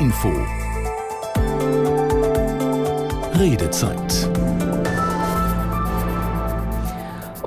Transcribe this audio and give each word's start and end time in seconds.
Info. 0.00 0.32
Redezeit. 3.32 4.30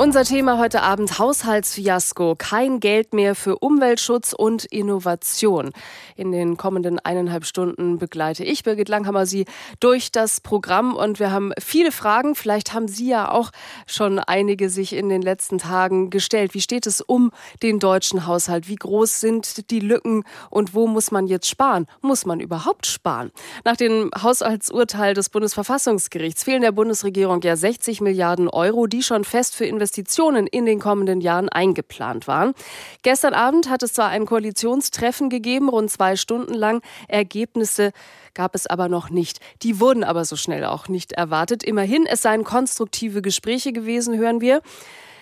Unser 0.03 0.25
Thema 0.25 0.57
heute 0.57 0.81
Abend 0.81 1.17
Haushaltsfiasko. 1.17 2.35
Kein 2.37 2.81
Geld 2.81 3.13
mehr 3.13 3.35
für 3.35 3.59
Umweltschutz 3.59 4.33
und 4.33 4.65
Innovation. 4.65 5.71
In 6.17 6.33
den 6.33 6.57
kommenden 6.57 6.99
eineinhalb 6.99 7.45
Stunden 7.45 7.99
begleite 7.99 8.43
ich, 8.43 8.63
Birgit 8.63 8.89
Langhammer, 8.89 9.25
Sie 9.25 9.45
durch 9.79 10.11
das 10.11 10.41
Programm 10.41 10.93
und 10.93 11.21
wir 11.21 11.31
haben 11.31 11.53
viele 11.57 11.93
Fragen. 11.93 12.35
Vielleicht 12.35 12.73
haben 12.73 12.89
Sie 12.89 13.07
ja 13.07 13.31
auch 13.31 13.51
schon 13.87 14.19
einige 14.19 14.69
sich 14.69 14.91
in 14.91 15.07
den 15.07 15.21
letzten 15.21 15.57
Tagen 15.57 16.09
gestellt. 16.09 16.53
Wie 16.53 16.59
steht 16.59 16.85
es 16.85 16.99
um 16.99 17.31
den 17.61 17.79
deutschen 17.79 18.27
Haushalt? 18.27 18.67
Wie 18.67 18.75
groß 18.75 19.21
sind 19.21 19.71
die 19.71 19.79
Lücken 19.79 20.25
und 20.49 20.73
wo 20.73 20.85
muss 20.85 21.11
man 21.11 21.27
jetzt 21.27 21.47
sparen? 21.47 21.87
Muss 22.01 22.25
man 22.25 22.41
überhaupt 22.41 22.87
sparen? 22.87 23.31
Nach 23.63 23.77
dem 23.77 24.11
Haushaltsurteil 24.21 25.13
des 25.13 25.29
Bundesverfassungsgerichts 25.29 26.43
fehlen 26.43 26.61
der 26.61 26.73
Bundesregierung 26.73 27.41
ja 27.41 27.55
60 27.55 28.01
Milliarden 28.01 28.49
Euro, 28.49 28.85
die 28.85 29.01
schon 29.01 29.23
fest 29.23 29.55
für 29.55 29.63
Investitionen 29.63 29.92
in 29.97 30.65
den 30.65 30.79
kommenden 30.79 31.21
Jahren 31.21 31.49
eingeplant 31.49 32.27
waren. 32.27 32.53
Gestern 33.01 33.33
Abend 33.33 33.69
hat 33.69 33.83
es 33.83 33.93
zwar 33.93 34.09
ein 34.09 34.25
Koalitionstreffen 34.25 35.29
gegeben, 35.29 35.69
rund 35.69 35.91
zwei 35.91 36.15
Stunden 36.15 36.53
lang. 36.53 36.81
Ergebnisse 37.07 37.91
gab 38.33 38.55
es 38.55 38.67
aber 38.67 38.89
noch 38.89 39.09
nicht. 39.09 39.39
Die 39.61 39.79
wurden 39.79 40.03
aber 40.03 40.25
so 40.25 40.35
schnell 40.35 40.65
auch 40.65 40.87
nicht 40.87 41.11
erwartet. 41.11 41.63
Immerhin, 41.63 42.05
es 42.05 42.21
seien 42.21 42.43
konstruktive 42.43 43.21
Gespräche 43.21 43.73
gewesen, 43.73 44.17
hören 44.17 44.41
wir. 44.41 44.61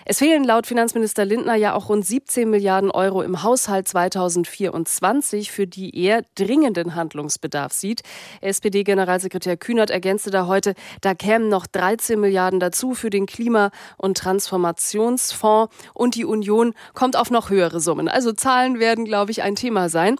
Es 0.04 0.18
fehlen 0.18 0.42
laut 0.42 0.66
Finanzminister 0.66 1.24
Lindner 1.24 1.54
ja 1.54 1.74
auch 1.74 1.88
rund 1.88 2.04
17 2.04 2.50
Milliarden 2.50 2.90
Euro 2.90 3.22
im 3.22 3.44
Haushalt 3.44 3.86
2024, 3.86 5.52
für 5.52 5.68
die 5.68 5.96
er 5.96 6.22
dringenden 6.34 6.96
Handlungsbedarf 6.96 7.72
sieht. 7.72 8.02
SPD-Generalsekretär 8.40 9.56
Kühnert 9.56 9.90
ergänzte 9.90 10.30
da 10.30 10.48
heute, 10.48 10.74
da 11.02 11.14
kämen 11.14 11.48
noch 11.48 11.66
13 11.68 12.18
Milliarden 12.18 12.58
dazu 12.58 12.94
für 12.94 13.10
den 13.10 13.26
Klima- 13.26 13.70
und 13.96 14.18
Transformationsfonds 14.18 15.72
und 15.94 16.16
die 16.16 16.24
Union 16.24 16.74
kommt 16.94 17.16
auf 17.16 17.30
noch 17.30 17.50
höhere 17.50 17.78
Summen. 17.78 18.08
Also 18.08 18.32
Zahlen 18.32 18.80
werden, 18.80 19.04
glaube 19.04 19.30
ich, 19.30 19.42
ein 19.42 19.54
Thema 19.54 19.88
sein. 19.88 20.16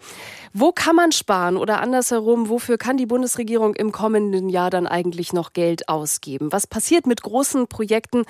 Wo 0.54 0.70
kann 0.70 0.94
man 0.94 1.12
sparen 1.12 1.56
oder 1.56 1.80
andersherum, 1.80 2.50
wofür 2.50 2.76
kann 2.76 2.98
die 2.98 3.06
Bundesregierung 3.06 3.74
im 3.74 3.90
kommenden 3.90 4.50
Jahr 4.50 4.68
dann 4.68 4.86
eigentlich 4.86 5.32
noch 5.32 5.54
Geld 5.54 5.88
ausgeben? 5.88 6.52
Was 6.52 6.66
passiert 6.66 7.06
mit 7.06 7.22
großen 7.22 7.68
Projekten, 7.68 8.24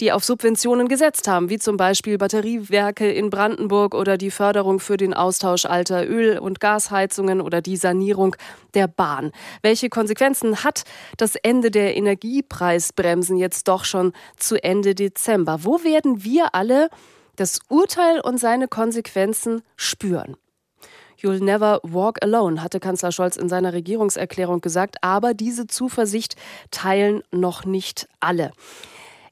die 0.00 0.10
auf 0.10 0.24
Subventionen 0.24 0.88
gesetzt 0.88 1.28
haben, 1.28 1.50
wie 1.50 1.58
zum 1.58 1.76
Beispiel 1.76 2.16
Batteriewerke 2.16 3.12
in 3.12 3.28
Brandenburg 3.28 3.94
oder 3.94 4.16
die 4.16 4.30
Förderung 4.30 4.80
für 4.80 4.96
den 4.96 5.12
Austausch 5.12 5.66
alter 5.66 6.08
Öl- 6.08 6.38
und 6.38 6.60
Gasheizungen 6.60 7.42
oder 7.42 7.60
die 7.60 7.76
Sanierung 7.76 8.36
der 8.72 8.88
Bahn? 8.88 9.30
Welche 9.60 9.90
Konsequenzen 9.90 10.64
hat 10.64 10.84
das 11.18 11.34
Ende 11.34 11.70
der 11.70 11.94
Energiepreisbremsen 11.94 13.36
jetzt 13.36 13.68
doch 13.68 13.84
schon 13.84 14.14
zu 14.38 14.56
Ende 14.64 14.94
Dezember? 14.94 15.58
Wo 15.64 15.84
werden 15.84 16.24
wir 16.24 16.54
alle 16.54 16.88
das 17.36 17.60
Urteil 17.68 18.20
und 18.20 18.40
seine 18.40 18.66
Konsequenzen 18.66 19.60
spüren? 19.76 20.38
You'll 21.20 21.42
never 21.42 21.80
walk 21.82 22.22
alone, 22.22 22.62
hatte 22.62 22.80
Kanzler 22.80 23.12
Scholz 23.12 23.36
in 23.36 23.48
seiner 23.48 23.72
Regierungserklärung 23.72 24.60
gesagt. 24.60 24.96
Aber 25.02 25.34
diese 25.34 25.66
Zuversicht 25.66 26.36
teilen 26.70 27.22
noch 27.30 27.64
nicht 27.64 28.08
alle. 28.20 28.52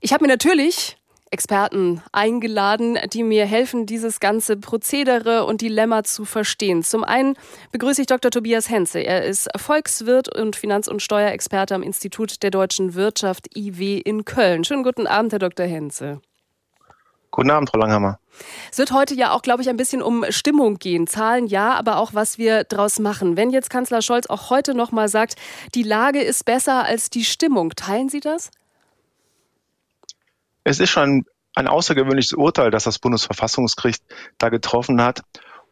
Ich 0.01 0.13
habe 0.13 0.25
mir 0.25 0.29
natürlich 0.29 0.97
Experten 1.35 2.01
eingeladen, 2.13 2.97
die 3.13 3.25
mir 3.25 3.45
helfen, 3.45 3.87
dieses 3.87 4.21
ganze 4.21 4.57
Prozedere 4.57 5.45
und 5.47 5.63
Dilemma 5.63 6.05
zu 6.05 6.25
verstehen. 6.25 6.85
Zum 6.85 7.03
einen 7.03 7.35
begrüße 7.73 8.03
ich 8.03 8.07
Dr. 8.07 8.31
Tobias 8.31 8.71
Henze. 8.71 9.01
Er 9.01 9.25
ist 9.25 9.49
Volkswirt 9.57 10.33
und 10.33 10.55
Finanz- 10.55 10.87
und 10.87 11.03
Steuerexperte 11.03 11.75
am 11.75 11.83
Institut 11.83 12.45
der 12.45 12.51
deutschen 12.51 12.95
Wirtschaft 12.95 13.49
IW 13.57 13.99
in 13.99 14.25
Köln. 14.25 14.63
Schönen 14.63 14.85
guten 14.85 15.09
Abend, 15.09 15.33
Herr 15.33 15.41
Dr. 15.41 15.67
Henze. 15.67 16.21
Guten 17.35 17.51
Abend, 17.51 17.69
Frau 17.69 17.81
Langhammer. 17.81 18.21
Es 18.71 18.79
wird 18.79 18.93
heute 18.93 19.13
ja 19.13 19.33
auch, 19.33 19.43
glaube 19.43 19.61
ich, 19.61 19.69
ein 19.69 19.77
bisschen 19.77 20.03
um 20.03 20.25
Stimmung 20.29 20.79
gehen. 20.79 21.09
Zahlen 21.09 21.49
ja, 21.49 21.75
aber 21.75 21.97
auch, 21.97 22.15
was 22.15 22.39
wir 22.39 22.63
daraus 22.63 23.01
machen. 23.01 23.37
Wenn 23.37 23.51
jetzt 23.51 23.71
Kanzler 23.71 24.03
Scholz 24.03 24.29
auch 24.29 24.51
heute 24.51 24.73
noch 24.73 24.93
mal 24.93 25.09
sagt, 25.09 25.35
die 25.75 25.83
Lage 25.83 26.23
ist 26.23 26.45
besser 26.45 26.85
als 26.85 27.11
die 27.11 27.25
Stimmung, 27.25 27.71
teilen 27.71 28.09
Sie 28.09 28.21
das? 28.21 28.53
Es 30.63 30.79
ist 30.79 30.91
schon 30.91 31.25
ein 31.57 31.67
außergewöhnliches 31.67 32.35
Urteil, 32.35 32.71
das 32.71 32.85
das 32.85 33.01
Bundesverfassungsgericht 33.01 34.05
da 34.39 34.49
getroffen 34.49 35.03
hat. 35.03 35.23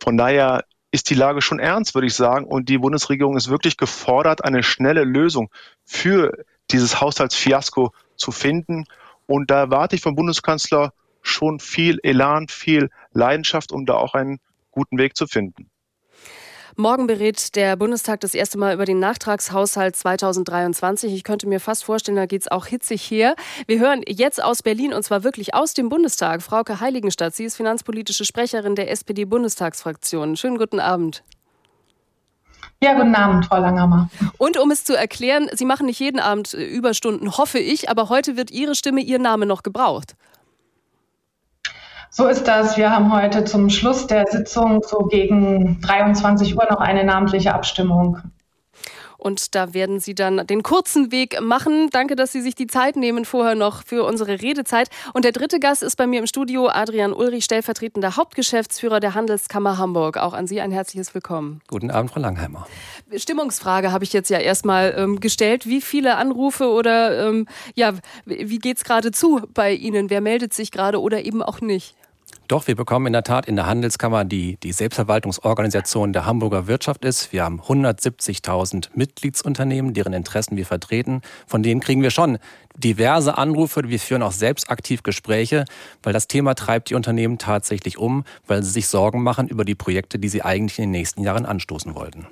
Von 0.03 0.17
daher 0.17 0.65
ist 0.91 1.11
die 1.11 1.15
Lage 1.15 1.43
schon 1.43 1.61
ernst, 1.61 1.95
würde 1.95 2.09
ich 2.09 2.15
sagen. 2.15 2.45
Und 2.45 2.71
die 2.71 2.79
Bundesregierung 2.79 3.37
ist 3.37 3.51
wirklich 3.51 3.77
gefordert, 3.77 4.43
eine 4.45 4.65
schnelle 4.65 5.05
Lösung 5.05 5.49
für 5.85 6.45
dieses 6.73 7.01
Haushaltsfiasko 7.01 7.93
zu 8.17 8.33
finden. 8.33 8.87
Und 9.27 9.53
da 9.53 9.61
erwarte 9.61 9.95
ich 9.95 10.03
vom 10.03 10.17
Bundeskanzler 10.17 10.93
schon 11.23 11.61
viel 11.61 11.99
Elan, 12.03 12.49
viel 12.49 12.91
Leidenschaft, 13.13 13.73
um 13.73 13.87
da 13.87 13.95
auch 13.95 14.15
einen 14.15 14.39
guten 14.71 14.99
Weg 14.99 15.17
zu 15.17 15.27
finden. 15.27 15.71
Morgen 16.77 17.07
berät 17.07 17.55
der 17.55 17.77
Bundestag 17.77 18.21
das 18.21 18.35
erste 18.35 18.57
Mal 18.57 18.73
über 18.73 18.87
den 18.87 18.99
Nachtragshaushalt 18.99 19.95
2023. 19.95 21.13
Ich 21.13 21.23
könnte 21.23 21.47
mir 21.47 21.61
fast 21.61 21.85
vorstellen, 21.85 22.17
da 22.17 22.25
geht 22.25 22.41
es 22.41 22.49
auch 22.49 22.65
hitzig 22.65 23.03
her. 23.11 23.37
Wir 23.67 23.79
hören 23.79 24.01
jetzt 24.07 24.43
aus 24.43 24.63
Berlin 24.63 24.95
und 24.95 25.03
zwar 25.03 25.23
wirklich 25.23 25.55
aus 25.55 25.75
dem 25.75 25.91
Bundestag. 25.91 26.41
Frauke 26.41 26.81
Heiligenstadt, 26.81 27.35
sie 27.35 27.45
ist 27.45 27.57
finanzpolitische 27.57 28.25
Sprecherin 28.25 28.75
der 28.75 28.91
SPD-Bundestagsfraktion. 28.91 30.37
Schönen 30.37 30.57
guten 30.57 30.81
Abend. 30.81 31.23
Ja, 32.83 32.95
guten 32.95 33.15
Abend, 33.15 33.45
Frau 33.45 33.59
Langhammer. 33.61 34.09
Und 34.39 34.59
um 34.59 34.71
es 34.71 34.83
zu 34.83 34.97
erklären, 34.97 35.49
Sie 35.53 35.67
machen 35.67 35.87
nicht 35.87 36.01
jeden 36.01 36.21
Abend 36.21 36.55
Überstunden, 36.55 37.37
hoffe 37.37 37.59
ich, 37.59 37.91
aber 37.91 38.09
heute 38.09 38.37
wird 38.37 38.51
Ihre 38.51 38.75
Stimme, 38.75 39.03
Ihr 39.03 39.19
Name 39.19 39.45
noch 39.45 39.63
gebraucht. 39.63 40.17
So 42.15 42.27
ist 42.27 42.47
das. 42.47 42.77
Wir 42.77 42.91
haben 42.91 43.11
heute 43.11 43.45
zum 43.45 43.71
Schluss 43.71 44.07
der 44.07 44.27
Sitzung 44.27 44.83
so 44.87 44.99
gegen 44.99 45.81
23 45.81 46.55
Uhr 46.59 46.67
noch 46.69 46.77
eine 46.77 47.05
namentliche 47.05 47.55
Abstimmung. 47.55 48.19
Und 49.17 49.55
da 49.55 49.73
werden 49.73 49.99
Sie 49.99 50.15
dann 50.15 50.47
den 50.47 50.63
kurzen 50.63 51.11
Weg 51.11 51.41
machen. 51.41 51.89
Danke, 51.91 52.15
dass 52.15 52.31
Sie 52.31 52.43
sich 52.43 52.55
die 52.55 52.67
Zeit 52.67 52.97
nehmen 52.97 53.25
vorher 53.25 53.55
noch 53.55 53.83
für 53.87 54.05
unsere 54.05 54.43
Redezeit. 54.43 54.91
Und 55.15 55.25
der 55.25 55.33
dritte 55.33 55.59
Gast 55.59 55.83
ist 55.83 55.97
bei 55.97 56.07
mir 56.07 56.21
im 56.21 56.27
Studio 56.27 56.69
Adrian 56.69 57.15
Ulrich, 57.15 57.45
stellvertretender 57.45 58.17
Hauptgeschäftsführer 58.17 59.01
der 59.01 59.15
Handelskammer 59.15 59.79
Hamburg. 59.79 60.19
Auch 60.19 60.35
an 60.35 60.47
Sie 60.47 60.61
ein 60.61 60.71
herzliches 60.71 61.15
Willkommen. 61.15 61.63
Guten 61.69 61.91
Abend, 61.91 62.11
Frau 62.11 62.21
Langheimer. 62.21 62.67
Stimmungsfrage 63.17 63.91
habe 63.91 64.05
ich 64.05 64.13
jetzt 64.13 64.29
ja 64.29 64.39
erstmal 64.39 64.95
ähm, 64.99 65.21
gestellt. 65.21 65.67
Wie 65.67 65.81
viele 65.81 66.17
Anrufe 66.17 66.69
oder 66.69 67.29
ähm, 67.29 67.47
ja, 67.75 67.95
wie 68.27 68.59
geht 68.59 68.77
es 68.77 68.85
gerade 68.85 69.13
zu 69.13 69.41
bei 69.55 69.73
Ihnen? 69.73 70.11
Wer 70.11 70.21
meldet 70.21 70.53
sich 70.53 70.73
gerade 70.73 71.01
oder 71.01 71.25
eben 71.25 71.43
auch 71.43 71.63
nicht? 71.63 71.95
Doch, 72.53 72.67
wir 72.67 72.77
bekommen 72.77 73.07
in 73.07 73.15
der 73.15 73.23
Tat 73.23 73.49
in 73.49 73.57
der 73.57 73.65
Handelskammer, 73.65 74.27
die 74.27 74.59
die 74.59 74.73
Selbstverwaltungsorganisation 74.73 76.13
der 76.13 76.27
Hamburger 76.27 76.67
Wirtschaft 76.67 77.03
ist. 77.03 77.33
Wir 77.33 77.45
haben 77.45 77.63
170.000 77.63 78.91
Mitgliedsunternehmen, 78.95 79.95
deren 79.95 80.13
Interessen 80.13 80.59
wir 80.59 80.67
vertreten. 80.67 81.23
Von 81.47 81.63
denen 81.63 81.81
kriegen 81.81 82.03
wir 82.03 82.11
schon 82.11 82.37
diverse 82.77 83.39
Anrufe. 83.39 83.89
Wir 83.89 83.99
führen 83.99 84.23
auch 84.23 84.33
selbst 84.33 84.69
aktiv 84.69 85.03
Gespräche, 85.03 85.65
weil 86.03 86.13
das 86.13 86.29
Thema 86.29 86.53
treibt 86.53 86.91
die 86.91 86.95
Unternehmen 86.95 87.39
tatsächlich 87.39 87.97
um, 87.97 88.23
weil 88.47 88.63
sie 88.63 88.73
sich 88.73 88.87
Sorgen 88.87 89.23
machen 89.23 89.49
über 89.49 89.65
die 89.65 89.75
Projekte, 89.75 90.19
die 90.19 90.29
sie 90.29 90.43
eigentlich 90.43 90.79
in 90.79 90.83
den 90.83 90.91
nächsten 90.91 91.23
Jahren 91.23 91.47
anstoßen 91.47 91.95
wollten. 91.95 92.27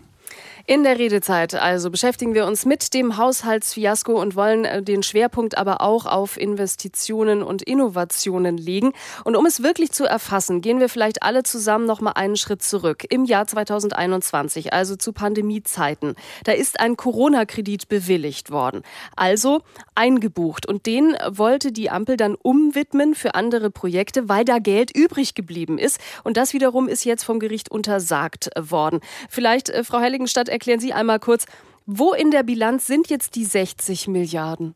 In 0.67 0.85
der 0.85 0.99
Redezeit 0.99 1.55
also 1.55 1.91
beschäftigen 1.91 2.35
wir 2.35 2.47
uns 2.47 2.67
mit 2.67 2.93
dem 2.93 3.17
Haushaltsfiasko 3.17 4.21
und 4.21 4.37
wollen 4.37 4.65
äh, 4.65 4.83
den 4.83 5.03
Schwerpunkt 5.03 5.57
aber 5.57 5.81
auch 5.81 6.07
auf 6.07 6.39
Investitionen 6.39 7.43
und 7.43 7.63
Innovationen 7.63 8.57
legen. 8.57 8.93
Und 9.25 9.37
um 9.37 9.47
es 9.47 9.63
wirklich 9.63 9.93
zu 9.93 10.05
erfassen, 10.05 10.61
gehen 10.61 10.81
wir 10.81 10.89
vielleicht 10.89 11.23
alle 11.23 11.43
zusammen 11.43 11.87
noch 11.87 12.01
mal 12.01 12.13
einen 12.13 12.37
Schritt 12.37 12.63
zurück. 12.63 13.05
Im 13.09 13.25
Jahr 13.25 13.47
2021, 13.47 14.73
also 14.73 14.97
zu 14.97 15.13
Pandemiezeiten, 15.13 16.15
da 16.45 16.53
ist 16.53 16.81
ein 16.81 16.97
Corona-Kredit 16.97 17.89
bewilligt 17.89 18.51
worden, 18.51 18.83
also 19.17 19.63
eingebucht. 19.95 20.67
Und 20.67 20.87
den 20.87 21.17
wollte 21.29 21.73
die 21.73 21.91
Ampel 21.91 22.17
dann 22.17 22.35
umwidmen 22.35 23.15
für 23.15 23.35
andere 23.35 23.71
Projekte, 23.71 24.29
weil 24.29 24.45
da 24.45 24.59
Geld 24.59 24.95
übrig 24.95 25.35
geblieben 25.35 25.79
ist. 25.79 25.99
Und 26.23 26.37
das 26.37 26.53
wiederum 26.53 26.89
ist 26.89 27.05
jetzt 27.05 27.25
vom 27.25 27.41
Gericht 27.41 27.71
untersagt 27.71 28.51
worden. 28.59 29.01
Vielleicht, 29.29 29.71
äh, 29.71 29.85
Frau 29.85 30.01
Heiligenstadt, 30.01 30.50
erklären 30.51 30.81
Sie 30.81 30.93
einmal 30.93 31.19
kurz, 31.19 31.47
wo 31.87 32.13
in 32.13 32.31
der 32.31 32.43
Bilanz 32.43 32.87
sind 32.87 33.09
jetzt 33.11 33.35
die 33.37 33.45
60 33.45 34.09
Milliarden? 34.09 34.75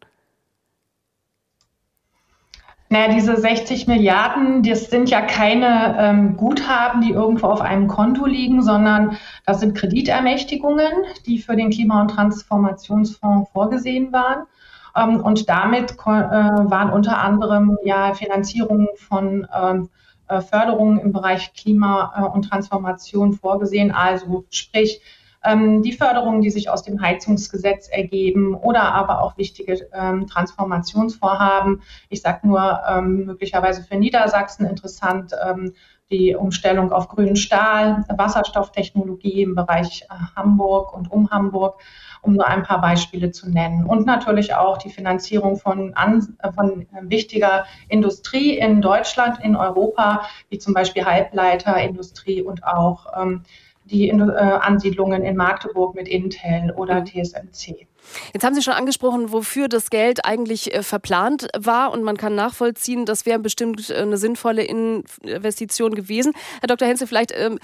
Naja, 2.90 3.12
diese 3.12 3.36
60 3.36 3.86
Milliarden, 3.86 4.62
das 4.62 4.90
sind 4.90 5.10
ja 5.10 5.22
keine 5.22 5.96
ähm, 5.98 6.36
Guthaben, 6.36 7.00
die 7.00 7.10
irgendwo 7.10 7.48
auf 7.48 7.60
einem 7.60 7.88
Konto 7.88 8.24
liegen, 8.26 8.62
sondern 8.62 9.16
das 9.46 9.60
sind 9.60 9.74
Kreditermächtigungen, 9.74 10.92
die 11.26 11.38
für 11.38 11.56
den 11.56 11.70
Klima- 11.70 12.02
und 12.02 12.08
Transformationsfonds 12.08 13.50
vorgesehen 13.50 14.12
waren. 14.12 14.46
Ähm, 14.94 15.20
und 15.20 15.48
damit 15.48 15.92
äh, 15.92 15.96
waren 16.06 16.90
unter 16.90 17.18
anderem 17.18 17.78
ja 17.84 18.14
Finanzierungen 18.14 18.88
von 18.96 19.46
ähm, 19.52 19.88
äh, 20.28 20.40
Förderungen 20.40 20.98
im 20.98 21.12
Bereich 21.12 21.52
Klima 21.52 22.12
äh, 22.16 22.36
und 22.36 22.48
Transformation 22.48 23.32
vorgesehen, 23.32 23.90
also 23.90 24.44
sprich 24.50 25.00
die 25.46 25.92
Förderungen, 25.92 26.40
die 26.40 26.50
sich 26.50 26.70
aus 26.70 26.82
dem 26.82 27.02
Heizungsgesetz 27.02 27.88
ergeben 27.88 28.54
oder 28.54 28.94
aber 28.94 29.22
auch 29.22 29.36
wichtige 29.36 29.88
ähm, 29.92 30.26
Transformationsvorhaben. 30.26 31.82
Ich 32.08 32.22
sage 32.22 32.46
nur 32.46 32.80
ähm, 32.88 33.26
möglicherweise 33.26 33.82
für 33.82 33.96
Niedersachsen 33.96 34.64
interessant 34.64 35.32
ähm, 35.46 35.74
die 36.10 36.34
Umstellung 36.34 36.92
auf 36.92 37.08
grünen 37.08 37.36
Stahl, 37.36 38.04
Wasserstofftechnologie 38.08 39.42
im 39.42 39.54
Bereich 39.54 40.02
äh, 40.02 40.14
Hamburg 40.36 40.94
und 40.94 41.10
um 41.10 41.30
Hamburg, 41.30 41.80
um 42.22 42.34
nur 42.34 42.46
ein 42.46 42.62
paar 42.62 42.80
Beispiele 42.80 43.30
zu 43.30 43.50
nennen. 43.50 43.84
Und 43.84 44.06
natürlich 44.06 44.54
auch 44.54 44.78
die 44.78 44.90
Finanzierung 44.90 45.56
von, 45.56 45.94
an, 45.94 46.36
von 46.54 46.86
wichtiger 47.02 47.64
Industrie 47.88 48.58
in 48.58 48.80
Deutschland, 48.80 49.38
in 49.42 49.56
Europa, 49.56 50.22
wie 50.50 50.58
zum 50.58 50.74
Beispiel 50.74 51.04
Halbleiterindustrie 51.04 52.42
und 52.42 52.64
auch 52.64 53.06
ähm, 53.20 53.42
die 53.84 54.08
äh, 54.08 54.12
Ansiedlungen 54.12 55.22
in 55.22 55.36
Magdeburg 55.36 55.94
mit 55.94 56.08
Intel 56.08 56.72
oder 56.76 57.00
mhm. 57.00 57.06
TSMC. 57.06 57.86
Jetzt 58.32 58.44
haben 58.44 58.54
Sie 58.54 58.62
schon 58.62 58.74
angesprochen, 58.74 59.32
wofür 59.32 59.68
das 59.68 59.90
Geld 59.90 60.24
eigentlich 60.24 60.74
äh, 60.74 60.82
verplant 60.82 61.48
war 61.56 61.92
und 61.92 62.02
man 62.02 62.16
kann 62.16 62.34
nachvollziehen, 62.34 63.06
das 63.06 63.26
wäre 63.26 63.38
bestimmt 63.38 63.90
äh, 63.90 63.96
eine 63.96 64.16
sinnvolle 64.16 64.62
Investition 64.62 65.94
gewesen. 65.94 66.32
Herr 66.60 66.68
Dr. 66.68 66.86
Henze, 66.86 67.06
vielleicht 67.06 67.32
ähm, 67.34 67.58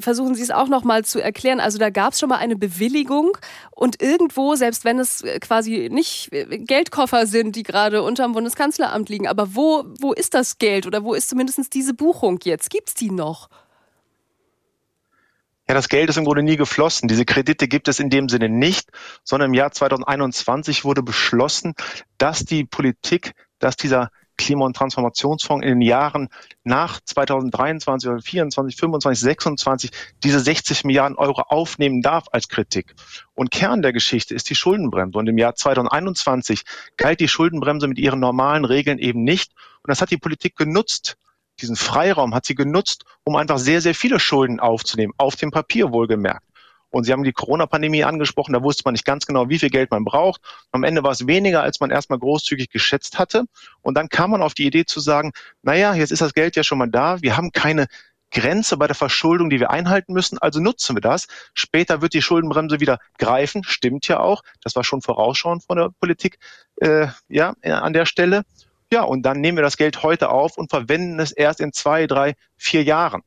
versuchen 0.00 0.34
Sie 0.34 0.42
es 0.42 0.50
auch 0.50 0.68
noch 0.68 0.84
mal 0.84 1.04
zu 1.04 1.20
erklären. 1.20 1.60
Also 1.60 1.78
da 1.78 1.90
gab 1.90 2.12
es 2.12 2.20
schon 2.20 2.28
mal 2.28 2.38
eine 2.38 2.56
Bewilligung 2.56 3.36
und 3.70 4.02
irgendwo, 4.02 4.54
selbst 4.54 4.84
wenn 4.84 4.98
es 4.98 5.22
äh, 5.22 5.38
quasi 5.40 5.88
nicht 5.90 6.30
Geldkoffer 6.30 7.26
sind, 7.26 7.56
die 7.56 7.62
gerade 7.62 8.02
unter 8.02 8.24
dem 8.24 8.32
Bundeskanzleramt 8.32 9.08
liegen, 9.08 9.26
aber 9.26 9.54
wo, 9.54 9.84
wo 10.00 10.12
ist 10.12 10.34
das 10.34 10.58
Geld 10.58 10.86
oder 10.86 11.04
wo 11.04 11.14
ist 11.14 11.28
zumindest 11.28 11.74
diese 11.74 11.94
Buchung 11.94 12.38
jetzt? 12.44 12.70
Gibt 12.70 12.88
es 12.88 12.94
die 12.94 13.10
noch? 13.10 13.48
Ja, 15.68 15.74
das 15.74 15.90
Geld 15.90 16.08
ist 16.08 16.16
im 16.16 16.24
Grunde 16.24 16.42
nie 16.42 16.56
geflossen. 16.56 17.08
Diese 17.08 17.26
Kredite 17.26 17.68
gibt 17.68 17.88
es 17.88 18.00
in 18.00 18.08
dem 18.08 18.30
Sinne 18.30 18.48
nicht, 18.48 18.88
sondern 19.22 19.50
im 19.50 19.54
Jahr 19.54 19.70
2021 19.70 20.86
wurde 20.86 21.02
beschlossen, 21.02 21.74
dass 22.16 22.46
die 22.46 22.64
Politik, 22.64 23.34
dass 23.58 23.76
dieser 23.76 24.10
Klima- 24.38 24.64
und 24.64 24.76
Transformationsfonds 24.76 25.66
in 25.66 25.72
den 25.72 25.82
Jahren 25.82 26.28
nach 26.64 27.00
2023 27.04 28.08
oder 28.08 28.20
24, 28.22 28.76
25, 28.80 29.20
26 29.20 29.90
diese 30.24 30.40
60 30.40 30.84
Milliarden 30.84 31.18
Euro 31.18 31.42
aufnehmen 31.42 32.00
darf 32.00 32.24
als 32.32 32.48
Kritik. 32.48 32.94
Und 33.34 33.50
Kern 33.50 33.82
der 33.82 33.92
Geschichte 33.92 34.34
ist 34.34 34.48
die 34.48 34.54
Schuldenbremse. 34.54 35.18
Und 35.18 35.26
im 35.26 35.36
Jahr 35.36 35.54
2021 35.54 36.62
galt 36.96 37.20
die 37.20 37.28
Schuldenbremse 37.28 37.88
mit 37.88 37.98
ihren 37.98 38.20
normalen 38.20 38.64
Regeln 38.64 38.98
eben 38.98 39.22
nicht. 39.22 39.52
Und 39.82 39.90
das 39.90 40.00
hat 40.00 40.10
die 40.10 40.16
Politik 40.16 40.56
genutzt 40.56 41.18
diesen 41.60 41.76
Freiraum 41.76 42.34
hat 42.34 42.46
sie 42.46 42.54
genutzt, 42.54 43.04
um 43.24 43.36
einfach 43.36 43.58
sehr, 43.58 43.80
sehr 43.80 43.94
viele 43.94 44.20
Schulden 44.20 44.60
aufzunehmen, 44.60 45.12
auf 45.16 45.36
dem 45.36 45.50
Papier 45.50 45.92
wohlgemerkt. 45.92 46.44
Und 46.90 47.04
Sie 47.04 47.12
haben 47.12 47.22
die 47.22 47.32
Corona-Pandemie 47.32 48.04
angesprochen, 48.04 48.54
da 48.54 48.62
wusste 48.62 48.82
man 48.84 48.94
nicht 48.94 49.04
ganz 49.04 49.26
genau, 49.26 49.48
wie 49.48 49.58
viel 49.58 49.70
Geld 49.70 49.90
man 49.90 50.04
braucht. 50.04 50.40
Am 50.72 50.84
Ende 50.84 51.02
war 51.02 51.10
es 51.10 51.26
weniger, 51.26 51.62
als 51.62 51.80
man 51.80 51.90
erstmal 51.90 52.18
großzügig 52.18 52.70
geschätzt 52.70 53.18
hatte. 53.18 53.44
Und 53.82 53.94
dann 53.94 54.08
kam 54.08 54.30
man 54.30 54.42
auf 54.42 54.54
die 54.54 54.66
Idee 54.66 54.86
zu 54.86 55.00
sagen, 55.00 55.32
naja, 55.62 55.94
jetzt 55.94 56.12
ist 56.12 56.22
das 56.22 56.32
Geld 56.32 56.56
ja 56.56 56.62
schon 56.62 56.78
mal 56.78 56.88
da, 56.88 57.20
wir 57.20 57.36
haben 57.36 57.52
keine 57.52 57.86
Grenze 58.30 58.76
bei 58.76 58.86
der 58.86 58.96
Verschuldung, 58.96 59.48
die 59.50 59.60
wir 59.60 59.70
einhalten 59.70 60.12
müssen, 60.12 60.38
also 60.38 60.60
nutzen 60.60 60.96
wir 60.96 61.00
das. 61.00 61.28
Später 61.54 62.02
wird 62.02 62.14
die 62.14 62.22
Schuldenbremse 62.22 62.80
wieder 62.80 62.98
greifen, 63.18 63.64
stimmt 63.64 64.06
ja 64.08 64.20
auch. 64.20 64.42
Das 64.62 64.76
war 64.76 64.84
schon 64.84 65.00
vorausschauend 65.00 65.64
von 65.64 65.78
der 65.78 65.90
Politik 65.98 66.38
äh, 66.76 67.08
ja, 67.28 67.54
an 67.62 67.92
der 67.92 68.06
Stelle. 68.06 68.42
Ja, 68.90 69.02
und 69.02 69.22
dann 69.22 69.40
nehmen 69.40 69.58
wir 69.58 69.62
das 69.62 69.76
Geld 69.76 70.02
heute 70.02 70.30
auf 70.30 70.56
und 70.56 70.70
verwenden 70.70 71.20
es 71.20 71.32
erst 71.32 71.60
in 71.60 71.72
zwei, 71.72 72.06
drei, 72.06 72.34
vier 72.56 72.82
Jahren. 72.82 73.22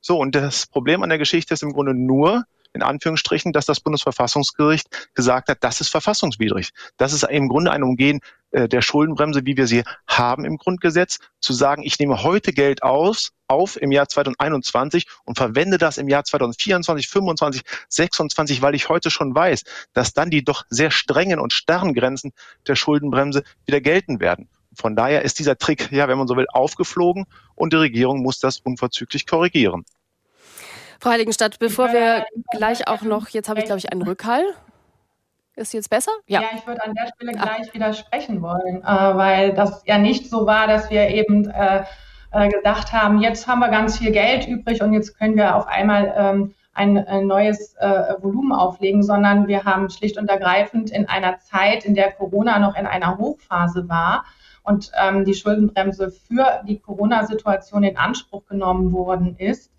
So, 0.00 0.18
und 0.18 0.34
das 0.34 0.66
Problem 0.66 1.02
an 1.02 1.08
der 1.08 1.18
Geschichte 1.18 1.54
ist 1.54 1.62
im 1.62 1.72
Grunde 1.72 1.94
nur, 1.94 2.44
in 2.74 2.82
Anführungsstrichen, 2.82 3.54
dass 3.54 3.64
das 3.64 3.80
Bundesverfassungsgericht 3.80 5.14
gesagt 5.14 5.48
hat, 5.48 5.64
das 5.64 5.80
ist 5.80 5.88
verfassungswidrig. 5.88 6.70
Das 6.98 7.14
ist 7.14 7.24
im 7.24 7.48
Grunde 7.48 7.72
ein 7.72 7.82
Umgehen 7.82 8.20
äh, 8.50 8.68
der 8.68 8.82
Schuldenbremse, 8.82 9.46
wie 9.46 9.56
wir 9.56 9.66
sie 9.66 9.84
haben 10.06 10.44
im 10.44 10.58
Grundgesetz, 10.58 11.18
zu 11.40 11.54
sagen, 11.54 11.82
ich 11.82 11.98
nehme 11.98 12.22
heute 12.22 12.52
Geld 12.52 12.82
aus, 12.82 13.32
auf 13.48 13.80
im 13.80 13.92
Jahr 13.92 14.08
2021 14.08 15.06
und 15.24 15.38
verwende 15.38 15.78
das 15.78 15.96
im 15.96 16.08
Jahr 16.08 16.24
2024, 16.24 17.08
25, 17.08 17.62
26, 17.88 18.60
weil 18.60 18.74
ich 18.74 18.90
heute 18.90 19.10
schon 19.10 19.34
weiß, 19.34 19.64
dass 19.94 20.12
dann 20.12 20.28
die 20.28 20.44
doch 20.44 20.64
sehr 20.68 20.90
strengen 20.90 21.40
und 21.40 21.54
starren 21.54 21.94
Grenzen 21.94 22.32
der 22.66 22.76
Schuldenbremse 22.76 23.44
wieder 23.64 23.80
gelten 23.80 24.20
werden. 24.20 24.50
Von 24.76 24.96
daher 24.96 25.22
ist 25.22 25.38
dieser 25.38 25.56
Trick, 25.56 25.90
ja, 25.90 26.08
wenn 26.08 26.18
man 26.18 26.28
so 26.28 26.36
will, 26.36 26.46
aufgeflogen 26.52 27.26
und 27.54 27.72
die 27.72 27.76
Regierung 27.76 28.22
muss 28.22 28.38
das 28.38 28.58
unverzüglich 28.60 29.26
korrigieren. 29.26 29.84
Frau 31.00 31.10
Heiligenstadt, 31.10 31.58
bevor 31.58 31.92
wir 31.92 32.24
gleich 32.52 32.88
auch 32.88 33.02
noch, 33.02 33.28
jetzt 33.28 33.48
habe 33.48 33.60
ich 33.60 33.66
glaube 33.66 33.78
ich 33.78 33.92
einen 33.92 34.02
Rückhall. 34.02 34.44
Ist 35.54 35.72
jetzt 35.72 35.88
besser? 35.88 36.12
Ja, 36.26 36.42
ja 36.42 36.48
ich 36.54 36.66
würde 36.66 36.84
an 36.84 36.94
der 36.94 37.08
Stelle 37.14 37.32
gleich 37.32 37.72
widersprechen 37.72 38.42
wollen, 38.42 38.82
äh, 38.82 39.16
weil 39.16 39.54
das 39.54 39.82
ja 39.86 39.96
nicht 39.96 40.28
so 40.28 40.46
war, 40.46 40.66
dass 40.66 40.90
wir 40.90 41.08
eben 41.08 41.48
äh, 41.48 41.84
äh, 42.30 42.48
gedacht 42.48 42.92
haben, 42.92 43.20
jetzt 43.20 43.46
haben 43.46 43.60
wir 43.60 43.68
ganz 43.68 43.98
viel 43.98 44.12
Geld 44.12 44.46
übrig 44.46 44.82
und 44.82 44.92
jetzt 44.92 45.18
können 45.18 45.36
wir 45.36 45.56
auf 45.56 45.66
einmal 45.66 46.12
ähm, 46.16 46.54
ein, 46.74 46.98
ein, 46.98 47.26
neues 47.26 47.74
äh, 47.76 48.14
Volumen 48.20 48.52
auflegen, 48.52 49.02
sondern 49.02 49.46
wir 49.46 49.64
haben 49.64 49.88
schlicht 49.88 50.18
und 50.18 50.28
ergreifend 50.28 50.90
in 50.90 51.08
einer 51.08 51.38
Zeit, 51.38 51.86
in 51.86 51.94
der 51.94 52.12
Corona 52.12 52.58
noch 52.58 52.76
in 52.76 52.86
einer 52.86 53.16
Hochphase 53.16 53.88
war, 53.88 54.26
und 54.66 54.90
ähm, 55.00 55.24
die 55.24 55.34
Schuldenbremse 55.34 56.10
für 56.10 56.62
die 56.66 56.78
Corona-Situation 56.78 57.84
in 57.84 57.96
Anspruch 57.96 58.46
genommen 58.46 58.92
worden 58.92 59.36
ist. 59.38 59.72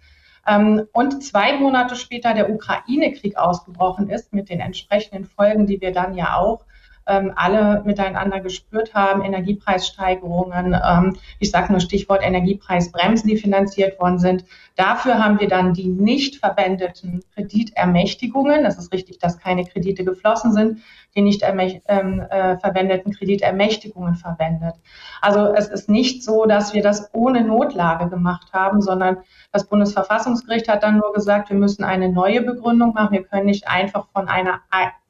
Ähm, 0.48 0.88
und 0.94 1.24
zwei 1.24 1.58
Monate 1.58 1.96
später 1.96 2.34
der 2.34 2.50
Ukraine-Krieg 2.50 3.38
ausgebrochen 3.38 4.10
ist 4.10 4.34
mit 4.34 4.50
den 4.50 4.62
entsprechenden 4.62 5.26
Folgen, 5.26 5.68
die 5.68 5.82
wir 5.82 5.92
dann 5.92 6.16
ja 6.16 6.38
auch 6.38 6.64
ähm, 7.08 7.34
alle 7.36 7.84
miteinander 7.86 8.40
gespürt 8.40 8.94
haben, 8.94 9.24
Energiepreissteigerungen, 9.24 10.74
ähm, 10.74 11.16
ich 11.40 11.52
sage 11.52 11.72
nur 11.72 11.80
Stichwort 11.80 12.22
Energiepreisbremsen, 12.24 13.30
die 13.30 13.38
finanziert 13.38 14.00
worden 14.00 14.20
sind. 14.20 14.46
Dafür 14.76 15.24
haben 15.24 15.40
wir 15.40 15.48
dann 15.48 15.74
die 15.74 15.88
nicht 15.88 16.38
verwendeten 16.38 17.24
Kreditermächtigungen, 17.34 18.64
das 18.64 18.78
ist 18.78 18.94
richtig, 18.94 19.20
dass 19.20 19.40
keine 19.40 19.66
Kredite 19.66 20.04
geflossen 20.04 20.54
sind, 20.54 20.82
die 21.18 21.24
nicht 21.24 21.44
ähm, 21.44 22.22
äh, 22.22 22.58
verwendeten 22.58 23.12
Kreditermächtigungen 23.12 24.16
verwendet. 24.16 24.76
Also 25.22 25.54
es 25.54 25.68
ist 25.68 25.90
nicht 25.90 26.24
so, 26.24 26.46
dass 26.46 26.74
wir 26.74 26.84
das 26.84 27.14
ohne 27.14 27.44
Notlage 27.44 28.10
gemacht 28.10 28.54
haben, 28.54 28.82
sondern 28.82 29.18
das 29.52 29.68
Bundesverfassungsgericht 29.68 30.70
hat 30.70 30.84
dann 30.84 31.00
nur 31.00 31.12
gesagt, 31.14 31.50
wir 31.50 31.58
müssen 31.58 31.84
eine 31.84 32.10
neue 32.10 32.42
Begründung 32.42 32.94
machen. 32.94 33.12
Wir 33.12 33.24
können 33.24 33.48
nicht 33.48 33.68
einfach 33.68 34.08
von 34.14 34.30
einer, 34.30 34.62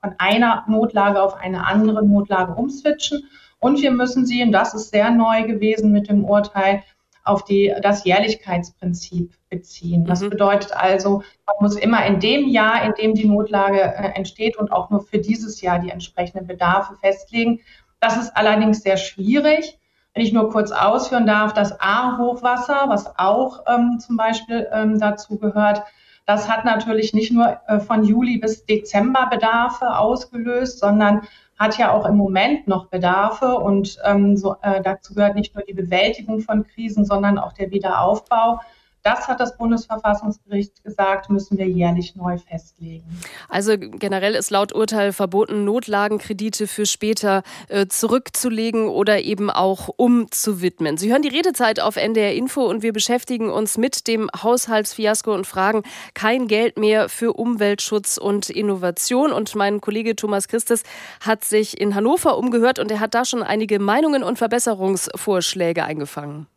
von 0.02 0.16
einer 0.18 0.64
Notlage 0.68 1.22
auf 1.22 1.36
eine 1.36 1.68
andere 1.68 2.04
Notlage 2.04 2.54
umswitchen. 2.54 3.28
Und 3.60 3.82
wir 3.82 3.92
müssen 3.92 4.26
sie, 4.26 4.44
und 4.44 4.52
das 4.52 4.74
ist 4.74 4.92
sehr 4.92 5.12
neu 5.12 5.44
gewesen 5.44 5.92
mit 5.92 6.10
dem 6.10 6.24
Urteil, 6.24 6.84
auf 7.28 7.44
die, 7.44 7.74
das 7.82 8.04
Jährlichkeitsprinzip 8.04 9.34
beziehen. 9.50 10.06
Das 10.06 10.22
mhm. 10.22 10.30
bedeutet 10.30 10.72
also, 10.76 11.24
man 11.46 11.56
muss 11.60 11.76
immer 11.76 12.06
in 12.06 12.20
dem 12.20 12.48
Jahr, 12.48 12.84
in 12.84 12.94
dem 12.94 13.14
die 13.14 13.28
Notlage 13.28 13.82
äh, 13.82 14.14
entsteht 14.16 14.58
und 14.58 14.72
auch 14.72 14.90
nur 14.90 15.02
für 15.02 15.20
dieses 15.20 15.62
Jahr 15.62 15.80
die 15.80 15.90
entsprechenden 15.90 16.48
Bedarfe 16.48 16.96
festlegen. 16.96 17.60
Das 18.00 18.18
ist 18.18 18.36
allerdings 18.36 18.82
sehr 18.82 18.98
schwierig. 18.98 19.80
Wenn 20.14 20.24
ich 20.24 20.34
nur 20.34 20.50
kurz 20.50 20.72
ausführen 20.72 21.28
darf, 21.28 21.54
das 21.54 21.80
A-Hochwasser, 21.80 22.86
was 22.88 23.20
auch 23.20 23.64
ähm, 23.68 24.00
zum 24.00 24.18
Beispiel 24.18 24.68
ähm, 24.72 25.00
dazu 25.00 25.38
gehört, 25.38 25.84
das 26.26 26.50
hat 26.50 26.66
natürlich 26.66 27.14
nicht 27.14 27.32
nur 27.32 27.60
äh, 27.68 27.80
von 27.80 28.04
Juli 28.04 28.38
bis 28.38 28.66
Dezember 28.66 29.28
Bedarfe 29.32 29.98
ausgelöst, 29.98 30.80
sondern 30.80 31.22
hat 31.58 31.78
ja 31.78 31.92
auch 31.92 32.06
im 32.06 32.16
Moment 32.16 32.68
noch 32.68 32.88
Bedarfe 32.88 33.56
und 33.56 33.98
ähm, 34.06 34.38
so, 34.38 34.56
äh, 34.62 34.82
dazu 34.82 35.14
gehört 35.14 35.36
nicht 35.36 35.56
nur 35.56 35.64
die 35.64 35.74
Bewältigung 35.74 36.42
von 36.42 36.66
Krisen, 36.68 37.04
sondern 37.04 37.38
auch 37.38 37.54
der 37.54 37.72
Wiederaufbau. 37.72 38.60
Das 39.08 39.26
hat 39.30 39.40
das 39.40 39.56
Bundesverfassungsgericht 39.56 40.84
gesagt, 40.84 41.30
müssen 41.30 41.58
wir 41.58 41.66
jährlich 41.66 42.18
neu 42.18 42.38
festlegen. 42.38 43.06
Also 43.48 43.78
generell 43.78 44.36
ist 44.36 44.52
laut 44.52 44.76
Urteil 44.76 45.14
verboten, 45.14 45.64
Notlagenkredite 45.64 46.68
für 46.68 46.86
später 46.86 47.44
äh, 47.70 47.88
zurückzulegen 47.88 48.90
oder 48.90 49.22
eben 49.22 49.50
auch 49.50 49.88
umzuwidmen. 49.96 50.98
Sie 50.98 51.10
hören 51.10 51.22
die 51.22 51.30
Redezeit 51.30 51.80
auf 51.80 51.96
NDR 51.96 52.34
Info 52.34 52.66
und 52.66 52.84
wir 52.84 52.92
beschäftigen 52.92 53.50
uns 53.50 53.78
mit 53.78 54.08
dem 54.08 54.30
Haushaltsfiasko 54.44 55.34
und 55.34 55.48
fragen 55.48 55.84
kein 56.14 56.50
Geld 56.50 56.78
mehr 56.78 57.08
für 57.08 57.32
Umweltschutz 57.32 58.18
und 58.18 58.50
Innovation. 58.50 59.32
Und 59.32 59.56
mein 59.56 59.80
Kollege 59.80 60.18
Thomas 60.18 60.50
Christes 60.50 60.84
hat 61.22 61.46
sich 61.46 61.80
in 61.80 61.96
Hannover 61.96 62.38
umgehört 62.38 62.78
und 62.78 62.92
er 62.92 63.00
hat 63.00 63.14
da 63.14 63.24
schon 63.24 63.42
einige 63.42 63.80
Meinungen 63.80 64.22
und 64.22 64.38
Verbesserungsvorschläge 64.38 65.86
eingefangen. 65.86 66.48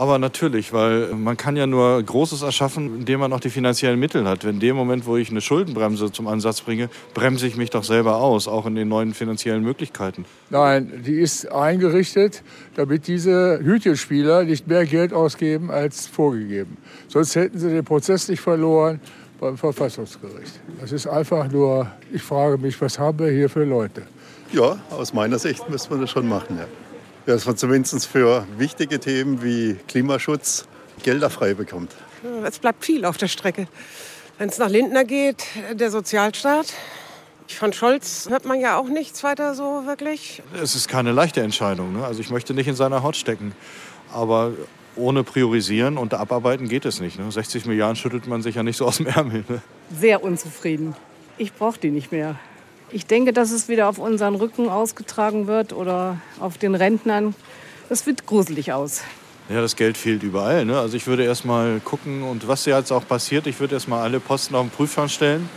Aber 0.00 0.18
natürlich, 0.18 0.72
weil 0.72 1.08
man 1.08 1.36
kann 1.36 1.56
ja 1.56 1.66
nur 1.66 2.02
Großes 2.02 2.40
erschaffen, 2.40 3.00
indem 3.00 3.20
man 3.20 3.34
auch 3.34 3.40
die 3.40 3.50
finanziellen 3.50 4.00
Mittel 4.00 4.26
hat. 4.26 4.44
Wenn 4.44 4.54
in 4.54 4.60
dem 4.60 4.74
Moment, 4.74 5.04
wo 5.04 5.18
ich 5.18 5.28
eine 5.28 5.42
Schuldenbremse 5.42 6.10
zum 6.10 6.26
Ansatz 6.26 6.62
bringe, 6.62 6.88
bremse 7.12 7.46
ich 7.46 7.58
mich 7.58 7.68
doch 7.68 7.84
selber 7.84 8.16
aus, 8.16 8.48
auch 8.48 8.64
in 8.64 8.76
den 8.76 8.88
neuen 8.88 9.12
finanziellen 9.12 9.62
Möglichkeiten. 9.62 10.24
Nein, 10.48 11.02
die 11.04 11.20
ist 11.20 11.52
eingerichtet, 11.52 12.42
damit 12.76 13.08
diese 13.08 13.60
Hütchenspieler 13.62 14.44
nicht 14.44 14.66
mehr 14.66 14.86
Geld 14.86 15.12
ausgeben 15.12 15.70
als 15.70 16.06
vorgegeben. 16.06 16.78
Sonst 17.08 17.36
hätten 17.36 17.58
sie 17.58 17.68
den 17.68 17.84
Prozess 17.84 18.26
nicht 18.28 18.40
verloren. 18.40 19.00
beim 19.38 19.58
Verfassungsgericht. 19.58 20.60
Das 20.80 20.92
ist 20.92 21.06
einfach 21.08 21.50
nur, 21.52 21.86
ich 22.10 22.22
frage 22.22 22.56
mich, 22.56 22.80
was 22.80 22.98
haben 22.98 23.18
wir 23.18 23.30
hier 23.30 23.50
für 23.50 23.64
Leute? 23.64 24.02
Ja, 24.50 24.78
aus 24.90 25.12
meiner 25.12 25.38
Sicht 25.38 25.68
müssen 25.68 25.90
wir 25.90 25.98
das 25.98 26.10
schon 26.10 26.26
machen. 26.26 26.56
Ja. 26.58 26.89
Dass 27.26 27.46
man 27.46 27.56
zumindest 27.56 28.06
für 28.06 28.46
wichtige 28.56 28.98
Themen 28.98 29.42
wie 29.42 29.76
Klimaschutz 29.88 30.66
Gelder 31.02 31.30
frei 31.30 31.54
bekommt. 31.54 31.92
Es 32.44 32.58
bleibt 32.58 32.84
viel 32.84 33.04
auf 33.04 33.16
der 33.16 33.28
Strecke. 33.28 33.68
Wenn 34.38 34.48
es 34.48 34.58
nach 34.58 34.68
Lindner 34.68 35.04
geht, 35.04 35.44
der 35.72 35.90
Sozialstaat. 35.90 36.72
Von 37.48 37.72
Scholz 37.72 38.28
hört 38.30 38.44
man 38.44 38.60
ja 38.60 38.78
auch 38.78 38.88
nichts 38.88 39.22
weiter 39.24 39.54
so 39.54 39.82
wirklich. 39.86 40.42
Es 40.62 40.74
ist 40.74 40.88
keine 40.88 41.12
leichte 41.12 41.42
Entscheidung. 41.42 41.92
Ne? 41.92 42.04
Also 42.04 42.20
ich 42.20 42.30
möchte 42.30 42.54
nicht 42.54 42.68
in 42.68 42.74
seiner 42.76 43.02
Haut 43.02 43.16
stecken. 43.16 43.52
Aber 44.12 44.52
ohne 44.96 45.24
Priorisieren 45.24 45.98
und 45.98 46.14
Abarbeiten 46.14 46.68
geht 46.68 46.84
es 46.84 47.00
nicht. 47.00 47.18
Ne? 47.18 47.30
60 47.30 47.66
Milliarden 47.66 47.96
schüttelt 47.96 48.26
man 48.26 48.42
sich 48.42 48.54
ja 48.54 48.62
nicht 48.62 48.76
so 48.76 48.86
aus 48.86 48.98
dem 48.98 49.06
Ärmel. 49.06 49.44
Ne? 49.48 49.62
Sehr 49.98 50.22
unzufrieden. 50.22 50.94
Ich 51.38 51.52
brauche 51.52 51.78
die 51.78 51.90
nicht 51.90 52.12
mehr. 52.12 52.38
Ich 52.92 53.06
denke, 53.06 53.32
dass 53.32 53.52
es 53.52 53.68
wieder 53.68 53.88
auf 53.88 53.98
unseren 53.98 54.34
Rücken 54.34 54.68
ausgetragen 54.68 55.46
wird 55.46 55.72
oder 55.72 56.20
auf 56.40 56.58
den 56.58 56.74
Rentnern. 56.74 57.34
Das 57.88 58.06
wird 58.06 58.26
gruselig 58.26 58.72
aus. 58.72 59.02
Ja, 59.48 59.60
das 59.60 59.76
Geld 59.76 59.96
fehlt 59.96 60.22
überall. 60.22 60.64
Ne? 60.64 60.78
Also 60.78 60.96
ich 60.96 61.06
würde 61.06 61.24
erst 61.24 61.44
mal 61.44 61.80
gucken 61.84 62.22
und 62.22 62.48
was 62.48 62.64
jetzt 62.66 62.92
auch 62.92 63.06
passiert, 63.06 63.46
ich 63.46 63.58
würde 63.60 63.74
erst 63.74 63.88
mal 63.88 64.02
alle 64.02 64.18
Posten 64.18 64.54
auf 64.54 64.62
den 64.62 64.70
Prüfstand 64.70 65.10
stellen 65.10 65.48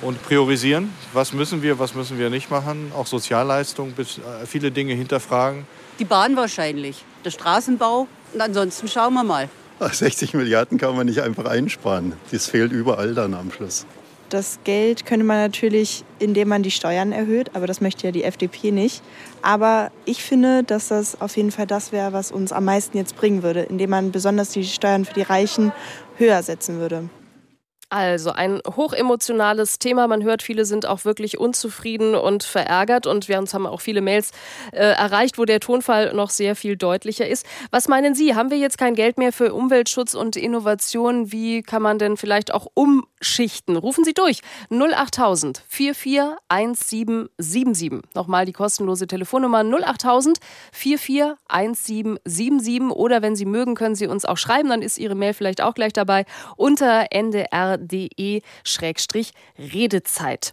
und 0.00 0.22
priorisieren. 0.22 0.90
Was 1.12 1.32
müssen 1.32 1.62
wir, 1.62 1.78
was 1.78 1.94
müssen 1.94 2.18
wir 2.18 2.30
nicht 2.30 2.50
machen? 2.50 2.90
Auch 2.96 3.06
Sozialleistungen, 3.06 3.94
äh, 3.98 4.46
viele 4.46 4.70
Dinge 4.70 4.94
hinterfragen. 4.94 5.66
Die 5.98 6.04
Bahn 6.04 6.36
wahrscheinlich, 6.36 7.04
der 7.24 7.30
Straßenbau 7.30 8.06
und 8.32 8.40
ansonsten 8.40 8.88
schauen 8.88 9.14
wir 9.14 9.24
mal. 9.24 9.48
60 9.80 10.34
Milliarden 10.34 10.78
kann 10.78 10.94
man 10.96 11.06
nicht 11.06 11.20
einfach 11.20 11.44
einsparen. 11.44 12.14
Das 12.30 12.46
fehlt 12.46 12.72
überall 12.72 13.14
dann 13.14 13.34
am 13.34 13.50
Schluss. 13.50 13.84
Das 14.32 14.60
Geld 14.64 15.04
könnte 15.04 15.26
man 15.26 15.36
natürlich, 15.36 16.04
indem 16.18 16.48
man 16.48 16.62
die 16.62 16.70
Steuern 16.70 17.12
erhöht, 17.12 17.50
aber 17.54 17.66
das 17.66 17.82
möchte 17.82 18.06
ja 18.06 18.12
die 18.12 18.24
FDP 18.24 18.70
nicht. 18.70 19.02
Aber 19.42 19.90
ich 20.06 20.24
finde, 20.24 20.64
dass 20.64 20.88
das 20.88 21.20
auf 21.20 21.36
jeden 21.36 21.50
Fall 21.50 21.66
das 21.66 21.92
wäre, 21.92 22.14
was 22.14 22.32
uns 22.32 22.50
am 22.50 22.64
meisten 22.64 22.96
jetzt 22.96 23.14
bringen 23.14 23.42
würde, 23.42 23.60
indem 23.60 23.90
man 23.90 24.10
besonders 24.10 24.48
die 24.48 24.64
Steuern 24.64 25.04
für 25.04 25.12
die 25.12 25.20
Reichen 25.20 25.70
höher 26.16 26.42
setzen 26.42 26.78
würde. 26.78 27.10
Also 27.92 28.32
ein 28.32 28.60
hochemotionales 28.64 29.78
Thema. 29.78 30.08
Man 30.08 30.22
hört, 30.22 30.42
viele 30.42 30.64
sind 30.64 30.86
auch 30.86 31.04
wirklich 31.04 31.38
unzufrieden 31.38 32.14
und 32.14 32.42
verärgert. 32.42 33.06
Und 33.06 33.28
wir 33.28 33.36
haben 33.36 33.66
auch 33.66 33.82
viele 33.82 34.00
Mails 34.00 34.30
äh, 34.72 34.78
erreicht, 34.78 35.36
wo 35.36 35.44
der 35.44 35.60
Tonfall 35.60 36.14
noch 36.14 36.30
sehr 36.30 36.56
viel 36.56 36.78
deutlicher 36.78 37.28
ist. 37.28 37.44
Was 37.70 37.88
meinen 37.88 38.14
Sie? 38.14 38.34
Haben 38.34 38.50
wir 38.50 38.56
jetzt 38.56 38.78
kein 38.78 38.94
Geld 38.94 39.18
mehr 39.18 39.30
für 39.30 39.52
Umweltschutz 39.52 40.14
und 40.14 40.36
Innovation? 40.36 41.32
Wie 41.32 41.60
kann 41.60 41.82
man 41.82 41.98
denn 41.98 42.16
vielleicht 42.16 42.54
auch 42.54 42.66
umschichten? 42.72 43.76
Rufen 43.76 44.04
Sie 44.04 44.14
durch. 44.14 44.40
08000 44.70 45.62
441777. 45.68 48.00
Nochmal 48.14 48.46
die 48.46 48.52
kostenlose 48.52 49.06
Telefonnummer 49.06 49.64
08000 49.64 50.38
441777. 50.72 52.90
Oder 52.90 53.20
wenn 53.20 53.36
Sie 53.36 53.44
mögen, 53.44 53.74
können 53.74 53.96
Sie 53.96 54.06
uns 54.06 54.24
auch 54.24 54.38
schreiben. 54.38 54.70
Dann 54.70 54.80
ist 54.80 54.96
Ihre 54.96 55.14
Mail 55.14 55.34
vielleicht 55.34 55.60
auch 55.60 55.74
gleich 55.74 55.92
dabei 55.92 56.24
unter 56.56 57.08
ndr 57.10 57.81
www.de-redezeit. 57.82 60.52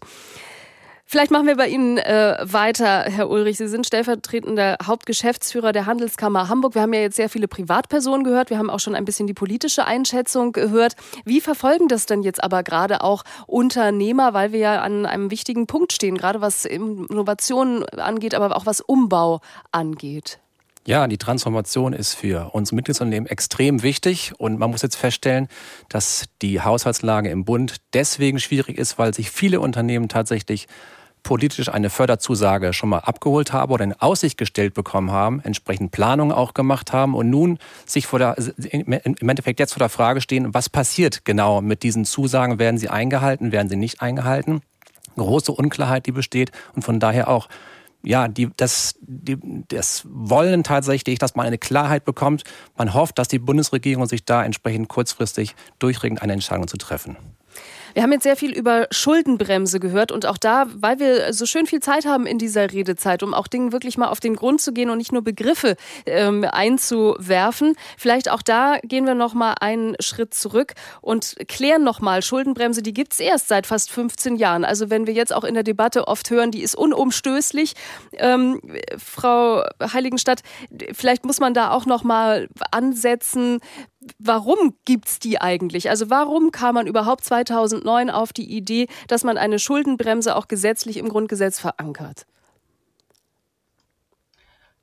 Vielleicht 1.12 1.32
machen 1.32 1.48
wir 1.48 1.58
bei 1.58 1.68
Ihnen 1.68 1.98
äh, 1.98 2.38
weiter, 2.44 3.06
Herr 3.06 3.32
Ulrich. 3.32 3.58
Sie 3.58 3.68
sind 3.68 3.88
stellvertretender 3.88 4.78
Hauptgeschäftsführer 4.86 5.72
der 5.72 5.88
Handelskammer 5.88 6.50
Hamburg. 6.50 6.76
Wir 6.76 6.84
haben 6.84 6.94
ja 6.94 7.00
jetzt 7.00 7.16
sehr 7.16 7.30
viele 7.30 7.48
Privatpersonen 7.48 8.24
gehört. 8.24 8.52
Wir 8.52 8.60
haben 8.60 8.70
auch 8.70 8.80
schon 8.80 8.94
ein 8.94 9.06
bisschen 9.06 9.26
die 9.26 9.34
politische 9.34 9.86
Einschätzung 9.86 10.52
gehört. 10.52 10.94
Wie 11.26 11.42
verfolgen 11.42 11.88
das 11.88 12.06
denn 12.06 12.22
jetzt 12.22 12.44
aber 12.44 12.62
gerade 12.62 13.02
auch 13.02 13.24
Unternehmer, 13.48 14.36
weil 14.36 14.52
wir 14.52 14.60
ja 14.60 14.82
an 14.82 15.08
einem 15.08 15.32
wichtigen 15.32 15.66
Punkt 15.66 15.94
stehen, 15.94 16.16
gerade 16.16 16.42
was 16.42 16.66
Innovationen 16.66 17.90
angeht, 17.90 18.36
aber 18.36 18.56
auch 18.56 18.68
was 18.68 18.80
Umbau 18.80 19.42
angeht? 19.72 20.40
Ja, 20.90 21.06
die 21.06 21.20
Transformation 21.20 21.94
ist 21.94 22.16
für 22.16 22.50
uns 22.56 22.72
Mitgliedsunternehmen 22.72 23.30
extrem 23.30 23.84
wichtig 23.84 24.34
und 24.40 24.58
man 24.58 24.72
muss 24.72 24.82
jetzt 24.82 24.96
feststellen, 24.96 25.48
dass 25.88 26.26
die 26.42 26.62
Haushaltslage 26.62 27.30
im 27.30 27.46
Bund 27.46 27.76
deswegen 27.94 28.40
schwierig 28.40 28.80
ist, 28.80 28.98
weil 28.98 29.14
sich 29.14 29.30
viele 29.30 29.60
Unternehmen 29.60 30.10
tatsächlich 30.10 30.68
politisch 31.22 31.70
eine 31.70 31.92
Förderzusage 31.92 32.74
schon 32.74 32.90
mal 32.90 33.02
abgeholt 33.02 33.54
haben 33.54 33.72
oder 33.72 33.84
in 33.84 33.94
Aussicht 33.94 34.40
gestellt 34.40 34.74
bekommen 34.74 35.12
haben, 35.12 35.42
entsprechend 35.42 35.92
Planungen 35.92 36.36
auch 36.36 36.56
gemacht 36.56 36.92
haben 36.92 37.14
und 37.14 37.30
nun 37.30 37.60
sich 37.86 38.08
vor 38.08 38.18
der, 38.18 38.36
im 38.72 38.92
Endeffekt 39.30 39.60
jetzt 39.60 39.74
vor 39.74 39.82
der 39.82 39.90
Frage 39.90 40.22
stehen, 40.22 40.56
was 40.56 40.70
passiert 40.70 41.24
genau 41.24 41.62
mit 41.62 41.84
diesen 41.84 42.04
Zusagen? 42.04 42.58
Werden 42.58 42.80
sie 42.80 42.90
eingehalten? 42.90 43.52
Werden 43.52 43.70
sie 43.70 43.76
nicht 43.76 44.02
eingehalten? 44.02 44.62
Große 45.18 45.52
Unklarheit, 45.52 46.08
die 46.08 46.14
besteht 46.14 46.52
und 46.74 46.82
von 46.82 47.00
daher 47.00 47.28
auch 47.28 47.48
ja, 48.04 48.28
die, 48.28 48.50
das, 48.56 48.96
die, 49.02 49.38
das 49.68 50.04
wollen 50.10 50.64
tatsächlich, 50.64 51.20
dass 51.20 51.36
man 51.36 51.46
eine 51.46 51.58
Klarheit 51.58 52.06
bekommt. 52.06 52.44
Man 52.78 52.94
hofft, 52.94 53.18
dass 53.18 53.28
die 53.28 53.40
Bundesregierung 53.40 54.06
sich 54.06 54.24
da 54.24 54.44
entsprechend 54.44 54.88
kurzfristig 54.88 55.56
durchringt, 55.80 56.22
eine 56.22 56.34
Entscheidung 56.34 56.68
zu 56.68 56.78
treffen. 56.78 57.18
Wir 57.94 58.04
haben 58.04 58.12
jetzt 58.12 58.24
sehr 58.24 58.36
viel 58.36 58.52
über 58.52 58.88
Schuldenbremse 58.92 59.80
gehört 59.80 60.12
und 60.12 60.26
auch 60.26 60.38
da, 60.38 60.66
weil 60.76 61.00
wir 61.00 61.34
so 61.34 61.46
schön 61.46 61.66
viel 61.66 61.80
Zeit 61.80 62.06
haben 62.06 62.26
in 62.26 62.38
dieser 62.38 62.72
Redezeit, 62.72 63.24
um 63.24 63.34
auch 63.34 63.48
Dingen 63.48 63.72
wirklich 63.72 63.98
mal 63.98 64.08
auf 64.08 64.20
den 64.20 64.36
Grund 64.36 64.62
zu 64.62 64.74
gehen 64.74 64.90
und 64.90 64.98
nicht 64.98 65.12
nur 65.12 65.24
Begriffe 65.24 65.76
ähm, 66.06 66.46
einzuwerfen. 66.50 67.76
Vielleicht 67.98 68.30
auch 68.30 68.42
da 68.42 68.78
gehen 68.84 69.06
wir 69.06 69.16
noch 69.16 69.34
mal 69.34 69.56
einen 69.60 69.96
Schritt 70.00 70.34
zurück 70.34 70.74
und 71.02 71.36
klären 71.48 71.84
noch 71.84 72.02
mal 72.02 72.22
Schuldenbremse. 72.22 72.82
Die 72.82 72.94
gibt's 72.94 73.20
erst 73.20 73.48
seit 73.48 73.68
fast 73.68 73.92
15 73.92 74.36
Jahren. 74.36 74.66
Also 74.66 74.90
wenn 74.90 75.08
wir 75.08 75.14
jetzt 75.14 75.34
auch 75.34 75.44
in 75.44 75.54
der 75.54 75.64
Debatte 75.64 76.08
oft 76.08 76.30
hören, 76.30 76.52
die 76.52 76.62
ist 76.62 76.76
unumstößlich, 76.76 77.74
ähm, 78.14 78.62
Frau 78.98 79.64
Heiligenstadt, 79.82 80.42
vielleicht 80.94 81.26
muss 81.26 81.40
man 81.40 81.54
da 81.54 81.72
auch 81.72 81.86
noch 81.86 82.04
mal 82.04 82.50
ansetzen 82.72 83.60
warum 84.18 84.76
gibt's 84.86 85.20
die 85.20 85.40
eigentlich? 85.40 85.90
Also 85.90 86.10
warum 86.10 86.52
kam 86.52 86.76
man 86.76 86.88
überhaupt 86.88 87.24
2009 87.24 88.10
auf 88.10 88.34
die 88.34 88.50
Idee, 88.50 88.88
dass 89.08 89.24
man 89.24 89.38
eine 89.38 89.60
Schuldenbremse 89.60 90.36
auch 90.36 90.48
gesetzlich 90.48 90.98
im 90.98 91.10
Grundgesetz 91.10 91.60
verankert? 91.60 92.26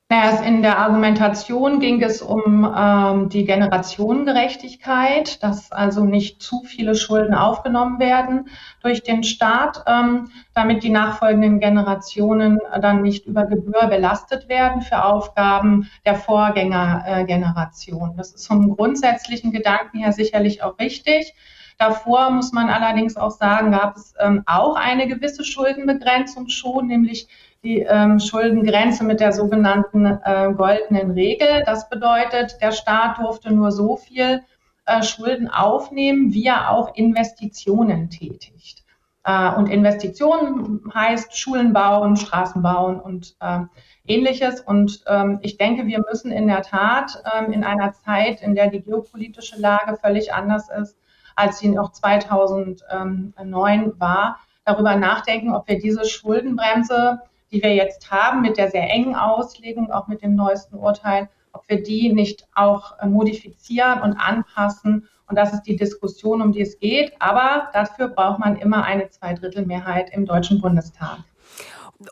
Naja, 0.08 0.40
in 0.44 0.62
der 0.62 0.78
Argumentation 0.78 1.80
ging 1.80 2.00
es 2.00 2.22
um 2.22 2.64
ähm, 2.76 3.28
die 3.28 3.44
Generationengerechtigkeit, 3.44 5.42
dass 5.42 5.72
also 5.72 6.04
nicht 6.04 6.40
zu 6.40 6.62
viele 6.62 6.94
Schulden 6.94 7.34
aufgenommen 7.34 7.98
werden 7.98 8.48
durch 8.82 9.02
den 9.02 9.24
Staat, 9.24 9.82
ähm, 9.88 10.30
damit 10.54 10.84
die 10.84 10.90
nachfolgenden 10.90 11.58
Generationen 11.58 12.60
dann 12.80 13.02
nicht 13.02 13.26
über 13.26 13.46
Gebühr 13.46 13.88
belastet 13.88 14.48
werden 14.48 14.82
für 14.82 15.04
Aufgaben 15.04 15.90
der 16.04 16.14
Vorgängergeneration. 16.14 18.12
Äh, 18.12 18.16
das 18.16 18.32
ist 18.32 18.46
vom 18.46 18.76
grundsätzlichen 18.76 19.50
Gedanken 19.50 19.98
her 19.98 20.12
sicherlich 20.12 20.62
auch 20.62 20.78
richtig. 20.78 21.34
Davor 21.78 22.30
muss 22.30 22.52
man 22.52 22.70
allerdings 22.70 23.16
auch 23.16 23.32
sagen, 23.32 23.72
gab 23.72 23.96
es 23.96 24.14
ähm, 24.20 24.44
auch 24.46 24.76
eine 24.76 25.08
gewisse 25.08 25.44
Schuldenbegrenzung 25.44 26.48
schon, 26.48 26.86
nämlich 26.86 27.28
die 27.66 27.80
ähm, 27.80 28.20
Schuldengrenze 28.20 29.02
mit 29.02 29.18
der 29.18 29.32
sogenannten 29.32 30.06
äh, 30.06 30.52
goldenen 30.56 31.10
Regel. 31.10 31.64
Das 31.66 31.88
bedeutet, 31.88 32.58
der 32.62 32.70
Staat 32.70 33.18
durfte 33.18 33.52
nur 33.52 33.72
so 33.72 33.96
viel 33.96 34.42
äh, 34.86 35.02
Schulden 35.02 35.50
aufnehmen, 35.50 36.32
wie 36.32 36.46
er 36.46 36.70
auch 36.70 36.94
Investitionen 36.94 38.08
tätigt. 38.08 38.84
Äh, 39.24 39.52
und 39.56 39.68
Investitionen 39.68 40.80
heißt 40.94 41.36
Schulen 41.36 41.72
bauen, 41.72 42.16
Straßen 42.16 42.62
bauen 42.62 43.00
und 43.00 43.34
äh, 43.40 43.62
ähnliches. 44.06 44.60
Und 44.60 45.02
ähm, 45.08 45.40
ich 45.42 45.58
denke, 45.58 45.86
wir 45.86 46.04
müssen 46.08 46.30
in 46.30 46.46
der 46.46 46.62
Tat 46.62 47.20
ähm, 47.34 47.50
in 47.50 47.64
einer 47.64 47.94
Zeit, 47.94 48.42
in 48.42 48.54
der 48.54 48.70
die 48.70 48.82
geopolitische 48.82 49.58
Lage 49.58 49.96
völlig 49.96 50.32
anders 50.32 50.68
ist, 50.70 50.96
als 51.34 51.58
sie 51.58 51.70
noch 51.70 51.90
2009 51.90 53.98
war, 53.98 54.38
darüber 54.64 54.94
nachdenken, 54.94 55.52
ob 55.52 55.66
wir 55.68 55.80
diese 55.80 56.04
Schuldenbremse 56.04 57.22
die 57.52 57.62
wir 57.62 57.74
jetzt 57.74 58.10
haben, 58.10 58.42
mit 58.42 58.56
der 58.56 58.70
sehr 58.70 58.90
engen 58.90 59.14
Auslegung, 59.14 59.90
auch 59.90 60.08
mit 60.08 60.22
dem 60.22 60.34
neuesten 60.34 60.76
Urteil, 60.76 61.28
ob 61.52 61.68
wir 61.68 61.82
die 61.82 62.12
nicht 62.12 62.46
auch 62.54 62.98
äh, 62.98 63.06
modifizieren 63.06 64.00
und 64.00 64.14
anpassen. 64.14 65.08
Und 65.28 65.36
das 65.36 65.52
ist 65.52 65.62
die 65.62 65.76
Diskussion, 65.76 66.42
um 66.42 66.52
die 66.52 66.60
es 66.60 66.78
geht. 66.78 67.12
Aber 67.20 67.68
dafür 67.72 68.08
braucht 68.08 68.38
man 68.38 68.56
immer 68.56 68.84
eine 68.84 69.08
Zweidrittelmehrheit 69.08 70.10
im 70.12 70.26
Deutschen 70.26 70.60
Bundestag. 70.60 71.24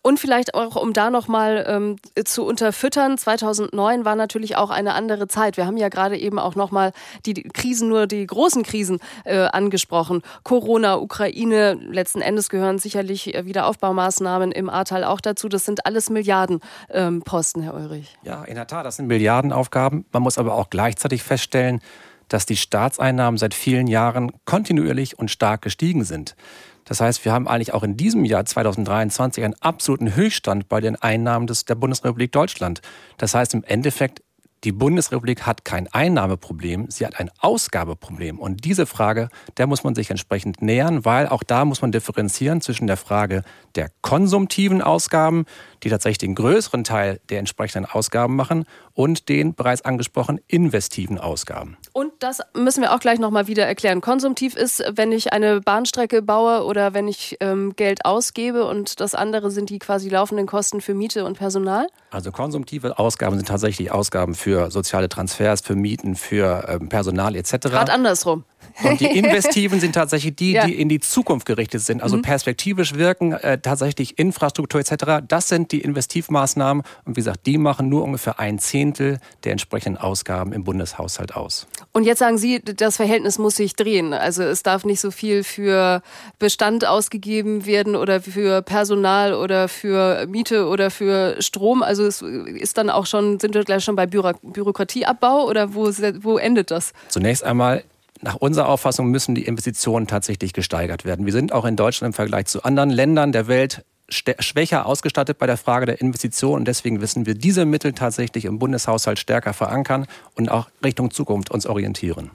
Und 0.03 0.19
vielleicht 0.19 0.55
auch, 0.55 0.77
um 0.77 0.93
da 0.93 1.11
nochmal 1.11 1.65
ähm, 1.69 1.97
zu 2.25 2.45
unterfüttern, 2.45 3.19
2009 3.19 4.05
war 4.05 4.17
natürlich 4.17 4.57
auch 4.57 4.71
eine 4.71 4.95
andere 4.95 5.29
Zeit. 5.29 5.57
Wir 5.57 5.67
haben 5.67 5.77
ja 5.77 5.89
gerade 5.89 6.17
eben 6.17 6.39
auch 6.39 6.55
nochmal 6.55 6.93
die 7.27 7.35
Krisen, 7.35 7.89
nur 7.89 8.07
die 8.07 8.27
großen 8.27 8.63
Krisen 8.63 9.01
äh, 9.25 9.41
angesprochen. 9.41 10.23
Corona, 10.43 10.97
Ukraine, 10.97 11.75
letzten 11.75 12.23
Endes 12.23 12.49
gehören 12.49 12.79
sicherlich 12.79 13.35
äh, 13.35 13.45
Wiederaufbaumaßnahmen 13.45 14.53
im 14.53 14.71
Ahrtal 14.71 15.05
auch 15.05 15.21
dazu. 15.21 15.49
Das 15.49 15.65
sind 15.65 15.85
alles 15.85 16.09
Milliardenposten, 16.09 17.63
ähm, 17.63 17.69
Herr 17.69 17.75
Ulrich. 17.75 18.17
Ja, 18.23 18.45
in 18.45 18.55
der 18.55 18.67
Tat, 18.67 18.87
das 18.87 18.97
sind 18.97 19.07
Milliardenaufgaben. 19.07 20.07
Man 20.13 20.23
muss 20.23 20.39
aber 20.39 20.55
auch 20.55 20.71
gleichzeitig 20.71 21.23
feststellen, 21.23 21.81
dass 22.29 22.47
die 22.47 22.57
Staatseinnahmen 22.57 23.37
seit 23.37 23.53
vielen 23.53 23.87
Jahren 23.87 24.33
kontinuierlich 24.47 25.19
und 25.19 25.31
stark 25.31 25.61
gestiegen 25.61 26.05
sind. 26.05 26.37
Das 26.85 27.01
heißt, 27.01 27.25
wir 27.25 27.33
haben 27.33 27.49
eigentlich 27.49 27.75
auch 27.75 27.83
in 27.83 27.97
diesem 27.97 28.25
Jahr 28.25 28.45
2023 28.45 29.45
einen 29.45 29.55
absoluten 29.61 30.15
Höchststand 30.15 30.69
bei 30.69 30.81
den 30.81 30.97
Einnahmen 30.97 31.47
des, 31.47 31.65
der 31.65 31.75
Bundesrepublik 31.75 32.33
Deutschland. 32.33 32.81
Das 33.19 33.35
heißt, 33.35 33.55
im 33.55 33.65
Endeffekt 33.65 34.23
die 34.65 34.73
Bundesrepublik 34.73 35.43
hat 35.43 35.67
kein 35.67 35.93
Einnahmeproblem, 35.93 36.87
sie 36.89 37.05
hat 37.05 37.21
ein 37.21 37.31
Ausgabeproblem. 37.39 38.39
Und 38.39 38.65
diese 38.65 38.87
Frage, 38.87 39.29
der 39.59 39.67
muss 39.67 39.85
man 39.85 39.95
sich 39.95 40.11
entsprechend 40.11 40.63
nähern, 40.63 41.05
weil 41.05 41.29
auch 41.29 41.43
da 41.43 41.67
muss 41.67 41.83
man 41.83 41.93
differenzieren 41.93 42.63
zwischen 42.63 42.87
der 42.87 42.97
Frage 42.97 43.43
der 43.75 43.91
konsumtiven 44.01 44.81
Ausgaben, 44.81 45.45
die 45.85 45.91
tatsächlich 45.91 46.19
den 46.19 46.35
größeren 46.35 46.85
Teil 46.85 47.21
der 47.29 47.39
entsprechenden 47.39 47.89
Ausgaben 47.91 48.37
machen, 48.37 48.65
und 48.95 49.29
den 49.29 49.55
bereits 49.55 49.83
angesprochenen 49.83 50.41
investiven 50.47 51.19
Ausgaben. 51.19 51.77
Und 51.93 52.13
das 52.21 52.41
müssen 52.55 52.81
wir 52.81 52.95
auch 52.95 53.01
gleich 53.01 53.19
nochmal 53.19 53.49
wieder 53.49 53.67
erklären. 53.67 54.01
Konsumtiv 54.01 54.57
ist, 54.57 54.83
wenn 54.95 55.13
ich 55.13 55.33
eine 55.33 55.61
Bahnstrecke 55.61 56.23
baue 56.23 56.65
oder 56.65 56.95
wenn 56.95 57.09
ich 57.09 57.37
ähm, 57.41 57.75
Geld 57.77 58.05
ausgebe 58.05 58.65
und 58.65 59.01
das 59.01 59.15
andere 59.15 59.51
sind 59.51 59.71
die 59.71 59.81
quasi 59.81 60.09
laufenden 60.09 60.47
Kosten 60.47 60.81
für 60.81 60.95
Miete 60.95 61.25
und 61.25 61.37
Personal? 61.37 61.89
Also 62.11 62.31
konsumtive 62.31 62.99
Ausgaben 62.99 63.37
sind 63.37 63.49
tatsächlich 63.49 63.91
Ausgaben 63.91 64.35
für 64.35 64.71
soziale 64.71 65.09
Transfers, 65.09 65.61
für 65.61 65.75
Mieten, 65.75 66.15
für 66.15 66.67
ähm, 66.69 66.89
Personal 66.89 67.35
etc. 67.35 67.53
Gerade 67.63 67.93
andersrum. 67.93 68.45
Und 68.83 69.01
die 69.01 69.07
Investiven 69.19 69.81
sind 69.81 69.95
tatsächlich 69.95 70.37
die, 70.37 70.53
ja. 70.53 70.67
die 70.67 70.81
in 70.81 70.89
die 70.89 71.01
Zukunft 71.01 71.47
gerichtet 71.47 71.83
sind, 71.83 72.03
also 72.03 72.17
mhm. 72.17 72.23
perspektivisch 72.23 72.95
wirken, 72.95 73.33
äh, 73.33 73.59
tatsächlich 73.59 74.19
Infrastruktur 74.19 74.81
etc. 74.81 75.25
Das 75.27 75.49
sind 75.49 75.73
die 75.73 75.81
Investivmaßnahmen. 75.81 76.83
Und 77.05 77.17
wie 77.17 77.21
gesagt, 77.21 77.47
die 77.47 77.59
machen 77.59 77.89
nur 77.89 78.03
ungefähr 78.03 78.39
ein 78.39 78.59
Zehntel 78.59 79.19
der 79.45 79.53
entsprechenden 79.53 80.01
Ausgaben 80.01 80.53
im 80.53 80.65
Bundeshaushalt 80.65 81.37
aus. 81.37 81.67
Und 81.93 82.05
jetzt 82.05 82.19
sagen 82.19 82.39
Sie, 82.39 82.61
das 82.61 82.97
Verhältnis 82.97 83.39
muss 83.39 83.57
sich 83.57 83.77
drehen. 83.77 84.13
Also 84.13 84.43
es 84.43 84.63
darf 84.63 84.85
nicht 84.85 85.01
so 85.01 85.11
viel 85.11 85.45
für 85.45 86.03
Bestand 86.39 86.87
ausgegeben 86.87 87.67
werden 87.67 87.97
oder 87.97 88.21
für 88.21 88.63
Personal 88.63 89.35
oder 89.35 89.69
für 89.69 90.27
Miete 90.27 90.67
oder 90.67 90.91
für 90.91 91.41
Strom. 91.41 91.83
Also 91.83 92.05
es 92.05 92.23
ist 92.23 92.79
dann 92.79 92.91
auch 92.91 93.07
schon, 93.07 93.39
sind 93.39 93.55
wir 93.55 93.65
gleich 93.65 93.85
schon 93.85 93.97
bei 93.97 94.07
Büro 94.07 94.33
Bürokratieabbau 94.43 95.47
oder 95.47 95.75
wo, 95.75 95.87
wo 96.23 96.39
endet 96.39 96.71
das? 96.71 96.93
Zunächst 97.09 97.45
einmal 97.45 97.85
nach 98.21 98.37
unserer 98.37 98.69
Auffassung 98.69 99.11
müssen 99.11 99.35
die 99.35 99.45
Investitionen 99.45 100.07
tatsächlich 100.07 100.53
gesteigert 100.53 101.05
werden. 101.05 101.27
Wir 101.27 101.33
sind 101.33 101.53
auch 101.53 101.65
in 101.65 101.77
Deutschland 101.77 102.15
im 102.15 102.15
Vergleich 102.15 102.47
zu 102.47 102.63
anderen 102.63 102.91
Ländern 102.91 103.33
der 103.33 103.49
Welt 103.49 103.85
schwächer 104.09 104.87
ausgestattet 104.87 105.39
bei 105.39 105.47
der 105.47 105.57
Frage 105.57 105.87
der 105.87 106.01
Investitionen. 106.01 106.61
Und 106.61 106.69
deswegen 106.69 107.01
wissen 107.01 107.27
wir 107.27 107.35
diese 107.35 107.65
Mittel 107.65 107.93
tatsächlich 107.93 108.45
im 108.45 108.59
Bundeshaushalt 108.59 109.19
stärker 109.19 109.55
verankern 109.55 110.07
und 110.35 110.51
auch 110.51 110.69
Richtung 110.85 111.11
Zukunft 111.11 111.51
uns 111.51 111.67
orientieren. 111.67 112.31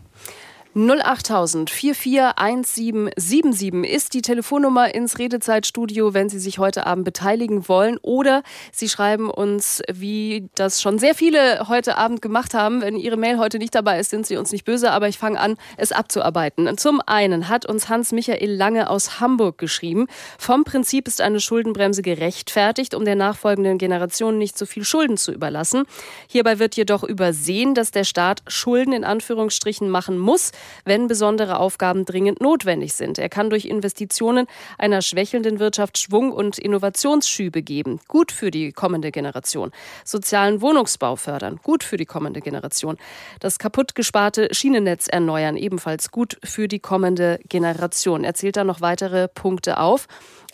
08000 0.75 1.71
441777 1.71 3.91
ist 3.91 4.13
die 4.13 4.21
Telefonnummer 4.21 4.93
ins 4.93 5.17
Redezeitstudio, 5.17 6.13
wenn 6.13 6.29
Sie 6.29 6.37
sich 6.37 6.59
heute 6.59 6.85
Abend 6.85 7.05
beteiligen 7.05 7.67
wollen. 7.67 7.97
Oder 8.03 8.43
Sie 8.71 8.87
schreiben 8.87 9.31
uns, 9.31 9.81
wie 9.91 10.47
das 10.53 10.79
schon 10.79 10.99
sehr 10.99 11.15
viele 11.15 11.69
heute 11.69 11.97
Abend 11.97 12.21
gemacht 12.21 12.53
haben. 12.53 12.81
Wenn 12.81 12.97
Ihre 12.97 13.17
Mail 13.17 13.39
heute 13.39 13.57
nicht 13.57 13.73
dabei 13.73 13.99
ist, 13.99 14.11
sind 14.11 14.27
Sie 14.27 14.37
uns 14.37 14.51
nicht 14.51 14.63
böse, 14.63 14.91
aber 14.91 15.07
ich 15.07 15.17
fange 15.17 15.39
an, 15.39 15.57
es 15.77 15.91
abzuarbeiten. 15.91 16.77
Zum 16.77 17.01
einen 17.03 17.49
hat 17.49 17.65
uns 17.65 17.89
Hans-Michael 17.89 18.51
Lange 18.51 18.91
aus 18.91 19.19
Hamburg 19.19 19.57
geschrieben, 19.57 20.05
vom 20.37 20.65
Prinzip 20.65 21.07
ist 21.07 21.19
eine 21.19 21.39
Schuldenbremse 21.39 22.03
gerechtfertigt, 22.03 22.93
um 22.93 23.05
der 23.05 23.15
nachfolgenden 23.15 23.79
Generation 23.79 24.37
nicht 24.37 24.55
so 24.55 24.67
viel 24.67 24.83
Schulden 24.83 25.17
zu 25.17 25.31
überlassen. 25.31 25.85
Hierbei 26.27 26.59
wird 26.59 26.75
jedoch 26.75 27.03
übersehen, 27.03 27.73
dass 27.73 27.89
der 27.89 28.03
Staat 28.03 28.43
Schulden 28.47 28.93
in 28.93 29.03
Anführungsstrichen 29.03 29.89
machen 29.89 30.19
muss, 30.19 30.51
wenn 30.85 31.07
besondere 31.07 31.59
Aufgaben 31.59 32.05
dringend 32.05 32.41
notwendig 32.41 32.93
sind. 32.93 33.17
Er 33.17 33.29
kann 33.29 33.49
durch 33.49 33.65
Investitionen 33.65 34.47
einer 34.77 35.01
schwächelnden 35.01 35.59
Wirtschaft 35.59 35.97
Schwung 35.97 36.31
und 36.31 36.57
Innovationsschübe 36.57 37.61
geben. 37.61 37.99
Gut 38.07 38.31
für 38.31 38.51
die 38.51 38.71
kommende 38.71 39.11
Generation. 39.11 39.71
Sozialen 40.03 40.61
Wohnungsbau 40.61 41.15
fördern. 41.15 41.59
Gut 41.63 41.83
für 41.83 41.97
die 41.97 42.05
kommende 42.05 42.41
Generation. 42.41 42.97
Das 43.39 43.59
kaputt 43.59 43.95
gesparte 43.95 44.49
Schienennetz 44.51 45.07
erneuern. 45.07 45.57
Ebenfalls 45.57 46.11
gut 46.11 46.37
für 46.43 46.67
die 46.67 46.79
kommende 46.79 47.39
Generation. 47.47 48.23
Er 48.23 48.33
zählt 48.33 48.57
da 48.57 48.63
noch 48.63 48.81
weitere 48.81 49.27
Punkte 49.27 49.79
auf. 49.79 50.07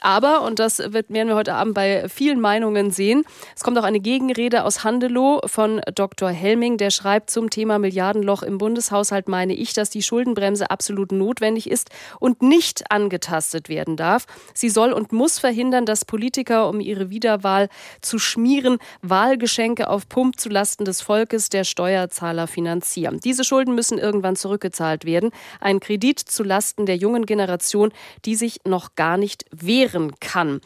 Aber, 0.06 0.44
und 0.44 0.60
das 0.60 0.78
werden 0.78 1.06
wir 1.10 1.34
heute 1.34 1.56
Abend 1.56 1.74
bei 1.74 2.08
vielen 2.10 2.40
Meinungen 2.40 2.92
sehen, 2.92 3.24
es 3.56 3.64
kommt 3.64 3.76
auch 3.80 3.84
eine 3.84 4.00
Gegenrede 4.00 4.64
aus 4.64 4.84
Handelow 4.84 5.42
von 5.48 5.82
Dr. 5.96 6.30
Helming, 6.30 6.78
der 6.78 6.92
schreibt 6.92 7.32
zum 7.32 7.50
Thema 7.50 7.80
Milliardenloch 7.80 8.44
im 8.44 8.60
Bundeshaushalt, 8.60 9.28
meine 9.28 9.56
ich, 9.56 9.74
dass 9.74 9.90
die 9.90 10.04
Schuldenbremse 10.04 10.70
absolut 10.70 11.12
notwendig 11.12 11.68
ist 11.68 11.90
und 12.20 12.44
nicht 12.44 12.92
angetastet 12.92 13.68
werden 13.68 13.98
darf. 13.98 14.28
Sie 14.54 14.70
soll 14.70 14.94
und 14.94 15.12
muss 15.12 15.40
verhindern, 15.40 15.88
dass 15.88 16.06
Politiker, 16.06 16.70
um 16.70 16.82
ihre 16.82 17.10
Wiederwahl 17.10 17.68
zu 18.02 18.20
schmieren, 18.20 18.78
Wahlgeschenke 19.02 19.90
auf 19.90 20.08
Pump 20.08 20.40
zulasten 20.40 20.86
des 20.86 21.02
Volkes 21.02 21.50
der 21.50 21.64
Steuerzahler 21.64 22.46
finanzieren. 22.46 23.20
Diese 23.24 23.44
Schulden 23.44 23.74
müssen 23.74 23.98
irgendwann 23.98 24.36
zurückgezahlt 24.36 25.04
werden. 25.04 25.32
Ein 25.60 25.80
Kredit 25.80 26.20
zulasten 26.20 26.86
der 26.86 26.96
jungen 26.96 27.26
Generation, 27.26 27.92
die 28.24 28.36
sich 28.36 28.60
noch 28.66 28.94
gar 28.94 29.18
nicht 29.18 29.46
wehrt 29.50 29.95
wehren 29.96 30.20
kann. 30.20 30.62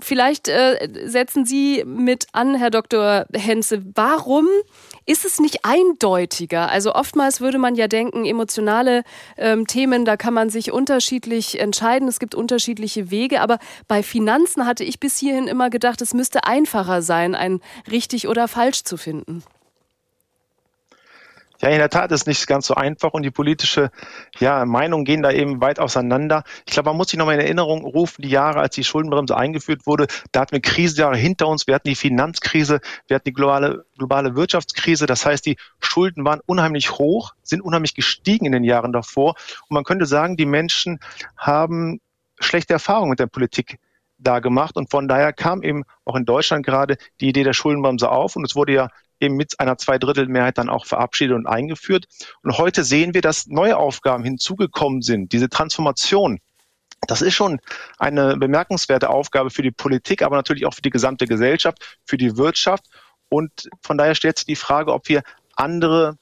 Vielleicht 0.00 0.48
äh, 0.48 0.88
setzen 1.04 1.46
Sie 1.46 1.84
mit 1.86 2.26
an, 2.32 2.56
Herr 2.56 2.70
Dr. 2.70 3.26
Henze. 3.32 3.80
Warum 3.94 4.48
ist 5.06 5.24
es 5.24 5.38
nicht 5.38 5.60
eindeutiger? 5.62 6.68
Also 6.68 6.96
oftmals 6.96 7.40
würde 7.40 7.58
man 7.58 7.76
ja 7.76 7.86
denken, 7.86 8.24
emotionale 8.24 9.04
ähm, 9.36 9.68
Themen, 9.68 10.04
da 10.04 10.16
kann 10.16 10.34
man 10.34 10.50
sich 10.50 10.72
unterschiedlich 10.72 11.60
entscheiden. 11.60 12.08
Es 12.08 12.18
gibt 12.18 12.34
unterschiedliche 12.34 13.12
Wege. 13.12 13.40
Aber 13.40 13.60
bei 13.86 14.02
Finanzen 14.02 14.66
hatte 14.66 14.82
ich 14.82 14.98
bis 14.98 15.16
hierhin 15.16 15.46
immer 15.46 15.70
gedacht, 15.70 16.02
es 16.02 16.12
müsste 16.12 16.42
einfacher 16.42 17.00
sein, 17.00 17.36
ein 17.36 17.60
richtig 17.88 18.26
oder 18.26 18.48
falsch 18.48 18.82
zu 18.82 18.96
finden. 18.96 19.44
Ja, 21.64 21.70
in 21.70 21.78
der 21.78 21.88
Tat 21.88 22.12
ist 22.12 22.26
nicht 22.26 22.46
ganz 22.46 22.66
so 22.66 22.74
einfach 22.74 23.14
und 23.14 23.22
die 23.22 23.30
politische 23.30 23.90
ja, 24.38 24.66
Meinungen 24.66 25.06
gehen 25.06 25.22
da 25.22 25.30
eben 25.30 25.62
weit 25.62 25.78
auseinander. 25.78 26.44
Ich 26.66 26.74
glaube, 26.74 26.90
man 26.90 26.98
muss 26.98 27.08
sich 27.08 27.18
nochmal 27.18 27.36
in 27.36 27.40
Erinnerung 27.40 27.84
rufen, 27.86 28.20
die 28.20 28.28
Jahre, 28.28 28.60
als 28.60 28.74
die 28.74 28.84
Schuldenbremse 28.84 29.34
eingeführt 29.34 29.86
wurde, 29.86 30.06
da 30.30 30.42
hatten 30.42 30.52
wir 30.52 30.60
Krisenjahre 30.60 31.16
hinter 31.16 31.48
uns, 31.48 31.66
wir 31.66 31.74
hatten 31.74 31.88
die 31.88 31.94
Finanzkrise, 31.94 32.80
wir 33.06 33.14
hatten 33.14 33.24
die 33.24 33.32
globale, 33.32 33.86
globale 33.96 34.36
Wirtschaftskrise. 34.36 35.06
Das 35.06 35.24
heißt, 35.24 35.46
die 35.46 35.56
Schulden 35.80 36.26
waren 36.26 36.40
unheimlich 36.44 36.98
hoch, 36.98 37.32
sind 37.42 37.62
unheimlich 37.62 37.94
gestiegen 37.94 38.44
in 38.44 38.52
den 38.52 38.64
Jahren 38.64 38.92
davor. 38.92 39.34
Und 39.66 39.74
man 39.74 39.84
könnte 39.84 40.04
sagen, 40.04 40.36
die 40.36 40.44
Menschen 40.44 41.00
haben 41.38 42.02
schlechte 42.40 42.74
Erfahrungen 42.74 43.08
mit 43.08 43.20
der 43.20 43.26
Politik 43.26 43.78
da 44.18 44.40
gemacht. 44.40 44.76
Und 44.76 44.90
von 44.90 45.08
daher 45.08 45.32
kam 45.32 45.62
eben 45.62 45.84
auch 46.04 46.16
in 46.16 46.26
Deutschland 46.26 46.66
gerade 46.66 46.98
die 47.22 47.28
Idee 47.28 47.42
der 47.42 47.54
Schuldenbremse 47.54 48.10
auf. 48.10 48.36
Und 48.36 48.44
es 48.44 48.54
wurde 48.54 48.74
ja 48.74 48.88
eben 49.20 49.36
mit 49.36 49.60
einer 49.60 49.78
Zweidrittelmehrheit 49.78 50.58
dann 50.58 50.68
auch 50.68 50.86
verabschiedet 50.86 51.36
und 51.36 51.46
eingeführt. 51.46 52.06
Und 52.42 52.58
heute 52.58 52.84
sehen 52.84 53.14
wir, 53.14 53.22
dass 53.22 53.46
neue 53.46 53.76
Aufgaben 53.76 54.24
hinzugekommen 54.24 55.02
sind. 55.02 55.32
Diese 55.32 55.48
Transformation, 55.48 56.40
das 57.06 57.22
ist 57.22 57.34
schon 57.34 57.60
eine 57.98 58.36
bemerkenswerte 58.36 59.10
Aufgabe 59.10 59.50
für 59.50 59.62
die 59.62 59.70
Politik, 59.70 60.22
aber 60.22 60.36
natürlich 60.36 60.66
auch 60.66 60.74
für 60.74 60.82
die 60.82 60.90
gesamte 60.90 61.26
Gesellschaft, 61.26 61.98
für 62.04 62.16
die 62.16 62.36
Wirtschaft. 62.36 62.84
Und 63.28 63.68
von 63.82 63.98
daher 63.98 64.14
stellt 64.14 64.38
sich 64.38 64.46
die 64.46 64.56
Frage, 64.56 64.92
ob 64.92 65.08
wir 65.08 65.22
andere 65.56 66.18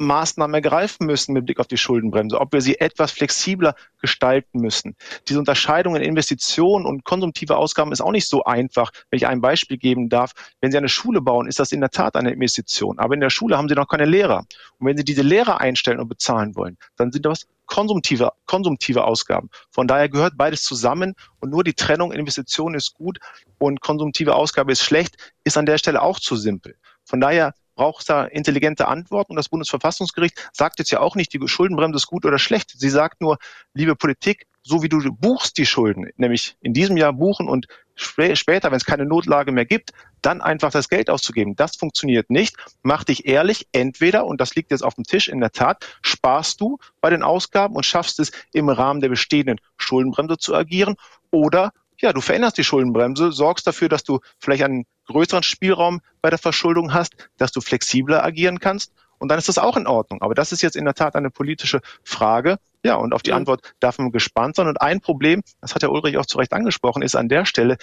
Maßnahmen 0.00 0.54
ergreifen 0.54 1.06
müssen 1.06 1.34
mit 1.34 1.44
Blick 1.44 1.60
auf 1.60 1.66
die 1.66 1.76
Schuldenbremse, 1.76 2.40
ob 2.40 2.52
wir 2.52 2.60
sie 2.60 2.80
etwas 2.80 3.12
flexibler 3.12 3.74
gestalten 4.00 4.60
müssen. 4.60 4.96
Diese 5.28 5.38
Unterscheidung 5.38 5.94
in 5.94 6.02
Investitionen 6.02 6.86
und 6.86 7.04
konsumtive 7.04 7.56
Ausgaben 7.56 7.92
ist 7.92 8.00
auch 8.00 8.10
nicht 8.10 8.28
so 8.28 8.44
einfach. 8.44 8.90
Wenn 9.10 9.18
ich 9.18 9.26
ein 9.26 9.40
Beispiel 9.40 9.76
geben 9.76 10.08
darf, 10.08 10.32
wenn 10.60 10.72
Sie 10.72 10.78
eine 10.78 10.88
Schule 10.88 11.20
bauen, 11.20 11.46
ist 11.46 11.58
das 11.58 11.72
in 11.72 11.80
der 11.80 11.90
Tat 11.90 12.16
eine 12.16 12.32
Investition. 12.32 12.98
Aber 12.98 13.14
in 13.14 13.20
der 13.20 13.30
Schule 13.30 13.58
haben 13.58 13.68
Sie 13.68 13.74
noch 13.74 13.88
keine 13.88 14.06
Lehrer. 14.06 14.46
Und 14.78 14.86
wenn 14.86 14.96
Sie 14.96 15.04
diese 15.04 15.22
Lehrer 15.22 15.60
einstellen 15.60 16.00
und 16.00 16.08
bezahlen 16.08 16.56
wollen, 16.56 16.78
dann 16.96 17.12
sind 17.12 17.26
das 17.26 17.46
konsumtive, 17.66 18.32
konsumtive 18.46 19.04
Ausgaben. 19.04 19.48
Von 19.70 19.86
daher 19.86 20.08
gehört 20.08 20.36
beides 20.36 20.62
zusammen 20.62 21.14
und 21.40 21.50
nur 21.50 21.62
die 21.62 21.74
Trennung 21.74 22.12
Investition 22.12 22.74
ist 22.74 22.94
gut 22.94 23.18
und 23.58 23.80
konsumtive 23.80 24.34
Ausgabe 24.34 24.72
ist 24.72 24.82
schlecht, 24.82 25.16
ist 25.44 25.56
an 25.56 25.66
der 25.66 25.78
Stelle 25.78 26.02
auch 26.02 26.18
zu 26.18 26.36
simpel. 26.36 26.74
Von 27.04 27.20
daher 27.20 27.54
braucht 27.80 28.00
es 28.00 28.06
da 28.06 28.24
intelligente 28.26 28.88
Antworten. 28.88 29.32
Und 29.32 29.36
das 29.36 29.48
Bundesverfassungsgericht 29.48 30.50
sagt 30.52 30.78
jetzt 30.80 30.90
ja 30.90 31.00
auch 31.00 31.16
nicht, 31.16 31.32
die 31.32 31.40
Schuldenbremse 31.48 31.96
ist 31.96 32.08
gut 32.08 32.26
oder 32.26 32.38
schlecht. 32.38 32.74
Sie 32.76 32.90
sagt 32.90 33.22
nur, 33.22 33.38
liebe 33.72 33.96
Politik, 33.96 34.46
so 34.62 34.82
wie 34.82 34.90
du 34.90 35.00
buchst 35.14 35.56
die 35.56 35.64
Schulden, 35.64 36.10
nämlich 36.18 36.56
in 36.60 36.74
diesem 36.74 36.98
Jahr 36.98 37.14
buchen 37.14 37.48
und 37.48 37.68
später, 37.94 38.70
wenn 38.70 38.76
es 38.76 38.84
keine 38.84 39.06
Notlage 39.06 39.50
mehr 39.50 39.64
gibt, 39.64 39.92
dann 40.20 40.42
einfach 40.42 40.70
das 40.70 40.90
Geld 40.90 41.08
auszugeben. 41.08 41.56
Das 41.56 41.76
funktioniert 41.76 42.28
nicht. 42.28 42.54
Mach 42.82 43.02
dich 43.02 43.24
ehrlich. 43.24 43.66
Entweder, 43.72 44.26
und 44.26 44.42
das 44.42 44.54
liegt 44.54 44.72
jetzt 44.72 44.84
auf 44.84 44.96
dem 44.96 45.04
Tisch 45.04 45.28
in 45.28 45.40
der 45.40 45.52
Tat, 45.52 45.86
sparst 46.02 46.60
du 46.60 46.76
bei 47.00 47.08
den 47.08 47.22
Ausgaben 47.22 47.76
und 47.76 47.86
schaffst 47.86 48.20
es 48.20 48.30
im 48.52 48.68
Rahmen 48.68 49.00
der 49.00 49.08
bestehenden 49.08 49.58
Schuldenbremse 49.78 50.36
zu 50.36 50.54
agieren 50.54 50.96
oder 51.30 51.72
ja, 52.02 52.12
du 52.12 52.20
veränderst 52.20 52.56
die 52.56 52.64
Schuldenbremse, 52.64 53.32
sorgst 53.32 53.66
dafür, 53.66 53.88
dass 53.88 54.04
du 54.04 54.20
vielleicht 54.38 54.64
einen 54.64 54.86
größeren 55.10 55.42
Spielraum 55.42 56.00
bei 56.22 56.30
der 56.30 56.38
Verschuldung 56.38 56.94
hast, 56.94 57.30
dass 57.36 57.52
du 57.52 57.60
flexibler 57.60 58.24
agieren 58.24 58.58
kannst 58.60 58.92
Und 59.18 59.28
dann 59.28 59.38
ist 59.38 59.48
das 59.48 59.58
auch 59.58 59.76
in 59.76 59.86
Ordnung. 59.86 60.22
Aber 60.22 60.34
das 60.34 60.50
ist 60.50 60.62
jetzt 60.62 60.76
in 60.76 60.86
der 60.86 60.94
Tat 60.94 61.14
eine 61.14 61.30
politische 61.30 61.80
Frage. 62.02 62.58
Ja, 62.82 62.94
und 62.94 63.12
auf 63.12 63.22
die 63.22 63.34
Antwort 63.34 63.74
darf 63.78 63.98
man 63.98 64.10
gespannt 64.12 64.56
sein. 64.56 64.66
Und 64.66 64.80
ein 64.80 65.00
Problem, 65.00 65.42
das 65.60 65.74
hat 65.74 65.82
Herr 65.82 65.92
Ulrich 65.92 66.16
auch 66.16 66.26
zu 66.26 66.38
Recht 66.38 66.54
angesprochen, 66.54 67.02
ist 67.02 67.14
an 67.14 67.28
der 67.28 67.44
Stelle, 67.44 67.76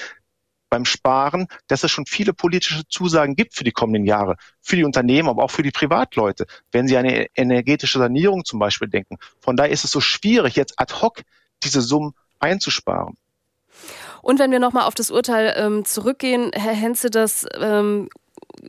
beim 0.70 0.84
Sparen, 0.84 1.48
dass 1.68 1.84
es 1.84 1.92
schon 1.92 2.06
viele 2.06 2.34
politische 2.34 2.88
Zusagen 2.90 3.36
gibt 3.36 3.56
für 3.56 3.64
die 3.64 3.72
kommenden 3.72 4.06
Jahre, 4.06 4.36
für 4.62 4.76
die 4.76 4.84
Unternehmen, 4.84 5.30
aber 5.30 5.44
auch 5.44 5.52
für 5.52 5.64
die 5.64 5.72
Privatleute, 5.72 6.46
wenn 6.72 6.88
sie 6.88 6.98
an 6.98 7.06
eine 7.06 7.28
energetische 7.36 8.00
Sanierung 8.00 8.44
zum 8.44 8.60
Beispiel 8.60 8.90
denken. 8.90 9.18
Von 9.40 9.56
daher 9.56 9.72
ist 9.72 9.86
es 9.86 9.92
so 9.92 10.02
schwierig, 10.02 10.56
jetzt 10.56 10.74
ad 10.78 10.94
hoc 11.02 11.22
diese 11.64 11.82
Summen 11.82 12.14
einzusparen. 12.40 13.16
Und 14.22 14.40
wenn 14.40 14.52
wir 14.52 14.60
nochmal 14.60 14.86
auf 14.86 14.96
das 14.96 15.12
Urteil 15.12 15.54
ähm, 15.58 15.86
zurückgehen, 15.86 16.52
Herr 16.54 16.74
Henze, 16.74 17.10
das 17.10 17.46
ähm, 17.60 18.10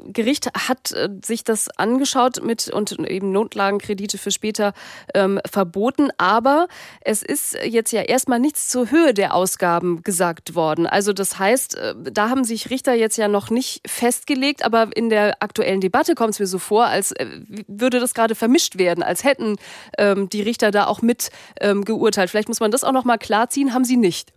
Gericht 0.04 0.46
hat 0.68 0.92
äh, 0.92 1.08
sich 1.24 1.44
das 1.44 1.68
angeschaut 1.76 2.42
mit 2.42 2.68
und 2.68 2.98
eben 2.98 3.32
Notlagenkredite 3.32 4.18
für 4.18 4.30
später 4.30 4.72
ähm, 5.14 5.40
verboten. 5.50 6.10
Aber 6.18 6.68
es 7.00 7.22
ist 7.22 7.56
jetzt 7.64 7.92
ja 7.92 8.02
erstmal 8.02 8.40
nichts 8.40 8.68
zur 8.68 8.90
Höhe 8.90 9.14
der 9.14 9.34
Ausgaben 9.34 10.02
gesagt 10.02 10.54
worden. 10.54 10.86
Also 10.86 11.12
das 11.12 11.38
heißt, 11.38 11.76
äh, 11.76 11.94
da 11.98 12.28
haben 12.28 12.44
sich 12.44 12.70
Richter 12.70 12.94
jetzt 12.94 13.16
ja 13.16 13.28
noch 13.28 13.50
nicht 13.50 13.80
festgelegt, 13.86 14.64
aber 14.64 14.88
in 14.94 15.08
der 15.08 15.42
aktuellen 15.42 15.80
Debatte 15.80 16.14
kommt 16.14 16.30
es 16.30 16.40
mir 16.40 16.46
so 16.46 16.58
vor, 16.58 16.86
als 16.86 17.12
äh, 17.12 17.26
würde 17.66 18.00
das 18.00 18.14
gerade 18.14 18.34
vermischt 18.34 18.78
werden, 18.78 19.02
als 19.02 19.24
hätten 19.24 19.56
ähm, 19.96 20.28
die 20.28 20.42
Richter 20.42 20.70
da 20.70 20.86
auch 20.86 21.02
mit 21.02 21.30
ähm, 21.60 21.84
geurteilt. 21.84 22.30
Vielleicht 22.30 22.48
muss 22.48 22.60
man 22.60 22.70
das 22.70 22.84
auch 22.84 22.92
noch 22.92 23.04
mal 23.04 23.18
klarziehen, 23.18 23.74
haben 23.74 23.84
sie 23.84 23.96
nicht. 23.96 24.32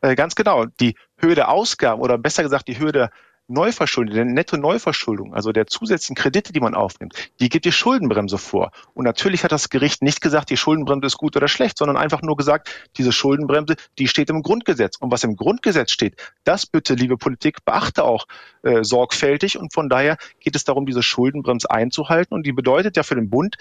Äh, 0.00 0.14
ganz 0.14 0.34
genau. 0.34 0.66
Die 0.80 0.94
Höhe 1.16 1.34
der 1.34 1.50
Ausgaben 1.50 2.00
oder 2.00 2.18
besser 2.18 2.42
gesagt 2.42 2.68
die 2.68 2.78
Höhe 2.78 2.92
der 2.92 3.10
Neuverschuldung, 3.48 4.14
der 4.14 4.24
Netto-Neuverschuldung, 4.26 5.34
also 5.34 5.52
der 5.52 5.66
zusätzlichen 5.66 6.16
Kredite, 6.16 6.52
die 6.52 6.60
man 6.60 6.74
aufnimmt, 6.74 7.14
die 7.40 7.48
gibt 7.48 7.64
die 7.64 7.72
Schuldenbremse 7.72 8.36
vor. 8.36 8.72
Und 8.92 9.04
natürlich 9.04 9.42
hat 9.42 9.52
das 9.52 9.70
Gericht 9.70 10.02
nicht 10.02 10.20
gesagt, 10.20 10.50
die 10.50 10.58
Schuldenbremse 10.58 11.06
ist 11.06 11.16
gut 11.16 11.34
oder 11.34 11.48
schlecht, 11.48 11.78
sondern 11.78 11.96
einfach 11.96 12.20
nur 12.20 12.36
gesagt, 12.36 12.68
diese 12.98 13.10
Schuldenbremse, 13.10 13.76
die 13.98 14.06
steht 14.06 14.28
im 14.28 14.42
Grundgesetz. 14.42 14.98
Und 14.98 15.10
was 15.10 15.24
im 15.24 15.34
Grundgesetz 15.34 15.92
steht, 15.92 16.16
das 16.44 16.66
bitte, 16.66 16.92
liebe 16.92 17.16
Politik, 17.16 17.64
beachte 17.64 18.04
auch 18.04 18.26
äh, 18.62 18.84
sorgfältig. 18.84 19.58
Und 19.58 19.72
von 19.72 19.88
daher 19.88 20.18
geht 20.40 20.54
es 20.54 20.64
darum, 20.64 20.84
diese 20.84 21.02
Schuldenbremse 21.02 21.70
einzuhalten. 21.70 22.34
Und 22.34 22.44
die 22.44 22.52
bedeutet 22.52 22.98
ja 22.98 23.02
für 23.02 23.14
den 23.14 23.30
Bund, 23.30 23.56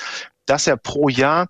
dass 0.46 0.68
er 0.68 0.76
pro 0.76 1.08
Jahr 1.08 1.48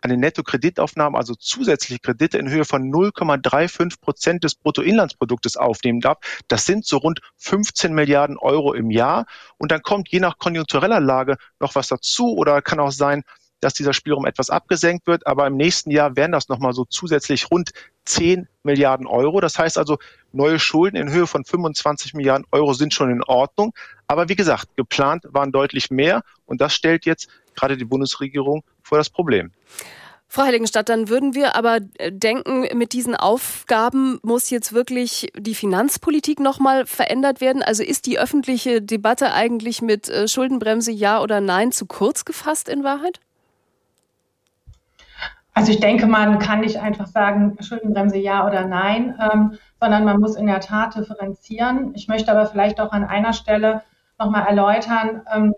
eine 0.00 0.16
Netto-Kreditaufnahme, 0.16 1.16
also 1.16 1.34
zusätzliche 1.34 2.00
Kredite 2.00 2.38
in 2.38 2.48
Höhe 2.48 2.64
von 2.64 2.90
0,35 2.90 4.00
Prozent 4.00 4.44
des 4.44 4.54
Bruttoinlandsproduktes 4.54 5.56
aufnehmen 5.56 6.00
darf. 6.00 6.18
Das 6.46 6.64
sind 6.66 6.86
so 6.86 6.98
rund 6.98 7.20
15 7.38 7.92
Milliarden 7.92 8.38
Euro 8.38 8.74
im 8.74 8.90
Jahr. 8.90 9.26
Und 9.56 9.72
dann 9.72 9.82
kommt 9.82 10.08
je 10.10 10.20
nach 10.20 10.38
konjunktureller 10.38 11.00
Lage 11.00 11.36
noch 11.60 11.74
was 11.74 11.88
dazu 11.88 12.36
oder 12.36 12.62
kann 12.62 12.80
auch 12.80 12.92
sein, 12.92 13.22
dass 13.60 13.74
dieser 13.74 13.92
Spielraum 13.92 14.24
etwas 14.24 14.50
abgesenkt 14.50 15.06
wird. 15.06 15.26
Aber 15.26 15.46
im 15.46 15.56
nächsten 15.56 15.90
Jahr 15.90 16.16
wären 16.16 16.32
das 16.32 16.48
nochmal 16.48 16.72
so 16.72 16.84
zusätzlich 16.84 17.50
rund 17.50 17.70
10 18.04 18.48
Milliarden 18.62 19.06
Euro. 19.06 19.40
Das 19.40 19.58
heißt 19.58 19.78
also, 19.78 19.98
neue 20.32 20.58
Schulden 20.58 20.96
in 20.96 21.10
Höhe 21.10 21.26
von 21.26 21.44
25 21.44 22.14
Milliarden 22.14 22.46
Euro 22.52 22.72
sind 22.72 22.94
schon 22.94 23.10
in 23.10 23.24
Ordnung. 23.24 23.74
Aber 24.06 24.28
wie 24.28 24.36
gesagt, 24.36 24.76
geplant 24.76 25.24
waren 25.30 25.52
deutlich 25.52 25.90
mehr. 25.90 26.22
Und 26.46 26.60
das 26.60 26.74
stellt 26.74 27.04
jetzt 27.04 27.28
gerade 27.54 27.76
die 27.76 27.84
Bundesregierung 27.84 28.62
vor 28.88 28.98
das 28.98 29.10
Problem. 29.10 29.52
Frau 30.30 30.42
Heiligenstadt, 30.42 30.90
dann 30.90 31.08
würden 31.08 31.34
wir 31.34 31.56
aber 31.56 31.78
äh, 31.98 32.12
denken, 32.12 32.66
mit 32.76 32.92
diesen 32.92 33.16
Aufgaben 33.16 34.18
muss 34.22 34.50
jetzt 34.50 34.74
wirklich 34.74 35.32
die 35.34 35.54
Finanzpolitik 35.54 36.38
nochmal 36.38 36.84
verändert 36.84 37.40
werden. 37.40 37.62
Also 37.62 37.82
ist 37.82 38.04
die 38.04 38.18
öffentliche 38.18 38.82
Debatte 38.82 39.32
eigentlich 39.32 39.80
mit 39.80 40.08
äh, 40.10 40.28
Schuldenbremse 40.28 40.92
ja 40.92 41.22
oder 41.22 41.40
nein 41.40 41.72
zu 41.72 41.86
kurz 41.86 42.26
gefasst 42.26 42.68
in 42.68 42.84
Wahrheit? 42.84 43.20
Also 45.54 45.72
ich 45.72 45.80
denke, 45.80 46.06
man 46.06 46.38
kann 46.38 46.60
nicht 46.60 46.76
einfach 46.76 47.06
sagen, 47.06 47.56
Schuldenbremse 47.60 48.18
ja 48.18 48.46
oder 48.46 48.66
nein, 48.66 49.18
ähm, 49.20 49.58
sondern 49.80 50.04
man 50.04 50.20
muss 50.20 50.36
in 50.36 50.46
der 50.46 50.60
Tat 50.60 50.94
differenzieren. 50.94 51.94
Ich 51.94 52.06
möchte 52.06 52.30
aber 52.30 52.46
vielleicht 52.46 52.80
auch 52.80 52.92
an 52.92 53.04
einer 53.04 53.32
Stelle 53.32 53.82
nochmal 54.18 54.46
erläutern, 54.46 55.22
ähm, 55.34 55.54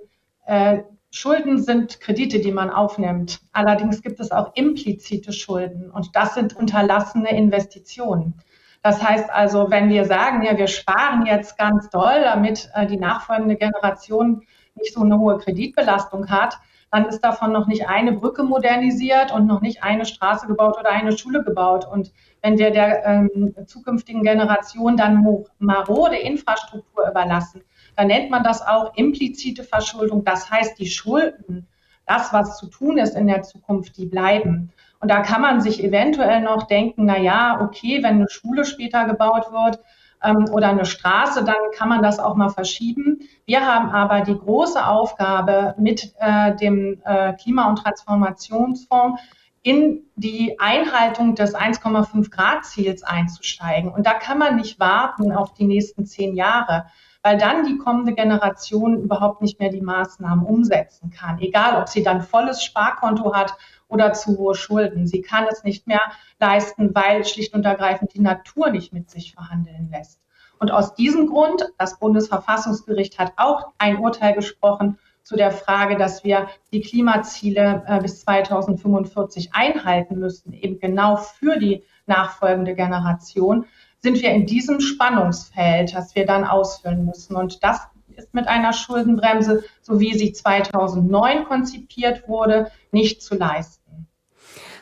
äh, 0.47 0.79
Schulden 1.13 1.61
sind 1.61 2.01
Kredite, 2.01 2.39
die 2.39 2.53
man 2.53 2.71
aufnimmt. 2.71 3.41
Allerdings 3.53 4.01
gibt 4.01 4.21
es 4.21 4.31
auch 4.31 4.55
implizite 4.55 5.33
Schulden 5.33 5.91
und 5.91 6.15
das 6.15 6.35
sind 6.35 6.57
unterlassene 6.57 7.37
Investitionen. 7.37 8.35
Das 8.83 9.03
heißt 9.03 9.29
also, 9.31 9.71
wenn 9.71 9.91
wir 9.91 10.05
sagen, 10.07 10.43
ja, 10.43 10.57
wir 10.57 10.69
sparen 10.69 11.27
jetzt 11.27 11.59
ganz 11.59 11.91
doll, 11.91 12.23
damit 12.23 12.71
äh, 12.75 12.87
die 12.87 12.97
nachfolgende 12.97 13.57
Generation 13.57 14.43
nicht 14.75 14.95
so 14.95 15.03
eine 15.03 15.19
hohe 15.19 15.39
Kreditbelastung 15.39 16.31
hat, 16.31 16.59
dann 16.91 17.07
ist 17.07 17.21
davon 17.21 17.53
noch 17.53 17.67
nicht 17.67 17.89
eine 17.89 18.13
Brücke 18.13 18.43
modernisiert 18.43 19.33
und 19.33 19.47
noch 19.47 19.61
nicht 19.61 19.83
eine 19.83 20.07
Straße 20.07 20.47
gebaut 20.47 20.77
oder 20.79 20.91
eine 20.91 21.17
Schule 21.17 21.45
gebaut. 21.45 21.87
Und 21.87 22.13
wenn 22.43 22.59
wir 22.59 22.71
der 22.71 23.05
ähm, 23.05 23.55
zukünftigen 23.67 24.23
Generation 24.23 24.97
dann 24.97 25.25
marode 25.59 26.17
Infrastruktur 26.17 27.09
überlassen, 27.09 27.63
dann 28.01 28.07
nennt 28.07 28.31
man 28.31 28.43
das 28.43 28.67
auch 28.67 28.95
implizite 28.95 29.63
Verschuldung. 29.63 30.25
Das 30.25 30.51
heißt, 30.51 30.79
die 30.79 30.89
Schulden, 30.89 31.69
das, 32.07 32.33
was 32.33 32.57
zu 32.57 32.67
tun 32.69 32.97
ist 32.97 33.15
in 33.15 33.27
der 33.27 33.43
Zukunft, 33.43 33.99
die 33.99 34.07
bleiben. 34.07 34.73
Und 35.01 35.11
da 35.11 35.21
kann 35.21 35.43
man 35.43 35.61
sich 35.61 35.85
eventuell 35.85 36.41
noch 36.41 36.67
denken, 36.67 37.05
na 37.05 37.19
ja, 37.19 37.61
okay, 37.61 38.03
wenn 38.03 38.15
eine 38.15 38.31
Schule 38.31 38.65
später 38.65 39.05
gebaut 39.05 39.53
wird 39.53 39.81
ähm, 40.25 40.47
oder 40.51 40.71
eine 40.71 40.87
Straße, 40.87 41.45
dann 41.45 41.57
kann 41.77 41.91
man 41.91 42.03
das 42.03 42.19
auch 42.19 42.37
mal 42.37 42.49
verschieben. 42.49 43.21
Wir 43.45 43.67
haben 43.67 43.91
aber 43.91 44.23
die 44.23 44.39
große 44.39 44.83
Aufgabe, 44.83 45.75
mit 45.77 46.15
äh, 46.21 46.57
dem 46.57 47.03
äh, 47.05 47.35
Klima- 47.35 47.69
und 47.69 47.77
Transformationsfonds 47.77 49.21
in 49.61 50.05
die 50.17 50.59
Einhaltung 50.59 51.35
des 51.35 51.55
1,5 51.55 52.31
Grad 52.31 52.65
Ziels 52.65 53.03
einzusteigen. 53.03 53.93
Und 53.93 54.07
da 54.07 54.15
kann 54.15 54.39
man 54.39 54.57
nicht 54.57 54.81
warten 54.81 55.33
auf 55.33 55.53
die 55.53 55.67
nächsten 55.67 56.07
zehn 56.07 56.35
Jahre 56.35 56.87
weil 57.23 57.39
dann 57.39 57.67
die 57.67 57.79
kommende 57.79 58.15
Generation 58.15 59.03
überhaupt 59.03 59.43
nicht 59.43 59.61
mehr 59.61 59.71
die 59.71 59.83
Maßnahmen 59.83 60.45
umsetzen 60.45 61.11
kann. 61.11 61.39
Egal, 61.41 61.81
ob 61.81 61.89
sie 61.89 62.03
dann 62.03 62.23
volles 62.23 62.63
Sparkonto 62.63 63.35
hat 63.35 63.55
oder 63.89 64.13
zu 64.13 64.39
hohe 64.39 64.55
Schulden. 64.55 65.07
Sie 65.07 65.21
kann 65.21 65.47
es 65.51 65.65
nicht 65.65 65.87
mehr 65.87 66.01
leisten, 66.39 66.95
weil 66.95 67.25
schlicht 67.25 67.55
und 67.55 67.67
ergreifend 67.67 68.15
die 68.15 68.21
Natur 68.21 68.71
nicht 68.71 68.93
mit 68.93 69.11
sich 69.11 69.35
verhandeln 69.35 69.91
lässt. 69.91 70.21
Und 70.59 70.71
aus 70.71 70.95
diesem 70.95 71.27
Grund, 71.27 71.67
das 71.79 71.99
Bundesverfassungsgericht 71.99 73.19
hat 73.19 73.33
auch 73.37 73.73
ein 73.79 73.99
Urteil 73.99 74.35
gesprochen 74.35 74.99
zu 75.23 75.37
der 75.37 75.51
Frage, 75.53 75.97
dass 75.97 76.25
wir 76.25 76.49
die 76.73 76.81
Klimaziele 76.81 77.85
äh, 77.87 78.01
bis 78.01 78.21
2045 78.21 79.55
einhalten 79.55 80.19
müssen, 80.19 80.53
eben 80.53 80.79
genau 80.79 81.17
für 81.17 81.59
die 81.59 81.85
nachfolgende 82.07 82.75
Generation 82.75 83.67
sind 84.03 84.23
wir 84.23 84.31
in 84.31 84.47
diesem 84.47 84.81
Spannungsfeld, 84.81 85.95
das 85.95 86.15
wir 86.15 86.27
dann 86.27 86.45
ausfüllen 86.45 87.05
müssen. 87.05 87.37
Und 87.37 87.63
das 87.63 87.81
ist 88.17 88.35
mit 88.35 88.49
einer 88.49 88.73
Schuldenbremse, 88.73 89.65
so 89.83 90.01
wie 90.01 90.17
sie 90.17 90.33
2009 90.33 91.45
konzipiert 91.45 92.29
wurde, 92.29 92.71
nicht 92.93 93.23
zu 93.23 93.37
leisten. 93.37 93.80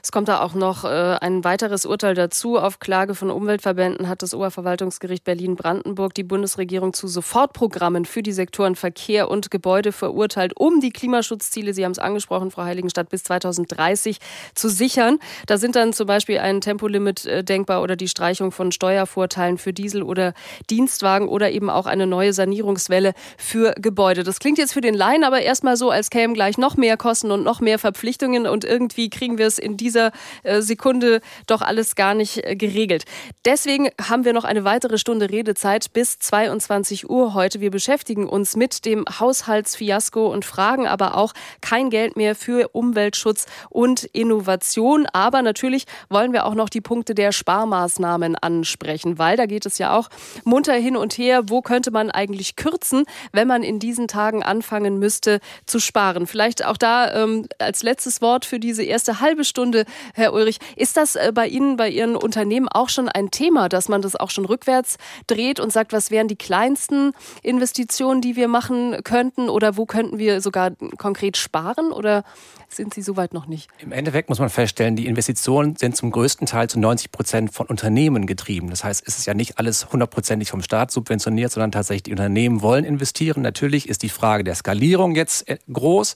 Es 0.02 0.12
kommt 0.12 0.28
da 0.28 0.40
auch 0.40 0.54
noch 0.54 0.84
äh, 0.84 0.88
ein 0.88 1.44
weiteres 1.44 1.84
Urteil 1.84 2.14
dazu. 2.14 2.58
Auf 2.58 2.78
Klage 2.78 3.14
von 3.14 3.30
Umweltverbänden 3.30 4.08
hat 4.08 4.22
das 4.22 4.34
Oberverwaltungsgericht 4.34 5.24
Berlin-Brandenburg 5.24 6.14
die 6.14 6.22
Bundesregierung 6.22 6.92
zu 6.92 7.08
Sofortprogrammen 7.08 8.04
für 8.04 8.22
die 8.22 8.32
Sektoren 8.32 8.76
Verkehr 8.76 9.30
und 9.30 9.50
Gebäude 9.50 9.92
verurteilt, 9.92 10.52
um 10.56 10.80
die 10.80 10.90
Klimaschutzziele, 10.90 11.74
Sie 11.74 11.84
haben 11.84 11.92
es 11.92 11.98
angesprochen, 11.98 12.50
Frau 12.50 12.62
Heiligenstadt, 12.62 13.08
bis 13.08 13.24
2030 13.24 14.18
zu 14.54 14.68
sichern. 14.68 15.18
Da 15.46 15.58
sind 15.58 15.76
dann 15.76 15.92
zum 15.92 16.06
Beispiel 16.06 16.38
ein 16.38 16.60
Tempolimit 16.60 17.26
äh, 17.26 17.42
denkbar 17.42 17.82
oder 17.82 17.96
die 17.96 18.08
Streichung 18.08 18.52
von 18.52 18.72
Steuervorteilen 18.72 19.58
für 19.58 19.72
Diesel 19.72 20.02
oder 20.02 20.32
Dienstwagen 20.70 21.28
oder 21.28 21.50
eben 21.50 21.70
auch 21.70 21.86
eine 21.86 22.06
neue 22.06 22.32
Sanierungswelle 22.32 23.14
für 23.36 23.74
Gebäude. 23.80 24.22
Das 24.22 24.38
klingt 24.38 24.58
jetzt 24.58 24.72
für 24.72 24.80
den 24.80 24.94
Laien 24.94 25.24
aber 25.24 25.42
erstmal 25.42 25.76
so, 25.76 25.90
als 25.90 26.10
kämen 26.10 26.34
gleich 26.34 26.58
noch 26.58 26.76
mehr 26.76 26.96
Kosten 26.96 27.30
und 27.30 27.42
noch 27.42 27.60
mehr 27.60 27.78
Verpflichtungen 27.78 28.46
und 28.46 28.64
irgendwie 28.64 29.10
kriegen 29.10 29.38
wir 29.38 29.46
es 29.46 29.58
in 29.58 29.76
dieser 29.76 29.87
dieser 29.88 30.12
äh, 30.42 30.60
Sekunde 30.60 31.20
doch 31.46 31.62
alles 31.62 31.94
gar 31.96 32.12
nicht 32.12 32.44
äh, 32.44 32.56
geregelt. 32.56 33.04
Deswegen 33.46 33.88
haben 34.06 34.26
wir 34.26 34.34
noch 34.34 34.44
eine 34.44 34.64
weitere 34.64 34.98
Stunde 34.98 35.30
Redezeit 35.30 35.94
bis 35.94 36.18
22 36.18 37.08
Uhr 37.08 37.32
heute. 37.32 37.60
Wir 37.60 37.70
beschäftigen 37.70 38.28
uns 38.28 38.54
mit 38.54 38.84
dem 38.84 39.06
Haushaltsfiasko 39.18 40.26
und 40.26 40.44
fragen 40.44 40.86
aber 40.86 41.16
auch 41.16 41.32
kein 41.62 41.88
Geld 41.88 42.16
mehr 42.16 42.34
für 42.34 42.68
Umweltschutz 42.72 43.46
und 43.70 44.04
Innovation. 44.04 45.06
Aber 45.06 45.40
natürlich 45.40 45.86
wollen 46.10 46.34
wir 46.34 46.44
auch 46.44 46.54
noch 46.54 46.68
die 46.68 46.82
Punkte 46.82 47.14
der 47.14 47.32
Sparmaßnahmen 47.32 48.36
ansprechen, 48.36 49.18
weil 49.18 49.38
da 49.38 49.46
geht 49.46 49.64
es 49.64 49.78
ja 49.78 49.96
auch 49.96 50.10
munter 50.44 50.74
hin 50.74 50.96
und 50.96 51.16
her. 51.16 51.48
Wo 51.48 51.62
könnte 51.62 51.90
man 51.90 52.10
eigentlich 52.10 52.56
kürzen, 52.56 53.04
wenn 53.32 53.48
man 53.48 53.62
in 53.62 53.78
diesen 53.78 54.06
Tagen 54.06 54.42
anfangen 54.42 54.98
müsste 54.98 55.40
zu 55.64 55.80
sparen? 55.80 56.26
Vielleicht 56.26 56.62
auch 56.66 56.76
da 56.76 57.10
ähm, 57.14 57.46
als 57.58 57.82
letztes 57.82 58.20
Wort 58.20 58.44
für 58.44 58.60
diese 58.60 58.82
erste 58.82 59.20
halbe 59.20 59.44
Stunde 59.44 59.77
Stunde, 59.78 59.84
Herr 60.14 60.32
Ulrich. 60.32 60.58
Ist 60.76 60.96
das 60.96 61.16
äh, 61.16 61.32
bei 61.34 61.46
Ihnen, 61.46 61.76
bei 61.76 61.88
Ihren 61.88 62.16
Unternehmen 62.16 62.68
auch 62.68 62.88
schon 62.88 63.08
ein 63.08 63.30
Thema, 63.30 63.68
dass 63.68 63.88
man 63.88 64.02
das 64.02 64.16
auch 64.16 64.30
schon 64.30 64.44
rückwärts 64.44 64.96
dreht 65.26 65.60
und 65.60 65.72
sagt, 65.72 65.92
was 65.92 66.10
wären 66.10 66.28
die 66.28 66.36
kleinsten 66.36 67.12
Investitionen, 67.42 68.20
die 68.20 68.36
wir 68.36 68.48
machen 68.48 68.96
könnten 69.04 69.48
oder 69.48 69.76
wo 69.76 69.86
könnten 69.86 70.18
wir 70.18 70.40
sogar 70.40 70.72
konkret 70.98 71.36
sparen 71.36 71.92
oder 71.92 72.24
sind 72.68 72.92
Sie 72.92 73.02
soweit 73.02 73.32
noch 73.32 73.46
nicht? 73.46 73.70
Im 73.78 73.92
Endeffekt 73.92 74.28
muss 74.28 74.38
man 74.38 74.50
feststellen, 74.50 74.94
die 74.94 75.06
Investitionen 75.06 75.76
sind 75.76 75.96
zum 75.96 76.10
größten 76.10 76.46
Teil 76.46 76.68
zu 76.68 76.78
90 76.78 77.10
Prozent 77.10 77.54
von 77.54 77.66
Unternehmen 77.66 78.26
getrieben. 78.26 78.68
Das 78.68 78.84
heißt, 78.84 79.02
es 79.06 79.18
ist 79.18 79.26
ja 79.26 79.34
nicht 79.34 79.58
alles 79.58 79.90
hundertprozentig 79.90 80.50
vom 80.50 80.62
Staat 80.62 80.90
subventioniert, 80.90 81.50
sondern 81.50 81.72
tatsächlich 81.72 82.02
die 82.04 82.10
Unternehmen 82.10 82.60
wollen 82.60 82.84
investieren. 82.84 83.42
Natürlich 83.42 83.88
ist 83.88 84.02
die 84.02 84.10
Frage 84.10 84.44
der 84.44 84.54
Skalierung 84.54 85.14
jetzt 85.14 85.48
äh, 85.48 85.58
groß. 85.72 86.14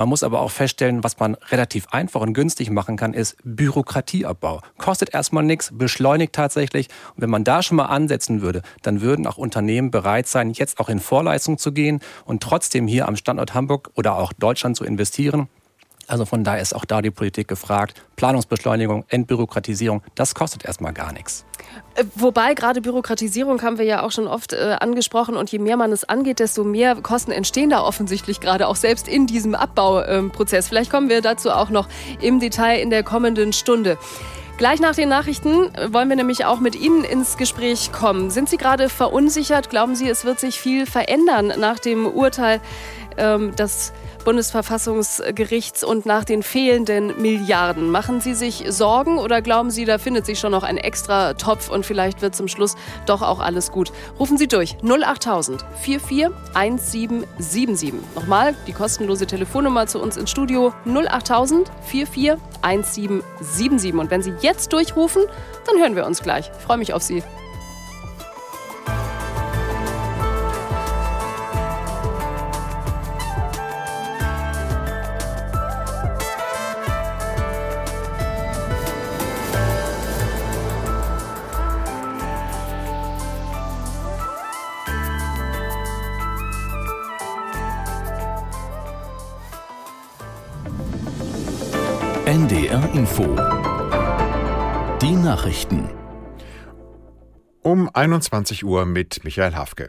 Man 0.00 0.08
muss 0.08 0.22
aber 0.22 0.40
auch 0.40 0.50
feststellen, 0.50 1.04
was 1.04 1.18
man 1.18 1.34
relativ 1.50 1.88
einfach 1.90 2.22
und 2.22 2.32
günstig 2.32 2.70
machen 2.70 2.96
kann, 2.96 3.12
ist 3.12 3.36
Bürokratieabbau. 3.44 4.62
Kostet 4.78 5.12
erstmal 5.12 5.44
nichts, 5.44 5.72
beschleunigt 5.74 6.32
tatsächlich. 6.32 6.88
Und 7.14 7.20
wenn 7.20 7.28
man 7.28 7.44
da 7.44 7.62
schon 7.62 7.76
mal 7.76 7.84
ansetzen 7.84 8.40
würde, 8.40 8.62
dann 8.80 9.02
würden 9.02 9.26
auch 9.26 9.36
Unternehmen 9.36 9.90
bereit 9.90 10.26
sein, 10.26 10.52
jetzt 10.52 10.80
auch 10.80 10.88
in 10.88 11.00
Vorleistung 11.00 11.58
zu 11.58 11.72
gehen 11.72 12.00
und 12.24 12.42
trotzdem 12.42 12.86
hier 12.86 13.08
am 13.08 13.16
Standort 13.16 13.52
Hamburg 13.52 13.90
oder 13.94 14.16
auch 14.16 14.32
Deutschland 14.32 14.74
zu 14.74 14.84
investieren. 14.84 15.50
Also 16.06 16.24
von 16.24 16.44
daher 16.44 16.62
ist 16.62 16.74
auch 16.74 16.86
da 16.86 17.02
die 17.02 17.10
Politik 17.10 17.48
gefragt. 17.48 18.02
Planungsbeschleunigung, 18.16 19.04
Entbürokratisierung, 19.08 20.02
das 20.14 20.34
kostet 20.34 20.64
erstmal 20.64 20.94
gar 20.94 21.12
nichts. 21.12 21.44
Äh, 21.94 22.04
wobei 22.14 22.54
gerade 22.54 22.80
Bürokratisierung 22.80 23.62
haben 23.62 23.78
wir 23.78 23.84
ja 23.84 24.02
auch 24.02 24.10
schon 24.10 24.26
oft 24.26 24.52
äh, 24.52 24.76
angesprochen 24.80 25.36
und 25.36 25.50
je 25.50 25.58
mehr 25.58 25.76
man 25.76 25.92
es 25.92 26.08
angeht, 26.08 26.38
desto 26.38 26.64
mehr 26.64 26.96
Kosten 26.96 27.32
entstehen 27.32 27.70
da 27.70 27.82
offensichtlich 27.82 28.40
gerade 28.40 28.68
auch 28.68 28.76
selbst 28.76 29.08
in 29.08 29.26
diesem 29.26 29.54
Abbauprozess. 29.54 30.68
Vielleicht 30.68 30.90
kommen 30.90 31.08
wir 31.08 31.20
dazu 31.20 31.50
auch 31.50 31.70
noch 31.70 31.88
im 32.20 32.40
Detail 32.40 32.80
in 32.80 32.90
der 32.90 33.02
kommenden 33.02 33.52
Stunde. 33.52 33.98
Gleich 34.60 34.78
nach 34.78 34.94
den 34.94 35.08
Nachrichten 35.08 35.70
wollen 35.90 36.10
wir 36.10 36.16
nämlich 36.16 36.44
auch 36.44 36.60
mit 36.60 36.76
Ihnen 36.76 37.02
ins 37.02 37.38
Gespräch 37.38 37.92
kommen. 37.92 38.28
Sind 38.28 38.50
Sie 38.50 38.58
gerade 38.58 38.90
verunsichert? 38.90 39.70
Glauben 39.70 39.94
Sie, 39.94 40.06
es 40.06 40.26
wird 40.26 40.38
sich 40.38 40.60
viel 40.60 40.84
verändern 40.84 41.54
nach 41.56 41.78
dem 41.78 42.06
Urteil, 42.06 42.60
ähm, 43.16 43.52
das 43.56 43.94
Bundesverfassungsgerichts 44.24 45.84
und 45.84 46.06
nach 46.06 46.24
den 46.24 46.42
fehlenden 46.42 47.20
Milliarden. 47.20 47.90
Machen 47.90 48.20
Sie 48.20 48.34
sich 48.34 48.64
Sorgen 48.68 49.18
oder 49.18 49.42
glauben 49.42 49.70
Sie, 49.70 49.84
da 49.84 49.98
findet 49.98 50.24
sich 50.26 50.38
schon 50.38 50.52
noch 50.52 50.62
ein 50.62 50.76
extra 50.76 51.34
Topf 51.34 51.68
und 51.70 51.84
vielleicht 51.86 52.22
wird 52.22 52.34
zum 52.34 52.48
Schluss 52.48 52.74
doch 53.06 53.22
auch 53.22 53.38
alles 53.40 53.72
gut? 53.72 53.92
Rufen 54.18 54.36
Sie 54.38 54.48
durch 54.48 54.76
08000 54.82 55.64
441777. 55.82 57.94
Nochmal 58.14 58.54
die 58.66 58.72
kostenlose 58.72 59.26
Telefonnummer 59.26 59.86
zu 59.86 60.00
uns 60.00 60.16
ins 60.16 60.30
Studio 60.30 60.72
08000 60.86 61.70
441777. 61.86 63.94
Und 63.94 64.10
wenn 64.10 64.22
Sie 64.22 64.32
jetzt 64.40 64.72
durchrufen, 64.72 65.24
dann 65.66 65.78
hören 65.80 65.96
wir 65.96 66.06
uns 66.06 66.22
gleich. 66.22 66.50
Ich 66.56 66.64
freue 66.64 66.78
mich 66.78 66.94
auf 66.94 67.02
Sie. 67.02 67.22
NDR 92.60 92.94
Info. 92.94 93.24
Die 95.00 95.12
Nachrichten. 95.12 95.88
Um 97.62 97.88
21 97.88 98.66
Uhr 98.66 98.84
mit 98.84 99.24
Michael 99.24 99.54
Hafke. 99.54 99.88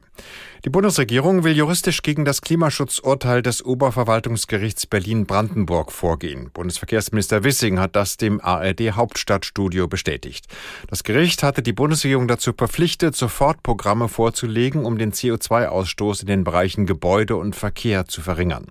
Die 0.64 0.70
Bundesregierung 0.70 1.44
will 1.44 1.58
juristisch 1.58 2.04
gegen 2.04 2.24
das 2.24 2.42
Klimaschutzurteil 2.42 3.42
des 3.42 3.66
Oberverwaltungsgerichts 3.66 4.86
Berlin-Brandenburg 4.86 5.92
vorgehen. 5.92 6.52
Bundesverkehrsminister 6.54 7.44
Wissing 7.44 7.80
hat 7.80 7.96
das 7.96 8.18
dem 8.18 8.40
ARD 8.40 8.92
Hauptstadtstudio 8.92 9.88
bestätigt. 9.88 10.46
Das 10.88 11.04
Gericht 11.04 11.42
hatte 11.42 11.64
die 11.64 11.74
Bundesregierung 11.74 12.28
dazu 12.28 12.54
verpflichtet, 12.56 13.16
sofort 13.16 13.64
Programme 13.64 14.08
vorzulegen, 14.08 14.86
um 14.86 15.00
den 15.00 15.14
CO2-Ausstoß 15.14 16.22
in 16.22 16.28
den 16.28 16.44
Bereichen 16.44 16.86
Gebäude 16.86 17.38
und 17.38 17.56
Verkehr 17.56 18.06
zu 18.06 18.22
verringern. 18.22 18.68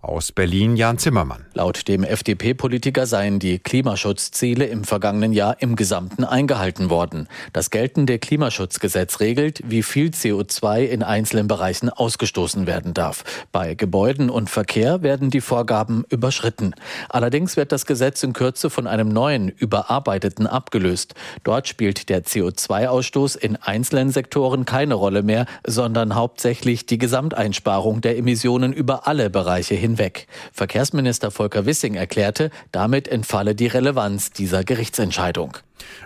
Aus 0.00 0.32
Berlin 0.32 0.76
Jan 0.76 0.98
Zimmermann. 0.98 1.46
Laut 1.54 1.88
dem 1.88 2.04
FDP-Politiker 2.04 3.06
seien 3.06 3.38
die 3.38 3.58
Klimaschutzziele 3.58 4.66
im 4.66 4.84
vergangenen 4.84 5.32
Jahr 5.32 5.56
im 5.60 5.76
Gesamten 5.76 6.24
eingehalten 6.24 6.90
worden. 6.90 7.26
Das 7.54 7.70
geltende 7.70 8.18
Klimaschutzgesetz 8.18 9.20
regelt, 9.20 9.62
wie 9.64 9.82
viel 9.82 10.08
CO2 10.08 10.82
in 10.84 11.02
einzelnen 11.02 11.33
Bereichen 11.42 11.88
ausgestoßen 11.88 12.66
werden 12.66 12.92
darf. 12.92 13.24
Bei 13.50 13.74
Gebäuden 13.74 14.28
und 14.28 14.50
Verkehr 14.50 15.02
werden 15.02 15.30
die 15.30 15.40
Vorgaben 15.40 16.04
überschritten. 16.10 16.74
Allerdings 17.08 17.56
wird 17.56 17.72
das 17.72 17.86
Gesetz 17.86 18.22
in 18.22 18.34
Kürze 18.34 18.68
von 18.68 18.86
einem 18.86 19.08
neuen, 19.08 19.48
überarbeiteten 19.48 20.46
abgelöst. 20.46 21.14
Dort 21.44 21.66
spielt 21.66 22.10
der 22.10 22.24
CO2-Ausstoß 22.24 23.36
in 23.36 23.56
einzelnen 23.56 24.10
Sektoren 24.10 24.66
keine 24.66 24.94
Rolle 24.94 25.22
mehr, 25.22 25.46
sondern 25.66 26.14
hauptsächlich 26.14 26.84
die 26.84 26.98
Gesamteinsparung 26.98 28.02
der 28.02 28.18
Emissionen 28.18 28.74
über 28.74 29.06
alle 29.06 29.30
Bereiche 29.30 29.74
hin 29.74 29.94
hinweg. 29.94 30.26
Verkehrsminister 30.52 31.30
Volker 31.30 31.66
Wissing 31.66 31.94
erklärte, 31.94 32.50
damit 32.72 33.06
entfalle 33.08 33.54
die 33.54 33.68
Relevanz 33.68 34.30
dieser 34.30 34.64
Gerichtsentscheidung. 34.64 35.56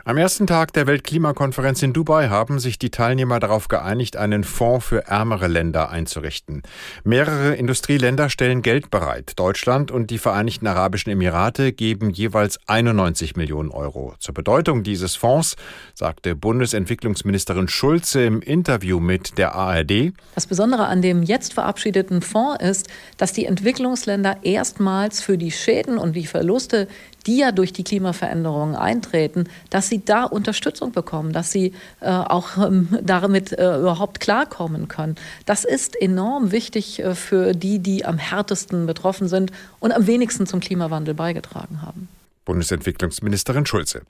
Am 0.05 0.17
ersten 0.17 0.47
Tag 0.47 0.73
der 0.73 0.87
Weltklimakonferenz 0.87 1.83
in 1.83 1.93
Dubai 1.93 2.29
haben 2.29 2.59
sich 2.59 2.79
die 2.79 2.91
Teilnehmer 2.91 3.41
darauf 3.41 3.69
geeinigt, 3.69 4.17
einen 4.17 4.43
Fonds 4.43 4.87
für 4.87 5.07
ärmere 5.07 5.49
Länder 5.49 5.91
einzurichten. 5.91 6.63
Mehrere 7.05 7.55
Industrieländer 7.55 8.31
stellen 8.31 8.63
Geld 8.63 8.91
bereit. 8.91 9.33
Deutschland 9.37 9.91
und 9.91 10.11
die 10.11 10.19
Vereinigten 10.19 10.67
Arabischen 10.67 11.11
Emirate 11.11 11.73
geben 11.73 12.11
jeweils 12.11 12.59
91 12.67 13.37
Millionen 13.37 13.71
Euro. 13.71 14.15
Zur 14.19 14.35
Bedeutung 14.35 14.83
dieses 14.83 15.15
Fonds 15.15 15.57
sagte 15.95 16.35
Bundesentwicklungsministerin 16.35 17.69
Schulze 17.69 18.25
im 18.25 18.41
Interview 18.41 19.01
mit 19.01 19.37
der 19.37 19.55
ARD. 19.55 20.13
Das 20.35 20.47
Besondere 20.47 20.87
an 20.87 21.03
dem 21.03 21.23
jetzt 21.23 21.53
verabschiedeten 21.53 22.23
Fonds 22.23 22.63
ist, 22.63 22.89
dass 23.19 23.33
die 23.33 23.45
Entwicklungsländer 23.45 24.39
erstmals 24.43 25.21
für 25.21 25.37
die 25.37 25.51
Schäden 25.51 25.99
und 25.99 26.15
die 26.15 26.27
Verluste, 26.27 26.89
die 27.29 27.37
ja 27.37 27.53
durch 27.53 27.75
die 27.75 27.85
Klimaveränderungen 27.85 28.75
eintreten, 28.75 29.45
dass 29.69 29.89
sie 29.89 30.03
da 30.03 30.25
Unterstützung 30.25 30.93
bekommen, 30.93 31.33
dass 31.33 31.53
sie 31.53 31.75
äh, 32.01 32.09
auch 32.09 32.57
ähm, 32.57 32.89
damit 33.03 33.53
äh, 33.53 33.79
überhaupt 33.79 34.19
klarkommen 34.19 34.89
können. 34.89 35.17
Das 35.45 35.65
ist 35.65 35.95
enorm 35.95 36.51
wichtig 36.53 37.01
äh, 37.01 37.15
für 37.15 37.53
die, 37.53 37.79
die 37.81 38.07
am 38.07 38.17
härtesten 38.17 38.87
betroffen 38.87 39.29
sind 39.29 39.53
und 39.79 39.93
am 39.93 40.07
wenigsten 40.07 40.47
zum 40.47 40.61
Klimawandel 40.61 41.13
beigetragen 41.13 41.83
haben. 41.83 42.09
Bundesentwicklungsministerin 42.47 43.67
Schulze. 43.67 44.03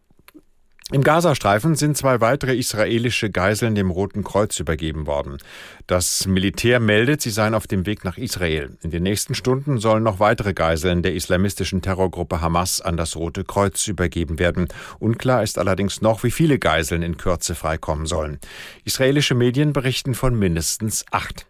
Im 0.91 1.03
Gazastreifen 1.03 1.75
sind 1.75 1.99
zwei 1.99 2.23
weitere 2.23 2.57
israelische 2.57 3.29
Geiseln 3.29 3.75
dem 3.75 3.91
Roten 3.91 4.25
Kreuz 4.25 4.59
übergeben 4.59 5.07
worden. 5.07 5.37
Das 5.87 6.27
Militär 6.27 6.81
meldet, 6.81 7.21
sie 7.21 7.29
seien 7.29 7.53
auf 7.53 7.67
dem 7.67 7.85
Weg 7.85 8.05
nach 8.05 8.17
Israel. 8.17 8.79
In 8.83 8.91
den 8.91 9.03
nächsten 9.03 9.35
Stunden 9.35 9.81
sollen 9.81 10.03
noch 10.03 10.19
weitere 10.19 10.55
Geiseln 10.55 11.03
der 11.03 11.13
islamistischen 11.13 11.83
Terrorgruppe 11.83 12.41
Hamas 12.41 12.81
an 12.81 12.97
das 12.97 13.17
Rote 13.17 13.45
Kreuz 13.45 13.87
übergeben 13.87 14.39
werden. 14.39 14.69
Unklar 14.99 15.43
ist 15.43 15.59
allerdings 15.59 16.01
noch, 16.01 16.23
wie 16.23 16.31
viele 16.31 16.59
Geiseln 16.59 17.03
in 17.03 17.19
Kürze 17.19 17.55
freikommen 17.55 18.07
sollen. 18.07 18.39
Israelische 18.87 19.35
Medien 19.35 19.75
berichten 19.75 20.15
von 20.15 20.39
mindestens 20.39 21.05
acht. 21.11 21.47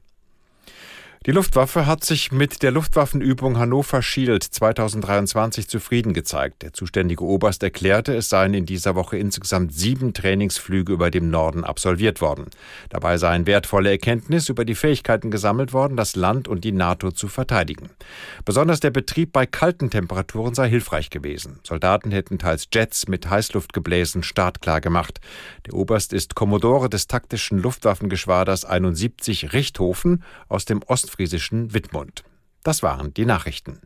Die 1.26 1.33
Luftwaffe 1.33 1.85
hat 1.85 2.04
sich 2.04 2.31
mit 2.31 2.62
der 2.62 2.70
Luftwaffenübung 2.70 3.59
Hannover 3.59 4.02
Shield 4.02 4.44
2023 4.44 5.68
zufrieden 5.68 6.14
gezeigt. 6.14 6.62
Der 6.62 6.72
zuständige 6.72 7.24
Oberst 7.24 7.61
erklärte, 7.64 8.14
es 8.14 8.28
seien 8.28 8.54
in 8.54 8.66
dieser 8.66 8.94
Woche 8.94 9.18
insgesamt 9.18 9.74
sieben 9.74 10.14
Trainingsflüge 10.14 10.92
über 10.92 11.11
dem 11.11 11.28
Norden 11.28 11.64
absolviert 11.64 12.20
worden. 12.20 12.46
Dabei 12.88 13.18
seien 13.18 13.48
wertvolle 13.48 13.90
Erkenntnisse 13.90 14.52
über 14.52 14.64
die 14.64 14.76
Fähigkeiten 14.76 15.33
gesammelt 15.33 15.72
worden, 15.72 15.96
das 15.96 16.14
Land 16.14 16.46
und 16.46 16.62
die 16.62 16.70
NATO 16.70 17.11
zu 17.11 17.26
verteidigen. 17.26 17.90
Besonders 18.44 18.78
der 18.78 18.90
Betrieb 18.90 19.33
bei 19.33 19.44
kalten 19.44 19.90
Temperaturen 19.90 20.54
sei 20.54 20.68
hilfreich 20.68 21.11
gewesen. 21.11 21.59
Soldaten 21.64 22.12
hätten 22.12 22.38
teils 22.38 22.68
Jets 22.72 23.09
mit 23.09 23.28
Heißluftgebläsen 23.28 24.22
startklar 24.22 24.81
gemacht. 24.81 25.20
Der 25.66 25.74
Oberst 25.74 26.12
ist 26.12 26.37
Kommodore 26.37 26.88
des 26.88 27.09
taktischen 27.09 27.59
Luftwaffengeschwaders 27.59 28.64
71 28.64 29.52
Richthofen 29.52 30.22
aus 30.48 30.64
dem 30.64 30.81
Ostfriesischen 31.08 31.72
Wittmund. 31.72 32.22
Das 32.62 32.82
waren 32.82 33.14
die 33.14 33.24
Nachrichten. 33.24 33.80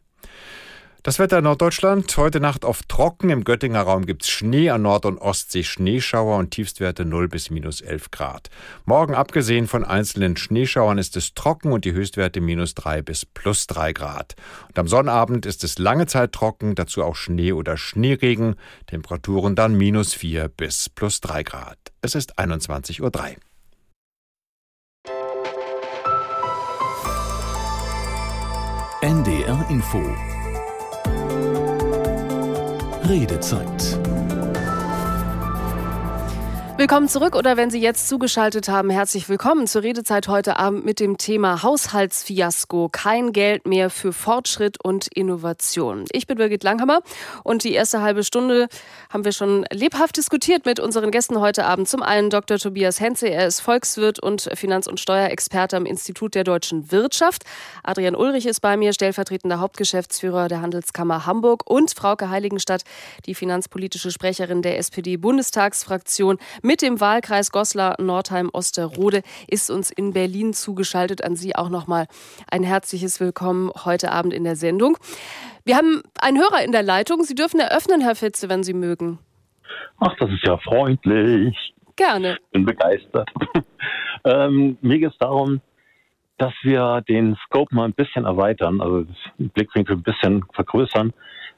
Das 1.04 1.20
Wetter 1.20 1.38
in 1.38 1.44
Norddeutschland. 1.44 2.16
Heute 2.16 2.40
Nacht 2.40 2.64
oft 2.64 2.88
trocken. 2.88 3.30
Im 3.30 3.44
Göttinger 3.44 3.82
Raum 3.82 4.06
gibt 4.06 4.24
es 4.24 4.28
Schnee, 4.28 4.70
an 4.70 4.82
Nord- 4.82 5.06
und 5.06 5.18
Ostsee 5.18 5.62
Schneeschauer 5.62 6.36
und 6.38 6.50
Tiefstwerte 6.50 7.04
0 7.04 7.28
bis 7.28 7.50
minus 7.50 7.80
11 7.80 8.10
Grad. 8.10 8.50
Morgen, 8.86 9.14
abgesehen 9.14 9.68
von 9.68 9.84
einzelnen 9.84 10.36
Schneeschauern, 10.36 10.98
ist 10.98 11.16
es 11.16 11.34
trocken 11.34 11.70
und 11.70 11.84
die 11.84 11.92
Höchstwerte 11.92 12.40
minus 12.40 12.74
3 12.74 13.02
bis 13.02 13.24
plus 13.24 13.68
3 13.68 13.92
Grad. 13.92 14.34
Und 14.66 14.80
am 14.80 14.88
Sonnabend 14.88 15.46
ist 15.46 15.62
es 15.62 15.78
lange 15.78 16.06
Zeit 16.06 16.32
trocken, 16.32 16.74
dazu 16.74 17.04
auch 17.04 17.14
Schnee 17.14 17.52
oder 17.52 17.76
Schneeregen. 17.76 18.56
Temperaturen 18.88 19.54
dann 19.54 19.76
minus 19.76 20.12
4 20.12 20.48
bis 20.48 20.88
plus 20.88 21.20
3 21.20 21.44
Grad. 21.44 21.78
Es 22.00 22.16
ist 22.16 22.40
21.03 22.40 23.00
Uhr. 23.00 23.12
NDR 29.42 29.66
Info 29.70 30.00
Redezeit. 33.02 34.21
Willkommen 36.82 37.06
zurück 37.06 37.36
oder 37.36 37.56
wenn 37.56 37.70
Sie 37.70 37.80
jetzt 37.80 38.08
zugeschaltet 38.08 38.68
haben, 38.68 38.90
herzlich 38.90 39.28
willkommen 39.28 39.68
zur 39.68 39.84
Redezeit 39.84 40.26
heute 40.26 40.56
Abend 40.56 40.84
mit 40.84 40.98
dem 40.98 41.16
Thema 41.16 41.62
Haushaltsfiasko. 41.62 42.88
Kein 42.90 43.32
Geld 43.32 43.68
mehr 43.68 43.88
für 43.88 44.12
Fortschritt 44.12 44.82
und 44.82 45.06
Innovation. 45.06 46.06
Ich 46.10 46.26
bin 46.26 46.38
Birgit 46.38 46.64
Langhammer 46.64 47.02
und 47.44 47.62
die 47.62 47.72
erste 47.72 48.02
halbe 48.02 48.24
Stunde 48.24 48.66
haben 49.10 49.24
wir 49.24 49.30
schon 49.30 49.64
lebhaft 49.70 50.16
diskutiert 50.16 50.66
mit 50.66 50.80
unseren 50.80 51.12
Gästen 51.12 51.38
heute 51.38 51.66
Abend. 51.66 51.88
Zum 51.88 52.02
einen 52.02 52.30
Dr. 52.30 52.58
Tobias 52.58 52.98
Henze, 52.98 53.28
er 53.28 53.46
ist 53.46 53.60
Volkswirt 53.60 54.20
und 54.20 54.50
Finanz- 54.54 54.88
und 54.88 54.98
Steuerexperte 54.98 55.76
am 55.76 55.86
Institut 55.86 56.34
der 56.34 56.42
deutschen 56.42 56.90
Wirtschaft. 56.90 57.44
Adrian 57.84 58.16
Ulrich 58.16 58.46
ist 58.46 58.58
bei 58.58 58.76
mir, 58.76 58.92
stellvertretender 58.92 59.60
Hauptgeschäftsführer 59.60 60.48
der 60.48 60.62
Handelskammer 60.62 61.26
Hamburg 61.26 61.62
und 61.70 61.94
Frauke 61.94 62.28
Heiligenstadt, 62.28 62.82
die 63.26 63.36
finanzpolitische 63.36 64.10
Sprecherin 64.10 64.62
der 64.62 64.78
SPD-Bundestagsfraktion. 64.78 66.38
Mit 66.60 66.71
dem 66.80 67.00
Wahlkreis 67.00 67.50
Goslar-Nordheim-Osterode 67.50 69.22
ist 69.46 69.70
uns 69.70 69.90
in 69.90 70.14
Berlin 70.14 70.54
zugeschaltet. 70.54 71.22
An 71.22 71.36
Sie 71.36 71.54
auch 71.54 71.68
nochmal 71.68 72.06
ein 72.50 72.62
herzliches 72.62 73.20
Willkommen 73.20 73.70
heute 73.84 74.10
Abend 74.10 74.32
in 74.32 74.44
der 74.44 74.56
Sendung. 74.56 74.96
Wir 75.64 75.76
haben 75.76 76.02
einen 76.20 76.38
Hörer 76.38 76.64
in 76.64 76.72
der 76.72 76.82
Leitung. 76.82 77.24
Sie 77.24 77.34
dürfen 77.34 77.60
eröffnen, 77.60 78.00
Herr 78.00 78.14
Fitze, 78.14 78.48
wenn 78.48 78.62
Sie 78.62 78.72
mögen. 78.72 79.18
Ach, 79.98 80.14
das 80.18 80.30
ist 80.30 80.46
ja 80.46 80.56
freundlich. 80.58 81.74
Gerne. 81.96 82.38
Bin 82.52 82.64
begeistert. 82.64 83.28
ähm, 84.24 84.78
mir 84.80 84.98
geht 84.98 85.10
es 85.10 85.18
darum, 85.18 85.60
dass 86.38 86.54
wir 86.62 87.02
den 87.06 87.36
Scope 87.44 87.74
mal 87.74 87.84
ein 87.84 87.92
bisschen 87.92 88.24
erweitern, 88.24 88.80
also 88.80 89.04
den 89.38 89.50
Blickwinkel 89.50 89.96
ein 89.96 90.02
bisschen 90.02 90.44
vergrößern. 90.54 91.12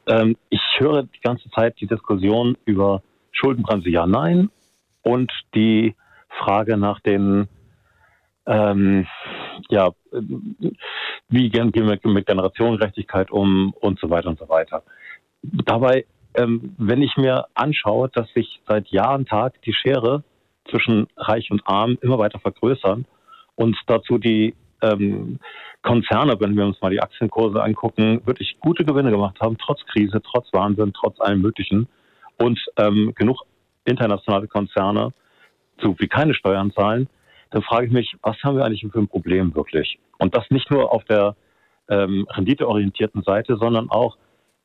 Ähm, 0.09 0.37
ich 0.51 0.61
höre 0.79 1.05
die 1.05 1.21
ganze 1.23 1.49
Zeit 1.51 1.81
die 1.81 1.87
Diskussion 1.87 2.59
über 2.65 3.03
Schuldenbremse 3.31 3.91
ja, 3.91 4.07
nein 4.07 4.51
und 5.05 5.31
die 5.55 5.95
Frage 6.29 6.77
nach 6.77 7.01
den, 7.01 7.49
ähm, 8.47 9.07
ja, 9.69 9.91
wie 11.29 11.49
gehen 11.51 11.73
wir 11.73 11.99
mit 12.03 12.27
Generationengerechtigkeit 12.27 13.31
um 13.31 13.73
und 13.81 14.01
so 14.01 14.11
weiter 14.11 14.29
und 14.29 14.39
so 14.39 14.49
weiter. 14.49 14.83
Dabei, 15.43 16.07
ähm, 16.35 16.75
wenn 16.79 17.03
ich 17.03 17.17
mir 17.17 17.47
anschaue, 17.55 18.09
dass 18.09 18.29
sich 18.33 18.61
seit 18.67 18.89
Jahr 18.89 19.15
und 19.15 19.29
Tag 19.29 19.61
die 19.63 19.75
Schere 19.75 20.25
zwischen 20.71 21.07
Reich 21.17 21.51
und 21.51 21.63
Arm 21.67 21.99
immer 22.01 22.19
weiter 22.19 22.41
vergrößern 22.41 23.05
und 23.55 23.77
dazu 23.87 24.19
die 24.19 24.55
ähm, 24.83 25.39
Konzerne, 25.83 26.37
wenn 26.41 26.57
wir 26.57 26.65
uns 26.65 26.81
mal 26.81 26.91
die 26.91 27.01
Aktienkurse 27.01 27.63
angucken, 27.63 28.23
wirklich 28.27 28.57
gute 28.61 28.85
Gewinne 28.85 29.11
gemacht 29.11 29.39
haben, 29.41 29.59
trotz 29.59 29.85
Krise, 29.87 30.21
trotz 30.23 30.53
Wahnsinn, 30.53 30.93
trotz 30.95 31.21
allem 31.21 31.43
Möglichen 31.43 31.89
und 32.39 32.59
ähm, 32.79 33.13
genug 33.15 33.43
internationale 33.85 34.49
Konzerne 34.49 35.13
so 35.81 35.95
wie 35.99 36.09
keine 36.09 36.35
Steuern 36.35 36.73
zahlen, 36.73 37.09
dann 37.51 37.63
frage 37.63 37.87
ich 37.87 37.93
mich, 37.93 38.17
was 38.23 38.37
haben 38.43 38.57
wir 38.57 38.65
eigentlich 38.65 38.87
für 38.91 38.99
ein 38.99 39.09
Problem 39.09 39.55
wirklich? 39.55 39.99
Und 40.19 40.37
das 40.37 40.51
nicht 40.51 40.71
nur 40.71 40.93
auf 40.93 41.05
der 41.05 41.37
ähm, 41.89 42.27
renditeorientierten 42.31 43.23
Seite, 43.23 43.57
sondern 43.57 43.91
auch, 43.91 44.17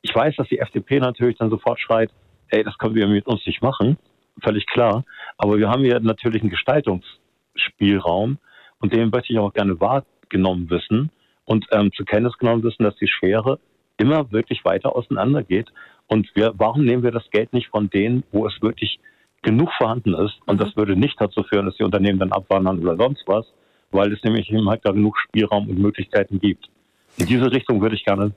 ich 0.02 0.14
weiß, 0.14 0.36
dass 0.36 0.48
die 0.48 0.58
FDP 0.58 0.98
natürlich 1.00 1.38
dann 1.38 1.50
sofort 1.50 1.78
schreit, 1.80 2.10
ey, 2.48 2.64
das 2.64 2.78
können 2.78 2.94
wir 2.94 3.06
mit 3.06 3.26
uns 3.26 3.44
nicht 3.46 3.62
machen, 3.62 3.98
völlig 4.42 4.66
klar. 4.66 5.04
Aber 5.36 5.58
wir 5.58 5.68
haben 5.68 5.84
hier 5.84 6.00
natürlich 6.00 6.42
einen 6.42 6.50
Gestaltungsspielraum 6.50 8.38
und 8.80 8.92
den 8.92 9.10
möchte 9.10 9.32
ich 9.32 9.38
auch 9.38 9.52
gerne 9.52 9.78
wahrgenommen 9.80 10.70
wissen 10.70 11.10
und 11.44 11.66
ähm, 11.72 11.92
zur 11.92 12.06
Kenntnis 12.06 12.38
genommen 12.38 12.62
wissen, 12.62 12.84
dass 12.84 12.96
die 12.96 13.08
Schere 13.08 13.58
immer 13.98 14.32
wirklich 14.32 14.64
weiter 14.64 14.96
auseinander 14.96 15.42
geht. 15.42 15.68
Und 16.06 16.28
wir, 16.34 16.54
warum 16.56 16.84
nehmen 16.84 17.02
wir 17.02 17.12
das 17.12 17.28
Geld 17.30 17.52
nicht 17.52 17.68
von 17.68 17.90
denen, 17.90 18.24
wo 18.32 18.46
es 18.46 18.62
wirklich 18.62 18.98
genug 19.42 19.70
vorhanden 19.76 20.14
ist. 20.14 20.38
Und 20.46 20.56
mhm. 20.56 20.64
das 20.64 20.76
würde 20.76 20.96
nicht 20.96 21.20
dazu 21.20 21.42
führen, 21.42 21.66
dass 21.66 21.76
die 21.76 21.84
Unternehmen 21.84 22.18
dann 22.18 22.32
abwandern 22.32 22.80
oder 22.80 22.96
sonst 22.96 23.22
was, 23.26 23.46
weil 23.90 24.12
es 24.12 24.22
nämlich 24.22 24.50
eben 24.50 24.68
halt 24.68 24.84
da 24.84 24.92
genug 24.92 25.18
Spielraum 25.18 25.68
und 25.68 25.78
Möglichkeiten 25.78 26.38
gibt. 26.40 26.68
In 27.16 27.26
diese 27.26 27.50
Richtung 27.50 27.80
würde 27.80 27.96
ich 27.96 28.04
gerne 28.04 28.32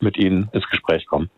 mit 0.00 0.16
Ihnen 0.16 0.48
ins 0.52 0.68
Gespräch 0.68 1.06
kommen. 1.06 1.30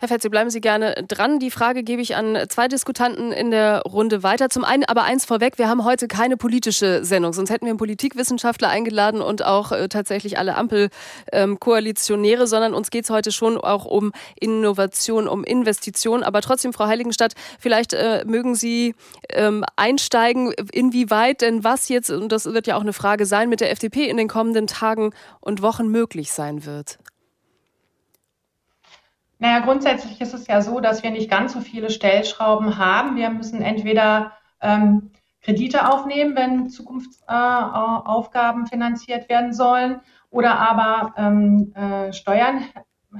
Herr 0.00 0.08
Fetzi, 0.08 0.30
bleiben 0.30 0.48
Sie 0.48 0.62
gerne 0.62 0.94
dran. 1.06 1.40
Die 1.40 1.50
Frage 1.50 1.82
gebe 1.82 2.00
ich 2.00 2.16
an 2.16 2.38
zwei 2.48 2.68
Diskutanten 2.68 3.32
in 3.32 3.50
der 3.50 3.82
Runde 3.82 4.22
weiter. 4.22 4.48
Zum 4.48 4.64
einen 4.64 4.84
aber 4.84 5.02
eins 5.02 5.26
vorweg, 5.26 5.58
wir 5.58 5.68
haben 5.68 5.84
heute 5.84 6.08
keine 6.08 6.38
politische 6.38 7.04
Sendung, 7.04 7.34
sonst 7.34 7.50
hätten 7.50 7.66
wir 7.66 7.70
einen 7.72 7.78
Politikwissenschaftler 7.78 8.70
eingeladen 8.70 9.20
und 9.20 9.44
auch 9.44 9.72
äh, 9.72 9.88
tatsächlich 9.88 10.38
alle 10.38 10.54
Ampelkoalitionäre, 10.54 12.40
ähm, 12.40 12.46
sondern 12.46 12.72
uns 12.72 12.88
geht 12.88 13.04
es 13.04 13.10
heute 13.10 13.30
schon 13.30 13.58
auch 13.58 13.84
um 13.84 14.12
Innovation, 14.40 15.28
um 15.28 15.44
Investition. 15.44 16.22
Aber 16.22 16.40
trotzdem, 16.40 16.72
Frau 16.72 16.86
Heiligenstadt, 16.86 17.34
vielleicht 17.58 17.92
äh, 17.92 18.24
mögen 18.24 18.54
Sie 18.54 18.94
ähm, 19.28 19.66
einsteigen, 19.76 20.54
inwieweit 20.72 21.42
denn 21.42 21.62
was 21.62 21.90
jetzt, 21.90 22.10
und 22.10 22.32
das 22.32 22.46
wird 22.46 22.66
ja 22.66 22.76
auch 22.76 22.80
eine 22.80 22.94
Frage 22.94 23.26
sein, 23.26 23.50
mit 23.50 23.60
der 23.60 23.70
FDP 23.70 24.08
in 24.08 24.16
den 24.16 24.28
kommenden 24.28 24.66
Tagen 24.66 25.12
und 25.40 25.60
Wochen 25.60 25.88
möglich 25.88 26.32
sein 26.32 26.64
wird. 26.64 26.98
Naja, 29.40 29.60
grundsätzlich 29.60 30.20
ist 30.20 30.34
es 30.34 30.46
ja 30.46 30.60
so, 30.60 30.80
dass 30.80 31.02
wir 31.02 31.10
nicht 31.10 31.30
ganz 31.30 31.54
so 31.54 31.60
viele 31.62 31.88
Stellschrauben 31.88 32.76
haben. 32.76 33.16
Wir 33.16 33.30
müssen 33.30 33.62
entweder 33.62 34.32
ähm, 34.60 35.12
Kredite 35.40 35.90
aufnehmen, 35.90 36.36
wenn 36.36 36.68
Zukunftsaufgaben 36.68 38.64
äh, 38.64 38.68
finanziert 38.68 39.30
werden 39.30 39.54
sollen, 39.54 40.02
oder 40.28 40.58
aber 40.58 41.14
ähm, 41.16 41.72
äh, 41.74 42.12
Steuern 42.12 42.64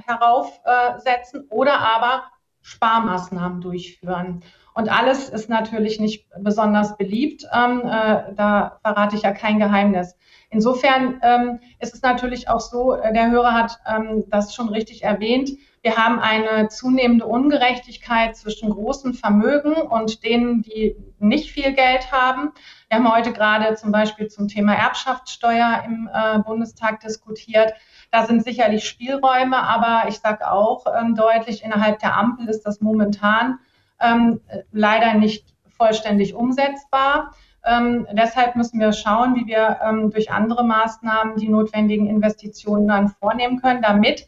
heraufsetzen 0.05 1.47
äh, 1.49 1.53
oder 1.53 1.79
aber 1.79 2.25
Sparmaßnahmen 2.61 3.59
durchführen. 3.59 4.43
Und 4.75 4.89
alles 4.89 5.27
ist 5.27 5.49
natürlich 5.49 5.99
nicht 5.99 6.27
besonders 6.39 6.97
beliebt. 6.97 7.45
Ähm, 7.51 7.81
äh, 7.81 8.35
da 8.35 8.77
verrate 8.83 9.15
ich 9.15 9.23
ja 9.23 9.31
kein 9.31 9.57
Geheimnis. 9.57 10.15
Insofern 10.51 11.19
ähm, 11.23 11.59
ist 11.79 11.95
es 11.95 12.03
natürlich 12.03 12.47
auch 12.47 12.59
so, 12.59 12.93
äh, 12.93 13.11
der 13.11 13.31
Hörer 13.31 13.53
hat 13.53 13.79
ähm, 13.87 14.23
das 14.29 14.53
schon 14.53 14.69
richtig 14.69 15.03
erwähnt, 15.03 15.49
wir 15.83 15.97
haben 15.97 16.19
eine 16.19 16.67
zunehmende 16.67 17.25
Ungerechtigkeit 17.25 18.35
zwischen 18.35 18.69
großen 18.69 19.15
Vermögen 19.15 19.73
und 19.73 20.23
denen, 20.23 20.61
die 20.61 20.95
nicht 21.17 21.51
viel 21.51 21.73
Geld 21.73 22.11
haben. 22.11 22.51
Wir 22.87 22.97
haben 22.97 23.11
heute 23.11 23.33
gerade 23.33 23.73
zum 23.75 23.91
Beispiel 23.91 24.27
zum 24.27 24.47
Thema 24.47 24.75
Erbschaftssteuer 24.75 25.83
im 25.85 26.09
äh, 26.13 26.39
Bundestag 26.39 26.99
diskutiert. 26.99 27.73
Da 28.11 28.25
sind 28.25 28.43
sicherlich 28.43 28.87
Spielräume, 28.87 29.57
aber 29.57 30.07
ich 30.07 30.19
sage 30.19 30.51
auch 30.51 30.85
ähm, 30.85 31.15
deutlich, 31.15 31.63
innerhalb 31.63 31.99
der 31.99 32.15
Ampel 32.15 32.47
ist 32.47 32.61
das 32.63 32.79
momentan 32.81 33.57
ähm, 33.99 34.41
leider 34.71 35.15
nicht 35.15 35.55
vollständig 35.69 36.35
umsetzbar. 36.35 37.33
Ähm, 37.63 38.07
deshalb 38.11 38.55
müssen 38.55 38.79
wir 38.79 38.93
schauen, 38.93 39.35
wie 39.35 39.47
wir 39.47 39.79
ähm, 39.83 40.11
durch 40.11 40.31
andere 40.31 40.63
Maßnahmen 40.63 41.37
die 41.37 41.49
notwendigen 41.49 42.07
Investitionen 42.07 42.87
dann 42.87 43.07
vornehmen 43.07 43.61
können, 43.61 43.81
damit 43.81 44.27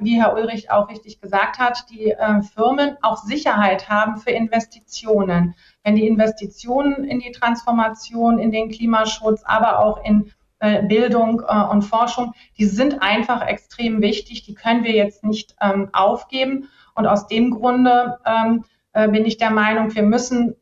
wie 0.00 0.20
Herr 0.20 0.34
Ulrich 0.34 0.70
auch 0.70 0.88
richtig 0.88 1.20
gesagt 1.20 1.58
hat, 1.58 1.84
die 1.90 2.10
äh, 2.10 2.42
Firmen 2.42 2.96
auch 3.02 3.18
Sicherheit 3.18 3.88
haben 3.88 4.16
für 4.16 4.30
Investitionen. 4.30 5.54
Wenn 5.84 5.94
die 5.94 6.06
Investitionen 6.06 7.04
in 7.04 7.20
die 7.20 7.32
Transformation, 7.32 8.38
in 8.38 8.50
den 8.50 8.70
Klimaschutz, 8.70 9.42
aber 9.44 9.80
auch 9.80 10.02
in 10.04 10.32
äh, 10.60 10.82
Bildung 10.82 11.42
äh, 11.46 11.64
und 11.64 11.82
Forschung, 11.82 12.34
die 12.56 12.64
sind 12.64 13.02
einfach 13.02 13.46
extrem 13.46 14.00
wichtig. 14.00 14.42
Die 14.42 14.54
können 14.54 14.84
wir 14.84 14.92
jetzt 14.92 15.22
nicht 15.22 15.54
ähm, 15.60 15.90
aufgeben. 15.92 16.68
Und 16.94 17.06
aus 17.06 17.26
dem 17.26 17.50
Grunde 17.50 18.18
ähm, 18.24 18.64
äh, 18.92 19.08
bin 19.08 19.24
ich 19.24 19.36
der 19.36 19.50
Meinung, 19.50 19.94
wir 19.94 20.02
müssen 20.02 20.56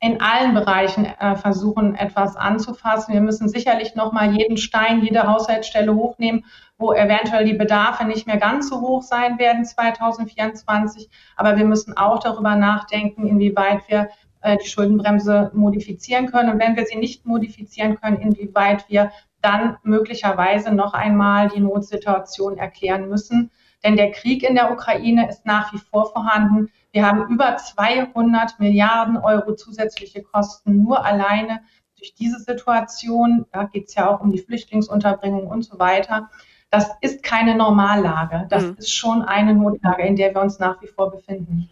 in 0.00 0.20
allen 0.20 0.54
Bereichen 0.54 1.06
äh, 1.06 1.36
versuchen, 1.36 1.94
etwas 1.94 2.36
anzufassen. 2.36 3.14
Wir 3.14 3.22
müssen 3.22 3.48
sicherlich 3.48 3.94
nochmal 3.94 4.36
jeden 4.36 4.58
Stein, 4.58 5.02
jede 5.02 5.26
Haushaltsstelle 5.26 5.94
hochnehmen, 5.94 6.44
wo 6.76 6.92
eventuell 6.92 7.46
die 7.46 7.54
Bedarfe 7.54 8.04
nicht 8.04 8.26
mehr 8.26 8.36
ganz 8.36 8.68
so 8.68 8.80
hoch 8.82 9.02
sein 9.02 9.38
werden 9.38 9.64
2024. 9.64 11.08
Aber 11.36 11.56
wir 11.56 11.64
müssen 11.64 11.96
auch 11.96 12.18
darüber 12.18 12.56
nachdenken, 12.56 13.26
inwieweit 13.26 13.88
wir 13.88 14.10
äh, 14.42 14.58
die 14.58 14.68
Schuldenbremse 14.68 15.50
modifizieren 15.54 16.26
können. 16.26 16.50
Und 16.50 16.60
wenn 16.60 16.76
wir 16.76 16.84
sie 16.84 16.98
nicht 16.98 17.24
modifizieren 17.24 17.98
können, 17.98 18.18
inwieweit 18.18 18.88
wir 18.90 19.10
dann 19.40 19.78
möglicherweise 19.82 20.74
noch 20.74 20.92
einmal 20.92 21.48
die 21.48 21.60
Notsituation 21.60 22.58
erklären 22.58 23.08
müssen. 23.08 23.50
Denn 23.82 23.96
der 23.96 24.10
Krieg 24.10 24.42
in 24.42 24.56
der 24.56 24.72
Ukraine 24.72 25.28
ist 25.28 25.46
nach 25.46 25.72
wie 25.72 25.78
vor 25.78 26.12
vorhanden. 26.12 26.68
Wir 26.96 27.06
haben 27.06 27.28
über 27.28 27.58
200 27.58 28.58
Milliarden 28.58 29.18
Euro 29.18 29.54
zusätzliche 29.54 30.22
Kosten 30.22 30.82
nur 30.82 31.04
alleine 31.04 31.60
durch 31.98 32.14
diese 32.14 32.38
Situation. 32.38 33.44
Da 33.52 33.64
geht 33.64 33.88
es 33.88 33.96
ja 33.96 34.08
auch 34.08 34.22
um 34.22 34.32
die 34.32 34.38
Flüchtlingsunterbringung 34.38 35.46
und 35.46 35.60
so 35.60 35.78
weiter 35.78 36.30
das 36.70 36.90
ist 37.00 37.22
keine 37.22 37.54
Normallage. 37.54 38.46
Das 38.50 38.64
mhm. 38.64 38.76
ist 38.78 38.92
schon 38.92 39.22
eine 39.22 39.54
Notlage, 39.54 40.02
in 40.02 40.16
der 40.16 40.34
wir 40.34 40.42
uns 40.42 40.58
nach 40.58 40.82
wie 40.82 40.88
vor 40.88 41.12
befinden. 41.12 41.70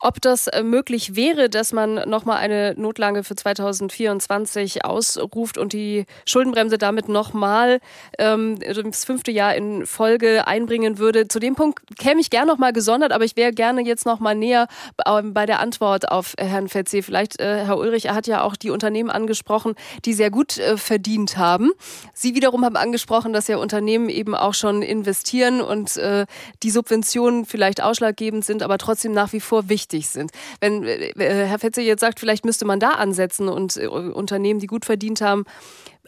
Ob 0.00 0.20
das 0.20 0.48
äh, 0.48 0.62
möglich 0.62 1.16
wäre, 1.16 1.48
dass 1.48 1.72
man 1.72 1.94
nochmal 2.08 2.36
eine 2.36 2.74
Notlage 2.76 3.24
für 3.24 3.34
2024 3.34 4.84
ausruft 4.84 5.56
und 5.56 5.72
die 5.72 6.04
Schuldenbremse 6.26 6.76
damit 6.76 7.08
nochmal 7.08 7.80
ähm, 8.18 8.58
das 8.60 9.06
fünfte 9.06 9.30
Jahr 9.30 9.54
in 9.54 9.86
Folge 9.86 10.46
einbringen 10.46 10.98
würde, 10.98 11.26
zu 11.26 11.38
dem 11.40 11.54
Punkt 11.54 11.80
käme 11.98 12.20
ich 12.20 12.28
gerne 12.28 12.46
nochmal 12.46 12.74
gesondert, 12.74 13.12
aber 13.12 13.24
ich 13.24 13.36
wäre 13.36 13.52
gerne 13.52 13.80
jetzt 13.80 14.04
nochmal 14.04 14.34
näher 14.34 14.66
ähm, 15.06 15.32
bei 15.32 15.46
der 15.46 15.60
Antwort 15.60 16.10
auf 16.10 16.34
Herrn 16.38 16.68
Fetzi. 16.68 17.00
Vielleicht, 17.00 17.40
äh, 17.40 17.64
Herr 17.64 17.78
Ulrich, 17.78 18.06
er 18.06 18.14
hat 18.14 18.26
ja 18.26 18.42
auch 18.42 18.56
die 18.56 18.70
Unternehmen 18.70 19.10
angesprochen, 19.10 19.74
die 20.04 20.12
sehr 20.12 20.30
gut 20.30 20.58
äh, 20.58 20.76
verdient 20.76 21.38
haben. 21.38 21.70
Sie 22.12 22.34
wiederum 22.34 22.62
haben 22.66 22.76
angesprochen, 22.76 23.32
dass 23.32 23.48
ja 23.48 23.56
Unternehmen 23.56 24.10
eben 24.10 24.33
auch 24.34 24.54
schon 24.54 24.82
investieren 24.82 25.60
und 25.60 25.96
äh, 25.96 26.26
die 26.62 26.70
Subventionen 26.70 27.44
vielleicht 27.44 27.82
ausschlaggebend 27.82 28.44
sind, 28.44 28.62
aber 28.62 28.78
trotzdem 28.78 29.12
nach 29.12 29.32
wie 29.32 29.40
vor 29.40 29.68
wichtig 29.68 30.08
sind. 30.08 30.30
Wenn 30.60 30.84
äh, 30.84 31.10
äh 31.10 31.46
Herr 31.46 31.58
Fetze 31.58 31.82
jetzt 31.82 32.00
sagt, 32.00 32.20
vielleicht 32.20 32.44
müsste 32.44 32.64
man 32.64 32.80
da 32.80 32.90
ansetzen 32.90 33.48
und 33.48 33.76
äh, 33.76 33.86
Unternehmen, 33.86 34.60
die 34.60 34.66
gut 34.66 34.84
verdient 34.84 35.20
haben, 35.20 35.44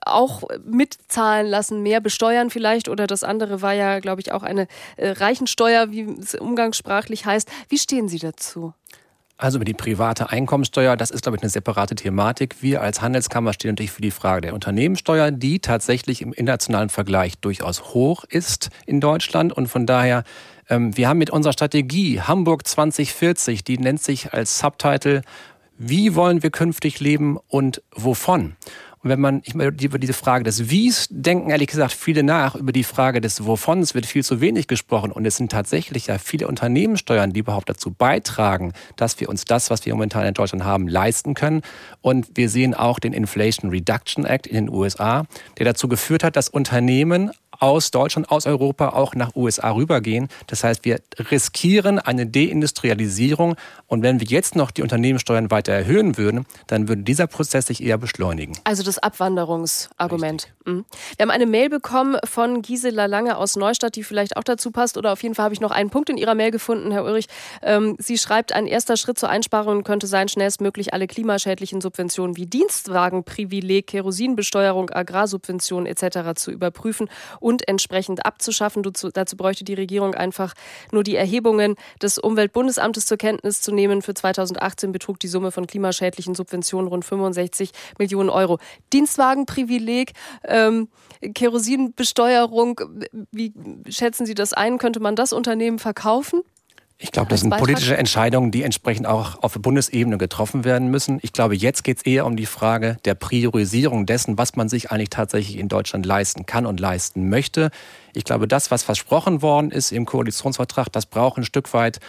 auch 0.04 0.44
mitzahlen 0.64 1.46
lassen, 1.46 1.82
mehr 1.82 2.00
besteuern 2.00 2.50
vielleicht 2.50 2.88
oder 2.88 3.06
das 3.06 3.24
andere 3.24 3.62
war 3.62 3.72
ja, 3.72 3.98
glaube 4.00 4.20
ich, 4.20 4.32
auch 4.32 4.42
eine 4.42 4.68
äh, 4.96 5.10
Reichensteuer, 5.10 5.90
wie 5.90 6.02
es 6.20 6.34
umgangssprachlich 6.34 7.26
heißt. 7.26 7.48
Wie 7.68 7.78
stehen 7.78 8.08
Sie 8.08 8.18
dazu? 8.18 8.72
Also 9.38 9.58
über 9.58 9.66
die 9.66 9.74
private 9.74 10.30
Einkommensteuer, 10.30 10.96
das 10.96 11.10
ist, 11.10 11.22
glaube 11.22 11.36
ich, 11.36 11.42
eine 11.42 11.50
separate 11.50 11.94
Thematik. 11.94 12.62
Wir 12.62 12.80
als 12.80 13.02
Handelskammer 13.02 13.52
stehen 13.52 13.72
natürlich 13.72 13.90
für 13.90 14.00
die 14.00 14.10
Frage 14.10 14.40
der 14.40 14.54
Unternehmenssteuer, 14.54 15.30
die 15.30 15.58
tatsächlich 15.58 16.22
im 16.22 16.32
internationalen 16.32 16.88
Vergleich 16.88 17.36
durchaus 17.38 17.92
hoch 17.92 18.24
ist 18.24 18.70
in 18.86 18.98
Deutschland. 18.98 19.52
Und 19.52 19.66
von 19.66 19.84
daher, 19.84 20.24
ähm, 20.70 20.96
wir 20.96 21.08
haben 21.08 21.18
mit 21.18 21.28
unserer 21.28 21.52
Strategie 21.52 22.22
Hamburg 22.22 22.66
2040, 22.66 23.62
die 23.62 23.76
nennt 23.76 24.02
sich 24.02 24.32
als 24.32 24.58
Subtitle, 24.58 25.20
wie 25.76 26.14
wollen 26.14 26.42
wir 26.42 26.50
künftig 26.50 27.00
leben 27.00 27.38
und 27.48 27.82
wovon? 27.94 28.56
Und 29.06 29.10
wenn 29.10 29.20
man 29.20 29.40
ich 29.44 29.54
meine, 29.54 29.70
über 29.70 30.00
diese 30.00 30.14
Frage 30.14 30.42
des 30.42 30.68
Wies 30.68 31.06
denken 31.10 31.50
ehrlich 31.50 31.68
gesagt 31.68 31.92
viele 31.92 32.24
nach, 32.24 32.56
über 32.56 32.72
die 32.72 32.82
Frage 32.82 33.20
des 33.20 33.46
Wovon, 33.46 33.78
es 33.78 33.94
wird 33.94 34.04
viel 34.04 34.24
zu 34.24 34.40
wenig 34.40 34.66
gesprochen. 34.66 35.12
Und 35.12 35.24
es 35.24 35.36
sind 35.36 35.52
tatsächlich 35.52 36.08
ja 36.08 36.18
viele 36.18 36.48
Unternehmenssteuern, 36.48 37.32
die 37.32 37.38
überhaupt 37.38 37.68
dazu 37.68 37.92
beitragen, 37.92 38.72
dass 38.96 39.20
wir 39.20 39.28
uns 39.28 39.44
das, 39.44 39.70
was 39.70 39.86
wir 39.86 39.94
momentan 39.94 40.26
in 40.26 40.34
Deutschland 40.34 40.64
haben, 40.64 40.88
leisten 40.88 41.34
können. 41.34 41.62
Und 42.00 42.26
wir 42.34 42.48
sehen 42.48 42.74
auch 42.74 42.98
den 42.98 43.12
Inflation 43.12 43.70
Reduction 43.70 44.24
Act 44.24 44.48
in 44.48 44.56
den 44.56 44.68
USA, 44.68 45.24
der 45.58 45.66
dazu 45.66 45.86
geführt 45.86 46.24
hat, 46.24 46.34
dass 46.34 46.48
Unternehmen 46.48 47.30
aus 47.60 47.90
Deutschland, 47.90 48.30
aus 48.30 48.46
Europa 48.46 48.90
auch 48.90 49.14
nach 49.14 49.34
USA 49.34 49.72
rübergehen. 49.72 50.28
Das 50.46 50.64
heißt, 50.64 50.84
wir 50.84 51.00
riskieren 51.30 51.98
eine 51.98 52.26
Deindustrialisierung. 52.26 53.56
Und 53.86 54.02
wenn 54.02 54.20
wir 54.20 54.26
jetzt 54.26 54.56
noch 54.56 54.70
die 54.70 54.82
Unternehmenssteuern 54.82 55.50
weiter 55.50 55.72
erhöhen 55.72 56.16
würden, 56.16 56.46
dann 56.66 56.88
würde 56.88 57.02
dieser 57.02 57.26
Prozess 57.26 57.66
sich 57.66 57.82
eher 57.82 57.98
beschleunigen. 57.98 58.56
Also 58.64 58.82
das 58.82 58.98
Abwanderungsargument. 58.98 60.48
Mhm. 60.64 60.84
Wir 61.16 61.22
haben 61.22 61.30
eine 61.30 61.46
Mail 61.46 61.68
bekommen 61.68 62.16
von 62.24 62.62
Gisela 62.62 63.06
Lange 63.06 63.36
aus 63.36 63.56
Neustadt, 63.56 63.96
die 63.96 64.02
vielleicht 64.02 64.36
auch 64.36 64.44
dazu 64.44 64.70
passt. 64.70 64.96
Oder 64.96 65.12
auf 65.12 65.22
jeden 65.22 65.34
Fall 65.34 65.44
habe 65.44 65.54
ich 65.54 65.60
noch 65.60 65.70
einen 65.70 65.90
Punkt 65.90 66.10
in 66.10 66.16
ihrer 66.16 66.34
Mail 66.34 66.50
gefunden, 66.50 66.90
Herr 66.90 67.04
Ulrich. 67.04 67.26
Ähm, 67.62 67.96
sie 67.98 68.18
schreibt, 68.18 68.52
ein 68.52 68.66
erster 68.66 68.96
Schritt 68.96 69.18
zur 69.18 69.28
Einsparung 69.28 69.84
könnte 69.84 70.06
sein, 70.06 70.28
schnellstmöglich 70.28 70.92
alle 70.92 71.06
klimaschädlichen 71.06 71.80
Subventionen 71.80 72.36
wie 72.36 72.46
Dienstwagenprivileg, 72.46 73.86
Kerosinbesteuerung, 73.86 74.90
Agrarsubventionen 74.90 75.86
etc. 75.86 76.34
zu 76.34 76.50
überprüfen 76.50 77.08
und 77.46 77.68
entsprechend 77.68 78.26
abzuschaffen. 78.26 78.82
Dazu 78.82 79.36
bräuchte 79.36 79.62
die 79.62 79.74
Regierung 79.74 80.16
einfach 80.16 80.52
nur 80.90 81.04
die 81.04 81.14
Erhebungen 81.14 81.76
des 82.02 82.18
Umweltbundesamtes 82.18 83.06
zur 83.06 83.18
Kenntnis 83.18 83.60
zu 83.60 83.72
nehmen. 83.72 84.02
Für 84.02 84.14
2018 84.14 84.90
betrug 84.90 85.20
die 85.20 85.28
Summe 85.28 85.52
von 85.52 85.68
klimaschädlichen 85.68 86.34
Subventionen 86.34 86.88
rund 86.88 87.04
65 87.04 87.70
Millionen 88.00 88.30
Euro. 88.30 88.58
Dienstwagenprivileg, 88.92 90.10
ähm, 90.42 90.88
Kerosinbesteuerung, 91.36 92.80
wie 93.30 93.52
schätzen 93.90 94.26
Sie 94.26 94.34
das 94.34 94.52
ein? 94.52 94.78
Könnte 94.78 94.98
man 94.98 95.14
das 95.14 95.32
Unternehmen 95.32 95.78
verkaufen? 95.78 96.42
Ich 96.98 97.12
glaube, 97.12 97.28
das 97.28 97.40
sind 97.42 97.54
politische 97.54 97.94
Entscheidungen, 97.94 98.50
die 98.50 98.62
entsprechend 98.62 99.06
auch 99.06 99.42
auf 99.42 99.52
Bundesebene 99.52 100.16
getroffen 100.16 100.64
werden 100.64 100.90
müssen. 100.90 101.18
Ich 101.20 101.34
glaube, 101.34 101.54
jetzt 101.54 101.84
geht 101.84 101.98
es 101.98 102.06
eher 102.06 102.24
um 102.24 102.36
die 102.36 102.46
Frage 102.46 102.96
der 103.04 103.14
Priorisierung 103.14 104.06
dessen, 104.06 104.38
was 104.38 104.56
man 104.56 104.70
sich 104.70 104.90
eigentlich 104.90 105.10
tatsächlich 105.10 105.58
in 105.58 105.68
Deutschland 105.68 106.06
leisten 106.06 106.46
kann 106.46 106.64
und 106.64 106.80
leisten 106.80 107.28
möchte. 107.28 107.70
Ich 108.14 108.24
glaube, 108.24 108.48
das, 108.48 108.70
was 108.70 108.82
versprochen 108.82 109.42
worden 109.42 109.70
ist 109.72 109.92
im 109.92 110.06
Koalitionsvertrag, 110.06 110.90
das 110.90 111.04
braucht 111.04 111.36
ein 111.36 111.44
Stück 111.44 111.74
weit 111.74 112.00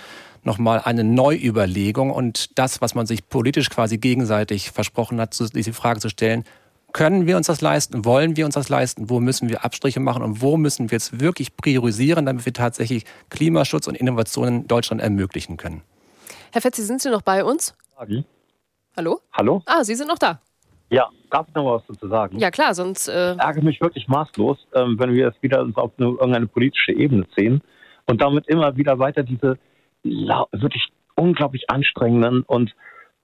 nochmal 0.43 0.79
eine 0.79 1.03
Neuüberlegung 1.03 2.09
und 2.09 2.57
das, 2.57 2.79
was 2.79 2.95
man 2.95 3.05
sich 3.05 3.27
politisch 3.27 3.69
quasi 3.69 3.97
gegenseitig 3.97 4.71
versprochen 4.71 5.19
hat, 5.19 5.37
diese 5.53 5.73
Frage 5.73 5.99
zu 5.99 6.07
stellen, 6.07 6.45
können 6.93 7.27
wir 7.27 7.37
uns 7.37 7.47
das 7.47 7.61
leisten? 7.61 8.05
Wollen 8.05 8.37
wir 8.37 8.45
uns 8.45 8.55
das 8.55 8.69
leisten? 8.69 9.09
Wo 9.09 9.19
müssen 9.19 9.49
wir 9.49 9.63
Abstriche 9.63 9.99
machen? 9.99 10.23
Und 10.23 10.41
wo 10.41 10.57
müssen 10.57 10.89
wir 10.89 10.95
jetzt 10.95 11.19
wirklich 11.19 11.55
priorisieren, 11.55 12.25
damit 12.25 12.45
wir 12.45 12.53
tatsächlich 12.53 13.05
Klimaschutz 13.29 13.87
und 13.87 13.95
Innovationen 13.95 14.61
in 14.61 14.67
Deutschland 14.67 15.01
ermöglichen 15.01 15.57
können? 15.57 15.83
Herr 16.51 16.61
Fetzi, 16.61 16.83
sind 16.83 17.01
Sie 17.01 17.09
noch 17.09 17.21
bei 17.21 17.43
uns? 17.43 17.75
Frage. 17.95 18.23
Hallo? 18.95 19.19
Hallo? 19.33 19.61
Ah, 19.65 19.83
Sie 19.83 19.95
sind 19.95 20.07
noch 20.07 20.17
da. 20.17 20.39
Ja, 20.89 21.09
darf 21.29 21.47
ich 21.49 21.53
noch 21.53 21.75
was 21.75 21.83
dazu 21.87 22.07
sagen? 22.07 22.39
Ja, 22.39 22.49
klar, 22.49 22.73
sonst. 22.73 23.09
Äh 23.09 23.33
ich 23.33 23.39
ärgere 23.39 23.63
mich 23.63 23.81
wirklich 23.81 24.07
maßlos, 24.07 24.57
ähm, 24.73 24.97
wenn 24.97 25.13
wir 25.13 25.25
jetzt 25.25 25.43
wieder 25.43 25.61
uns 25.61 25.75
auf 25.75 25.91
eine, 25.97 26.07
irgendeine 26.07 26.47
politische 26.47 26.93
Ebene 26.93 27.27
ziehen 27.35 27.61
und 28.05 28.21
damit 28.21 28.47
immer 28.47 28.75
wieder 28.77 28.97
weiter 28.97 29.23
diese 29.23 29.57
wirklich 30.03 30.87
unglaublich 31.15 31.69
anstrengenden 31.69 32.43
und 32.43 32.73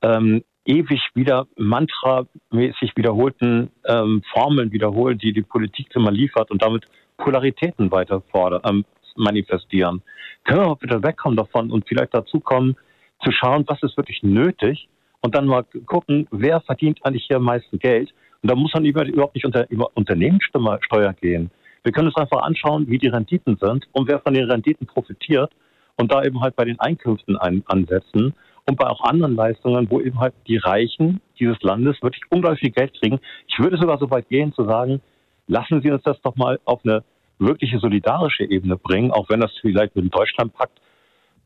ähm, 0.02 0.44
ewig 0.66 1.02
wieder 1.14 1.48
mantramäßig 1.58 2.96
wiederholten 2.96 3.70
ähm, 3.86 4.24
Formeln 4.32 4.72
wiederholen, 4.72 5.18
die 5.18 5.34
die 5.34 5.42
Politik 5.42 5.88
immer 5.96 6.12
liefert 6.12 6.52
und 6.52 6.62
damit 6.62 6.86
Polaritäten 7.18 7.92
weiter 7.92 8.22
fordern, 8.32 8.62
ähm, 8.66 8.86
manifestieren. 9.16 10.02
Können 10.44 10.62
wir 10.62 10.68
auch 10.68 10.82
wieder 10.82 11.04
wegkommen 11.04 11.38
davon 11.38 11.72
und 11.72 11.88
vielleicht 11.88 12.14
dazu 12.14 12.40
kommen, 12.40 12.76
zu 13.24 13.32
schauen, 13.32 13.64
was 13.68 13.82
ist 13.84 13.98
wirklich 13.98 14.24
nötig 14.24 14.88
und 15.22 15.36
dann 15.36 15.48
mal 15.48 15.64
gucken, 15.86 16.28
wer 16.32 16.62
verdient 16.62 17.00
eigentlich 17.04 17.26
hier 17.28 17.38
am 17.38 17.44
meisten 17.44 17.80
Geld. 17.80 18.14
Und 18.42 18.52
da 18.52 18.56
muss 18.56 18.74
man 18.74 18.84
überhaupt 18.84 19.36
nicht 19.36 19.46
unter 19.46 19.70
über 19.70 19.90
Unternehmenssteuer 19.94 21.14
gehen. 21.14 21.50
Wir 21.84 21.92
können 21.92 22.08
uns 22.08 22.18
einfach 22.18 22.42
anschauen, 22.42 22.88
wie 22.88 22.98
die 22.98 23.08
Renditen 23.08 23.58
sind 23.58 23.88
und 23.94 24.08
wer 24.08 24.20
von 24.20 24.34
den 24.34 24.50
Renditen 24.50 24.88
profitiert 24.88 25.52
und 25.96 26.12
da 26.12 26.24
eben 26.24 26.42
halt 26.42 26.56
bei 26.56 26.66
den 26.66 26.80
Einkünften 26.80 27.38
ein, 27.38 27.64
ansetzen 27.68 28.34
und 28.66 28.78
bei 28.78 28.88
auch 28.88 29.02
anderen 29.02 29.36
Leistungen, 29.36 29.90
wo 29.90 30.00
eben 30.00 30.20
halt 30.20 30.34
die 30.48 30.58
Reichen 30.58 31.22
dieses 31.40 31.62
Landes 31.62 32.02
wirklich 32.02 32.24
unglaublich 32.30 32.62
viel 32.62 32.72
Geld 32.72 32.94
kriegen. 33.00 33.20
Ich 33.48 33.60
würde 33.60 33.78
sogar 33.78 33.98
so 33.98 34.10
weit 34.10 34.30
gehen 34.30 34.54
zu 34.54 34.64
sagen, 34.66 35.02
lassen 35.48 35.82
Sie 35.82 35.92
uns 35.92 36.04
das 36.04 36.22
doch 36.22 36.36
mal 36.36 36.60
auf 36.66 36.82
eine 36.84 37.04
wirkliche 37.40 37.80
solidarische 37.80 38.46
Ebene 38.46 38.78
bringen, 38.78 39.12
auch 39.12 39.30
wenn 39.30 39.42
das 39.42 39.52
vielleicht 39.62 39.96
mit 39.96 40.06
dem 40.06 40.12
Deutschlandpakt 40.12 40.80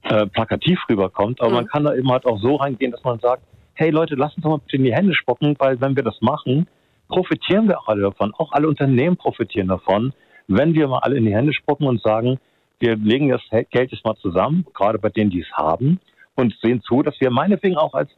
äh, 0.03 0.27
plakativ 0.27 0.79
rüberkommt. 0.89 1.41
Aber 1.41 1.49
mhm. 1.49 1.55
man 1.55 1.67
kann 1.67 1.83
da 1.85 1.95
eben 1.95 2.11
halt 2.11 2.25
auch 2.25 2.39
so 2.39 2.55
reingehen, 2.55 2.91
dass 2.91 3.03
man 3.03 3.19
sagt, 3.19 3.43
hey 3.73 3.89
Leute, 3.89 4.15
lasst 4.15 4.37
uns 4.37 4.43
doch 4.43 4.51
mal 4.51 4.57
bitte 4.57 4.77
in 4.77 4.83
die 4.83 4.93
Hände 4.93 5.13
spucken, 5.15 5.55
weil 5.59 5.79
wenn 5.81 5.95
wir 5.95 6.03
das 6.03 6.19
machen, 6.21 6.67
profitieren 7.07 7.67
wir 7.67 7.79
auch 7.79 7.87
alle 7.87 8.01
davon. 8.01 8.33
Auch 8.37 8.51
alle 8.51 8.67
Unternehmen 8.67 9.17
profitieren 9.17 9.69
davon, 9.69 10.13
wenn 10.47 10.73
wir 10.73 10.87
mal 10.87 10.99
alle 10.99 11.17
in 11.17 11.25
die 11.25 11.35
Hände 11.35 11.53
spucken 11.53 11.87
und 11.87 12.01
sagen, 12.01 12.39
wir 12.79 12.95
legen 12.95 13.29
das 13.29 13.41
Geld 13.71 13.91
jetzt 13.91 14.05
mal 14.05 14.15
zusammen, 14.17 14.65
gerade 14.73 14.99
bei 14.99 15.09
denen, 15.09 15.31
die 15.31 15.41
es 15.41 15.51
haben, 15.53 15.99
und 16.37 16.55
sehen 16.61 16.81
zu, 16.81 17.03
dass 17.03 17.19
wir 17.19 17.29
meinetwegen 17.29 17.75
auch 17.75 17.93
als 17.93 18.09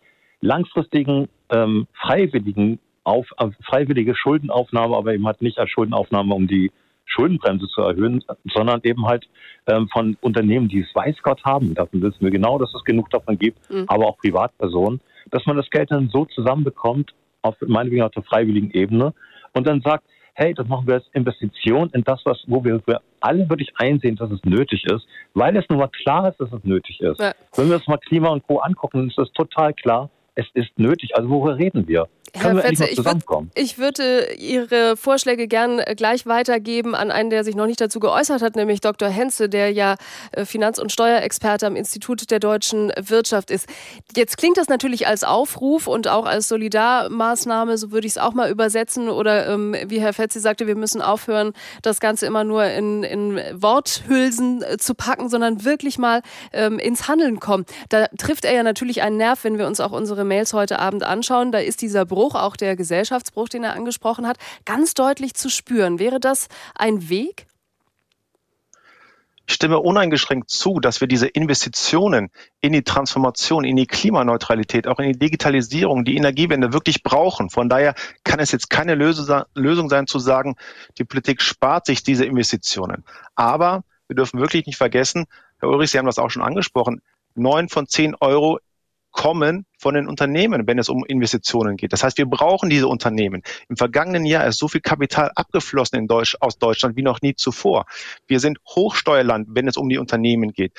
langfristigen, 0.41 1.27
ähm, 1.49 1.87
freiwilligen, 1.93 2.79
auf, 3.03 3.25
äh, 3.37 3.49
freiwillige 3.65 4.15
Schuldenaufnahme, 4.15 4.95
aber 4.95 5.13
eben 5.13 5.25
halt 5.25 5.41
nicht 5.41 5.57
als 5.57 5.71
Schuldenaufnahme, 5.71 6.33
um 6.33 6.47
die 6.47 6.71
Schuldenbremse 7.05 7.67
zu 7.67 7.81
erhöhen, 7.81 8.23
sondern 8.53 8.81
eben 8.83 9.05
halt 9.07 9.27
ähm, 9.67 9.89
von 9.91 10.15
Unternehmen, 10.21 10.67
die 10.67 10.81
es 10.81 10.93
weiß 10.93 11.15
Gott 11.23 11.43
haben. 11.43 11.73
Davon 11.73 12.01
wissen 12.01 12.21
wir 12.21 12.29
genau, 12.29 12.59
dass 12.59 12.73
es 12.75 12.83
genug 12.83 13.09
davon 13.09 13.39
gibt, 13.39 13.57
mhm. 13.69 13.85
aber 13.87 14.05
auch 14.05 14.17
Privatpersonen, 14.17 15.01
dass 15.31 15.45
man 15.47 15.57
das 15.57 15.69
Geld 15.71 15.89
dann 15.91 16.09
so 16.09 16.25
zusammenbekommt, 16.25 17.13
auf 17.41 17.55
meinetwegen 17.65 18.03
auf 18.03 18.11
der 18.11 18.23
freiwilligen 18.23 18.71
Ebene, 18.71 19.13
und 19.53 19.65
dann 19.65 19.81
sagt, 19.81 20.03
hey, 20.33 20.53
das 20.53 20.67
machen 20.67 20.87
wir 20.87 20.95
als 20.95 21.05
Investition 21.13 21.89
in 21.93 22.03
das, 22.03 22.21
was, 22.25 22.43
wo 22.47 22.63
wir 22.63 22.79
für 22.81 23.01
alle 23.19 23.49
wirklich 23.49 23.71
einsehen, 23.77 24.15
dass 24.15 24.31
es 24.31 24.43
nötig 24.43 24.83
ist, 24.85 25.05
weil 25.33 25.55
es 25.57 25.65
nun 25.69 25.79
mal 25.79 25.89
klar 25.89 26.29
ist, 26.29 26.39
dass 26.39 26.51
es 26.51 26.63
nötig 26.63 26.99
ist. 27.01 27.19
Ja. 27.19 27.33
Wenn 27.55 27.67
wir 27.67 27.75
uns 27.75 27.87
mal 27.87 27.97
Klima 27.97 28.29
und 28.29 28.45
Co. 28.47 28.59
angucken, 28.59 29.07
ist 29.07 29.17
es 29.17 29.31
total 29.33 29.73
klar, 29.73 30.09
es 30.35 30.45
ist 30.53 30.77
nötig. 30.77 31.15
Also 31.15 31.29
worüber 31.29 31.57
reden 31.57 31.87
wir? 31.87 32.07
Herr 32.33 32.61
Fetze, 32.61 32.85
ich, 32.85 33.03
würd, 33.03 33.23
ich 33.55 33.77
würde 33.77 34.33
Ihre 34.33 34.97
Vorschläge 34.97 35.47
gern 35.47 35.79
äh, 35.79 35.95
gleich 35.95 36.25
weitergeben 36.25 36.95
an 36.95 37.11
einen, 37.11 37.29
der 37.29 37.43
sich 37.43 37.55
noch 37.55 37.65
nicht 37.65 37.81
dazu 37.81 37.99
geäußert 37.99 38.41
hat, 38.41 38.55
nämlich 38.55 38.81
Dr. 38.81 39.09
Henze, 39.09 39.49
der 39.49 39.71
ja 39.71 39.95
äh, 40.31 40.45
Finanz- 40.45 40.79
und 40.79 40.91
Steuerexperte 40.91 41.65
am 41.65 41.75
Institut 41.75 42.29
der 42.31 42.39
deutschen 42.39 42.91
Wirtschaft 42.99 43.51
ist. 43.51 43.67
Jetzt 44.15 44.37
klingt 44.37 44.57
das 44.57 44.67
natürlich 44.67 45.07
als 45.07 45.23
Aufruf 45.23 45.87
und 45.87 46.07
auch 46.07 46.25
als 46.25 46.47
Solidarmaßnahme, 46.47 47.77
so 47.77 47.91
würde 47.91 48.07
ich 48.07 48.13
es 48.13 48.17
auch 48.17 48.33
mal 48.33 48.51
übersetzen. 48.51 49.09
Oder 49.09 49.47
ähm, 49.47 49.75
wie 49.87 49.99
Herr 49.99 50.13
Fetze 50.13 50.39
sagte, 50.39 50.67
wir 50.67 50.75
müssen 50.75 51.01
aufhören, 51.01 51.53
das 51.81 51.99
Ganze 51.99 52.25
immer 52.25 52.43
nur 52.43 52.65
in, 52.65 53.03
in 53.03 53.39
Worthülsen 53.53 54.61
äh, 54.61 54.77
zu 54.77 54.93
packen, 54.93 55.29
sondern 55.29 55.63
wirklich 55.65 55.97
mal 55.97 56.21
ähm, 56.53 56.79
ins 56.79 57.07
Handeln 57.07 57.39
kommen. 57.39 57.65
Da 57.89 58.07
trifft 58.17 58.45
er 58.45 58.53
ja 58.53 58.63
natürlich 58.63 59.01
einen 59.01 59.17
Nerv, 59.17 59.43
wenn 59.43 59.57
wir 59.57 59.67
uns 59.67 59.79
auch 59.79 59.91
unsere 59.91 60.25
Mails 60.25 60.53
heute 60.53 60.79
Abend 60.79 61.03
anschauen. 61.03 61.51
Da 61.51 61.59
ist 61.59 61.81
dieser 61.81 62.05
Bruch 62.05 62.18
Bruch, 62.19 62.35
auch 62.35 62.57
der 62.57 62.75
Gesellschaftsbruch, 62.75 63.47
den 63.47 63.63
er 63.63 63.75
angesprochen 63.75 64.27
hat, 64.27 64.35
ganz 64.65 64.93
deutlich 64.93 65.35
zu 65.35 65.49
spüren. 65.49 65.99
Wäre 65.99 66.19
das 66.19 66.49
ein 66.75 67.07
Weg? 67.07 67.47
Ich 69.47 69.53
stimme 69.53 69.79
uneingeschränkt 69.79 70.49
zu, 70.49 70.81
dass 70.81 70.99
wir 70.99 71.07
diese 71.07 71.27
Investitionen 71.27 72.29
in 72.59 72.73
die 72.73 72.83
Transformation, 72.83 73.63
in 73.63 73.77
die 73.77 73.87
Klimaneutralität, 73.87 74.85
auch 74.85 74.99
in 74.99 75.13
die 75.13 75.17
Digitalisierung, 75.17 76.03
die 76.03 76.17
Energiewende 76.17 76.73
wirklich 76.73 77.03
brauchen. 77.03 77.49
Von 77.49 77.69
daher 77.69 77.95
kann 78.25 78.41
es 78.41 78.51
jetzt 78.51 78.69
keine 78.69 78.95
Lösung 78.95 79.89
sein 79.89 80.05
zu 80.05 80.19
sagen, 80.19 80.57
die 80.97 81.05
Politik 81.05 81.41
spart 81.41 81.85
sich 81.85 82.03
diese 82.03 82.25
Investitionen. 82.25 83.05
Aber 83.35 83.85
wir 84.09 84.17
dürfen 84.17 84.41
wirklich 84.41 84.65
nicht 84.65 84.77
vergessen, 84.77 85.25
Herr 85.59 85.69
Ulrich, 85.69 85.91
Sie 85.91 85.97
haben 85.97 86.05
das 86.05 86.19
auch 86.19 86.29
schon 86.29 86.43
angesprochen, 86.43 87.01
neun 87.33 87.69
von 87.69 87.87
zehn 87.87 88.13
Euro 88.19 88.59
kommen 89.11 89.65
von 89.77 89.95
den 89.95 90.07
Unternehmen, 90.07 90.67
wenn 90.67 90.79
es 90.79 90.89
um 90.89 91.05
Investitionen 91.05 91.77
geht. 91.77 91.93
Das 91.93 92.03
heißt, 92.03 92.17
wir 92.17 92.25
brauchen 92.25 92.69
diese 92.69 92.87
Unternehmen. 92.87 93.43
Im 93.69 93.77
vergangenen 93.77 94.25
Jahr 94.25 94.45
ist 94.45 94.59
so 94.59 94.67
viel 94.67 94.81
Kapital 94.81 95.31
abgeflossen 95.35 95.99
in 95.99 96.07
Deutsch, 96.07 96.35
aus 96.39 96.57
Deutschland 96.57 96.95
wie 96.95 97.03
noch 97.03 97.21
nie 97.21 97.35
zuvor. 97.35 97.85
Wir 98.27 98.39
sind 98.39 98.59
Hochsteuerland, 98.67 99.47
wenn 99.51 99.67
es 99.67 99.77
um 99.77 99.89
die 99.89 99.97
Unternehmen 99.97 100.51
geht. 100.53 100.73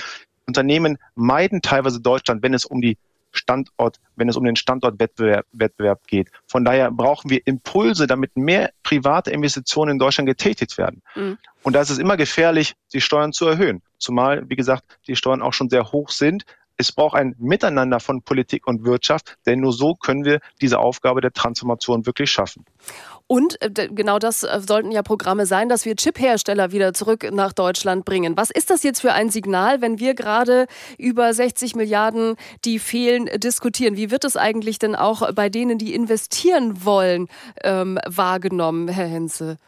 Unternehmen 0.46 0.98
meiden 1.14 1.62
teilweise 1.62 2.00
Deutschland, 2.00 2.42
wenn 2.42 2.54
es 2.54 2.64
um 2.64 2.80
die 2.80 2.98
Standort, 3.32 4.00
wenn 4.16 4.28
es 4.28 4.36
um 4.36 4.44
den 4.44 4.56
Standortwettbewerb 4.56 5.46
Wettbewerb 5.52 6.06
geht. 6.06 6.30
Von 6.46 6.64
daher 6.64 6.90
brauchen 6.90 7.30
wir 7.30 7.46
Impulse, 7.46 8.06
damit 8.06 8.36
mehr 8.36 8.70
private 8.82 9.30
Investitionen 9.30 9.92
in 9.92 9.98
Deutschland 9.98 10.28
getätigt 10.28 10.78
werden. 10.78 11.02
Mhm. 11.14 11.38
Und 11.62 11.74
da 11.74 11.80
ist 11.80 11.90
es 11.90 11.98
immer 11.98 12.16
gefährlich, 12.16 12.74
die 12.92 13.00
Steuern 13.00 13.32
zu 13.32 13.46
erhöhen. 13.46 13.82
Zumal, 13.98 14.48
wie 14.48 14.56
gesagt, 14.56 14.98
die 15.06 15.16
Steuern 15.16 15.42
auch 15.42 15.52
schon 15.52 15.68
sehr 15.68 15.92
hoch 15.92 16.10
sind. 16.10 16.44
Es 16.80 16.92
braucht 16.92 17.14
ein 17.14 17.34
Miteinander 17.38 18.00
von 18.00 18.22
Politik 18.22 18.66
und 18.66 18.86
Wirtschaft, 18.86 19.36
denn 19.44 19.60
nur 19.60 19.74
so 19.74 19.94
können 19.96 20.24
wir 20.24 20.40
diese 20.62 20.78
Aufgabe 20.78 21.20
der 21.20 21.30
Transformation 21.30 22.06
wirklich 22.06 22.30
schaffen. 22.30 22.64
Und 23.26 23.60
äh, 23.60 23.88
genau 23.90 24.18
das 24.18 24.44
äh, 24.44 24.60
sollten 24.66 24.90
ja 24.90 25.02
Programme 25.02 25.44
sein, 25.44 25.68
dass 25.68 25.84
wir 25.84 25.94
Chiphersteller 25.94 26.72
wieder 26.72 26.94
zurück 26.94 27.30
nach 27.32 27.52
Deutschland 27.52 28.06
bringen. 28.06 28.38
Was 28.38 28.50
ist 28.50 28.70
das 28.70 28.82
jetzt 28.82 29.02
für 29.02 29.12
ein 29.12 29.28
Signal, 29.28 29.82
wenn 29.82 29.98
wir 29.98 30.14
gerade 30.14 30.68
über 30.96 31.34
60 31.34 31.76
Milliarden, 31.76 32.36
die 32.64 32.78
fehlen, 32.78 33.26
diskutieren? 33.26 33.98
Wie 33.98 34.10
wird 34.10 34.24
es 34.24 34.38
eigentlich 34.38 34.78
denn 34.78 34.96
auch 34.96 35.34
bei 35.34 35.50
denen, 35.50 35.76
die 35.76 35.94
investieren 35.94 36.82
wollen, 36.86 37.28
ähm, 37.62 37.98
wahrgenommen, 38.06 38.88
Herr 38.88 39.06
Henze? 39.06 39.58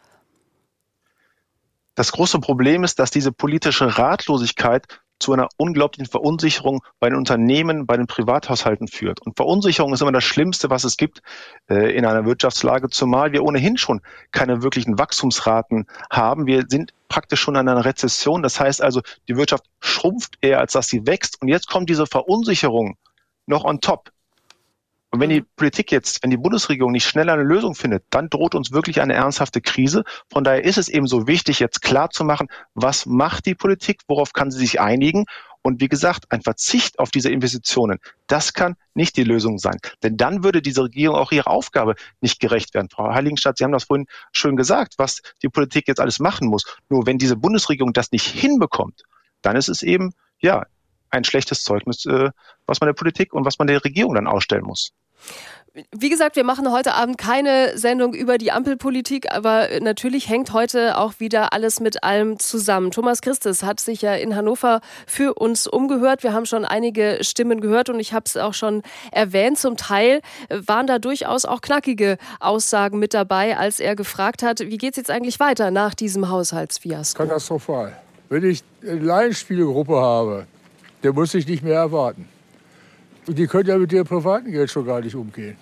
Das 1.94 2.10
große 2.12 2.40
Problem 2.40 2.84
ist, 2.84 2.98
dass 2.98 3.10
diese 3.10 3.32
politische 3.32 3.98
Ratlosigkeit 3.98 5.01
zu 5.23 5.33
einer 5.33 5.49
unglaublichen 5.57 6.11
Verunsicherung 6.11 6.83
bei 7.01 7.09
den 7.09 7.16
Unternehmen, 7.16 7.87
bei 7.87 7.97
den 7.97 8.07
Privathaushalten 8.07 8.89
führt. 8.89 9.20
Und 9.23 9.37
Verunsicherung 9.37 9.95
ist 9.95 10.03
immer 10.03 10.12
das 10.12 10.25
Schlimmste, 10.25 10.68
was 10.68 10.85
es 10.85 10.97
gibt 10.97 11.23
äh, 11.70 11.97
in 11.97 12.05
einer 12.05 12.27
Wirtschaftslage, 12.27 12.91
zumal 12.91 13.33
wir 13.33 13.45
ohnehin 13.45 13.79
schon 13.79 14.03
keine 14.33 14.62
wirklichen 14.62 14.99
Wachstumsraten 14.99 15.87
haben. 16.11 16.47
Wir 16.47 16.64
sind 16.68 16.93
praktisch 17.09 17.41
schon 17.41 17.55
in 17.55 17.68
einer 17.68 17.85
Rezession. 17.85 18.43
Das 18.43 18.59
heißt 18.59 18.83
also, 18.83 19.01
die 19.29 19.37
Wirtschaft 19.37 19.64
schrumpft 19.81 20.37
eher, 20.41 20.59
als 20.59 20.73
dass 20.73 20.89
sie 20.89 21.07
wächst. 21.07 21.41
Und 21.41 21.49
jetzt 21.49 21.68
kommt 21.68 21.89
diese 21.89 22.07
Verunsicherung 22.07 22.97
noch 23.47 23.64
on 23.64 23.81
top. 23.81 24.11
Und 25.12 25.20
wenn 25.20 25.28
die 25.28 25.42
Politik 25.42 25.92
jetzt, 25.92 26.22
wenn 26.22 26.30
die 26.30 26.38
Bundesregierung 26.38 26.90
nicht 26.90 27.06
schnell 27.06 27.28
eine 27.28 27.42
Lösung 27.42 27.74
findet, 27.74 28.02
dann 28.08 28.30
droht 28.30 28.54
uns 28.54 28.72
wirklich 28.72 29.02
eine 29.02 29.12
ernsthafte 29.12 29.60
Krise. 29.60 30.04
Von 30.32 30.42
daher 30.42 30.64
ist 30.64 30.78
es 30.78 30.88
eben 30.88 31.06
so 31.06 31.26
wichtig, 31.26 31.60
jetzt 31.60 31.82
klar 31.82 32.08
zu 32.08 32.24
machen, 32.24 32.48
was 32.72 33.04
macht 33.04 33.44
die 33.44 33.54
Politik, 33.54 34.00
worauf 34.08 34.32
kann 34.32 34.50
sie 34.50 34.58
sich 34.58 34.80
einigen. 34.80 35.26
Und 35.60 35.82
wie 35.82 35.90
gesagt, 35.90 36.32
ein 36.32 36.40
Verzicht 36.40 36.98
auf 36.98 37.10
diese 37.10 37.28
Investitionen, 37.28 37.98
das 38.26 38.54
kann 38.54 38.74
nicht 38.94 39.18
die 39.18 39.22
Lösung 39.22 39.58
sein. 39.58 39.76
Denn 40.02 40.16
dann 40.16 40.44
würde 40.44 40.62
diese 40.62 40.84
Regierung 40.84 41.16
auch 41.18 41.30
ihrer 41.30 41.48
Aufgabe 41.48 41.94
nicht 42.22 42.40
gerecht 42.40 42.72
werden. 42.72 42.88
Frau 42.88 43.12
Heiligenstadt, 43.12 43.58
Sie 43.58 43.64
haben 43.64 43.72
das 43.72 43.84
vorhin 43.84 44.06
schön 44.32 44.56
gesagt, 44.56 44.94
was 44.96 45.20
die 45.42 45.50
Politik 45.50 45.88
jetzt 45.88 46.00
alles 46.00 46.20
machen 46.20 46.48
muss. 46.48 46.64
Nur 46.88 47.04
wenn 47.04 47.18
diese 47.18 47.36
Bundesregierung 47.36 47.92
das 47.92 48.12
nicht 48.12 48.26
hinbekommt, 48.26 49.02
dann 49.42 49.56
ist 49.56 49.68
es 49.68 49.82
eben, 49.82 50.14
ja, 50.40 50.64
ein 51.10 51.24
schlechtes 51.24 51.62
Zeugnis, 51.62 52.06
äh, 52.06 52.30
was 52.66 52.80
man 52.80 52.88
der 52.88 52.94
Politik 52.94 53.34
und 53.34 53.44
was 53.44 53.58
man 53.58 53.68
der 53.68 53.84
Regierung 53.84 54.14
dann 54.14 54.26
ausstellen 54.26 54.64
muss. 54.64 54.94
Wie 55.91 56.11
gesagt, 56.11 56.37
wir 56.37 56.45
machen 56.45 56.70
heute 56.70 56.93
Abend 56.93 57.16
keine 57.16 57.79
Sendung 57.79 58.12
über 58.12 58.37
die 58.37 58.53
Ampelpolitik, 58.53 59.33
aber 59.33 59.68
natürlich 59.81 60.29
hängt 60.29 60.53
heute 60.53 60.99
auch 60.99 61.14
wieder 61.16 61.55
alles 61.55 61.81
mit 61.81 62.05
allem 62.05 62.39
zusammen. 62.39 62.91
Thomas 62.91 63.23
Christus 63.23 63.62
hat 63.62 63.81
sich 63.81 64.03
ja 64.03 64.12
in 64.14 64.37
Hannover 64.37 64.83
für 65.07 65.33
uns 65.33 65.66
umgehört. 65.66 66.25
Wir 66.25 66.35
haben 66.35 66.45
schon 66.45 66.66
einige 66.66 67.20
Stimmen 67.23 67.62
gehört 67.62 67.89
und 67.89 68.01
ich 68.01 68.12
habe 68.12 68.25
es 68.27 68.37
auch 68.37 68.53
schon 68.53 68.83
erwähnt. 69.12 69.59
Zum 69.59 69.79
Teil 69.79 70.20
waren 70.51 70.87
da 70.87 70.99
durchaus 70.99 71.47
auch 71.47 71.62
knackige 71.62 72.18
Aussagen 72.39 72.99
mit 72.99 73.14
dabei, 73.14 73.57
als 73.57 73.81
er 73.81 73.97
gefragt 73.97 74.43
hat, 74.43 74.61
wie 74.61 74.77
geht 74.77 74.91
es 74.91 74.99
jetzt 74.99 75.11
eigentlich 75.11 75.41
weiter 75.41 75.70
nach 75.70 75.95
diesem 75.95 76.29
Haushaltsfiasko? 76.29 77.23
Katastrophal. 77.23 77.97
Wenn 78.29 78.45
ich 78.45 78.62
eine 78.83 79.01
Laienspielgruppe 79.01 79.97
habe, 79.97 80.47
der 81.03 81.14
muss 81.14 81.31
sich 81.31 81.49
nicht 81.49 81.62
mehr 81.62 81.77
erwarten. 81.77 82.29
Und 83.27 83.39
die 83.39 83.47
können 83.47 83.68
ja 83.68 83.79
mit 83.79 83.93
ihrem 83.93 84.07
privaten 84.07 84.51
Geld 84.51 84.70
schon 84.70 84.85
gar 84.85 85.01
nicht 85.01 85.14
umgehen. 85.14 85.57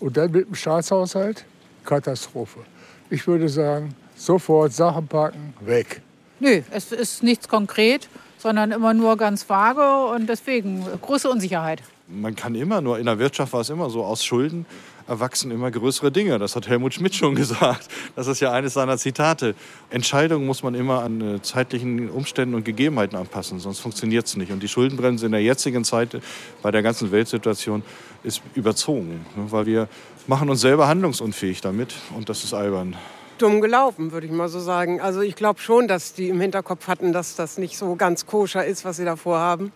Und 0.00 0.16
dann 0.16 0.30
mit 0.30 0.46
dem 0.46 0.54
Staatshaushalt? 0.54 1.44
Katastrophe. 1.84 2.60
Ich 3.08 3.26
würde 3.26 3.48
sagen, 3.48 3.94
sofort 4.16 4.72
Sachen 4.72 5.06
packen, 5.06 5.54
weg. 5.60 6.02
Nö, 6.40 6.60
es 6.70 6.92
ist 6.92 7.22
nichts 7.22 7.48
konkret, 7.48 8.08
sondern 8.38 8.72
immer 8.72 8.92
nur 8.92 9.16
ganz 9.16 9.48
vage 9.48 10.14
und 10.14 10.28
deswegen 10.28 10.84
große 11.00 11.30
Unsicherheit. 11.30 11.82
Man 12.08 12.36
kann 12.36 12.54
immer 12.54 12.80
nur, 12.80 12.98
in 12.98 13.06
der 13.06 13.18
Wirtschaft 13.18 13.52
war 13.52 13.62
es 13.62 13.70
immer 13.70 13.88
so, 13.88 14.04
aus 14.04 14.24
Schulden 14.24 14.66
erwachsen 15.06 15.50
immer 15.50 15.70
größere 15.70 16.10
Dinge. 16.10 16.38
Das 16.38 16.56
hat 16.56 16.68
Helmut 16.68 16.94
Schmidt 16.94 17.14
schon 17.14 17.34
gesagt. 17.34 17.88
Das 18.14 18.26
ist 18.26 18.40
ja 18.40 18.52
eines 18.52 18.74
seiner 18.74 18.98
Zitate. 18.98 19.54
Entscheidungen 19.90 20.46
muss 20.46 20.62
man 20.62 20.74
immer 20.74 21.02
an 21.02 21.36
äh, 21.36 21.42
zeitlichen 21.42 22.10
Umständen 22.10 22.54
und 22.54 22.64
Gegebenheiten 22.64 23.16
anpassen, 23.16 23.60
sonst 23.60 23.80
funktioniert 23.80 24.26
es 24.26 24.36
nicht. 24.36 24.52
Und 24.52 24.62
die 24.62 24.68
Schuldenbremse 24.68 25.26
in 25.26 25.32
der 25.32 25.42
jetzigen 25.42 25.84
Zeit 25.84 26.20
bei 26.62 26.70
der 26.70 26.82
ganzen 26.82 27.12
Weltsituation 27.12 27.82
ist 28.22 28.42
überzogen, 28.54 29.24
ne, 29.36 29.50
weil 29.50 29.66
wir 29.66 29.88
machen 30.26 30.50
uns 30.50 30.60
selber 30.60 30.88
handlungsunfähig 30.88 31.60
damit 31.60 31.94
und 32.16 32.28
das 32.28 32.42
ist 32.44 32.54
albern 32.54 32.96
dumm 33.38 33.60
gelaufen, 33.60 34.12
würde 34.12 34.26
ich 34.26 34.32
mal 34.32 34.48
so 34.48 34.60
sagen. 34.60 35.00
Also 35.00 35.20
ich 35.20 35.36
glaube 35.36 35.60
schon, 35.60 35.88
dass 35.88 36.14
die 36.14 36.28
im 36.28 36.40
Hinterkopf 36.40 36.88
hatten, 36.88 37.12
dass 37.12 37.36
das 37.36 37.58
nicht 37.58 37.76
so 37.76 37.94
ganz 37.96 38.26
koscher 38.26 38.64
ist, 38.64 38.84
was 38.84 38.96
sie 38.96 39.04
da 39.04 39.16
vorhaben. 39.16 39.72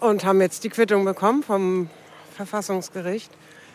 Und 0.00 0.24
haben 0.24 0.40
jetzt 0.40 0.62
die 0.64 0.68
Quittung 0.68 1.04
bekommen 1.04 1.42
vom 1.42 1.90
Verfassungsgericht. 2.36 3.32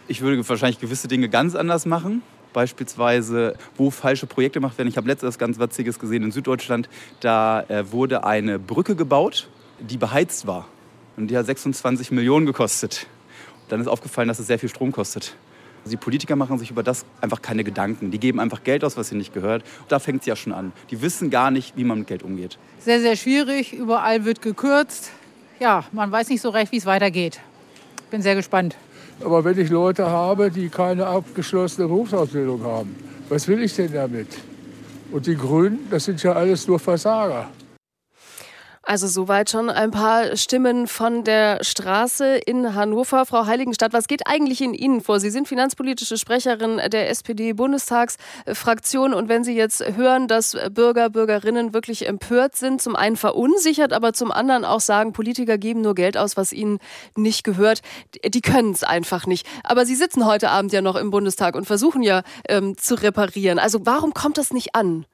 Ich 0.08 0.22
würde 0.22 0.48
wahrscheinlich 0.48 0.80
gewisse 0.80 1.08
Dinge 1.08 1.30
ganz 1.30 1.56
anders 1.56 1.86
machen. 1.86 2.22
Beispielsweise, 2.52 3.56
wo 3.78 3.90
falsche 3.90 4.28
Projekte 4.28 4.60
gemacht 4.60 4.78
werden. 4.78 4.88
Ich 4.90 4.98
habe 4.98 5.08
letztens 5.08 5.30
was 5.30 5.40
ganz 5.40 5.60
Witziges 5.60 5.98
gesehen 5.98 6.24
in 6.24 6.32
Süddeutschland. 6.32 6.90
Da 7.20 7.62
äh, 7.64 7.92
wurde 7.92 8.26
eine 8.26 8.60
Brücke 8.60 8.96
gebaut, 8.96 9.50
die 9.80 9.98
beheizt 9.98 10.46
war. 10.46 10.68
Und 11.18 11.28
die 11.28 11.38
hat 11.38 11.46
26 11.46 12.12
Millionen 12.12 12.46
gekostet. 12.46 13.08
Dann 13.70 13.80
ist 13.80 13.88
aufgefallen, 13.88 14.28
dass 14.28 14.40
es 14.40 14.48
sehr 14.48 14.60
viel 14.60 14.70
Strom 14.70 14.92
kostet. 14.92 15.36
Die 15.86 15.98
Politiker 15.98 16.36
machen 16.36 16.60
sich 16.60 16.72
über 16.72 16.84
das 16.84 17.06
einfach 17.20 17.42
keine 17.42 17.64
Gedanken. 17.64 18.12
Die 18.12 18.20
geben 18.20 18.40
einfach 18.40 18.64
Geld 18.64 18.84
aus, 18.84 18.96
was 18.96 19.12
ihnen 19.12 19.18
nicht 19.18 19.34
gehört. 19.34 19.64
Da 19.90 20.00
fängt 20.00 20.22
es 20.22 20.26
ja 20.28 20.36
schon 20.36 20.54
an. 20.54 20.72
Die 20.92 21.02
wissen 21.02 21.30
gar 21.30 21.52
nicht, 21.52 21.76
wie 21.76 21.84
man 21.84 22.00
mit 22.00 22.08
Geld 22.08 22.24
umgeht. 22.24 22.58
Sehr, 22.80 23.02
sehr 23.02 23.16
schwierig. 23.16 23.74
Überall 23.74 24.26
wird 24.26 24.42
gekürzt. 24.42 25.12
Ja, 25.60 25.86
man 25.92 26.12
weiß 26.12 26.30
nicht 26.30 26.42
so 26.42 26.50
recht, 26.50 26.72
wie 26.72 26.78
es 26.78 26.86
weitergeht. 26.86 27.42
Bin 28.12 28.22
sehr 28.22 28.36
gespannt. 28.36 28.76
Aber 29.22 29.44
wenn 29.44 29.58
ich 29.60 29.70
Leute 29.70 30.06
habe, 30.06 30.50
die 30.52 30.70
keine 30.70 31.06
abgeschlossene 31.06 31.88
Berufsausbildung 31.88 32.64
haben, 32.64 32.96
was 33.30 33.48
will 33.48 33.64
ich 33.64 33.76
denn 33.76 33.94
damit? 33.94 34.28
Und 35.12 35.28
die 35.28 35.36
Grünen, 35.36 35.88
das 35.90 36.06
sind 36.06 36.22
ja 36.24 36.34
alles 36.34 36.68
nur 36.68 36.80
Versager. 36.80 37.50
Also 38.86 39.08
soweit 39.08 39.50
schon 39.50 39.70
ein 39.70 39.92
paar 39.92 40.36
Stimmen 40.36 40.88
von 40.88 41.24
der 41.24 41.64
Straße 41.64 42.36
in 42.36 42.76
Hannover. 42.76 43.26
Frau 43.26 43.46
Heiligenstadt, 43.46 43.94
was 43.94 44.08
geht 44.08 44.28
eigentlich 44.28 44.60
in 44.60 44.74
Ihnen 44.74 45.00
vor? 45.00 45.22
Sie 45.22 45.30
sind 45.30 45.48
finanzpolitische 45.48 46.18
Sprecherin 46.18 46.82
der 46.92 47.10
SPD-Bundestagsfraktion 47.10 49.14
und 49.14 49.30
wenn 49.30 49.46
Sie 49.46 49.56
jetzt 49.56 49.86
hören, 49.96 50.28
dass 50.28 50.58
Bürger, 50.72 51.10
Bürgerinnen 51.10 51.74
wirklich 51.74 52.10
empört 52.10 52.58
sind, 52.58 52.82
zum 52.82 52.98
einen 52.98 53.16
verunsichert, 53.16 53.94
aber 53.94 54.12
zum 54.12 54.34
anderen 54.34 54.66
auch 54.66 54.82
sagen, 54.82 55.14
Politiker 55.14 55.58
geben 55.58 55.80
nur 55.80 55.96
Geld 55.96 56.18
aus, 56.18 56.36
was 56.36 56.52
ihnen 56.52 56.80
nicht 57.16 57.46
gehört, 57.46 57.84
die 58.26 58.42
können 58.42 58.74
es 58.74 58.84
einfach 58.84 59.26
nicht. 59.26 59.48
Aber 59.64 59.86
Sie 59.86 59.96
sitzen 59.96 60.26
heute 60.26 60.50
Abend 60.50 60.74
ja 60.74 60.82
noch 60.82 60.98
im 60.98 61.10
Bundestag 61.10 61.56
und 61.56 61.66
versuchen 61.66 62.04
ja 62.04 62.22
ähm, 62.50 62.78
zu 62.78 62.96
reparieren. 62.96 63.60
Also 63.60 63.86
warum 63.86 64.14
kommt 64.14 64.38
das 64.38 64.52
nicht 64.52 64.76
an? 64.76 65.06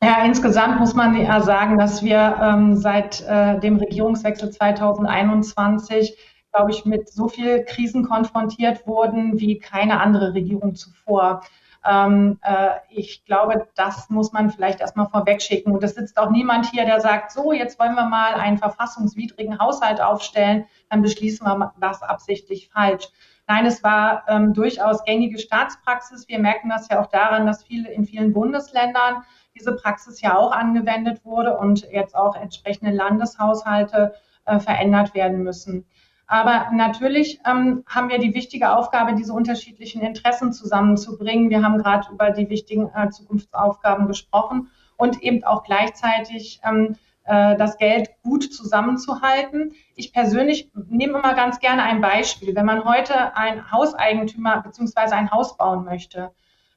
Ja, 0.00 0.24
insgesamt 0.24 0.78
muss 0.78 0.94
man 0.94 1.20
ja 1.20 1.40
sagen, 1.40 1.76
dass 1.76 2.04
wir 2.04 2.38
ähm, 2.40 2.76
seit 2.76 3.20
äh, 3.22 3.58
dem 3.58 3.78
Regierungswechsel 3.78 4.50
2021, 4.50 6.16
glaube 6.52 6.70
ich, 6.70 6.84
mit 6.84 7.08
so 7.08 7.26
viel 7.26 7.64
Krisen 7.64 8.04
konfrontiert 8.04 8.86
wurden 8.86 9.40
wie 9.40 9.58
keine 9.58 10.00
andere 10.00 10.34
Regierung 10.34 10.76
zuvor. 10.76 11.42
Ähm, 11.84 12.38
äh, 12.42 12.76
ich 12.90 13.24
glaube, 13.24 13.66
das 13.74 14.08
muss 14.08 14.32
man 14.32 14.50
vielleicht 14.50 14.80
erstmal 14.80 15.08
vorwegschicken. 15.08 15.72
Und 15.72 15.82
es 15.82 15.96
sitzt 15.96 16.16
auch 16.16 16.30
niemand 16.30 16.66
hier, 16.66 16.84
der 16.84 17.00
sagt, 17.00 17.32
so, 17.32 17.52
jetzt 17.52 17.80
wollen 17.80 17.96
wir 17.96 18.04
mal 18.04 18.34
einen 18.34 18.58
verfassungswidrigen 18.58 19.58
Haushalt 19.58 20.00
aufstellen, 20.00 20.66
dann 20.90 21.02
beschließen 21.02 21.44
wir 21.44 21.72
das 21.80 22.02
absichtlich 22.02 22.70
falsch. 22.72 23.08
Nein, 23.48 23.66
es 23.66 23.82
war 23.82 24.24
ähm, 24.28 24.52
durchaus 24.52 25.02
gängige 25.04 25.38
Staatspraxis. 25.38 26.28
Wir 26.28 26.38
merken 26.38 26.68
das 26.68 26.88
ja 26.88 27.00
auch 27.00 27.06
daran, 27.06 27.46
dass 27.46 27.64
viele 27.64 27.90
in 27.90 28.04
vielen 28.04 28.32
Bundesländern 28.32 29.24
diese 29.58 29.74
Praxis 29.74 30.20
ja 30.20 30.36
auch 30.36 30.52
angewendet 30.52 31.24
wurde 31.24 31.56
und 31.56 31.90
jetzt 31.90 32.14
auch 32.14 32.36
entsprechende 32.36 32.92
Landeshaushalte 32.92 34.14
äh, 34.44 34.58
verändert 34.58 35.14
werden 35.14 35.42
müssen. 35.42 35.84
Aber 36.26 36.68
natürlich 36.72 37.40
ähm, 37.46 37.84
haben 37.86 38.10
wir 38.10 38.18
die 38.18 38.34
wichtige 38.34 38.76
Aufgabe, 38.76 39.14
diese 39.14 39.32
unterschiedlichen 39.32 40.02
Interessen 40.02 40.52
zusammenzubringen. 40.52 41.48
Wir 41.48 41.62
haben 41.62 41.78
gerade 41.78 42.12
über 42.12 42.30
die 42.30 42.50
wichtigen 42.50 42.90
äh, 42.94 43.08
Zukunftsaufgaben 43.08 44.06
gesprochen 44.06 44.70
und 44.98 45.22
eben 45.22 45.42
auch 45.44 45.62
gleichzeitig 45.62 46.60
ähm, 46.64 46.96
äh, 47.24 47.56
das 47.56 47.78
Geld 47.78 48.10
gut 48.22 48.52
zusammenzuhalten. 48.52 49.72
Ich 49.94 50.12
persönlich 50.12 50.70
nehme 50.74 51.18
immer 51.18 51.34
ganz 51.34 51.60
gerne 51.60 51.82
ein 51.82 52.02
Beispiel. 52.02 52.54
Wenn 52.54 52.66
man 52.66 52.84
heute 52.84 53.34
ein 53.34 53.70
Hauseigentümer 53.72 54.62
bzw. 54.62 55.14
ein 55.14 55.30
Haus 55.30 55.56
bauen 55.56 55.84
möchte, 55.84 56.30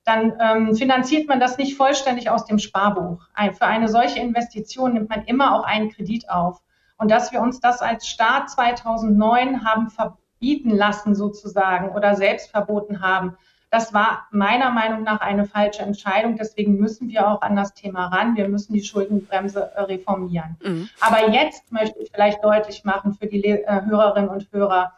dann 0.03 0.33
ähm, 0.39 0.75
finanziert 0.75 1.27
man 1.27 1.39
das 1.39 1.57
nicht 1.57 1.77
vollständig 1.77 2.29
aus 2.29 2.45
dem 2.45 2.59
Sparbuch. 2.59 3.23
Ein, 3.33 3.53
für 3.53 3.65
eine 3.65 3.87
solche 3.87 4.19
Investition 4.19 4.93
nimmt 4.93 5.09
man 5.09 5.23
immer 5.25 5.55
auch 5.55 5.63
einen 5.63 5.91
Kredit 5.91 6.29
auf. 6.29 6.61
Und 6.97 7.11
dass 7.11 7.31
wir 7.31 7.41
uns 7.41 7.59
das 7.59 7.81
als 7.81 8.07
Staat 8.07 8.49
2009 8.49 9.65
haben 9.65 9.89
verbieten 9.89 10.71
lassen 10.71 11.15
sozusagen 11.15 11.89
oder 11.89 12.15
selbst 12.15 12.51
verboten 12.51 13.01
haben, 13.01 13.37
das 13.71 13.93
war 13.93 14.27
meiner 14.31 14.69
Meinung 14.69 15.03
nach 15.03 15.21
eine 15.21 15.45
falsche 15.45 15.81
Entscheidung. 15.81 16.35
Deswegen 16.35 16.77
müssen 16.77 17.07
wir 17.07 17.27
auch 17.29 17.41
an 17.41 17.55
das 17.55 17.73
Thema 17.73 18.07
ran. 18.07 18.35
Wir 18.35 18.49
müssen 18.49 18.73
die 18.73 18.83
Schuldenbremse 18.83 19.71
äh, 19.73 19.81
reformieren. 19.83 20.57
Mhm. 20.61 20.89
Aber 20.99 21.29
jetzt 21.29 21.71
möchte 21.71 21.97
ich 21.99 22.11
vielleicht 22.13 22.43
deutlich 22.43 22.83
machen 22.83 23.13
für 23.13 23.27
die 23.27 23.43
äh, 23.45 23.81
Hörerinnen 23.85 24.29
und 24.29 24.51
Hörer. 24.51 24.91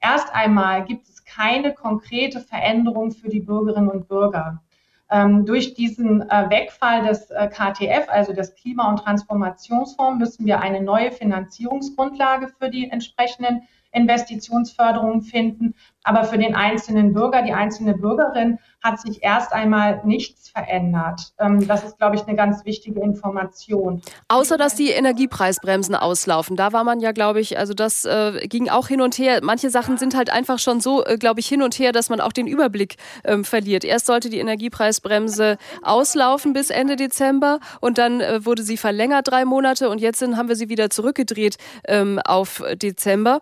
Erst 0.00 0.34
einmal 0.34 0.84
gibt 0.84 1.06
es 1.06 1.13
keine 1.34 1.72
konkrete 1.74 2.40
Veränderung 2.40 3.10
für 3.10 3.28
die 3.28 3.40
Bürgerinnen 3.40 3.88
und 3.88 4.08
Bürger. 4.08 4.62
Ähm, 5.10 5.44
durch 5.44 5.74
diesen 5.74 6.22
äh, 6.22 6.50
Wegfall 6.50 7.06
des 7.06 7.30
äh, 7.30 7.48
KTF, 7.48 8.08
also 8.08 8.32
des 8.32 8.54
Klima- 8.54 8.88
und 8.88 8.98
Transformationsfonds, 8.98 10.18
müssen 10.18 10.46
wir 10.46 10.60
eine 10.60 10.80
neue 10.82 11.12
Finanzierungsgrundlage 11.12 12.48
für 12.48 12.70
die 12.70 12.88
entsprechenden 12.90 13.62
Investitionsförderungen 13.92 15.22
finden. 15.22 15.74
Aber 16.04 16.24
für 16.24 16.38
den 16.38 16.54
einzelnen 16.54 17.14
Bürger, 17.14 17.42
die 17.42 17.52
einzelne 17.52 17.94
Bürgerin 17.94 18.58
hat 18.82 19.00
sich 19.00 19.22
erst 19.22 19.54
einmal 19.54 20.02
nichts 20.04 20.50
verändert. 20.50 21.32
Ähm, 21.40 21.66
das 21.66 21.84
ist, 21.84 21.96
glaube 21.96 22.16
ich, 22.16 22.26
eine 22.26 22.36
ganz 22.36 22.66
wichtige 22.66 23.00
Information. 23.00 24.02
Außer, 24.28 24.58
dass 24.58 24.74
die 24.74 24.90
Energiepreisbremsen 24.90 25.94
auslaufen. 25.94 26.56
Da 26.56 26.74
war 26.74 26.84
man 26.84 27.00
ja, 27.00 27.12
glaube 27.12 27.40
ich, 27.40 27.58
also 27.58 27.72
das 27.72 28.04
äh, 28.04 28.46
ging 28.46 28.68
auch 28.68 28.88
hin 28.88 29.00
und 29.00 29.16
her. 29.16 29.40
Manche 29.42 29.70
Sachen 29.70 29.96
sind 29.96 30.14
halt 30.14 30.28
einfach 30.28 30.58
schon 30.58 30.80
so, 30.80 31.02
äh, 31.04 31.16
glaube 31.16 31.40
ich, 31.40 31.48
hin 31.48 31.62
und 31.62 31.78
her, 31.78 31.92
dass 31.92 32.10
man 32.10 32.20
auch 32.20 32.32
den 32.32 32.46
Überblick 32.46 32.96
ähm, 33.24 33.44
verliert. 33.44 33.84
Erst 33.84 34.04
sollte 34.04 34.28
die 34.28 34.38
Energiepreisbremse 34.38 35.56
auslaufen 35.82 36.52
bis 36.52 36.68
Ende 36.68 36.96
Dezember 36.96 37.60
und 37.80 37.96
dann 37.96 38.20
äh, 38.20 38.44
wurde 38.44 38.62
sie 38.62 38.76
verlängert 38.76 39.28
drei 39.28 39.46
Monate 39.46 39.88
und 39.88 40.02
jetzt 40.02 40.18
sind, 40.18 40.36
haben 40.36 40.50
wir 40.50 40.56
sie 40.56 40.68
wieder 40.68 40.90
zurückgedreht 40.90 41.56
ähm, 41.88 42.20
auf 42.22 42.62
Dezember. 42.74 43.40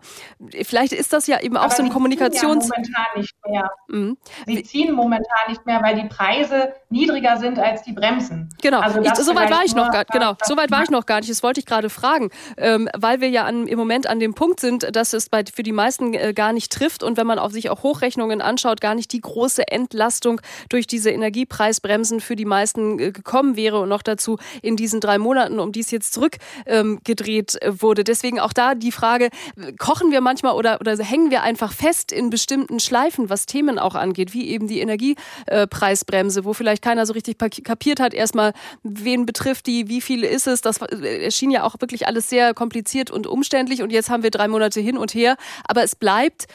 Vielleicht 0.63 0.93
ist 0.93 1.11
das 1.11 1.27
ja 1.27 1.41
eben 1.41 1.57
auch 1.57 1.63
Aber 1.63 1.75
so 1.75 1.83
ein 1.83 1.89
Kommunikations... 1.89 2.52
Ja 2.61 2.73
momentan 2.83 3.05
nicht 3.15 3.35
mehr. 3.47 3.71
Mhm. 3.87 4.17
Sie 4.45 4.63
ziehen 4.63 4.93
momentan 4.93 5.49
nicht 5.49 5.65
mehr, 5.65 5.81
weil 5.81 5.95
die 5.95 6.07
Preise 6.07 6.73
niedriger 6.89 7.37
sind 7.37 7.59
als 7.59 7.83
die 7.83 7.93
Bremsen. 7.93 8.49
Genau, 8.61 8.79
also 8.79 9.01
ich, 9.01 9.13
soweit 9.15 9.51
war 9.51 9.63
ich 9.65 9.75
noch 9.75 9.91
gar, 9.91 10.05
genau, 10.05 10.35
soweit 10.43 10.71
war 10.71 10.83
ich 10.83 10.89
noch 10.89 11.05
gar 11.05 11.19
nicht. 11.19 11.29
Das 11.29 11.43
wollte 11.43 11.59
ich 11.59 11.65
gerade 11.65 11.89
fragen, 11.89 12.29
ähm, 12.57 12.89
weil 12.97 13.21
wir 13.21 13.29
ja 13.29 13.45
an, 13.45 13.67
im 13.67 13.77
Moment 13.77 14.07
an 14.07 14.19
dem 14.19 14.33
Punkt 14.33 14.59
sind, 14.59 14.95
dass 14.95 15.13
es 15.13 15.29
bei, 15.29 15.43
für 15.51 15.63
die 15.63 15.71
meisten 15.71 16.13
äh, 16.13 16.33
gar 16.33 16.53
nicht 16.53 16.71
trifft 16.71 17.03
und 17.03 17.17
wenn 17.17 17.27
man 17.27 17.39
auch 17.39 17.51
sich 17.51 17.69
auch 17.69 17.83
Hochrechnungen 17.83 18.41
anschaut, 18.41 18.81
gar 18.81 18.95
nicht 18.95 19.11
die 19.11 19.21
große 19.21 19.67
Entlastung 19.67 20.41
durch 20.69 20.87
diese 20.87 21.09
Energiepreisbremsen 21.11 22.19
für 22.19 22.35
die 22.35 22.45
meisten 22.45 22.99
äh, 22.99 23.11
gekommen 23.11 23.55
wäre 23.55 23.79
und 23.79 23.89
noch 23.89 24.01
dazu 24.01 24.37
in 24.61 24.75
diesen 24.75 24.99
drei 24.99 25.17
Monaten, 25.17 25.59
um 25.59 25.71
die 25.71 25.81
es 25.81 25.91
jetzt 25.91 26.13
zurückgedreht 26.13 27.57
ähm, 27.61 27.81
wurde. 27.81 28.03
Deswegen 28.03 28.39
auch 28.39 28.53
da 28.53 28.75
die 28.75 28.91
Frage, 28.91 29.29
kochen 29.77 30.11
wir 30.11 30.21
manchmal 30.21 30.53
oder, 30.53 30.79
oder 30.79 30.97
hängen 30.97 31.31
wir 31.31 31.43
einfach 31.43 31.71
fest 31.71 32.11
in 32.11 32.29
bestimmten 32.29 32.42
Schleifen, 32.79 33.29
was 33.29 33.45
Themen 33.45 33.79
auch 33.79 33.95
angeht, 33.95 34.33
wie 34.33 34.49
eben 34.49 34.67
die 34.67 34.79
Energiepreisbremse, 34.79 36.45
wo 36.45 36.53
vielleicht 36.53 36.83
keiner 36.83 37.05
so 37.05 37.13
richtig 37.13 37.37
kapiert 37.37 37.99
hat, 37.99 38.13
erstmal, 38.13 38.53
wen 38.83 39.25
betrifft 39.25 39.67
die, 39.67 39.87
wie 39.89 40.01
viel 40.01 40.23
ist 40.23 40.47
es. 40.47 40.61
Das 40.61 40.81
äh, 40.81 41.23
erschien 41.23 41.51
ja 41.51 41.63
auch 41.63 41.75
wirklich 41.79 42.07
alles 42.07 42.29
sehr 42.29 42.53
kompliziert 42.53 43.11
und 43.11 43.27
umständlich 43.27 43.81
und 43.81 43.91
jetzt 43.91 44.09
haben 44.09 44.23
wir 44.23 44.31
drei 44.31 44.47
Monate 44.47 44.79
hin 44.79 44.97
und 44.97 45.13
her. 45.13 45.37
Aber 45.67 45.83
es 45.83 45.95
bleibt 45.95 46.47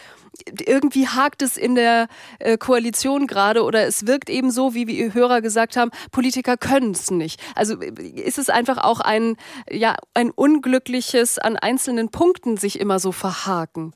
irgendwie 0.66 1.08
hakt 1.08 1.42
es 1.42 1.56
in 1.56 1.74
der 1.74 2.08
äh, 2.38 2.56
Koalition 2.56 3.26
gerade 3.26 3.62
oder 3.64 3.86
es 3.86 4.06
wirkt 4.06 4.30
eben 4.30 4.50
so, 4.50 4.74
wie 4.74 4.86
wir 4.86 5.14
Hörer 5.14 5.40
gesagt 5.40 5.76
haben, 5.76 5.90
Politiker 6.12 6.56
können 6.56 6.92
es 6.92 7.10
nicht. 7.10 7.40
Also 7.54 7.80
äh, 7.80 8.02
ist 8.02 8.38
es 8.38 8.48
einfach 8.48 8.78
auch 8.78 9.00
ein, 9.00 9.36
ja, 9.70 9.96
ein 10.14 10.30
unglückliches 10.30 11.38
an 11.38 11.56
einzelnen 11.56 12.10
Punkten 12.10 12.56
sich 12.56 12.78
immer 12.78 12.98
so 12.98 13.12
verhaken. 13.12 13.92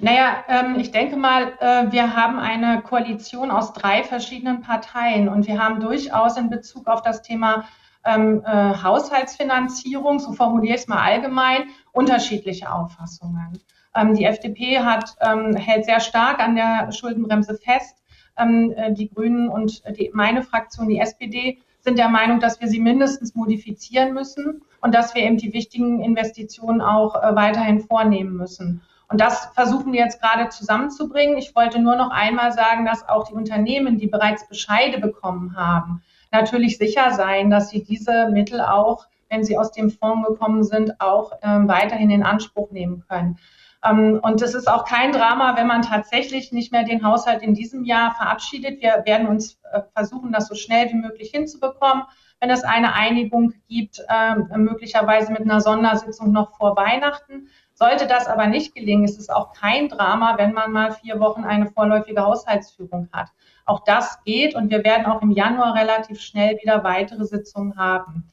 Naja, 0.00 0.44
ähm, 0.48 0.76
ich 0.78 0.90
denke 0.90 1.16
mal, 1.16 1.52
äh, 1.60 1.92
wir 1.92 2.16
haben 2.16 2.38
eine 2.38 2.82
Koalition 2.82 3.50
aus 3.50 3.72
drei 3.72 4.02
verschiedenen 4.02 4.60
Parteien 4.60 5.28
und 5.28 5.46
wir 5.46 5.62
haben 5.62 5.80
durchaus 5.80 6.36
in 6.36 6.50
Bezug 6.50 6.88
auf 6.88 7.02
das 7.02 7.22
Thema 7.22 7.64
ähm, 8.04 8.42
äh, 8.44 8.74
Haushaltsfinanzierung, 8.82 10.18
so 10.18 10.32
formuliere 10.32 10.74
ich 10.74 10.82
es 10.82 10.88
mal 10.88 11.02
allgemein, 11.02 11.68
unterschiedliche 11.92 12.72
Auffassungen. 12.72 13.60
Ähm, 13.94 14.14
die 14.14 14.24
FDP 14.24 14.80
hat, 14.80 15.16
ähm, 15.20 15.54
hält 15.54 15.84
sehr 15.84 16.00
stark 16.00 16.40
an 16.40 16.56
der 16.56 16.90
Schuldenbremse 16.92 17.54
fest. 17.54 18.02
Ähm, 18.36 18.72
äh, 18.76 18.92
die 18.92 19.08
Grünen 19.08 19.48
und 19.48 19.82
die, 19.96 20.10
meine 20.12 20.42
Fraktion, 20.42 20.88
die 20.88 20.98
SPD, 20.98 21.60
sind 21.80 21.98
der 21.98 22.08
Meinung, 22.08 22.40
dass 22.40 22.60
wir 22.60 22.68
sie 22.68 22.80
mindestens 22.80 23.34
modifizieren 23.34 24.14
müssen 24.14 24.62
und 24.80 24.94
dass 24.94 25.14
wir 25.14 25.22
eben 25.22 25.36
die 25.36 25.52
wichtigen 25.52 26.02
Investitionen 26.02 26.80
auch 26.80 27.14
äh, 27.14 27.36
weiterhin 27.36 27.80
vornehmen 27.80 28.36
müssen. 28.36 28.82
Und 29.08 29.20
das 29.20 29.46
versuchen 29.54 29.92
wir 29.92 30.00
jetzt 30.00 30.20
gerade 30.20 30.48
zusammenzubringen. 30.48 31.36
Ich 31.36 31.54
wollte 31.54 31.78
nur 31.78 31.96
noch 31.96 32.10
einmal 32.10 32.52
sagen, 32.52 32.84
dass 32.84 33.08
auch 33.08 33.28
die 33.28 33.34
Unternehmen, 33.34 33.98
die 33.98 34.06
bereits 34.06 34.48
Bescheide 34.48 34.98
bekommen 34.98 35.56
haben, 35.56 36.02
natürlich 36.32 36.78
sicher 36.78 37.12
sein, 37.12 37.50
dass 37.50 37.70
sie 37.70 37.84
diese 37.84 38.28
Mittel 38.30 38.60
auch, 38.60 39.06
wenn 39.30 39.44
sie 39.44 39.56
aus 39.56 39.72
dem 39.72 39.90
Fonds 39.90 40.28
gekommen 40.28 40.64
sind, 40.64 41.00
auch 41.00 41.32
ähm, 41.42 41.68
weiterhin 41.68 42.10
in 42.10 42.22
Anspruch 42.22 42.70
nehmen 42.70 43.04
können. 43.08 43.38
Ähm, 43.84 44.20
und 44.22 44.42
es 44.42 44.54
ist 44.54 44.68
auch 44.68 44.84
kein 44.84 45.12
Drama, 45.12 45.56
wenn 45.56 45.66
man 45.66 45.82
tatsächlich 45.82 46.52
nicht 46.52 46.72
mehr 46.72 46.84
den 46.84 47.04
Haushalt 47.04 47.42
in 47.42 47.54
diesem 47.54 47.84
Jahr 47.84 48.14
verabschiedet. 48.14 48.80
Wir 48.80 49.02
werden 49.04 49.28
uns 49.28 49.58
äh, 49.72 49.80
versuchen, 49.94 50.32
das 50.32 50.48
so 50.48 50.54
schnell 50.54 50.88
wie 50.90 50.96
möglich 50.96 51.30
hinzubekommen. 51.30 52.04
Wenn 52.40 52.50
es 52.50 52.64
eine 52.64 52.94
Einigung 52.94 53.54
gibt, 53.68 54.02
äh, 54.08 54.34
möglicherweise 54.56 55.32
mit 55.32 55.42
einer 55.42 55.60
Sondersitzung 55.60 56.32
noch 56.32 56.56
vor 56.56 56.76
Weihnachten. 56.76 57.48
Sollte 57.74 58.06
das 58.06 58.28
aber 58.28 58.46
nicht 58.46 58.74
gelingen, 58.74 59.04
ist 59.04 59.18
es 59.18 59.28
auch 59.28 59.52
kein 59.52 59.88
Drama, 59.88 60.38
wenn 60.38 60.52
man 60.52 60.70
mal 60.70 60.92
vier 60.92 61.18
Wochen 61.18 61.44
eine 61.44 61.66
vorläufige 61.66 62.22
Haushaltsführung 62.22 63.08
hat. 63.12 63.28
Auch 63.66 63.80
das 63.84 64.22
geht 64.24 64.54
und 64.54 64.70
wir 64.70 64.84
werden 64.84 65.06
auch 65.06 65.22
im 65.22 65.32
Januar 65.32 65.74
relativ 65.74 66.20
schnell 66.20 66.56
wieder 66.62 66.84
weitere 66.84 67.24
Sitzungen 67.24 67.76
haben. 67.76 68.30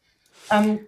Ähm, 0.52 0.88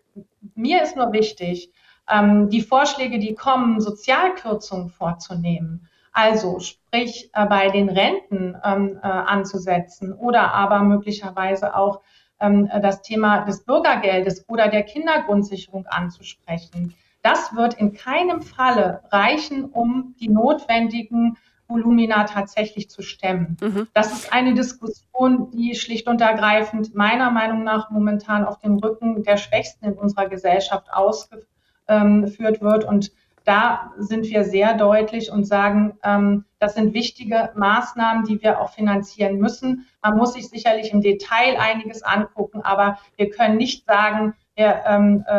mir 0.55 0.83
ist 0.83 0.95
nur 0.95 1.11
wichtig, 1.13 1.71
ähm, 2.09 2.49
die 2.49 2.61
Vorschläge, 2.61 3.17
die 3.17 3.33
kommen, 3.33 3.79
Sozialkürzungen 3.79 4.89
vorzunehmen. 4.89 5.89
Also 6.11 6.59
sprich 6.59 7.31
äh, 7.33 7.45
bei 7.47 7.69
den 7.69 7.89
Renten 7.89 8.55
ähm, 8.63 8.99
äh, 9.01 9.07
anzusetzen 9.07 10.13
oder 10.13 10.53
aber 10.53 10.79
möglicherweise 10.83 11.75
auch 11.75 12.01
ähm, 12.39 12.69
das 12.81 13.01
Thema 13.01 13.45
des 13.45 13.65
Bürgergeldes 13.65 14.47
oder 14.47 14.67
der 14.67 14.83
Kindergrundsicherung 14.83 15.87
anzusprechen. 15.87 16.93
Das 17.23 17.55
wird 17.55 17.73
in 17.75 17.93
keinem 17.93 18.41
Falle 18.41 19.01
reichen, 19.11 19.65
um 19.65 20.13
die 20.19 20.29
notwendigen 20.29 21.37
Volumina 21.67 22.25
tatsächlich 22.25 22.89
zu 22.89 23.01
stemmen. 23.01 23.57
Mhm. 23.61 23.87
Das 23.93 24.11
ist 24.11 24.33
eine 24.33 24.53
Diskussion, 24.53 25.49
die 25.51 25.75
schlicht 25.75 26.07
und 26.07 26.21
ergreifend 26.21 26.93
meiner 26.93 27.31
Meinung 27.31 27.63
nach 27.63 27.89
momentan 27.89 28.45
auf 28.45 28.59
dem 28.59 28.77
Rücken 28.77 29.23
der 29.23 29.37
Schwächsten 29.37 29.85
in 29.85 29.93
unserer 29.93 30.27
Gesellschaft 30.27 30.87
ausgeführt 30.91 32.61
wird. 32.61 32.83
Und 32.83 33.11
da 33.45 33.91
sind 33.97 34.25
wir 34.25 34.43
sehr 34.43 34.75
deutlich 34.75 35.31
und 35.31 35.45
sagen, 35.45 35.97
ähm, 36.03 36.45
das 36.59 36.75
sind 36.75 36.93
wichtige 36.93 37.51
Maßnahmen, 37.55 38.25
die 38.25 38.41
wir 38.41 38.59
auch 38.59 38.71
finanzieren 38.71 39.37
müssen. 39.37 39.87
Man 40.01 40.17
muss 40.17 40.33
sich 40.33 40.49
sicherlich 40.49 40.93
im 40.93 41.01
Detail 41.01 41.57
einiges 41.57 42.03
angucken, 42.03 42.61
aber 42.61 42.99
wir 43.17 43.29
können 43.29 43.57
nicht 43.57 43.85
sagen, 43.85 44.33
wir 44.55 44.83
ähm, 44.85 45.25
äh, 45.27 45.33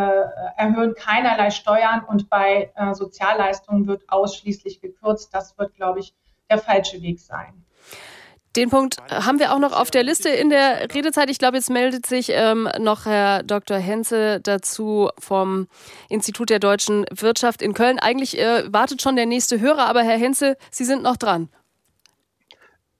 erhöhen 0.56 0.94
keinerlei 0.94 1.50
Steuern 1.50 2.02
und 2.04 2.28
bei 2.28 2.72
äh, 2.74 2.94
Sozialleistungen 2.94 3.86
wird 3.86 4.02
ausschließlich 4.08 4.80
gekürzt. 4.80 5.32
Das 5.32 5.56
wird, 5.58 5.74
glaube 5.74 6.00
ich, 6.00 6.14
der 6.50 6.58
falsche 6.58 7.00
Weg 7.00 7.20
sein. 7.20 7.64
Den 8.56 8.70
Punkt 8.70 8.98
haben 9.10 9.40
wir 9.40 9.52
auch 9.52 9.58
noch 9.58 9.72
auf 9.72 9.90
der 9.90 10.04
Liste 10.04 10.28
in 10.28 10.48
der 10.48 10.94
Redezeit. 10.94 11.28
Ich 11.28 11.38
glaube, 11.38 11.56
jetzt 11.56 11.70
meldet 11.70 12.06
sich 12.06 12.30
ähm, 12.30 12.68
noch 12.78 13.04
Herr 13.04 13.42
Dr. 13.42 13.78
Henze 13.78 14.40
dazu 14.40 15.10
vom 15.18 15.66
Institut 16.08 16.50
der 16.50 16.60
deutschen 16.60 17.04
Wirtschaft 17.10 17.62
in 17.62 17.74
Köln. 17.74 17.98
Eigentlich 17.98 18.38
äh, 18.38 18.72
wartet 18.72 19.02
schon 19.02 19.16
der 19.16 19.26
nächste 19.26 19.60
Hörer, 19.60 19.88
aber 19.88 20.04
Herr 20.04 20.18
Henze, 20.18 20.56
Sie 20.70 20.84
sind 20.84 21.02
noch 21.02 21.16
dran. 21.16 21.48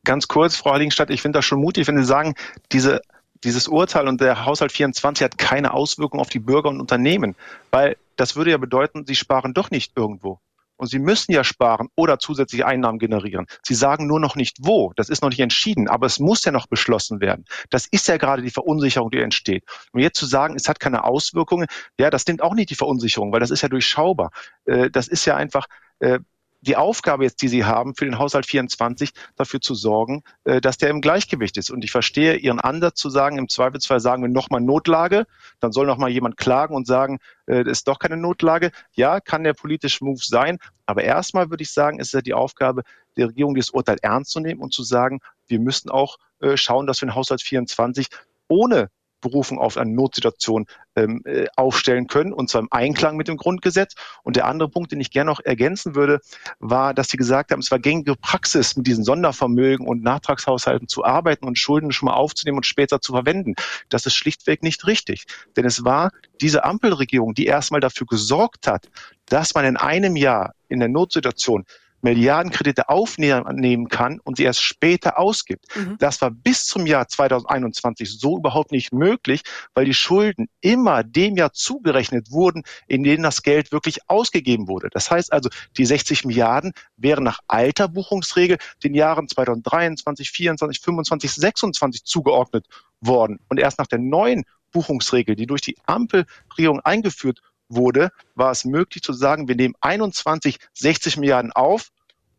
Ganz 0.03 0.27
kurz, 0.27 0.57
Frau 0.57 0.73
Heiligenstadt, 0.73 1.11
ich 1.11 1.23
finde 1.23 1.39
das 1.39 1.45
schon 1.45 1.61
mutig, 1.61 1.87
wenn 1.87 1.97
Sie 1.97 2.05
sagen, 2.05 2.35
diese 2.73 3.01
dieses 3.45 3.69
Urteil 3.69 4.09
und 4.09 4.21
der 4.21 4.45
Haushalt 4.45 4.73
24 4.73 5.25
hat 5.25 5.39
keine 5.39 5.75
Auswirkungen 5.75 6.21
auf 6.21 6.31
die 6.31 6.39
Bürger 6.39 6.71
und 6.71 6.81
Unternehmen, 6.81 7.37
weil 7.71 7.97
das 8.17 8.37
würde 8.37 8.51
ja 8.51 8.59
bedeuten, 8.59 9.07
sie 9.07 9.15
sparen 9.15 9.55
doch 9.55 9.71
nicht 9.71 9.93
irgendwo. 9.97 10.41
Und 10.77 10.89
Sie 10.89 10.99
müssen 10.99 11.33
ja 11.33 11.45
sparen 11.45 11.89
oder 11.95 12.19
zusätzliche 12.19 12.67
Einnahmen 12.67 12.99
generieren. 12.99 13.47
Sie 13.63 13.75
sagen 13.75 14.07
nur 14.07 14.19
noch 14.19 14.35
nicht 14.35 14.57
wo. 14.61 14.93
Das 14.97 15.09
ist 15.09 15.23
noch 15.23 15.31
nicht 15.31 15.41
entschieden, 15.41 15.89
aber 15.89 16.07
es 16.07 16.19
muss 16.19 16.45
ja 16.45 16.51
noch 16.51 16.67
beschlossen 16.67 17.21
werden. 17.21 17.45
Das 17.71 17.87
ist 17.87 18.09
ja 18.09 18.17
gerade 18.17 18.43
die 18.43 18.51
Verunsicherung, 18.51 19.11
die 19.11 19.21
entsteht. 19.21 19.65
Und 19.93 20.01
jetzt 20.01 20.19
zu 20.19 20.27
sagen, 20.27 20.57
es 20.57 20.69
hat 20.69 20.81
keine 20.81 21.05
Auswirkungen, 21.05 21.69
ja, 21.99 22.11
das 22.11 22.27
nimmt 22.27 22.43
auch 22.43 22.55
nicht 22.55 22.71
die 22.71 22.75
Verunsicherung, 22.75 23.33
weil 23.33 23.41
das 23.41 23.51
ist 23.51 23.63
ja 23.63 23.69
durchschaubar. 23.69 24.31
Äh, 24.65 24.91
das 24.91 25.07
ist 25.07 25.25
ja 25.27 25.37
einfach, 25.37 25.67
äh, 26.01 26.19
die 26.65 26.77
Aufgabe 26.77 27.25
jetzt, 27.25 27.43
die 27.43 27.49
Sie 27.49 27.65
haben 27.65 27.95
für 27.95 28.05
den 28.05 28.19
Haushalt 28.19 28.47
24, 28.47 29.13
dafür 29.37 29.61
zu 29.61 29.75
sorgen, 29.75 30.23
äh, 30.45 30.61
dass 30.61 30.79
der 30.79 30.91
im 30.91 31.01
Gleichgewicht 31.01 31.57
ist. 31.57 31.71
Und 31.71 31.85
ich 31.85 31.91
verstehe 31.91 32.37
Ihren 32.37 32.61
Ansatz 32.61 32.99
zu 32.99 33.11
sagen, 33.11 33.39
im 33.39 33.49
Zweifelsfall 33.49 34.01
sagen 34.01 34.23
wir 34.23 34.29
nochmal 34.29 34.61
Notlage, 34.61 35.27
dann 35.61 35.73
soll 35.73 35.87
nochmal 35.87 36.11
jemand 36.11 36.37
klagen 36.37 36.75
und 36.75 36.87
sagen, 36.87 37.19
äh, 37.47 37.65
das 37.65 37.79
ist 37.79 37.89
doch 37.89 37.99
keine 37.99 38.17
Notlage. 38.17 38.71
Ja, 38.93 39.21
kann 39.21 39.45
der 39.45 39.55
politische 39.55 40.05
Move 40.05 40.21
sein. 40.23 40.59
Aber 40.87 41.05
erstmal 41.05 41.51
würde 41.51 41.63
ich 41.63 41.73
sagen, 41.73 42.01
ist 42.01 42.13
ja 42.13 42.21
die 42.21 42.35
Aufgabe 42.35 42.83
der 43.17 43.29
Regierung, 43.29 43.55
dieses 43.55 43.71
Urteil 43.71 43.99
ernst 44.03 44.31
zu 44.31 44.41
nehmen 44.41 44.61
und 44.61 44.73
zu 44.73 44.83
sagen, 44.83 45.21
wir 45.47 45.61
müssen 45.61 45.91
auch 45.91 46.17
äh, 46.41 46.57
schauen, 46.57 46.87
dass 46.87 47.01
wir 47.01 47.07
den 47.07 47.15
Haushalt 47.15 47.43
24 47.43 48.09
ohne 48.49 48.91
Berufung 49.25 49.59
auf 49.59 49.77
eine 49.77 49.91
Notsituation 49.93 50.67
ähm, 50.97 51.23
äh, 51.25 51.47
aufstellen 51.57 52.07
können, 52.07 52.33
und 52.33 52.51
zwar 52.51 52.61
im 52.61 52.69
Einklang 52.71 53.17
mit 53.17 53.27
dem 53.27 53.37
Grundgesetz. 53.37 53.95
Und 54.23 54.37
der 54.37 54.47
andere 54.47 54.69
Punkt, 54.69 54.93
den 54.93 55.01
ich 55.01 55.11
gerne 55.11 55.31
noch 55.31 55.41
ergänzen 55.41 55.95
würde, 55.95 56.21
war, 56.61 56.95
dass 56.95 57.09
Sie 57.09 57.17
gesagt 57.17 57.51
haben, 57.51 57.61
es 57.61 57.71
war 57.71 57.79
gängige 57.79 58.15
Praxis, 58.15 58.77
mit 58.77 58.87
diesen 58.87 59.03
Sondervermögen 59.03 59.87
und 59.87 60.03
Nachtragshaushalten 60.03 60.89
zu 60.89 61.05
arbeiten 61.05 61.47
und 61.47 61.59
Schulden 61.59 61.91
schon 61.91 62.07
mal 62.07 62.15
aufzunehmen 62.15 62.59
und 62.59 62.67
später 62.67 63.01
zu 63.01 63.13
verwenden. 63.13 63.55
Das 63.89 64.07
ist 64.07 64.15
schlichtweg 64.15 64.63
nicht 64.63 64.87
richtig. 64.87 65.25
Denn 65.57 65.65
es 65.65 65.85
war 65.85 66.11
diese 66.41 66.65
Ampelregierung, 66.65 67.35
die 67.35 67.47
erstmal 67.47 67.81
dafür 67.81 68.07
gesorgt 68.07 68.67
hat, 68.67 68.89
dass 69.27 69.55
man 69.55 69.65
in 69.65 69.77
einem 69.77 70.17
Jahr 70.17 70.55
in 70.69 70.81
der 70.81 70.89
Notsituation 70.89 71.65
Milliardenkredite 72.05 72.89
aufnehmen 72.89 73.89
kann 73.89 74.21
und 74.21 74.37
sie 74.37 74.45
erst 74.45 74.63
später 74.63 75.19
ausgibt. 75.19 75.67
Mhm. 75.75 75.97
Das 75.99 76.21
war 76.21 76.31
bis 76.31 76.67
zum 76.67 76.87
Jahr 76.87 77.09
2021 77.09 78.19
so 78.21 78.37
überhaupt 78.39 78.71
nicht 78.71 78.93
möglich, 78.93 79.43
weil 79.75 79.87
die 79.87 79.95
Schulden 79.95 80.49
immer 80.61 81.03
dem 81.03 81.37
Jahr 81.37 81.53
zugerechnet 81.53 82.31
wurden, 82.31 82.63
in 82.87 83.03
dem 83.03 83.23
das 83.23 83.43
Geld 83.43 83.73
wirklich 83.73 84.09
ausgegeben 84.09 84.69
wurde. 84.69 84.89
Das 84.93 85.11
heißt 85.11 85.33
also, 85.33 85.49
die 85.77 85.87
60 85.87 86.25
Milliarden 86.25 86.73
wären 86.97 87.25
nach 87.25 87.41
alter 87.49 87.89
Buchungsregel 87.89 88.59
den 88.85 88.95
Jahren 88.95 89.27
2023, 89.27 90.31
24, 90.31 90.83
25, 90.83 91.33
26 91.33 92.05
zugeordnet 92.05 92.67
worden. 93.01 93.41
Und 93.49 93.59
erst 93.59 93.79
nach 93.79 93.87
der 93.87 93.99
neuen 93.99 94.45
Buchungsregel, 94.73 95.37
die 95.37 95.47
durch 95.47 95.63
die 95.63 95.77
Ampelregierung 95.87 96.81
eingeführt 96.81 97.41
wurde, 97.69 98.11
war 98.35 98.51
es 98.51 98.65
möglich 98.65 99.03
zu 99.03 99.13
sagen, 99.13 99.49
wir 99.49 99.57
nehmen 99.57 99.75
21 99.81 100.59
60 100.75 101.17
Milliarden 101.17 101.53
auf 101.53 101.91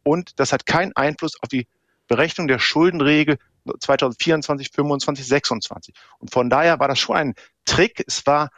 und 0.05 0.39
das 0.39 0.53
hat 0.53 0.65
keinen 0.65 0.95
Einfluss 0.95 1.41
auf 1.41 1.49
die 1.49 1.67
Berechnung 2.07 2.47
der 2.47 2.59
Schuldenregel 2.59 3.37
2024, 3.79 4.69
25, 4.69 5.27
26. 5.27 5.95
Und 6.19 6.31
von 6.31 6.49
daher 6.49 6.79
war 6.79 6.87
das 6.87 6.99
schon 6.99 7.15
ein 7.15 7.35
Trick. 7.65 8.03
Es 8.05 8.25
war 8.27 8.51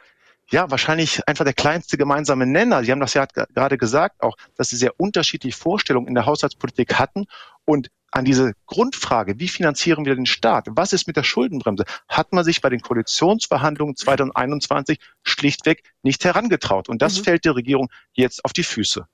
ja 0.50 0.70
wahrscheinlich 0.70 1.26
einfach 1.26 1.44
der 1.44 1.54
kleinste 1.54 1.96
gemeinsame 1.96 2.46
Nenner. 2.46 2.84
Sie 2.84 2.92
haben 2.92 3.00
das 3.00 3.14
ja 3.14 3.24
gerade 3.26 3.78
gesagt, 3.78 4.22
auch, 4.22 4.36
dass 4.56 4.68
Sie 4.68 4.76
sehr 4.76 4.98
unterschiedliche 5.00 5.56
Vorstellungen 5.56 6.08
in 6.08 6.14
der 6.14 6.26
Haushaltspolitik 6.26 6.98
hatten 6.98 7.26
und 7.64 7.88
an 8.10 8.24
diese 8.24 8.52
Grundfrage, 8.66 9.38
wie 9.38 9.48
finanzieren 9.48 10.06
wir 10.06 10.14
den 10.14 10.26
Staat? 10.26 10.66
Was 10.70 10.94
ist 10.94 11.06
mit 11.06 11.16
der 11.16 11.22
Schuldenbremse? 11.24 11.84
Hat 12.08 12.32
man 12.32 12.44
sich 12.44 12.62
bei 12.62 12.70
den 12.70 12.80
Koalitionsverhandlungen 12.80 13.96
2021 13.96 14.98
schlichtweg 15.22 15.82
nicht 16.02 16.24
herangetraut. 16.24 16.88
Und 16.88 17.02
das 17.02 17.18
mhm. 17.18 17.24
fällt 17.24 17.44
der 17.44 17.54
Regierung 17.54 17.90
jetzt 18.14 18.44
auf 18.46 18.54
die 18.54 18.64
Füße. 18.64 19.06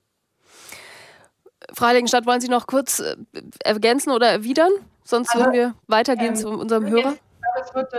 Frau 1.73 1.87
Heiligenstadt, 1.87 2.25
wollen 2.25 2.41
Sie 2.41 2.49
noch 2.49 2.67
kurz 2.67 2.99
äh, 2.99 3.15
ergänzen 3.63 4.11
oder 4.11 4.27
erwidern? 4.27 4.71
Sonst 5.03 5.29
also, 5.29 5.45
würden 5.45 5.53
wir 5.53 5.75
weitergehen 5.87 6.33
ähm, 6.33 6.35
zu 6.35 6.49
unserem 6.49 6.87
Hörer. 6.87 7.13
Ich 7.13 7.41
glaube, 7.41 7.67
es 7.67 7.75
wird 7.75 7.93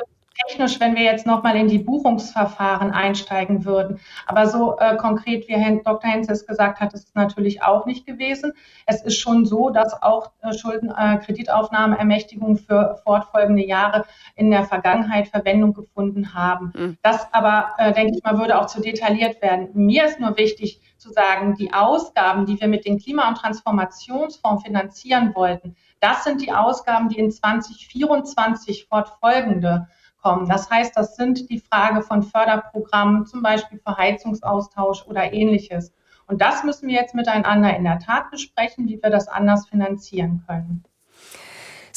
technisch, 0.45 0.81
wenn 0.81 0.95
wir 0.97 1.03
jetzt 1.03 1.27
nochmal 1.27 1.57
in 1.57 1.69
die 1.69 1.79
Buchungsverfahren 1.79 2.91
einsteigen 2.91 3.65
würden. 3.65 4.01
Aber 4.27 4.47
so 4.47 4.79
äh, 4.79 4.97
konkret, 4.97 5.49
wie 5.49 5.81
Dr. 5.85 6.11
Hens 6.11 6.29
es 6.29 6.47
gesagt 6.47 6.81
hat, 6.81 6.95
ist 6.95 7.09
es 7.09 7.15
natürlich 7.15 7.63
auch 7.63 7.87
nicht 7.87 8.07
gewesen. 8.07 8.53
Es 8.87 9.03
ist 9.03 9.19
schon 9.19 9.47
so, 9.47 9.71
dass 9.71 10.03
auch 10.03 10.31
äh, 10.43 10.53
Schulden, 10.53 10.91
äh, 10.97 11.19
Kreditaufnahmeermächtigungen 11.19 12.57
für 12.57 13.01
fortfolgende 13.05 13.65
Jahre 13.65 14.05
in 14.35 14.51
der 14.51 14.65
Vergangenheit 14.65 15.29
Verwendung 15.29 15.75
gefunden 15.75 16.35
haben. 16.35 16.73
Mhm. 16.75 16.99
Das 17.03 17.33
aber, 17.33 17.71
äh, 17.79 17.93
denke 17.93 18.17
ich 18.17 18.23
mal, 18.23 18.39
würde 18.39 18.59
auch 18.59 18.67
zu 18.67 18.81
detailliert 18.81 19.41
werden. 19.43 19.69
Mir 19.75 20.07
ist 20.07 20.21
nur 20.21 20.37
wichtig 20.37 20.81
zu 20.97 21.11
sagen, 21.11 21.55
die 21.55 21.73
Ausgaben, 21.73 22.47
die 22.47 22.61
wir 22.61 22.69
mit 22.69 22.87
dem 22.87 22.99
Klima- 22.99 23.29
und 23.29 23.37
Transformationsfonds 23.37 24.65
finanzieren 24.65 25.35
wollten, 25.35 25.77
das 26.01 26.25
sind 26.25 26.41
die 26.41 26.53
Ausgaben, 26.53 27.09
die 27.09 27.19
in 27.19 27.31
2024 27.31 28.87
fortfolgende 28.89 29.89
kommen. 30.27 30.49
Das 30.49 30.69
heißt, 30.69 30.97
das 30.97 31.15
sind 31.15 31.51
die 31.51 31.61
Frage 31.61 32.03
von 32.03 32.25
Förderprogrammen, 32.25 33.27
zum 33.27 33.43
Beispiel 33.43 33.79
für 33.79 33.97
Heizungsaustausch 33.97 35.07
oder 35.07 35.33
ähnliches. 35.33 35.93
Und 36.27 36.41
das 36.41 36.65
müssen 36.65 36.89
wir 36.89 36.97
jetzt 36.97 37.15
miteinander 37.15 37.77
in 37.77 37.85
der 37.85 38.01
Tat 38.01 38.33
besprechen, 38.33 38.89
wie 38.89 39.01
wir 39.01 39.11
das 39.11 39.29
anders 39.29 39.69
finanzieren 39.69 40.43
können. 40.45 40.83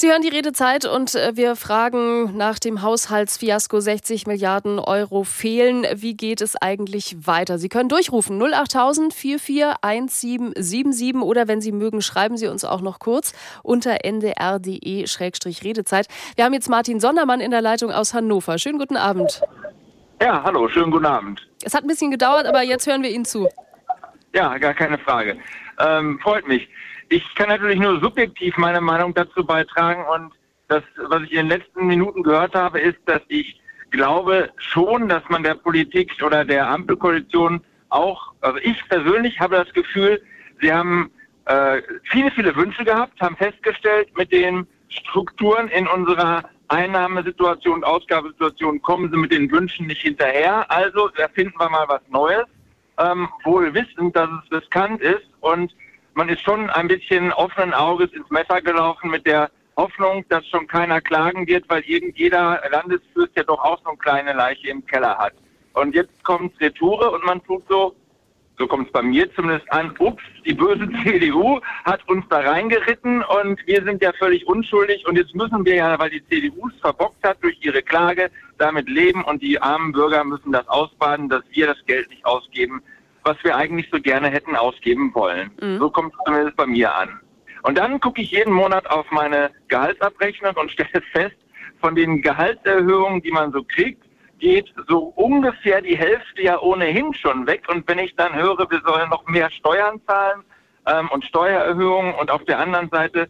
Sie 0.01 0.09
hören 0.09 0.21
die 0.21 0.29
Redezeit 0.29 0.85
und 0.85 1.13
äh, 1.15 1.35
wir 1.35 1.57
fragen 1.57 2.37
nach 2.37 2.57
dem 2.57 2.81
Haushaltsfiasko 2.81 3.81
60 3.81 4.27
Milliarden 4.27 4.79
Euro 4.79 5.25
fehlen. 5.25 5.85
Wie 5.93 6.15
geht 6.15 6.39
es 6.39 6.55
eigentlich 6.55 7.27
weiter? 7.27 7.57
Sie 7.57 7.67
können 7.67 7.89
durchrufen 7.89 8.41
08000 8.41 9.13
441777 9.13 11.21
oder 11.21 11.49
wenn 11.49 11.59
Sie 11.59 11.73
mögen, 11.73 12.01
schreiben 12.01 12.37
Sie 12.37 12.47
uns 12.47 12.63
auch 12.63 12.79
noch 12.79 12.99
kurz 12.99 13.33
unter 13.61 14.05
ndr.de-redezeit. 14.05 16.07
Wir 16.37 16.45
haben 16.45 16.53
jetzt 16.53 16.69
Martin 16.69 17.01
Sondermann 17.01 17.41
in 17.41 17.51
der 17.51 17.61
Leitung 17.61 17.91
aus 17.91 18.13
Hannover. 18.13 18.57
Schönen 18.57 18.79
guten 18.79 18.95
Abend. 18.95 19.41
Ja, 20.21 20.41
hallo, 20.45 20.69
schönen 20.69 20.91
guten 20.91 21.07
Abend. 21.07 21.45
Es 21.61 21.73
hat 21.73 21.83
ein 21.83 21.87
bisschen 21.87 22.11
gedauert, 22.11 22.45
aber 22.45 22.61
jetzt 22.61 22.87
hören 22.87 23.03
wir 23.03 23.09
Ihnen 23.09 23.25
zu. 23.25 23.49
Ja, 24.33 24.57
gar 24.59 24.73
keine 24.73 24.97
Frage. 24.97 25.35
Ähm, 25.77 26.21
freut 26.23 26.47
mich. 26.47 26.69
Ich 27.09 27.23
kann 27.35 27.49
natürlich 27.49 27.79
nur 27.79 27.99
subjektiv 27.99 28.55
meine 28.57 28.81
Meinung 28.81 29.13
dazu 29.15 29.43
beitragen 29.43 30.05
und 30.05 30.31
das, 30.67 30.83
was 31.07 31.23
ich 31.23 31.31
in 31.31 31.49
den 31.49 31.59
letzten 31.59 31.87
Minuten 31.87 32.21
gehört 32.21 32.53
habe, 32.53 32.79
ist, 32.79 32.99
dass 33.05 33.21
ich 33.27 33.59
glaube 33.89 34.51
schon, 34.57 35.09
dass 35.09 35.23
man 35.29 35.41
der 35.41 35.55
Politik 35.55 36.11
oder 36.23 36.45
der 36.45 36.69
Ampelkoalition 36.69 37.61
auch, 37.89 38.33
also 38.41 38.59
ich 38.59 38.87
persönlich 38.87 39.39
habe 39.39 39.55
das 39.55 39.73
Gefühl, 39.73 40.21
sie 40.61 40.71
haben 40.71 41.09
äh, 41.45 41.81
viele, 42.03 42.29
viele 42.29 42.55
Wünsche 42.55 42.85
gehabt, 42.85 43.19
haben 43.19 43.35
festgestellt, 43.35 44.15
mit 44.15 44.31
den 44.31 44.67
Strukturen 44.89 45.67
in 45.69 45.87
unserer 45.87 46.43
Einnahmesituation 46.67 47.77
und 47.77 47.83
Ausgabesituation 47.83 48.79
kommen 48.83 49.09
sie 49.11 49.17
mit 49.17 49.31
den 49.31 49.51
Wünschen 49.51 49.87
nicht 49.87 50.03
hinterher. 50.03 50.69
Also 50.69 51.09
erfinden 51.15 51.55
wir 51.57 51.69
mal 51.69 51.87
was 51.87 52.01
Neues, 52.09 52.45
ähm, 52.99 53.27
wohl 53.43 53.73
wissend, 53.73 54.15
dass 54.15 54.29
es 54.45 54.57
riskant 54.59 55.01
ist 55.01 55.27
und 55.39 55.73
man 56.13 56.29
ist 56.29 56.41
schon 56.41 56.69
ein 56.69 56.87
bisschen 56.87 57.31
offenen 57.33 57.73
Auges 57.73 58.11
ins 58.13 58.29
Messer 58.29 58.61
gelaufen 58.61 59.09
mit 59.09 59.25
der 59.25 59.49
Hoffnung, 59.77 60.25
dass 60.27 60.45
schon 60.47 60.67
keiner 60.67 60.99
klagen 60.99 61.47
wird, 61.47 61.69
weil 61.69 61.83
jeder 61.85 62.61
Landesfürst 62.69 63.31
ja 63.37 63.43
doch 63.43 63.59
auch 63.59 63.79
so 63.83 63.89
eine 63.89 63.97
kleine 63.97 64.33
Leiche 64.33 64.69
im 64.69 64.85
Keller 64.85 65.17
hat. 65.17 65.33
Und 65.73 65.95
jetzt 65.95 66.23
kommt 66.23 66.59
Retoure 66.59 67.11
und 67.11 67.23
man 67.23 67.41
tut 67.43 67.63
so, 67.69 67.95
so 68.57 68.67
kommt 68.67 68.87
es 68.87 68.91
bei 68.91 69.01
mir 69.01 69.33
zumindest 69.33 69.71
an, 69.71 69.95
ups, 69.99 70.21
die 70.45 70.53
böse 70.53 70.89
CDU 71.03 71.61
hat 71.85 72.05
uns 72.09 72.25
da 72.29 72.39
reingeritten 72.39 73.23
und 73.23 73.65
wir 73.65 73.81
sind 73.83 74.03
ja 74.03 74.11
völlig 74.19 74.45
unschuldig 74.45 75.07
und 75.07 75.17
jetzt 75.17 75.33
müssen 75.33 75.63
wir 75.65 75.75
ja, 75.75 75.97
weil 75.97 76.09
die 76.09 76.25
CDU 76.27 76.67
es 76.67 76.81
verbockt 76.81 77.23
hat 77.23 77.41
durch 77.41 77.57
ihre 77.61 77.81
Klage, 77.81 78.29
damit 78.57 78.89
leben 78.89 79.23
und 79.23 79.41
die 79.41 79.61
armen 79.61 79.93
Bürger 79.93 80.25
müssen 80.25 80.51
das 80.51 80.67
ausbaden, 80.67 81.29
dass 81.29 81.43
wir 81.51 81.67
das 81.67 81.77
Geld 81.85 82.09
nicht 82.09 82.25
ausgeben, 82.25 82.83
was 83.29 83.43
wir 83.43 83.55
eigentlich 83.55 83.87
so 83.91 84.01
gerne 84.01 84.29
hätten 84.29 84.55
ausgeben 84.55 85.13
wollen. 85.13 85.51
Mhm. 85.61 85.77
So 85.77 85.89
kommt 85.91 86.13
es 86.13 86.19
zumindest 86.25 86.57
bei 86.57 86.65
mir 86.65 86.93
an. 86.95 87.19
Und 87.61 87.77
dann 87.77 87.99
gucke 87.99 88.21
ich 88.21 88.31
jeden 88.31 88.53
Monat 88.53 88.89
auf 88.89 89.05
meine 89.11 89.51
Gehaltsabrechnung 89.67 90.55
und 90.55 90.71
stelle 90.75 91.03
fest, 91.11 91.35
von 91.79 91.95
den 91.95 92.21
Gehaltserhöhungen, 92.21 93.21
die 93.21 93.31
man 93.31 93.53
so 93.53 93.63
kriegt, 93.63 94.03
geht 94.39 94.73
so 94.87 95.13
ungefähr 95.15 95.81
die 95.81 95.97
Hälfte 95.97 96.41
ja 96.41 96.59
ohnehin 96.59 97.13
schon 97.13 97.45
weg. 97.47 97.63
Und 97.69 97.87
wenn 97.87 97.99
ich 97.99 98.15
dann 98.15 98.35
höre, 98.35 98.69
wir 98.69 98.81
sollen 98.85 99.09
noch 99.09 99.25
mehr 99.27 99.49
Steuern 99.51 100.01
zahlen 100.07 100.43
ähm, 100.87 101.09
und 101.09 101.23
Steuererhöhungen 101.25 102.15
und 102.15 102.31
auf 102.31 102.43
der 102.45 102.59
anderen 102.59 102.89
Seite 102.89 103.29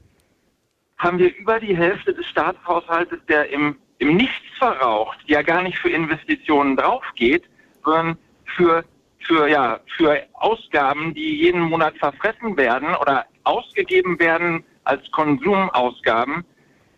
haben 0.97 1.19
wir 1.19 1.35
über 1.35 1.59
die 1.59 1.75
Hälfte 1.75 2.13
des 2.13 2.25
Staatshaushaltes, 2.25 3.19
der 3.27 3.49
im, 3.49 3.77
im 3.99 4.15
Nichts 4.15 4.57
verraucht, 4.57 5.19
ja 5.25 5.41
gar 5.41 5.61
nicht 5.61 5.77
für 5.77 5.89
Investitionen 5.89 6.75
draufgeht, 6.75 7.43
sondern 7.83 8.17
für, 8.45 8.83
für, 9.30 9.47
ja, 9.47 9.80
für 9.95 10.23
Ausgaben, 10.34 11.13
die 11.13 11.41
jeden 11.43 11.61
Monat 11.61 11.95
verfressen 11.97 12.57
werden 12.57 12.95
oder 12.95 13.25
ausgegeben 13.43 14.19
werden 14.19 14.63
als 14.86 15.09
Konsumausgaben. 15.11 16.43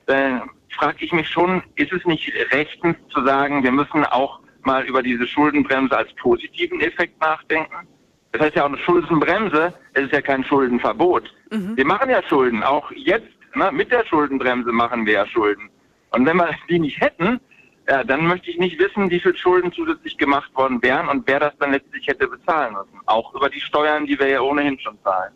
Äh, 0.08 0.40
frage 0.70 1.04
ich 1.04 1.12
mich 1.12 1.28
schon, 1.28 1.62
ist 1.76 1.92
es 1.92 2.06
nicht 2.06 2.32
rechtens 2.52 2.96
zu 3.10 3.24
sagen, 3.26 3.64
wir 3.64 3.72
müssen 3.72 4.06
auch 4.06 4.40
mal 4.64 4.86
über 4.86 5.04
diese 5.04 5.28
Schuldenbremse 5.28 5.98
als 5.98 6.14
positiven 6.16 6.80
Effekt 6.80 7.20
nachdenken? 7.20 7.88
Das 8.32 8.42
heißt 8.44 8.56
ja 8.56 8.64
auch 8.64 8.70
eine 8.70 8.78
Schuldenbremse, 8.78 9.74
es 9.94 10.04
ist 10.04 10.14
ja 10.14 10.22
kein 10.22 10.46
Schuldenverbot. 10.46 11.34
Mhm. 11.52 11.76
Wir 11.76 11.86
machen 11.86 12.10
ja 12.10 12.24
Schulden, 12.24 12.64
auch 12.64 12.90
jetzt 12.92 13.28
ne, 13.56 13.70
mit 13.74 13.92
der 13.92 14.06
Schuldenbremse 14.06 14.72
machen 14.72 15.06
wir 15.06 15.14
ja 15.14 15.28
Schulden. 15.28 15.70
Und 16.12 16.26
wenn 16.26 16.38
wir 16.38 16.50
die 16.70 16.80
nicht 16.80 17.02
hätten, 17.02 17.42
ja, 17.92 18.06
dann 18.06 18.26
möchte 18.26 18.50
ich 18.50 18.58
nicht 18.58 18.80
wissen, 18.80 19.10
wie 19.10 19.20
viel 19.20 19.36
Schulden 19.36 19.74
zusätzlich 19.74 20.18
gemacht 20.18 20.56
worden 20.56 20.82
wären 20.82 21.10
und 21.10 21.28
wer 21.28 21.42
das 21.42 21.58
dann 21.60 21.74
letztlich 21.74 22.08
hätte 22.08 22.26
bezahlen 22.26 22.72
müssen. 22.74 23.02
Auch 23.06 23.36
über 23.36 23.50
die 23.50 23.60
Steuern, 23.60 24.06
die 24.06 24.18
wir 24.18 24.30
ja 24.30 24.40
ohnehin 24.40 24.80
schon 24.80 24.98
zahlen. 25.04 25.34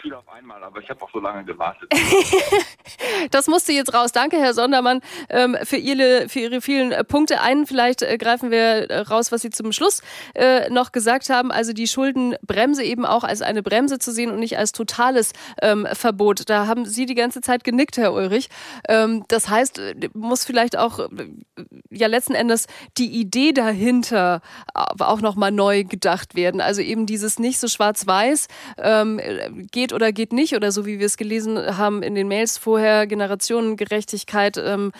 Viel 0.00 0.14
auf 0.14 0.28
einmal, 0.28 0.62
aber 0.62 0.80
ich 0.80 0.90
habe 0.90 1.00
auch 1.02 1.10
so 1.12 1.20
lange 1.20 1.44
gewartet. 1.44 1.92
das 3.30 3.46
musste 3.46 3.72
jetzt 3.72 3.94
raus. 3.94 4.12
Danke, 4.12 4.36
Herr 4.38 4.54
Sondermann, 4.54 5.00
ähm, 5.28 5.56
für, 5.62 5.76
Ihre, 5.76 6.28
für 6.28 6.40
Ihre 6.40 6.60
vielen 6.60 6.90
äh, 6.92 7.04
Punkte. 7.04 7.40
Einen 7.40 7.66
vielleicht 7.66 8.02
äh, 8.02 8.18
greifen 8.18 8.50
wir 8.50 8.90
äh, 8.90 9.00
raus, 9.00 9.30
was 9.30 9.42
Sie 9.42 9.50
zum 9.50 9.72
Schluss 9.72 10.02
noch 10.70 10.92
gesagt 10.92 11.30
haben. 11.30 11.50
Also 11.50 11.72
die 11.72 11.86
Schuldenbremse 11.86 12.82
eben 12.82 13.04
auch 13.04 13.24
als 13.24 13.42
eine 13.42 13.62
Bremse 13.62 13.98
zu 13.98 14.12
sehen 14.12 14.30
und 14.30 14.38
nicht 14.38 14.58
als 14.58 14.72
totales 14.72 15.32
ähm, 15.60 15.86
Verbot. 15.92 16.48
Da 16.48 16.66
haben 16.66 16.84
Sie 16.84 17.06
die 17.06 17.14
ganze 17.14 17.40
Zeit 17.40 17.64
genickt, 17.64 17.96
Herr 17.96 18.12
Ulrich. 18.12 18.48
Ähm, 18.88 19.24
das 19.28 19.48
heißt, 19.48 19.80
muss 20.14 20.44
vielleicht 20.44 20.76
auch 20.76 21.08
ja 21.90 22.06
letzten 22.06 22.34
Endes 22.34 22.66
die 22.96 23.10
Idee 23.20 23.52
dahinter 23.52 24.40
auch 24.74 25.20
nochmal 25.20 25.52
neu 25.52 25.84
gedacht 25.84 26.34
werden. 26.34 26.60
Also 26.60 26.82
eben 26.82 27.06
dieses 27.06 27.38
nicht 27.38 27.58
so 27.58 27.68
schwarz-weiß 27.68 28.48
geht 29.72 29.92
oder 29.92 30.12
geht 30.12 30.32
nicht 30.32 30.54
oder 30.54 30.72
so 30.72 30.86
wie 30.86 30.98
wir 30.98 31.06
es 31.06 31.16
gelesen 31.16 31.76
haben 31.76 32.02
in 32.02 32.14
den 32.14 32.28
Mails 32.28 32.58
vorher, 32.58 33.06
Generationengerechtigkeit, 33.06 34.56
ähm, 34.58 34.92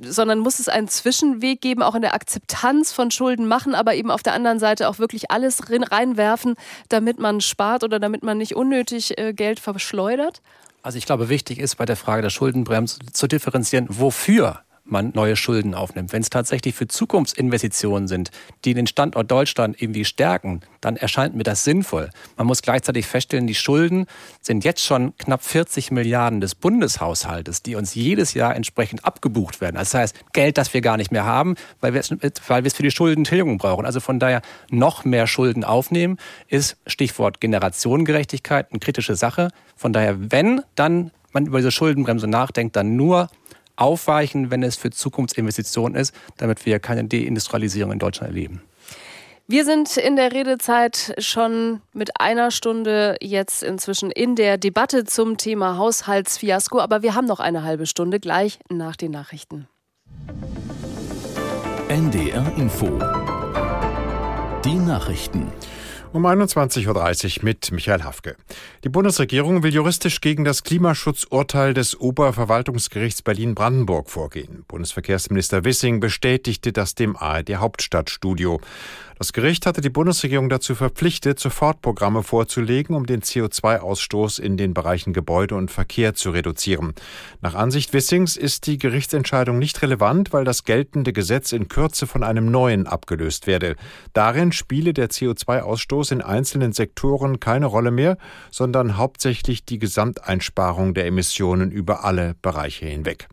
sondern 0.00 0.38
muss 0.38 0.58
es 0.58 0.68
einen 0.68 0.88
Zwischenweg 0.88 1.60
geben, 1.60 1.82
auch 1.82 1.94
in 1.94 2.02
der 2.02 2.14
Akzeptanz 2.14 2.92
von 2.92 3.10
Schulden 3.10 3.48
machen, 3.48 3.74
aber 3.74 3.94
eben 3.94 4.10
auf 4.10 4.22
der 4.22 4.34
anderen 4.34 4.58
Seite 4.58 4.88
auch 4.88 4.98
wirklich 4.98 5.30
alles 5.30 5.62
reinwerfen, 5.70 6.54
damit 6.88 7.18
man 7.18 7.40
spart 7.40 7.84
oder 7.84 7.98
damit 7.98 8.22
man 8.22 8.38
nicht 8.38 8.54
unnötig 8.54 9.18
äh, 9.18 9.32
Geld 9.32 9.60
verschleudert? 9.60 10.42
Also 10.82 10.98
ich 10.98 11.06
glaube, 11.06 11.28
wichtig 11.28 11.58
ist 11.58 11.76
bei 11.76 11.84
der 11.84 11.96
Frage 11.96 12.22
der 12.22 12.30
Schuldenbremse 12.30 13.00
zu 13.12 13.26
differenzieren, 13.26 13.86
wofür 13.88 14.60
man 14.86 15.10
neue 15.14 15.36
Schulden 15.36 15.74
aufnimmt. 15.74 16.12
Wenn 16.12 16.22
es 16.22 16.30
tatsächlich 16.30 16.74
für 16.74 16.88
Zukunftsinvestitionen 16.88 18.08
sind, 18.08 18.30
die 18.64 18.74
den 18.74 18.86
Standort 18.86 19.30
Deutschland 19.30 19.80
irgendwie 19.80 20.04
stärken, 20.04 20.60
dann 20.80 20.96
erscheint 20.96 21.34
mir 21.34 21.42
das 21.42 21.64
sinnvoll. 21.64 22.10
Man 22.36 22.46
muss 22.46 22.62
gleichzeitig 22.62 23.06
feststellen, 23.06 23.46
die 23.46 23.54
Schulden 23.54 24.06
sind 24.40 24.64
jetzt 24.64 24.84
schon 24.84 25.16
knapp 25.18 25.42
40 25.44 25.90
Milliarden 25.90 26.40
des 26.40 26.54
Bundeshaushaltes, 26.54 27.62
die 27.62 27.74
uns 27.74 27.94
jedes 27.94 28.34
Jahr 28.34 28.54
entsprechend 28.54 29.04
abgebucht 29.04 29.60
werden. 29.60 29.76
Das 29.76 29.94
heißt, 29.94 30.14
Geld, 30.32 30.58
das 30.58 30.72
wir 30.72 30.80
gar 30.80 30.96
nicht 30.96 31.12
mehr 31.12 31.24
haben, 31.24 31.56
weil 31.80 31.92
wir 31.92 32.00
es, 32.00 32.10
weil 32.48 32.62
wir 32.62 32.68
es 32.68 32.74
für 32.74 32.82
die 32.82 32.90
Schuldentilgung 32.90 33.58
brauchen. 33.58 33.84
Also 33.84 34.00
von 34.00 34.18
daher 34.18 34.42
noch 34.70 35.04
mehr 35.04 35.26
Schulden 35.26 35.64
aufnehmen, 35.64 36.18
ist 36.48 36.76
Stichwort 36.86 37.40
Generationengerechtigkeit 37.40 38.68
eine 38.70 38.80
kritische 38.80 39.16
Sache. 39.16 39.50
Von 39.76 39.92
daher, 39.92 40.30
wenn 40.30 40.62
dann 40.74 41.10
man 41.32 41.46
über 41.46 41.58
diese 41.58 41.70
Schuldenbremse 41.70 42.26
nachdenkt, 42.26 42.76
dann 42.76 42.96
nur 42.96 43.28
aufweichen, 43.76 44.50
wenn 44.50 44.62
es 44.62 44.76
für 44.76 44.90
Zukunftsinvestitionen 44.90 45.98
ist, 45.98 46.14
damit 46.36 46.66
wir 46.66 46.78
keine 46.78 47.04
Deindustrialisierung 47.04 47.92
in 47.92 47.98
Deutschland 47.98 48.30
erleben. 48.30 48.62
Wir 49.48 49.64
sind 49.64 49.96
in 49.96 50.16
der 50.16 50.32
Redezeit 50.32 51.14
schon 51.18 51.80
mit 51.92 52.20
einer 52.20 52.50
Stunde 52.50 53.16
jetzt 53.20 53.62
inzwischen 53.62 54.10
in 54.10 54.34
der 54.34 54.58
Debatte 54.58 55.04
zum 55.04 55.36
Thema 55.36 55.78
Haushaltsfiasko, 55.78 56.80
aber 56.80 57.02
wir 57.02 57.14
haben 57.14 57.26
noch 57.26 57.38
eine 57.38 57.62
halbe 57.62 57.86
Stunde 57.86 58.18
gleich 58.18 58.58
nach 58.68 58.96
den 58.96 59.12
Nachrichten. 59.12 59.68
NDR 61.88 62.52
Info. 62.56 62.98
Die 64.64 64.74
Nachrichten. 64.74 65.52
Um 66.12 66.24
21.30 66.24 67.38
Uhr 67.38 67.44
mit 67.44 67.72
Michael 67.72 68.02
Hafke. 68.02 68.36
Die 68.84 68.88
Bundesregierung 68.88 69.62
will 69.62 69.74
juristisch 69.74 70.20
gegen 70.20 70.44
das 70.44 70.62
Klimaschutzurteil 70.62 71.74
des 71.74 72.00
Oberverwaltungsgerichts 72.00 73.22
Berlin-Brandenburg 73.22 74.08
vorgehen. 74.08 74.64
Bundesverkehrsminister 74.68 75.64
Wissing 75.64 76.00
bestätigte 76.00 76.72
das 76.72 76.94
dem 76.94 77.16
ARD 77.16 77.56
Hauptstadtstudio. 77.56 78.60
Das 79.18 79.32
Gericht 79.32 79.64
hatte 79.64 79.80
die 79.80 79.88
Bundesregierung 79.88 80.50
dazu 80.50 80.74
verpflichtet, 80.74 81.40
Sofortprogramme 81.40 82.22
vorzulegen, 82.22 82.94
um 82.94 83.06
den 83.06 83.22
CO2-Ausstoß 83.22 84.38
in 84.38 84.58
den 84.58 84.74
Bereichen 84.74 85.14
Gebäude 85.14 85.54
und 85.54 85.70
Verkehr 85.70 86.14
zu 86.14 86.30
reduzieren. 86.30 86.92
Nach 87.40 87.54
Ansicht 87.54 87.94
Wissings 87.94 88.36
ist 88.36 88.66
die 88.66 88.76
Gerichtsentscheidung 88.76 89.58
nicht 89.58 89.80
relevant, 89.80 90.34
weil 90.34 90.44
das 90.44 90.64
geltende 90.64 91.14
Gesetz 91.14 91.52
in 91.52 91.68
Kürze 91.68 92.06
von 92.06 92.22
einem 92.22 92.50
neuen 92.50 92.86
abgelöst 92.86 93.46
werde. 93.46 93.76
Darin 94.12 94.52
spiele 94.52 94.92
der 94.92 95.08
CO2-Ausstoß 95.08 96.12
in 96.12 96.20
einzelnen 96.20 96.72
Sektoren 96.72 97.40
keine 97.40 97.66
Rolle 97.66 97.92
mehr, 97.92 98.18
sondern 98.50 98.98
hauptsächlich 98.98 99.64
die 99.64 99.78
Gesamteinsparung 99.78 100.92
der 100.92 101.06
Emissionen 101.06 101.70
über 101.70 102.04
alle 102.04 102.34
Bereiche 102.42 102.84
hinweg. 102.84 103.28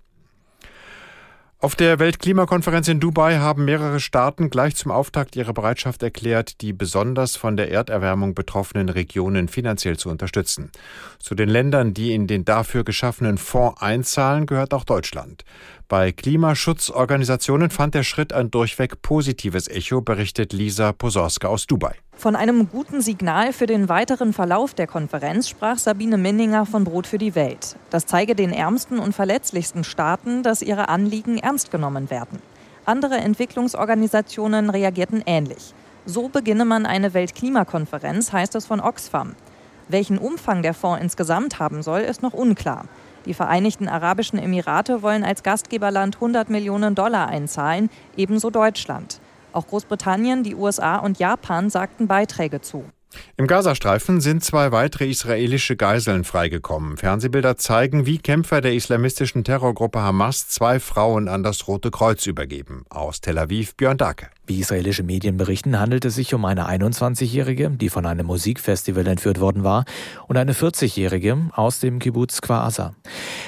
Auf 1.63 1.77
der 1.77 1.97
Weltklimakonferenz 1.97 2.89
in 2.89 2.99
Dubai 2.99 3.37
haben 3.37 3.63
mehrere 3.63 4.01
Staaten 4.01 4.49
gleich 4.49 4.75
zum 4.75 4.91
Auftakt 4.91 5.37
ihre 5.37 5.53
Bereitschaft 5.53 6.03
erklärt, 6.03 6.59
die 6.59 6.73
besonders 6.73 7.37
von 7.37 7.55
der 7.55 7.71
Erderwärmung 7.71 8.35
betroffenen 8.35 8.89
Regionen 8.89 9.47
finanziell 9.47 9.95
zu 9.95 10.09
unterstützen. 10.09 10.73
Zu 11.19 11.35
den 11.35 11.47
Ländern, 11.47 11.93
die 11.93 12.13
in 12.13 12.27
den 12.27 12.43
dafür 12.43 12.83
geschaffenen 12.83 13.37
Fonds 13.37 13.81
einzahlen, 13.81 14.45
gehört 14.45 14.73
auch 14.73 14.83
Deutschland. 14.83 15.45
Bei 15.87 16.11
Klimaschutzorganisationen 16.11 17.69
fand 17.69 17.93
der 17.93 18.03
Schritt 18.03 18.33
ein 18.33 18.49
durchweg 18.49 19.01
positives 19.01 19.67
Echo, 19.67 20.01
berichtet 20.01 20.53
Lisa 20.53 20.93
Posorska 20.93 21.47
aus 21.47 21.67
Dubai. 21.67 21.95
Von 22.15 22.35
einem 22.35 22.69
guten 22.69 23.01
Signal 23.01 23.51
für 23.51 23.65
den 23.65 23.89
weiteren 23.89 24.33
Verlauf 24.33 24.73
der 24.73 24.87
Konferenz 24.87 25.49
sprach 25.49 25.77
Sabine 25.77 26.17
Minninger 26.17 26.65
von 26.65 26.85
Brot 26.85 27.05
für 27.05 27.17
die 27.17 27.35
Welt. 27.35 27.75
Das 27.89 28.05
zeige 28.05 28.33
den 28.33 28.53
ärmsten 28.53 28.99
und 28.99 29.13
verletzlichsten 29.13 29.83
Staaten, 29.83 30.41
dass 30.41 30.61
ihre 30.61 30.89
Anliegen 30.89 31.37
ernst 31.37 31.69
genommen 31.69 32.09
werden. 32.09 32.41
Andere 32.85 33.15
Entwicklungsorganisationen 33.17 34.69
reagierten 34.69 35.21
ähnlich. 35.25 35.73
So 36.05 36.29
beginne 36.29 36.65
man 36.65 36.85
eine 36.85 37.13
Weltklimakonferenz, 37.13 38.31
heißt 38.31 38.55
es 38.55 38.65
von 38.65 38.79
Oxfam. 38.79 39.35
Welchen 39.89 40.17
Umfang 40.17 40.61
der 40.61 40.73
Fonds 40.73 41.01
insgesamt 41.01 41.59
haben 41.59 41.83
soll, 41.83 42.01
ist 42.01 42.21
noch 42.21 42.33
unklar. 42.33 42.85
Die 43.25 43.33
Vereinigten 43.33 43.87
Arabischen 43.87 44.37
Emirate 44.37 45.01
wollen 45.01 45.23
als 45.23 45.43
Gastgeberland 45.43 46.15
100 46.15 46.49
Millionen 46.49 46.95
Dollar 46.95 47.27
einzahlen, 47.27 47.89
ebenso 48.17 48.49
Deutschland. 48.49 49.19
Auch 49.53 49.67
Großbritannien, 49.67 50.43
die 50.43 50.55
USA 50.55 50.97
und 50.97 51.19
Japan 51.19 51.69
sagten 51.69 52.07
Beiträge 52.07 52.61
zu. 52.61 52.83
Im 53.37 53.47
Gazastreifen 53.47 54.21
sind 54.21 54.43
zwei 54.43 54.71
weitere 54.71 55.09
israelische 55.09 55.75
Geiseln 55.75 56.23
freigekommen. 56.23 56.97
Fernsehbilder 56.97 57.57
zeigen, 57.57 58.05
wie 58.05 58.17
Kämpfer 58.17 58.61
der 58.61 58.73
islamistischen 58.73 59.43
Terrorgruppe 59.43 60.01
Hamas 60.01 60.47
zwei 60.47 60.79
Frauen 60.79 61.27
an 61.27 61.43
das 61.43 61.67
Rote 61.67 61.91
Kreuz 61.91 62.25
übergeben. 62.25 62.85
Aus 62.89 63.21
Tel 63.21 63.37
Aviv 63.37 63.75
Björn 63.75 63.97
Dake. 63.97 64.29
Wie 64.45 64.59
israelische 64.59 65.03
Medien 65.03 65.37
berichten, 65.37 65.79
handelt 65.79 66.03
es 66.03 66.15
sich 66.15 66.33
um 66.33 66.43
eine 66.43 66.67
21-Jährige, 66.67 67.69
die 67.69 67.87
von 67.87 68.05
einem 68.05 68.25
Musikfestival 68.25 69.07
entführt 69.07 69.39
worden 69.39 69.63
war, 69.63 69.85
und 70.27 70.35
eine 70.35 70.51
40-Jährige 70.51 71.37
aus 71.53 71.79
dem 71.79 71.99
Kibbutz 71.99 72.41
Kwasa. 72.41 72.93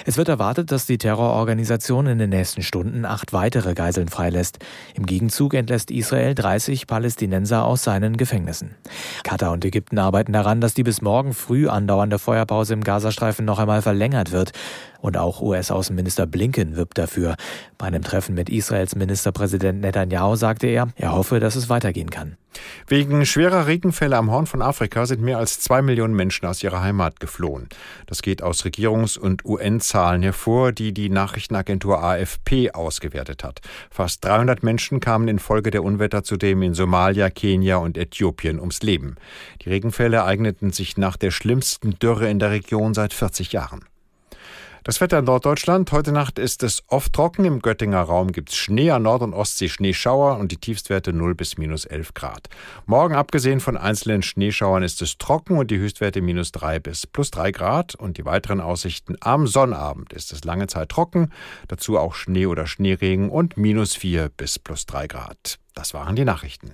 Es 0.06 0.16
wird 0.16 0.30
erwartet, 0.30 0.72
dass 0.72 0.86
die 0.86 0.98
Terrororganisation 0.98 2.08
in 2.08 2.18
den 2.18 2.30
nächsten 2.30 2.62
Stunden 2.62 3.04
acht 3.04 3.34
weitere 3.34 3.74
Geiseln 3.74 4.08
freilässt. 4.08 4.60
Im 4.94 5.06
Gegenzug 5.06 5.54
entlässt 5.54 5.92
Israel 5.92 6.34
30 6.34 6.88
Palästinenser 6.88 7.66
aus 7.66 7.84
seinen 7.84 8.16
Gefängnissen. 8.16 8.76
Katar 9.26 9.52
und 9.52 9.66
Ägypten 9.66 10.00
arbeiten 10.00 10.32
daran, 10.32 10.62
dass 10.62 10.76
die 10.76 10.84
bis 10.84 11.02
morgen 11.02 11.34
früh 11.34 11.68
andauernde 11.68 12.20
Feuerpause 12.20 12.74
im 12.74 12.86
Gazastreifen 12.86 13.44
noch 13.44 13.60
einmal 13.60 13.82
verlängert 13.82 14.32
wird. 14.32 14.54
Und 15.06 15.18
auch 15.18 15.40
US-Außenminister 15.40 16.26
Blinken 16.26 16.78
wirbt 16.78 16.98
dafür. 16.98 17.36
Bei 17.78 17.86
einem 17.86 18.02
Treffen 18.02 18.34
mit 18.34 18.50
Israels 18.50 18.96
Ministerpräsident 18.96 19.80
Netanyahu 19.82 20.36
sagte 20.36 20.66
er, 20.66 20.88
er 20.96 21.12
hoffe, 21.12 21.40
dass 21.40 21.56
es 21.56 21.70
weitergehen 21.70 22.10
kann. 22.10 22.38
Wegen 22.88 23.24
schwerer 23.28 23.68
Regenfälle 23.68 24.18
am 24.18 24.32
Horn 24.32 24.48
von 24.48 24.64
Afrika 24.64 25.06
sind 25.06 25.22
mehr 25.22 25.38
als 25.38 25.60
zwei 25.60 25.84
Millionen 25.84 26.16
Menschen 26.16 26.48
aus 26.48 26.64
ihrer 26.64 26.82
Heimat 26.82 27.20
geflohen. 27.20 27.70
Das 28.08 28.24
geht 28.24 28.42
aus 28.42 28.66
Regierungs- 28.66 29.20
und 29.20 29.46
UN-Zahlen 29.46 30.24
hervor, 30.24 30.72
die 30.72 30.92
die 30.92 31.10
Nachrichtenagentur 31.10 32.04
AFP 32.04 32.72
ausgewertet 32.72 33.44
hat. 33.44 33.62
Fast 33.92 34.26
300 34.26 34.64
Menschen 34.64 35.02
kamen 35.02 35.28
infolge 35.28 35.70
der 35.70 35.84
Unwetter 35.84 36.24
zudem 36.24 36.64
in 36.64 36.74
Somalia, 36.74 37.30
Kenia 37.30 37.78
und 37.78 37.96
Äthiopien 37.96 38.60
ums 38.60 38.82
Leben. 38.82 39.18
Die 39.62 39.70
Regenfälle 39.70 40.24
eigneten 40.24 40.72
sich 40.72 40.98
nach 40.98 41.16
der 41.16 41.30
schlimmsten 41.30 42.00
Dürre 42.00 42.28
in 42.28 42.40
der 42.40 42.50
Region 42.50 42.96
seit 42.96 43.14
40 43.14 43.52
Jahren. 43.52 43.86
Das 44.86 45.02
Wetter 45.02 45.18
in 45.18 45.26
Norddeutschland. 45.26 45.92
Heute 45.92 46.12
Nacht 46.12 46.38
ist 46.38 46.62
es 46.62 46.84
oft 46.86 47.12
trocken. 47.12 47.44
Im 47.44 47.60
Göttinger 47.60 48.02
Raum 48.02 48.32
gibt 48.32 48.50
es 48.50 48.56
Schnee, 48.56 48.92
an 48.92 49.02
Nord- 49.02 49.24
und 49.24 49.34
Ostsee 49.34 49.68
Schneeschauer 49.68 50.38
und 50.38 50.52
die 50.52 50.58
Tiefstwerte 50.58 51.12
0 51.12 51.34
bis 51.34 51.58
minus 51.58 51.86
11 51.86 52.14
Grad. 52.14 52.50
Morgen, 52.86 53.16
abgesehen 53.16 53.62
von 53.62 53.78
einzelnen 53.78 54.22
Schneeschauern, 54.22 54.84
ist 54.84 55.02
es 55.02 55.18
trocken 55.18 55.58
und 55.58 55.72
die 55.72 55.80
Höchstwerte 55.80 56.22
minus 56.22 56.52
3 56.52 56.78
bis 56.78 57.08
plus 57.08 57.32
3 57.32 57.52
Grad. 57.52 57.96
Und 57.96 58.20
die 58.20 58.26
weiteren 58.26 58.62
Aussichten 58.62 59.16
am 59.22 59.48
Sonnabend 59.48 60.14
ist 60.14 60.32
es 60.32 60.44
lange 60.44 60.68
Zeit 60.68 60.90
trocken, 60.90 61.32
dazu 61.68 61.98
auch 61.98 62.14
Schnee 62.14 62.46
oder 62.46 62.68
Schneeregen 62.68 63.32
und 63.32 63.58
minus 63.58 63.96
4 63.96 64.30
bis 64.38 64.60
plus 64.60 64.86
3 64.86 65.08
Grad. 65.08 65.58
Das 65.74 65.96
waren 65.96 66.16
die 66.16 66.26
Nachrichten. 66.26 66.74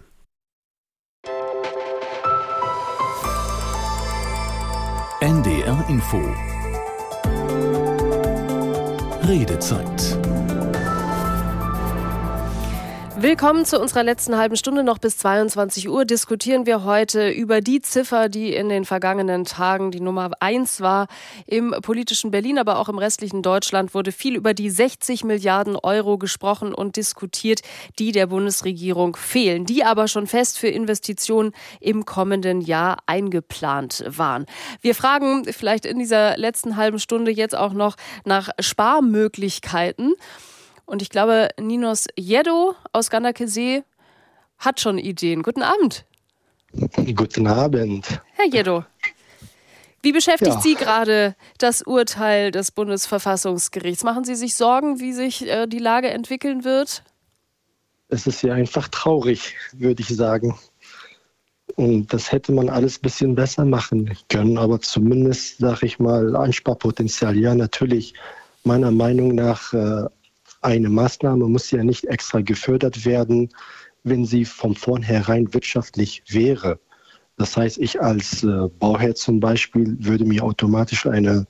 NDR 5.22 5.86
Info 5.88 6.20
Redezeit. 9.32 10.31
Willkommen 13.22 13.66
zu 13.66 13.80
unserer 13.80 14.02
letzten 14.02 14.36
halben 14.36 14.56
Stunde. 14.56 14.84
Noch 14.84 14.98
bis 14.98 15.20
22 15.20 15.88
Uhr 15.90 16.06
diskutieren 16.06 16.66
wir 16.66 16.86
heute 16.86 17.30
über 17.30 17.62
die 17.62 17.80
Ziffer, 17.80 18.30
die 18.30 18.52
in 18.52 18.68
den 18.68 18.84
vergangenen 18.84 19.46
Tagen 19.46 19.92
die 19.92 20.00
Nummer 20.00 20.32
eins 20.40 20.82
war. 20.82 21.06
Im 21.46 21.70
politischen 21.84 22.32
Berlin, 22.32 22.58
aber 22.58 22.80
auch 22.80 22.90
im 22.90 22.98
restlichen 22.98 23.44
Deutschland 23.44 23.94
wurde 23.94 24.12
viel 24.12 24.36
über 24.36 24.56
die 24.56 24.72
60 24.72 25.24
Milliarden 25.24 25.76
Euro 25.76 26.18
gesprochen 26.18 26.74
und 26.74 26.96
diskutiert, 26.96 27.62
die 28.00 28.12
der 28.12 28.26
Bundesregierung 28.26 29.16
fehlen, 29.16 29.66
die 29.66 29.84
aber 29.84 30.08
schon 30.08 30.26
fest 30.26 30.58
für 30.58 30.70
Investitionen 30.70 31.52
im 31.80 32.06
kommenden 32.06 32.60
Jahr 32.60 33.04
eingeplant 33.06 34.04
waren. 34.08 34.48
Wir 34.82 34.96
fragen 34.96 35.46
vielleicht 35.46 35.86
in 35.86 36.00
dieser 36.00 36.38
letzten 36.38 36.76
halben 36.76 36.98
Stunde 36.98 37.30
jetzt 37.30 37.56
auch 37.56 37.74
noch 37.74 37.98
nach 38.26 38.50
Sparmöglichkeiten. 38.60 40.16
Und 40.86 41.02
ich 41.02 41.10
glaube, 41.10 41.50
Ninos 41.60 42.08
Jedo 42.18 42.76
aus 42.92 43.10
Gandakesee 43.10 43.84
hat 44.58 44.80
schon 44.80 44.98
Ideen. 44.98 45.44
Guten 45.44 45.64
Abend. 45.64 46.06
Guten 47.16 47.48
Abend. 47.48 48.22
Herr 48.34 48.48
Jedo, 48.48 48.86
wie 50.02 50.12
beschäftigt 50.12 50.56
Ja. 50.56 50.62
Sie 50.62 50.76
gerade 50.76 51.36
das 51.58 51.82
Urteil 51.82 52.52
des 52.52 52.72
Bundesverfassungsgerichts? 52.72 54.04
Machen 54.04 54.24
Sie 54.24 54.36
sich 54.36 54.56
Sorgen, 54.56 55.00
wie 55.00 55.14
sich 55.14 55.48
äh, 55.48 55.68
die 55.68 55.80
Lage 55.80 56.10
entwickeln 56.10 56.64
wird? 56.64 57.04
Es 58.10 58.28
ist 58.28 58.42
ja 58.42 58.54
einfach 58.54 58.88
traurig, 58.88 59.56
würde 59.74 60.02
ich 60.02 60.10
sagen. 60.10 60.58
Und 61.76 62.12
das 62.12 62.32
hätte 62.32 62.52
man 62.52 62.70
alles 62.70 62.98
ein 62.98 63.02
bisschen 63.02 63.36
besser 63.36 63.64
machen 63.64 64.12
können. 64.30 64.58
Aber 64.58 64.82
zumindest, 64.82 65.60
sage 65.60 65.86
ich 65.86 66.00
mal, 66.00 66.36
Einsparpotenzial. 66.36 67.38
Ja, 67.38 67.56
natürlich, 67.56 68.14
meiner 68.64 68.92
Meinung 68.92 69.36
nach, 69.36 69.72
äh, 69.74 70.06
eine 70.62 70.90
Maßnahme 70.90 71.48
muss 71.48 71.72
ja 71.72 71.84
nicht 71.84 72.06
extra 72.06 72.42
gefördert 72.42 73.06
werden, 73.06 73.50
wenn 74.04 74.26
sie 74.26 74.46
von 74.46 74.76
vornherein 74.76 75.54
wirtschaftlich 75.54 76.24
wäre. 76.28 76.80
Das 77.38 77.58
heißt, 77.58 77.80
ich 77.80 78.02
als 78.02 78.44
äh, 78.44 78.68
Bauherr 78.80 79.16
zum 79.16 79.40
Beispiel 79.40 79.98
würde 80.00 80.26
mir 80.26 80.44
automatisch 80.44 81.08
eine 81.08 81.48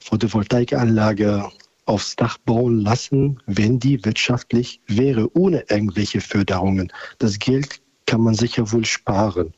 Photovoltaikanlage 0.00 1.48
aufs 1.86 2.14
Dach 2.14 2.38
bauen 2.38 2.80
lassen, 2.80 3.42
wenn 3.46 3.78
die 3.78 4.04
wirtschaftlich 4.04 4.80
wäre, 4.86 5.28
ohne 5.36 5.64
irgendwelche 5.68 6.20
Förderungen. 6.20 6.92
Das 7.18 7.38
Geld 7.38 7.80
kann 8.06 8.20
man 8.20 8.34
sicher 8.34 8.70
wohl 8.70 8.84
sparen. 8.84 9.52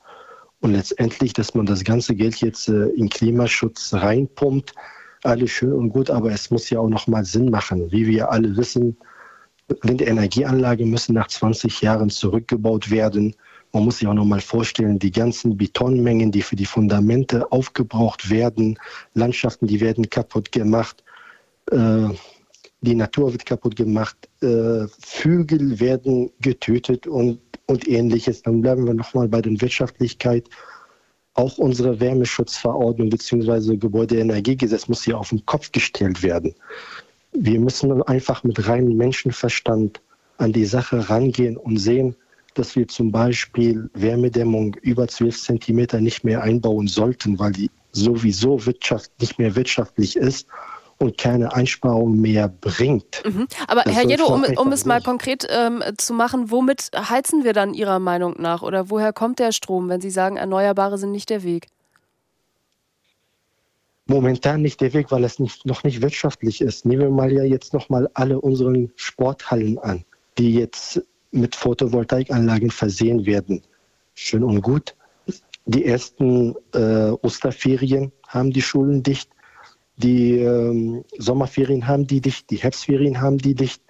Und 0.60 0.72
letztendlich, 0.72 1.34
dass 1.34 1.54
man 1.54 1.66
das 1.66 1.84
ganze 1.84 2.14
Geld 2.14 2.36
jetzt 2.36 2.68
äh, 2.68 2.86
in 2.90 3.10
Klimaschutz 3.10 3.92
reinpumpt, 3.92 4.72
alles 5.24 5.50
schön 5.50 5.72
und 5.72 5.90
gut, 5.90 6.10
aber 6.10 6.32
es 6.32 6.50
muss 6.50 6.70
ja 6.70 6.80
auch 6.80 6.88
noch 6.88 7.06
mal 7.06 7.24
Sinn 7.24 7.50
machen. 7.50 7.90
Wie 7.90 8.06
wir 8.06 8.30
alle 8.30 8.56
wissen, 8.56 8.96
Windenergieanlagen 9.82 10.90
müssen 10.90 11.14
nach 11.14 11.28
20 11.28 11.80
Jahren 11.80 12.10
zurückgebaut 12.10 12.90
werden. 12.90 13.34
Man 13.72 13.84
muss 13.84 13.98
sich 13.98 14.08
auch 14.08 14.14
noch 14.14 14.24
mal 14.24 14.40
vorstellen, 14.40 14.98
die 14.98 15.10
ganzen 15.10 15.56
Betonmengen, 15.56 16.30
die 16.30 16.42
für 16.42 16.56
die 16.56 16.66
Fundamente 16.66 17.50
aufgebraucht 17.50 18.30
werden, 18.30 18.78
Landschaften, 19.14 19.66
die 19.66 19.80
werden 19.80 20.08
kaputt 20.10 20.52
gemacht, 20.52 21.02
äh, 21.70 22.08
die 22.82 22.94
Natur 22.94 23.32
wird 23.32 23.46
kaputt 23.46 23.76
gemacht, 23.76 24.28
äh, 24.42 24.86
Vögel 25.00 25.80
werden 25.80 26.30
getötet 26.40 27.06
und, 27.06 27.40
und 27.66 27.88
ähnliches. 27.88 28.42
Dann 28.42 28.60
bleiben 28.60 28.86
wir 28.86 28.94
noch 28.94 29.14
mal 29.14 29.28
bei 29.28 29.40
der 29.40 29.58
Wirtschaftlichkeit. 29.60 30.48
Auch 31.34 31.58
unsere 31.58 31.98
Wärmeschutzverordnung 32.00 33.10
bzw. 33.10 33.76
Gebäudeenergiegesetz 33.76 34.88
muss 34.88 35.02
hier 35.02 35.18
auf 35.18 35.30
den 35.30 35.44
Kopf 35.44 35.72
gestellt 35.72 36.22
werden. 36.22 36.54
Wir 37.32 37.58
müssen 37.58 38.02
einfach 38.02 38.44
mit 38.44 38.68
reinem 38.68 38.96
Menschenverstand 38.96 40.00
an 40.38 40.52
die 40.52 40.64
Sache 40.64 41.08
rangehen 41.08 41.56
und 41.56 41.78
sehen, 41.78 42.14
dass 42.54 42.76
wir 42.76 42.86
zum 42.86 43.10
Beispiel 43.10 43.90
Wärmedämmung 43.94 44.76
über 44.82 45.08
12 45.08 45.42
Zentimeter 45.42 46.00
nicht 46.00 46.22
mehr 46.22 46.42
einbauen 46.42 46.86
sollten, 46.86 47.38
weil 47.38 47.52
die 47.52 47.70
sowieso 47.90 48.64
Wirtschaft 48.64 49.10
nicht 49.20 49.38
mehr 49.38 49.56
wirtschaftlich 49.56 50.16
ist 50.16 50.46
und 50.98 51.18
keine 51.18 51.52
Einsparung 51.52 52.20
mehr 52.20 52.48
bringt. 52.48 53.22
Mhm. 53.24 53.46
Aber 53.68 53.82
Das 53.82 53.94
Herr 53.94 54.08
Jedo, 54.08 54.26
um, 54.26 54.44
um 54.44 54.72
es 54.72 54.84
mal 54.84 55.00
konkret 55.00 55.46
ähm, 55.50 55.82
zu 55.96 56.14
machen, 56.14 56.50
womit 56.50 56.90
heizen 56.96 57.44
wir 57.44 57.52
dann 57.52 57.74
Ihrer 57.74 57.98
Meinung 57.98 58.34
nach? 58.38 58.62
Oder 58.62 58.90
woher 58.90 59.12
kommt 59.12 59.38
der 59.38 59.52
Strom, 59.52 59.88
wenn 59.88 60.00
Sie 60.00 60.10
sagen, 60.10 60.36
Erneuerbare 60.36 60.98
sind 60.98 61.10
nicht 61.10 61.30
der 61.30 61.42
Weg? 61.42 61.68
momentan 64.06 64.62
nicht 64.62 64.80
der 64.80 64.92
Weg, 64.92 65.10
weil 65.10 65.24
es 65.24 65.38
nicht, 65.38 65.64
noch 65.66 65.84
nicht 65.84 66.02
wirtschaftlich 66.02 66.60
ist. 66.60 66.84
Nehmen 66.84 67.02
wir 67.02 67.10
mal 67.10 67.32
ja 67.32 67.44
jetzt 67.44 67.72
noch 67.72 67.88
mal 67.88 68.08
alle 68.14 68.40
unseren 68.40 68.92
Sporthallen 68.96 69.78
an, 69.78 70.04
die 70.38 70.54
jetzt 70.54 71.02
mit 71.30 71.56
Photovoltaikanlagen 71.56 72.70
versehen 72.70 73.26
werden. 73.26 73.62
Schön 74.14 74.44
und 74.44 74.60
gut. 74.60 74.94
Die 75.66 75.86
ersten 75.86 76.54
äh, 76.74 77.10
Osterferien 77.22 78.12
haben 78.28 78.52
die 78.52 78.62
Schulen 78.62 79.02
dicht, 79.02 79.30
die 79.96 80.38
ähm, 80.38 81.04
Sommerferien 81.18 81.86
haben 81.86 82.06
die 82.06 82.20
dicht, 82.20 82.50
die 82.50 82.56
Herbstferien 82.56 83.20
haben 83.20 83.38
die 83.38 83.54
dicht. 83.54 83.82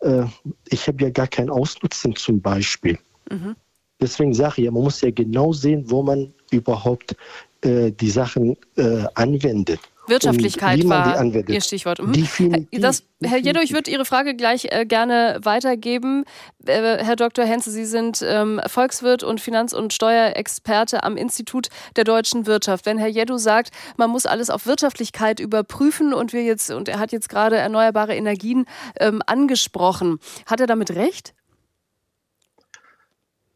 Äh, 0.00 0.24
ich 0.68 0.86
habe 0.86 1.02
ja 1.04 1.10
gar 1.10 1.26
kein 1.26 1.50
Ausnutzen 1.50 2.14
zum 2.16 2.40
Beispiel. 2.40 2.98
Mhm. 3.30 3.56
Deswegen 4.00 4.32
sage 4.32 4.54
ich 4.58 4.64
ja, 4.66 4.70
man 4.70 4.84
muss 4.84 5.00
ja 5.00 5.10
genau 5.10 5.52
sehen, 5.52 5.84
wo 5.90 6.02
man 6.02 6.32
überhaupt 6.50 7.16
äh, 7.62 7.90
die 7.90 8.10
Sachen 8.10 8.56
äh, 8.76 9.04
anwendet. 9.14 9.80
Wirtschaftlichkeit 10.08 10.88
war. 10.88 11.22
Ihr 11.24 11.60
Stichwort. 11.60 12.00
Mhm. 12.00 12.12
Definitiv. 12.12 12.80
Das, 12.80 13.02
Herr 13.22 13.38
Jedo, 13.38 13.60
ich 13.60 13.72
würde 13.72 13.90
Ihre 13.90 14.04
Frage 14.04 14.34
gleich 14.34 14.66
äh, 14.70 14.84
gerne 14.86 15.38
weitergeben. 15.42 16.24
Äh, 16.66 17.04
Herr 17.04 17.16
Dr. 17.16 17.44
Henze, 17.44 17.70
Sie 17.70 17.84
sind 17.84 18.24
ähm, 18.26 18.60
Volkswirt 18.66 19.22
und 19.22 19.40
Finanz- 19.40 19.72
und 19.72 19.92
Steuerexperte 19.92 21.02
am 21.02 21.16
Institut 21.16 21.68
der 21.96 22.04
deutschen 22.04 22.46
Wirtschaft. 22.46 22.86
Wenn 22.86 22.98
Herr 22.98 23.08
Jedo 23.08 23.38
sagt, 23.38 23.70
man 23.96 24.10
muss 24.10 24.26
alles 24.26 24.50
auf 24.50 24.66
Wirtschaftlichkeit 24.66 25.40
überprüfen 25.40 26.14
und 26.14 26.32
wir 26.32 26.44
jetzt, 26.44 26.70
und 26.70 26.88
er 26.88 26.98
hat 26.98 27.12
jetzt 27.12 27.28
gerade 27.28 27.56
erneuerbare 27.56 28.14
Energien 28.14 28.66
ähm, 29.00 29.22
angesprochen, 29.26 30.18
hat 30.46 30.60
er 30.60 30.66
damit 30.66 30.90
recht? 30.90 31.34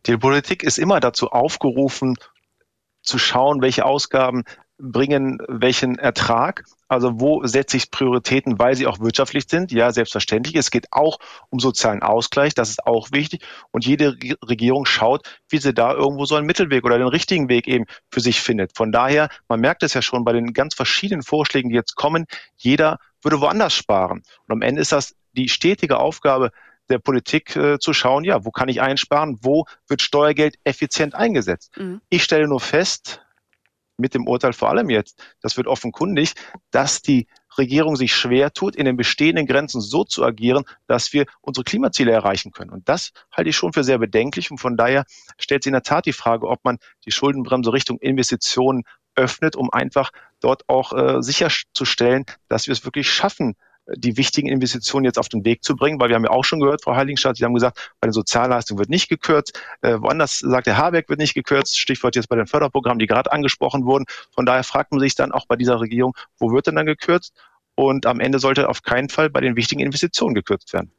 Die 0.07 0.17
Politik 0.17 0.65
ist 0.65 0.79
immer 0.79 0.99
dazu 0.99 1.29
aufgerufen, 1.29 2.17
zu 3.03 3.19
schauen, 3.19 3.63
welche 3.63 3.85
Ausgaben 3.85 4.45
bringen 4.83 5.39
welchen 5.49 5.97
Ertrag. 5.99 6.65
Also 6.89 7.21
wo 7.21 7.47
setze 7.47 7.77
ich 7.77 7.91
Prioritäten, 7.91 8.59
weil 8.59 8.75
sie 8.75 8.87
auch 8.87 8.99
wirtschaftlich 8.99 9.45
sind? 9.49 9.71
Ja, 9.71 9.93
selbstverständlich. 9.93 10.57
Es 10.57 10.71
geht 10.71 10.89
auch 10.91 11.19
um 11.51 11.61
sozialen 11.61 12.03
Ausgleich, 12.03 12.53
das 12.55 12.71
ist 12.71 12.87
auch 12.87 13.13
wichtig. 13.13 13.43
Und 13.71 13.87
jede 13.87 14.17
Regierung 14.43 14.85
schaut, 14.85 15.41
wie 15.49 15.59
sie 15.59 15.73
da 15.73 15.95
irgendwo 15.95 16.25
so 16.25 16.35
einen 16.35 16.47
Mittelweg 16.47 16.85
oder 16.85 16.99
den 16.99 17.07
richtigen 17.07 17.49
Weg 17.49 17.69
eben 17.69 17.87
für 18.11 18.21
sich 18.21 18.41
findet. 18.41 18.77
Von 18.77 18.91
daher, 18.91 19.29
man 19.49 19.61
merkt 19.61 19.85
es 19.85 19.95
ja 19.95 20.03
schon 20.03 20.25
bei 20.25 20.33
den 20.33 20.53
ganz 20.53 20.75
verschiedenen 20.75 21.23
Vorschlägen, 21.23 21.71
die 21.71 21.77
jetzt 21.77 21.95
kommen, 21.95 22.27
jeder 22.57 22.99
würde 23.23 23.41
woanders 23.41 23.75
sparen. 23.75 24.23
Und 24.47 24.53
am 24.53 24.63
Ende 24.63 24.83
ist 24.83 24.93
das 24.93 25.15
die 25.33 25.49
stetige 25.49 25.99
Aufgabe 25.99 26.51
der 26.91 26.99
Politik 26.99 27.55
äh, 27.55 27.79
zu 27.79 27.93
schauen, 27.93 28.25
ja, 28.25 28.45
wo 28.45 28.51
kann 28.51 28.69
ich 28.69 28.83
einsparen, 28.83 29.39
wo 29.41 29.67
wird 29.87 30.03
Steuergeld 30.03 30.57
effizient 30.65 31.15
eingesetzt. 31.15 31.71
Mhm. 31.79 32.01
Ich 32.09 32.25
stelle 32.25 32.49
nur 32.49 32.61
fest, 32.61 33.23
mit 33.97 34.15
dem 34.15 34.27
Urteil 34.27 34.53
vor 34.53 34.71
allem 34.71 34.91
jetzt, 34.91 35.23
das 35.41 35.57
wird 35.57 35.67
offenkundig, 35.67 36.35
dass 36.71 37.03
die 37.03 37.27
Regierung 37.59 37.97
sich 37.97 38.15
schwer 38.15 38.53
tut, 38.53 38.77
in 38.77 38.85
den 38.85 38.97
bestehenden 38.97 39.47
Grenzen 39.47 39.81
so 39.81 40.05
zu 40.05 40.25
agieren, 40.25 40.65
dass 40.87 41.13
wir 41.13 41.27
unsere 41.41 41.65
Klimaziele 41.65 42.13
erreichen 42.13 42.53
können. 42.53 42.71
Und 42.71 42.89
das 42.89 43.13
halte 43.31 43.51
ich 43.51 43.57
schon 43.57 43.73
für 43.73 43.85
sehr 43.85 43.99
bedenklich. 43.99 44.51
Und 44.51 44.59
von 44.59 44.77
daher 44.77 45.05
stellt 45.39 45.63
sich 45.63 45.71
in 45.71 45.75
der 45.75 45.83
Tat 45.83 46.07
die 46.07 46.13
Frage, 46.13 46.49
ob 46.49 46.65
man 46.65 46.79
die 47.05 47.13
Schuldenbremse 47.13 47.73
Richtung 47.73 47.99
Investitionen 47.99 48.85
öffnet, 49.15 49.57
um 49.57 49.71
einfach 49.71 50.11
dort 50.41 50.69
auch 50.69 50.93
äh, 50.95 51.23
sicherzustellen, 51.23 52.25
dass 52.49 52.67
wir 52.67 52.73
es 52.73 52.85
wirklich 52.85 53.11
schaffen, 53.11 53.55
die 53.97 54.17
wichtigen 54.17 54.49
Investitionen 54.49 55.05
jetzt 55.05 55.19
auf 55.19 55.29
den 55.29 55.45
Weg 55.45 55.65
zu 55.65 55.77
bringen, 55.77 56.01
weil 56.01 56.09
wir 56.09 56.17
haben 56.17 56.25
ja 56.25 56.31
auch 56.31 56.45
schon 56.45 56.61
gehört, 56.61 56.83
Frau 56.83 56.95
Heiligenstadt, 56.95 57.37
Sie 57.37 57.45
haben 57.45 57.55
gesagt, 57.55 57.93
bei 58.01 58.09
den 58.09 58.13
Sozialleistungen 58.13 58.79
wird 58.79 58.91
nicht 58.91 59.09
gekürzt, 59.09 59.61
äh, 59.83 59.97
woanders 59.99 60.39
sagt 60.39 60.67
der 60.67 60.77
Habeck 60.77 61.09
wird 61.09 61.19
nicht 61.19 61.35
gekürzt, 61.35 61.79
Stichwort 61.79 62.15
jetzt 62.17 62.29
bei 62.29 62.37
den 62.37 62.47
Förderprogrammen, 62.47 62.99
die 62.99 63.07
gerade 63.07 63.33
angesprochen 63.33 63.85
wurden. 63.85 64.05
Von 64.35 64.47
daher 64.47 64.65
fragt 64.65 64.93
man 64.93 65.01
sich 65.01 65.15
dann 65.15 65.33
auch 65.33 65.47
bei 65.47 65.57
dieser 65.57 65.81
Regierung, 65.81 66.15
wo 66.39 66.53
wird 66.53 66.67
denn 66.67 66.77
dann 66.77 66.87
gekürzt? 66.87 67.35
Und 67.75 68.07
am 68.07 68.21
Ende 68.21 68.39
sollte 68.39 68.69
auf 68.69 68.83
keinen 68.83 69.09
Fall 69.09 69.31
bei 69.31 69.41
den 69.41 69.57
wichtigen 69.57 69.81
Investitionen 69.81 70.35
gekürzt 70.35 70.73
werden. 70.73 70.93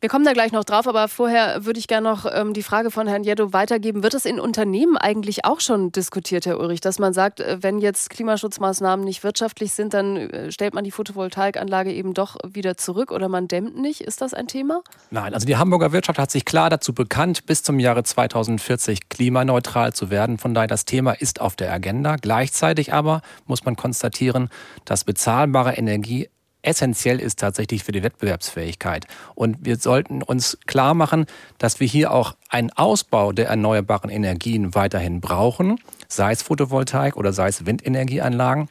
Wir 0.00 0.08
kommen 0.08 0.24
da 0.24 0.32
gleich 0.32 0.50
noch 0.50 0.64
drauf, 0.64 0.88
aber 0.88 1.06
vorher 1.06 1.64
würde 1.64 1.78
ich 1.78 1.86
gerne 1.86 2.08
noch 2.08 2.26
ähm, 2.28 2.54
die 2.54 2.64
Frage 2.64 2.90
von 2.90 3.06
Herrn 3.06 3.22
Jeddo 3.22 3.52
weitergeben. 3.52 4.02
Wird 4.02 4.14
es 4.14 4.24
in 4.24 4.40
Unternehmen 4.40 4.96
eigentlich 4.96 5.44
auch 5.44 5.60
schon 5.60 5.92
diskutiert, 5.92 6.44
Herr 6.44 6.58
Ulrich, 6.58 6.80
dass 6.80 6.98
man 6.98 7.12
sagt, 7.12 7.38
äh, 7.38 7.58
wenn 7.60 7.78
jetzt 7.78 8.10
Klimaschutzmaßnahmen 8.10 9.04
nicht 9.04 9.22
wirtschaftlich 9.22 9.72
sind, 9.72 9.94
dann 9.94 10.16
äh, 10.16 10.50
stellt 10.50 10.74
man 10.74 10.82
die 10.82 10.90
Photovoltaikanlage 10.90 11.92
eben 11.92 12.14
doch 12.14 12.36
wieder 12.44 12.76
zurück 12.76 13.12
oder 13.12 13.28
man 13.28 13.46
dämmt 13.46 13.76
nicht? 13.76 14.00
Ist 14.00 14.22
das 14.22 14.34
ein 14.34 14.48
Thema? 14.48 14.82
Nein, 15.10 15.34
also 15.34 15.46
die 15.46 15.56
Hamburger 15.56 15.92
Wirtschaft 15.92 16.18
hat 16.18 16.32
sich 16.32 16.44
klar 16.44 16.68
dazu 16.68 16.92
bekannt, 16.92 17.46
bis 17.46 17.62
zum 17.62 17.78
Jahre 17.78 18.02
2040 18.02 19.08
klimaneutral 19.08 19.92
zu 19.92 20.10
werden. 20.10 20.38
Von 20.38 20.52
daher, 20.52 20.66
das 20.66 20.84
Thema 20.84 21.12
ist 21.12 21.40
auf 21.40 21.54
der 21.54 21.72
Agenda. 21.72 22.16
Gleichzeitig 22.16 22.92
aber 22.92 23.22
muss 23.46 23.64
man 23.64 23.76
konstatieren, 23.76 24.48
dass 24.84 25.04
bezahlbare 25.04 25.74
Energie 25.74 26.28
essentiell 26.62 27.20
ist 27.20 27.38
tatsächlich 27.38 27.84
für 27.84 27.92
die 27.92 28.02
Wettbewerbsfähigkeit. 28.02 29.06
Und 29.34 29.58
wir 29.60 29.76
sollten 29.76 30.22
uns 30.22 30.58
klar 30.66 30.94
machen, 30.94 31.26
dass 31.58 31.80
wir 31.80 31.86
hier 31.86 32.12
auch 32.12 32.34
einen 32.48 32.70
Ausbau 32.70 33.32
der 33.32 33.48
erneuerbaren 33.48 34.10
Energien 34.10 34.74
weiterhin 34.74 35.20
brauchen, 35.20 35.78
sei 36.08 36.32
es 36.32 36.42
Photovoltaik 36.42 37.16
oder 37.16 37.32
sei 37.32 37.48
es 37.48 37.66
Windenergieanlagen 37.66 38.68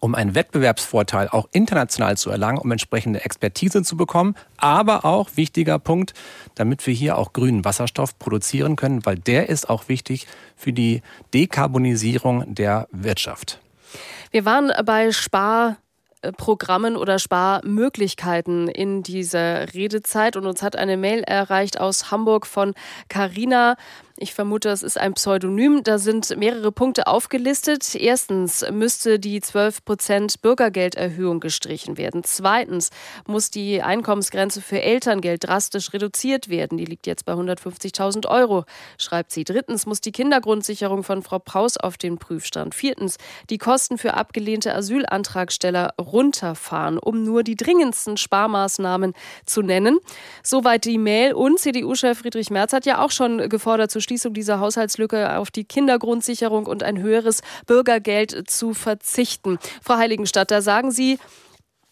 um 0.00 0.14
einen 0.14 0.34
Wettbewerbsvorteil 0.34 1.28
auch 1.28 1.48
international 1.52 2.16
zu 2.16 2.30
erlangen, 2.30 2.58
um 2.58 2.70
entsprechende 2.70 3.22
Expertise 3.22 3.82
zu 3.82 3.96
bekommen, 3.96 4.34
aber 4.56 5.04
auch 5.04 5.28
wichtiger 5.36 5.78
Punkt, 5.78 6.14
damit 6.54 6.86
wir 6.86 6.94
hier 6.94 7.18
auch 7.18 7.32
grünen 7.32 7.64
Wasserstoff 7.64 8.18
produzieren 8.18 8.76
können, 8.76 9.04
weil 9.04 9.16
der 9.16 9.48
ist 9.50 9.68
auch 9.68 9.88
wichtig 9.88 10.26
für 10.56 10.72
die 10.72 11.02
Dekarbonisierung 11.34 12.54
der 12.54 12.88
Wirtschaft. 12.90 13.60
Wir 14.30 14.44
waren 14.44 14.72
bei 14.84 15.12
Spar 15.12 15.76
Programmen 16.36 16.96
oder 16.96 17.18
Sparmöglichkeiten 17.18 18.68
in 18.68 19.02
dieser 19.02 19.72
Redezeit. 19.74 20.36
Und 20.36 20.46
uns 20.46 20.62
hat 20.62 20.76
eine 20.76 20.96
Mail 20.96 21.22
erreicht 21.22 21.80
aus 21.80 22.10
Hamburg 22.10 22.46
von 22.46 22.74
Carina. 23.08 23.76
Ich 24.22 24.34
vermute, 24.34 24.68
es 24.68 24.82
ist 24.82 25.00
ein 25.00 25.14
Pseudonym. 25.14 25.82
Da 25.82 25.96
sind 25.96 26.36
mehrere 26.36 26.72
Punkte 26.72 27.06
aufgelistet. 27.06 27.94
Erstens 27.94 28.62
müsste 28.70 29.18
die 29.18 29.40
12 29.40 29.82
Prozent 29.82 30.42
Bürgergelderhöhung 30.42 31.40
gestrichen 31.40 31.96
werden. 31.96 32.22
Zweitens 32.22 32.90
muss 33.26 33.50
die 33.50 33.80
Einkommensgrenze 33.80 34.60
für 34.60 34.82
Elterngeld 34.82 35.44
drastisch 35.44 35.94
reduziert 35.94 36.50
werden. 36.50 36.76
Die 36.76 36.84
liegt 36.84 37.06
jetzt 37.06 37.24
bei 37.24 37.32
150.000 37.32 38.28
Euro, 38.28 38.66
schreibt 38.98 39.32
sie. 39.32 39.44
Drittens 39.44 39.86
muss 39.86 40.02
die 40.02 40.12
Kindergrundsicherung 40.12 41.02
von 41.02 41.22
Frau 41.22 41.38
Praus 41.38 41.78
auf 41.78 41.96
den 41.96 42.18
Prüfstand. 42.18 42.74
Viertens 42.74 43.16
die 43.48 43.56
Kosten 43.56 43.96
für 43.96 44.12
abgelehnte 44.12 44.74
Asylantragsteller 44.74 45.94
runterfahren, 45.98 46.98
um 46.98 47.24
nur 47.24 47.42
die 47.42 47.56
dringendsten 47.56 48.18
Sparmaßnahmen 48.18 49.14
zu 49.46 49.62
nennen. 49.62 49.98
Soweit 50.42 50.84
die 50.84 50.98
Mail. 50.98 51.32
Und 51.32 51.58
CDU-Chef 51.58 52.18
Friedrich 52.18 52.50
Merz 52.50 52.74
hat 52.74 52.84
ja 52.84 53.02
auch 53.02 53.12
schon 53.12 53.48
gefordert, 53.48 53.90
zu 53.90 54.09
Schließung 54.10 54.34
dieser 54.34 54.58
Haushaltslücke 54.58 55.36
auf 55.38 55.52
die 55.52 55.62
Kindergrundsicherung 55.62 56.66
und 56.66 56.82
ein 56.82 56.98
höheres 56.98 57.42
Bürgergeld 57.66 58.50
zu 58.50 58.74
verzichten. 58.74 59.60
Frau 59.84 59.98
Heiligenstadt, 59.98 60.50
da 60.50 60.62
sagen 60.62 60.90
Sie, 60.90 61.20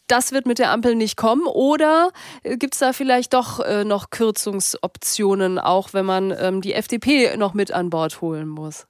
das 0.09 0.33
wird 0.33 0.45
mit 0.45 0.59
der 0.59 0.73
Ampel 0.73 0.97
nicht 0.97 1.17
kommen? 1.17 1.47
Oder 1.47 2.11
äh, 2.43 2.57
gibt 2.57 2.75
es 2.75 2.81
da 2.81 2.93
vielleicht 2.93 3.35
doch 3.35 3.61
äh, 3.61 3.85
noch 3.85 4.11
Kürzungsoptionen, 4.11 5.61
auch 5.61 5.93
wenn 5.93 6.07
man 6.07 6.35
ähm, 6.37 6.61
die 6.61 6.75
FDP 6.75 7.37
noch 7.37 7.55
mit 7.55 7.71
an 7.71 7.89
Bord 7.89 8.21
holen 8.21 8.49
muss? 8.49 8.89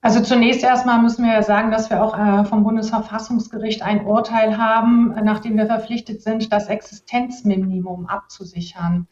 Also 0.00 0.22
zunächst 0.22 0.62
erstmal 0.62 1.02
müssen 1.02 1.26
wir 1.26 1.42
sagen, 1.42 1.70
dass 1.70 1.90
wir 1.90 2.02
auch 2.02 2.16
äh, 2.16 2.46
vom 2.46 2.62
Bundesverfassungsgericht 2.64 3.82
ein 3.82 4.06
Urteil 4.06 4.56
haben, 4.56 5.14
nachdem 5.22 5.58
wir 5.58 5.66
verpflichtet 5.66 6.22
sind, 6.22 6.50
das 6.50 6.68
Existenzminimum 6.68 8.06
abzusichern. 8.06 9.06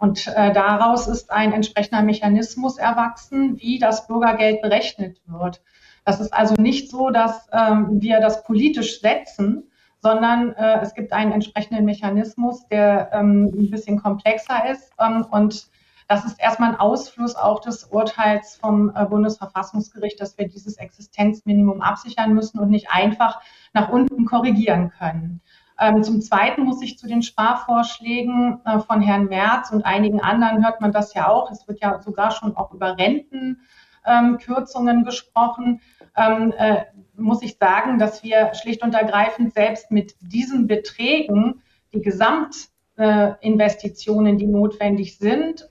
Und 0.00 0.26
äh, 0.28 0.52
daraus 0.54 1.06
ist 1.06 1.30
ein 1.30 1.52
entsprechender 1.52 2.02
Mechanismus 2.02 2.78
erwachsen, 2.78 3.60
wie 3.60 3.78
das 3.78 4.06
Bürgergeld 4.06 4.62
berechnet 4.62 5.20
wird. 5.26 5.60
Das 6.06 6.20
ist 6.20 6.32
also 6.32 6.54
nicht 6.54 6.90
so, 6.90 7.10
dass 7.10 7.48
ähm, 7.52 8.00
wir 8.00 8.18
das 8.20 8.42
politisch 8.42 9.02
setzen, 9.02 9.70
sondern 10.00 10.54
äh, 10.54 10.80
es 10.80 10.94
gibt 10.94 11.12
einen 11.12 11.32
entsprechenden 11.32 11.84
Mechanismus, 11.84 12.66
der 12.68 13.10
ähm, 13.12 13.52
ein 13.54 13.70
bisschen 13.70 14.00
komplexer 14.00 14.70
ist. 14.70 14.90
Ähm, 14.98 15.26
und 15.30 15.68
das 16.08 16.24
ist 16.24 16.40
erstmal 16.40 16.70
ein 16.70 16.80
Ausfluss 16.80 17.36
auch 17.36 17.60
des 17.60 17.84
Urteils 17.84 18.56
vom 18.56 18.90
äh, 18.96 19.04
Bundesverfassungsgericht, 19.04 20.18
dass 20.18 20.38
wir 20.38 20.48
dieses 20.48 20.78
Existenzminimum 20.78 21.82
absichern 21.82 22.32
müssen 22.32 22.58
und 22.58 22.70
nicht 22.70 22.90
einfach 22.90 23.42
nach 23.74 23.90
unten 23.90 24.24
korrigieren 24.24 24.90
können. 24.98 25.42
Ähm, 25.80 26.04
zum 26.04 26.20
Zweiten 26.20 26.64
muss 26.64 26.82
ich 26.82 26.98
zu 26.98 27.08
den 27.08 27.22
Sparvorschlägen 27.22 28.60
äh, 28.66 28.80
von 28.80 29.00
Herrn 29.00 29.28
Merz 29.28 29.70
und 29.70 29.86
einigen 29.86 30.20
anderen 30.20 30.62
hört 30.62 30.82
man 30.82 30.92
das 30.92 31.14
ja 31.14 31.28
auch. 31.28 31.50
Es 31.50 31.66
wird 31.66 31.80
ja 31.80 32.02
sogar 32.02 32.32
schon 32.32 32.54
auch 32.54 32.70
über 32.72 32.98
Rentenkürzungen 32.98 34.98
ähm, 34.98 35.04
gesprochen. 35.04 35.80
Ähm, 36.16 36.52
äh, 36.58 36.84
muss 37.16 37.42
ich 37.42 37.56
sagen, 37.58 37.98
dass 37.98 38.22
wir 38.22 38.52
schlicht 38.54 38.82
und 38.82 38.94
ergreifend 38.94 39.54
selbst 39.54 39.90
mit 39.90 40.14
diesen 40.20 40.66
Beträgen 40.66 41.62
die 41.92 42.02
Gesamtinvestitionen, 42.02 44.36
die 44.38 44.46
notwendig 44.46 45.18
sind, 45.18 45.68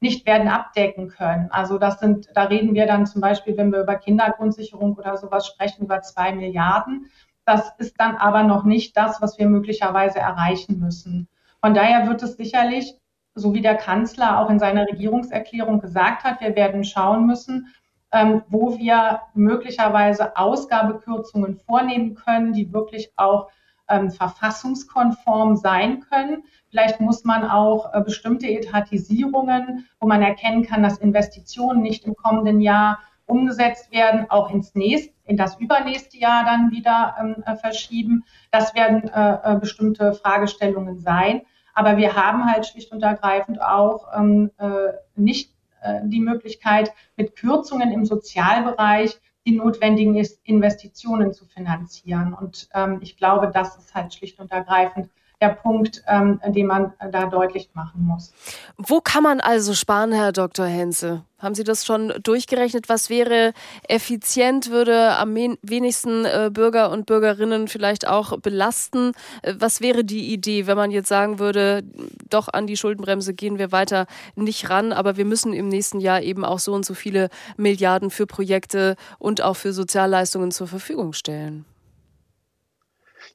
nicht 0.00 0.26
werden 0.26 0.48
abdecken 0.48 1.08
können. 1.08 1.48
Also 1.50 1.78
das 1.78 1.98
sind, 1.98 2.28
da 2.34 2.44
reden 2.44 2.74
wir 2.74 2.86
dann 2.86 3.06
zum 3.06 3.20
Beispiel, 3.20 3.56
wenn 3.56 3.72
wir 3.72 3.80
über 3.80 3.96
Kindergrundsicherung 3.96 4.96
oder 4.96 5.16
sowas 5.16 5.46
sprechen, 5.46 5.84
über 5.84 6.02
zwei 6.02 6.32
Milliarden. 6.32 7.06
Das 7.46 7.72
ist 7.78 7.98
dann 7.98 8.16
aber 8.16 8.42
noch 8.42 8.64
nicht 8.64 8.96
das, 8.96 9.22
was 9.22 9.38
wir 9.38 9.48
möglicherweise 9.48 10.18
erreichen 10.18 10.80
müssen. 10.80 11.28
Von 11.60 11.74
daher 11.74 12.08
wird 12.08 12.22
es 12.22 12.36
sicherlich, 12.36 12.94
so 13.34 13.54
wie 13.54 13.60
der 13.60 13.76
Kanzler 13.76 14.40
auch 14.40 14.50
in 14.50 14.58
seiner 14.58 14.86
Regierungserklärung 14.86 15.80
gesagt 15.80 16.24
hat, 16.24 16.40
wir 16.40 16.56
werden 16.56 16.84
schauen 16.84 17.24
müssen, 17.26 17.72
ähm, 18.12 18.42
wo 18.48 18.78
wir 18.78 19.20
möglicherweise 19.34 20.36
Ausgabekürzungen 20.36 21.56
vornehmen 21.56 22.16
können, 22.16 22.52
die 22.52 22.72
wirklich 22.72 23.12
auch 23.16 23.48
ähm, 23.88 24.10
verfassungskonform 24.10 25.56
sein 25.56 26.00
können. 26.00 26.42
Vielleicht 26.70 27.00
muss 27.00 27.24
man 27.24 27.44
auch 27.44 27.94
äh, 27.94 28.00
bestimmte 28.00 28.48
Etatisierungen, 28.48 29.86
wo 30.00 30.08
man 30.08 30.22
erkennen 30.22 30.64
kann, 30.64 30.82
dass 30.82 30.98
Investitionen 30.98 31.82
nicht 31.82 32.04
im 32.04 32.16
kommenden 32.16 32.60
Jahr 32.60 32.98
umgesetzt 33.26 33.92
werden, 33.92 34.30
auch 34.30 34.50
ins 34.50 34.74
nächste, 34.74 35.12
in 35.24 35.36
das 35.36 35.58
übernächste 35.58 36.16
Jahr 36.16 36.44
dann 36.44 36.70
wieder 36.70 37.16
ähm, 37.20 37.42
äh, 37.44 37.56
verschieben. 37.56 38.24
Das 38.50 38.74
werden 38.74 39.08
äh, 39.08 39.38
äh, 39.42 39.58
bestimmte 39.58 40.14
Fragestellungen 40.14 40.98
sein. 40.98 41.42
Aber 41.74 41.96
wir 41.96 42.16
haben 42.16 42.50
halt 42.50 42.66
schlicht 42.66 42.92
und 42.92 43.02
ergreifend 43.02 43.60
auch 43.60 44.06
ähm, 44.16 44.50
äh, 44.58 44.92
nicht 45.14 45.52
äh, 45.82 46.00
die 46.04 46.20
Möglichkeit, 46.20 46.92
mit 47.16 47.36
Kürzungen 47.36 47.92
im 47.92 48.06
Sozialbereich 48.06 49.20
die 49.46 49.56
notwendigen 49.56 50.16
Investitionen 50.44 51.32
zu 51.32 51.44
finanzieren. 51.46 52.34
Und 52.34 52.68
ähm, 52.74 52.98
ich 53.02 53.16
glaube, 53.16 53.50
das 53.52 53.76
ist 53.76 53.94
halt 53.94 54.12
schlicht 54.12 54.40
und 54.40 54.50
ergreifend 54.50 55.10
der 55.40 55.50
Punkt, 55.50 56.02
ähm, 56.08 56.40
den 56.46 56.66
man 56.66 56.94
da 57.12 57.26
deutlich 57.26 57.68
machen 57.74 58.04
muss. 58.06 58.32
Wo 58.78 59.00
kann 59.00 59.22
man 59.22 59.40
also 59.40 59.74
sparen, 59.74 60.12
Herr 60.12 60.32
Dr. 60.32 60.64
Henze? 60.64 61.24
Haben 61.38 61.54
Sie 61.54 61.64
das 61.64 61.84
schon 61.84 62.14
durchgerechnet? 62.22 62.88
Was 62.88 63.10
wäre 63.10 63.52
effizient, 63.86 64.70
würde 64.70 65.16
am 65.16 65.34
wenigsten 65.34 66.24
äh, 66.24 66.50
Bürger 66.50 66.90
und 66.90 67.04
Bürgerinnen 67.04 67.68
vielleicht 67.68 68.08
auch 68.08 68.38
belasten? 68.38 69.12
Äh, 69.42 69.54
was 69.58 69.82
wäre 69.82 70.04
die 70.04 70.32
Idee, 70.32 70.66
wenn 70.66 70.78
man 70.78 70.90
jetzt 70.90 71.08
sagen 71.08 71.38
würde, 71.38 71.82
doch 72.30 72.48
an 72.50 72.66
die 72.66 72.78
Schuldenbremse 72.78 73.34
gehen 73.34 73.58
wir 73.58 73.72
weiter 73.72 74.06
nicht 74.36 74.70
ran, 74.70 74.94
aber 74.94 75.18
wir 75.18 75.26
müssen 75.26 75.52
im 75.52 75.68
nächsten 75.68 76.00
Jahr 76.00 76.22
eben 76.22 76.46
auch 76.46 76.60
so 76.60 76.72
und 76.72 76.86
so 76.86 76.94
viele 76.94 77.28
Milliarden 77.58 78.08
für 78.08 78.26
Projekte 78.26 78.96
und 79.18 79.42
auch 79.42 79.56
für 79.56 79.74
Sozialleistungen 79.74 80.50
zur 80.50 80.66
Verfügung 80.66 81.12
stellen? 81.12 81.66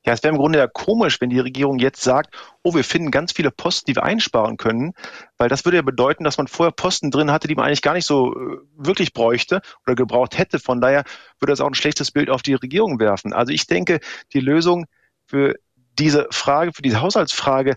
Ja, 0.03 0.13
es 0.13 0.23
wäre 0.23 0.33
im 0.33 0.39
Grunde 0.39 0.57
ja 0.57 0.67
komisch, 0.67 1.21
wenn 1.21 1.29
die 1.29 1.39
Regierung 1.39 1.77
jetzt 1.77 2.01
sagt, 2.01 2.35
oh, 2.63 2.73
wir 2.73 2.83
finden 2.83 3.11
ganz 3.11 3.33
viele 3.33 3.51
Posten, 3.51 3.85
die 3.85 3.95
wir 3.95 4.03
einsparen 4.03 4.57
können, 4.57 4.93
weil 5.37 5.47
das 5.47 5.63
würde 5.63 5.77
ja 5.77 5.83
bedeuten, 5.83 6.23
dass 6.23 6.39
man 6.39 6.47
vorher 6.47 6.71
Posten 6.71 7.11
drin 7.11 7.31
hatte, 7.31 7.47
die 7.47 7.53
man 7.53 7.65
eigentlich 7.65 7.83
gar 7.83 7.93
nicht 7.93 8.07
so 8.07 8.33
äh, 8.33 8.57
wirklich 8.75 9.13
bräuchte 9.13 9.61
oder 9.85 9.95
gebraucht 9.95 10.39
hätte. 10.39 10.57
Von 10.57 10.81
daher 10.81 11.03
würde 11.39 11.51
das 11.51 11.61
auch 11.61 11.67
ein 11.67 11.75
schlechtes 11.75 12.11
Bild 12.11 12.31
auf 12.31 12.41
die 12.41 12.55
Regierung 12.55 12.99
werfen. 12.99 13.31
Also 13.31 13.53
ich 13.53 13.67
denke, 13.67 13.99
die 14.33 14.39
Lösung 14.39 14.85
für 15.27 15.55
diese 15.99 16.27
Frage, 16.31 16.71
für 16.73 16.81
diese 16.81 17.01
Haushaltsfrage 17.01 17.75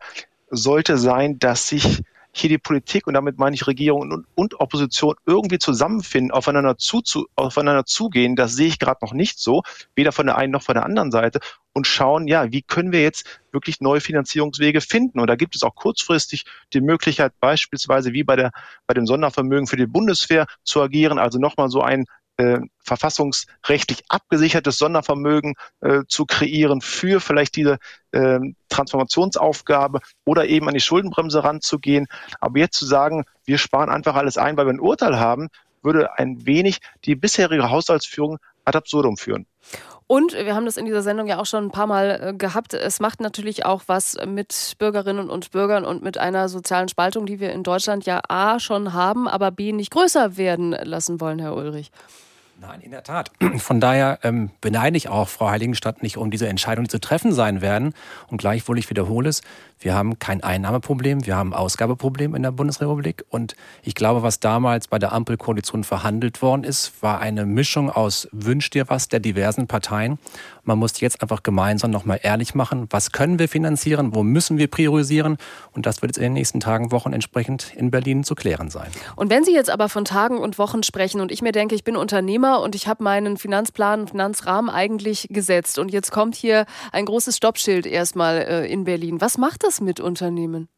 sollte 0.49 0.97
sein, 0.97 1.39
dass 1.39 1.69
sich 1.69 2.03
hier 2.37 2.51
die 2.51 2.59
Politik 2.59 3.07
und 3.07 3.15
damit 3.15 3.39
meine 3.39 3.55
ich 3.55 3.67
Regierung 3.67 4.11
und, 4.11 4.27
und 4.35 4.61
Opposition 4.61 5.15
irgendwie 5.25 5.59
zusammenfinden, 5.59 6.33
aufeinander, 6.33 6.77
zu, 6.77 7.01
zu, 7.01 7.27
aufeinander 7.37 7.87
zugehen, 7.87 8.35
das 8.35 8.55
sehe 8.55 8.67
ich 8.67 8.79
gerade 8.79 8.99
noch 9.03 9.13
nicht 9.13 9.39
so, 9.39 9.63
weder 9.95 10.11
von 10.11 10.27
der 10.27 10.37
einen 10.37 10.53
noch 10.53 10.63
von 10.63 10.75
der 10.75 10.85
anderen 10.85 11.13
Seite 11.13 11.39
und 11.73 11.87
schauen, 11.87 12.27
ja, 12.27 12.51
wie 12.51 12.63
können 12.63 12.93
wir 12.93 13.03
jetzt 13.03 13.41
wirklich 13.53 13.81
neue 13.81 14.01
Finanzierungswege 14.01 14.81
finden? 14.81 15.21
Und 15.21 15.29
da 15.29 15.37
gibt 15.37 15.55
es 15.55 15.63
auch 15.63 15.75
kurzfristig 15.75 16.45
die 16.73 16.81
Möglichkeit, 16.81 17.33
beispielsweise 17.41 18.13
wie 18.13 18.25
bei 18.25 18.37
der, 18.37 18.51
bei 18.87 18.95
dem 18.95 19.07
Sondervermögen 19.07 19.67
für 19.67 19.77
die 19.77 19.87
Bundeswehr 19.87 20.47
zu 20.65 20.83
agieren, 20.83 21.19
also 21.19 21.39
nochmal 21.39 21.69
so 21.69 21.83
ein 21.83 22.07
äh, 22.37 22.59
verfassungsrechtlich 22.81 24.05
abgesichertes 24.09 24.79
Sondervermögen 24.79 25.55
äh, 25.81 26.01
zu 26.09 26.27
kreieren 26.27 26.81
für 26.81 27.21
vielleicht 27.21 27.57
diese 27.57 27.79
äh, 28.13 28.41
Transformationsaufgabe 28.69 30.01
oder 30.25 30.47
eben 30.47 30.69
an 30.69 30.75
die 30.75 30.81
Schuldenbremse 30.81 31.45
ranzugehen. 31.45 32.07
Aber 32.41 32.59
jetzt 32.59 32.79
zu 32.79 32.87
sagen, 32.87 33.25
wir 33.45 33.59
sparen 33.59 33.91
einfach 33.91 34.17
alles 34.17 34.37
ein, 34.39 34.57
weil 34.57 34.67
wir 34.67 34.73
ein 34.73 34.81
Urteil 34.81 35.19
haben, 35.19 35.49
würde 35.83 36.19
ein 36.19 36.47
wenig 36.47 36.79
die 37.05 37.15
bisherige 37.15 37.71
Haushaltsführung 37.71 38.39
ad 38.65 38.77
absurdum 38.77 39.17
führen. 39.17 39.47
Und 40.07 40.35
wir 40.35 40.55
haben 40.55 40.67
das 40.67 40.77
in 40.77 40.85
dieser 40.85 41.03
Sendung 41.03 41.27
ja 41.27 41.39
auch 41.39 41.47
schon 41.47 41.65
ein 41.65 41.71
paar 41.71 41.87
Mal 41.87 42.21
äh, 42.21 42.35
gehabt. 42.35 42.75
Es 42.75 43.01
macht 43.01 43.21
natürlich 43.21 43.65
auch 43.65 43.85
was 43.87 44.17
mit 44.27 44.75
Bürgerinnen 44.79 45.31
und 45.31 45.51
Bürgern 45.51 45.85
und 45.85 46.03
mit 46.03 46.19
einer 46.19 46.51
sozialen 46.51 46.89
Spaltung, 46.89 47.25
die 47.25 47.41
wir 47.41 47.53
in 47.53 47.63
Deutschland 47.63 48.05
ja 48.05 48.21
A 48.29 48.61
schon 48.61 48.93
haben, 48.93 49.29
aber 49.29 49.51
B 49.51 49.73
nicht 49.73 49.91
größer 49.91 50.37
werden 50.37 50.73
lassen 50.73 51.21
wollen, 51.21 51.39
Herr 51.39 51.57
Ulrich. 51.57 51.91
Nein, 52.61 52.81
in 52.81 52.93
der 52.93 53.03
Tat. 53.03 53.31
Von 53.59 53.81
daher 53.81 54.21
ähm, 54.23 54.51
beneide 54.61 54.97
ich 54.97 55.09
auch 55.09 55.29
Frau 55.29 55.51
Heiligenstadt 55.51 56.03
nicht 56.03 56.17
um 56.17 56.31
diese 56.31 56.49
Entscheidung, 56.49 56.85
die 56.85 56.91
zu 56.91 57.01
treffen 57.01 57.33
sein 57.33 57.61
werden. 57.61 57.95
Und 58.29 58.39
gleichwohl, 58.39 58.79
ich 58.79 58.89
wiederhole 58.91 59.29
es, 59.29 59.43
wir 59.81 59.95
haben 59.95 60.19
kein 60.19 60.43
Einnahmeproblem, 60.43 61.27
wir 61.27 61.37
haben 61.37 61.53
Ausgabeproblem 61.53 62.35
in 62.35 62.43
der 62.43 62.53
Bundesrepublik. 62.53 63.25
Und 63.29 63.57
ich 63.83 63.95
glaube, 63.95 64.23
was 64.23 64.41
damals 64.41 64.89
bei 64.89 64.99
der 64.99 65.13
Ampelkoalition 65.13 65.85
verhandelt 65.85 66.43
worden 66.43 66.65
ist, 66.65 67.03
war 67.03 67.21
eine 67.21 67.45
Mischung 67.45 67.91
aus 67.91 68.29
Wünsch 68.33 68.71
dir 68.71 68.89
was 68.89 69.09
der 69.09 69.21
diversen 69.21 69.67
Parteien. 69.67 70.19
Man 70.65 70.79
muss 70.79 71.01
jetzt 71.01 71.23
einfach 71.23 71.43
gemeinsam 71.43 71.91
nochmal 71.91 72.21
ehrlich 72.23 72.55
machen, 72.55 72.87
was 72.91 73.13
können 73.13 73.39
wir 73.39 73.49
finanzieren, 73.49 74.15
wo 74.15 74.23
müssen 74.23 74.59
wir 74.59 74.69
priorisieren. 74.69 75.37
Und 75.73 75.87
das 75.87 76.03
wird 76.03 76.11
jetzt 76.11 76.19
in 76.19 76.25
den 76.25 76.33
nächsten 76.33 76.61
Tagen, 76.61 76.91
Wochen 76.91 77.13
entsprechend 77.13 77.73
in 77.77 77.91
Berlin 77.91 78.25
zu 78.25 78.35
klären 78.35 78.71
sein. 78.71 78.91
Und 79.17 79.31
wenn 79.31 79.45
Sie 79.45 79.53
jetzt 79.53 79.71
aber 79.71 79.89
von 79.89 80.05
Tagen 80.05 80.39
und 80.39 80.59
Wochen 80.59 80.83
sprechen 80.83 81.21
und 81.21 81.31
ich 81.31 81.43
mir 81.43 81.53
denke, 81.53 81.75
ich 81.75 81.85
bin 81.85 81.97
Unternehmer 81.97 82.61
und 82.61 82.75
ich 82.75 82.89
habe 82.89 83.03
meinen 83.05 83.37
Finanzplan, 83.37 84.09
Finanzrahmen 84.09 84.71
eigentlich 84.71 85.29
gesetzt 85.31 85.79
und 85.79 85.93
jetzt 85.93 86.11
kommt 86.11 86.35
hier 86.35 86.67
ein 86.93 87.05
großes 87.05 87.37
Stoppschild 87.37 87.87
erstmal 87.87 88.39
äh, 88.39 88.73
in 88.73 88.85
Berlin. 88.85 89.21
Was 89.21 89.39
macht 89.39 89.65
das 89.65 89.81
mit 89.81 90.01
Unternehmen? 90.01 90.69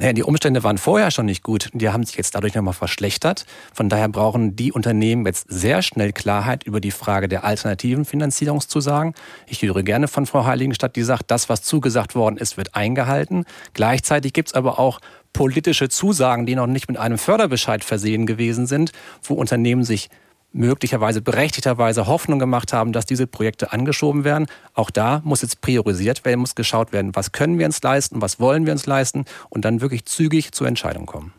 Naja, 0.00 0.14
die 0.14 0.22
Umstände 0.22 0.64
waren 0.64 0.78
vorher 0.78 1.10
schon 1.10 1.26
nicht 1.26 1.42
gut. 1.42 1.68
Die 1.74 1.90
haben 1.90 2.04
sich 2.04 2.16
jetzt 2.16 2.34
dadurch 2.34 2.54
nochmal 2.54 2.72
verschlechtert. 2.72 3.44
Von 3.74 3.90
daher 3.90 4.08
brauchen 4.08 4.56
die 4.56 4.72
Unternehmen 4.72 5.26
jetzt 5.26 5.44
sehr 5.50 5.82
schnell 5.82 6.14
Klarheit 6.14 6.64
über 6.64 6.80
die 6.80 6.90
Frage 6.90 7.28
der 7.28 7.44
alternativen 7.44 8.06
Finanzierungszusagen. 8.06 9.12
Ich 9.46 9.60
höre 9.60 9.82
gerne 9.82 10.08
von 10.08 10.24
Frau 10.24 10.46
Heiligenstadt, 10.46 10.96
die 10.96 11.02
sagt, 11.02 11.30
das, 11.30 11.50
was 11.50 11.60
zugesagt 11.60 12.14
worden 12.14 12.38
ist, 12.38 12.56
wird 12.56 12.74
eingehalten. 12.74 13.44
Gleichzeitig 13.74 14.32
gibt 14.32 14.48
es 14.48 14.54
aber 14.54 14.78
auch 14.78 15.00
politische 15.34 15.90
Zusagen, 15.90 16.46
die 16.46 16.54
noch 16.54 16.66
nicht 16.66 16.88
mit 16.88 16.96
einem 16.96 17.18
Förderbescheid 17.18 17.84
versehen 17.84 18.24
gewesen 18.24 18.66
sind, 18.66 18.92
wo 19.22 19.34
Unternehmen 19.34 19.84
sich 19.84 20.08
möglicherweise 20.52 21.22
berechtigterweise 21.22 22.06
Hoffnung 22.06 22.38
gemacht 22.38 22.72
haben, 22.72 22.92
dass 22.92 23.06
diese 23.06 23.26
Projekte 23.26 23.72
angeschoben 23.72 24.24
werden. 24.24 24.46
Auch 24.74 24.90
da 24.90 25.20
muss 25.24 25.42
jetzt 25.42 25.60
priorisiert 25.60 26.24
werden, 26.24 26.40
muss 26.40 26.54
geschaut 26.54 26.92
werden, 26.92 27.14
was 27.14 27.32
können 27.32 27.58
wir 27.58 27.66
uns 27.66 27.82
leisten, 27.82 28.20
was 28.20 28.40
wollen 28.40 28.66
wir 28.66 28.72
uns 28.72 28.86
leisten 28.86 29.24
und 29.48 29.64
dann 29.64 29.80
wirklich 29.80 30.04
zügig 30.06 30.52
zur 30.52 30.66
Entscheidung 30.66 31.06
kommen. 31.06 31.32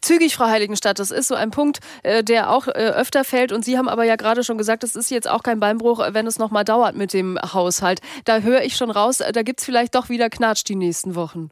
Zügig, 0.00 0.34
Frau 0.36 0.46
Heiligenstadt, 0.46 0.98
das 0.98 1.10
ist 1.10 1.28
so 1.28 1.34
ein 1.34 1.50
Punkt, 1.50 1.80
äh, 2.02 2.22
der 2.22 2.50
auch 2.50 2.68
äh, 2.68 2.72
öfter 2.72 3.24
fällt. 3.24 3.52
Und 3.52 3.64
Sie 3.64 3.78
haben 3.78 3.88
aber 3.88 4.04
ja 4.04 4.16
gerade 4.16 4.44
schon 4.44 4.58
gesagt, 4.58 4.84
es 4.84 4.94
ist 4.94 5.10
jetzt 5.10 5.28
auch 5.28 5.42
kein 5.42 5.60
Beinbruch, 5.60 6.00
wenn 6.10 6.26
es 6.26 6.38
nochmal 6.38 6.64
dauert 6.64 6.96
mit 6.96 7.12
dem 7.12 7.38
Haushalt. 7.38 8.00
Da 8.24 8.40
höre 8.40 8.62
ich 8.62 8.76
schon 8.76 8.90
raus, 8.90 9.18
da 9.18 9.42
gibt 9.42 9.60
es 9.60 9.66
vielleicht 9.66 9.94
doch 9.94 10.08
wieder 10.08 10.28
Knatsch 10.28 10.64
die 10.66 10.76
nächsten 10.76 11.14
Wochen. 11.14 11.50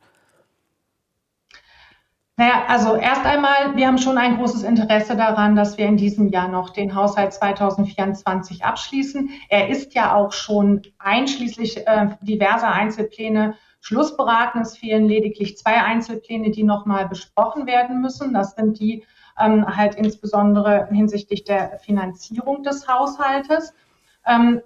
Naja, 2.43 2.64
also 2.66 2.97
erst 2.97 3.24
einmal, 3.24 3.77
wir 3.77 3.86
haben 3.86 3.98
schon 3.98 4.19
ein 4.19 4.36
großes 4.36 4.64
Interesse 4.64 5.14
daran, 5.14 5.55
dass 5.55 5.78
wir 5.78 5.86
in 5.86 5.97
diesem 5.97 6.28
Jahr 6.28 6.48
noch 6.48 6.70
den 6.70 6.93
Haushalt 6.93 7.32
2024 7.35 8.64
abschließen. 8.64 9.31
Er 9.48 9.69
ist 9.69 9.94
ja 9.94 10.16
auch 10.16 10.32
schon 10.32 10.82
einschließlich 10.98 11.86
äh, 11.86 12.16
diverser 12.20 12.73
Einzelpläne 12.73 13.55
schlussberaten. 13.81 14.62
Es 14.62 14.77
fehlen 14.77 15.06
lediglich 15.06 15.56
zwei 15.56 15.85
Einzelpläne, 15.85 16.51
die 16.51 16.64
nochmal 16.64 17.09
besprochen 17.09 17.69
werden 17.69 18.01
müssen. 18.01 18.35
Das 18.35 18.56
sind 18.56 18.81
die 18.81 19.05
ähm, 19.39 19.64
halt 19.64 19.94
insbesondere 19.94 20.89
hinsichtlich 20.90 21.44
der 21.44 21.78
Finanzierung 21.78 22.64
des 22.64 22.89
Haushaltes. 22.89 23.73
Ähm, 24.27 24.62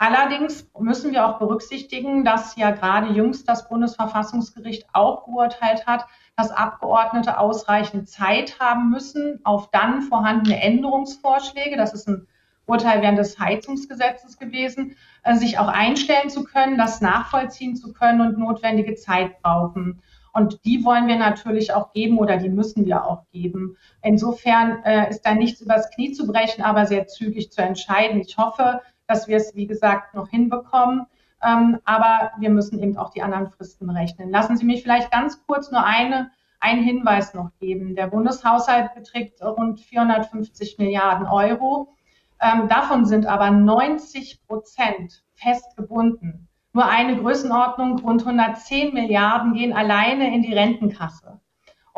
Allerdings 0.00 0.64
müssen 0.78 1.10
wir 1.10 1.26
auch 1.26 1.40
berücksichtigen, 1.40 2.24
dass 2.24 2.54
ja 2.54 2.70
gerade 2.70 3.08
jüngst 3.12 3.48
das 3.48 3.68
Bundesverfassungsgericht 3.68 4.86
auch 4.92 5.24
geurteilt 5.24 5.86
hat, 5.88 6.06
dass 6.38 6.52
Abgeordnete 6.52 7.36
ausreichend 7.36 8.08
Zeit 8.08 8.60
haben 8.60 8.90
müssen 8.90 9.40
auf 9.42 9.72
dann 9.72 10.02
vorhandene 10.02 10.62
Änderungsvorschläge. 10.62 11.76
Das 11.76 11.92
ist 11.92 12.08
ein 12.08 12.28
Urteil 12.64 13.02
während 13.02 13.18
des 13.18 13.40
Heizungsgesetzes 13.40 14.38
gewesen, 14.38 14.94
äh, 15.24 15.34
sich 15.34 15.58
auch 15.58 15.66
einstellen 15.66 16.30
zu 16.30 16.44
können, 16.44 16.78
das 16.78 17.00
nachvollziehen 17.00 17.74
zu 17.74 17.92
können 17.92 18.20
und 18.20 18.38
notwendige 18.38 18.94
Zeit 18.94 19.42
brauchen. 19.42 20.00
Und 20.32 20.64
die 20.64 20.84
wollen 20.84 21.08
wir 21.08 21.16
natürlich 21.16 21.72
auch 21.72 21.92
geben 21.92 22.18
oder 22.18 22.36
die 22.36 22.50
müssen 22.50 22.86
wir 22.86 23.04
auch 23.04 23.24
geben. 23.32 23.76
Insofern 24.02 24.84
äh, 24.84 25.10
ist 25.10 25.22
da 25.22 25.34
nichts 25.34 25.60
übers 25.60 25.90
Knie 25.90 26.12
zu 26.12 26.24
brechen, 26.28 26.62
aber 26.62 26.86
sehr 26.86 27.08
zügig 27.08 27.50
zu 27.50 27.62
entscheiden. 27.62 28.20
Ich 28.20 28.38
hoffe, 28.38 28.80
dass 29.08 29.26
wir 29.26 29.38
es, 29.38 29.56
wie 29.56 29.66
gesagt, 29.66 30.14
noch 30.14 30.28
hinbekommen. 30.28 31.06
Ähm, 31.42 31.78
aber 31.84 32.32
wir 32.38 32.50
müssen 32.50 32.82
eben 32.82 32.96
auch 32.96 33.10
die 33.10 33.22
anderen 33.22 33.48
Fristen 33.48 33.90
rechnen. 33.90 34.30
Lassen 34.30 34.56
Sie 34.56 34.64
mich 34.64 34.82
vielleicht 34.82 35.10
ganz 35.10 35.44
kurz 35.46 35.70
nur 35.70 35.84
eine, 35.84 36.30
einen 36.60 36.82
Hinweis 36.82 37.34
noch 37.34 37.50
geben. 37.60 37.94
Der 37.94 38.08
Bundeshaushalt 38.08 38.94
beträgt 38.94 39.42
rund 39.42 39.80
450 39.80 40.78
Milliarden 40.78 41.26
Euro. 41.26 41.94
Ähm, 42.40 42.68
davon 42.68 43.04
sind 43.04 43.26
aber 43.26 43.50
90 43.50 44.46
Prozent 44.46 45.24
festgebunden. 45.34 46.48
Nur 46.72 46.86
eine 46.86 47.16
Größenordnung, 47.16 48.00
rund 48.00 48.22
110 48.22 48.94
Milliarden 48.94 49.54
gehen 49.54 49.72
alleine 49.72 50.34
in 50.34 50.42
die 50.42 50.54
Rentenkasse. 50.54 51.40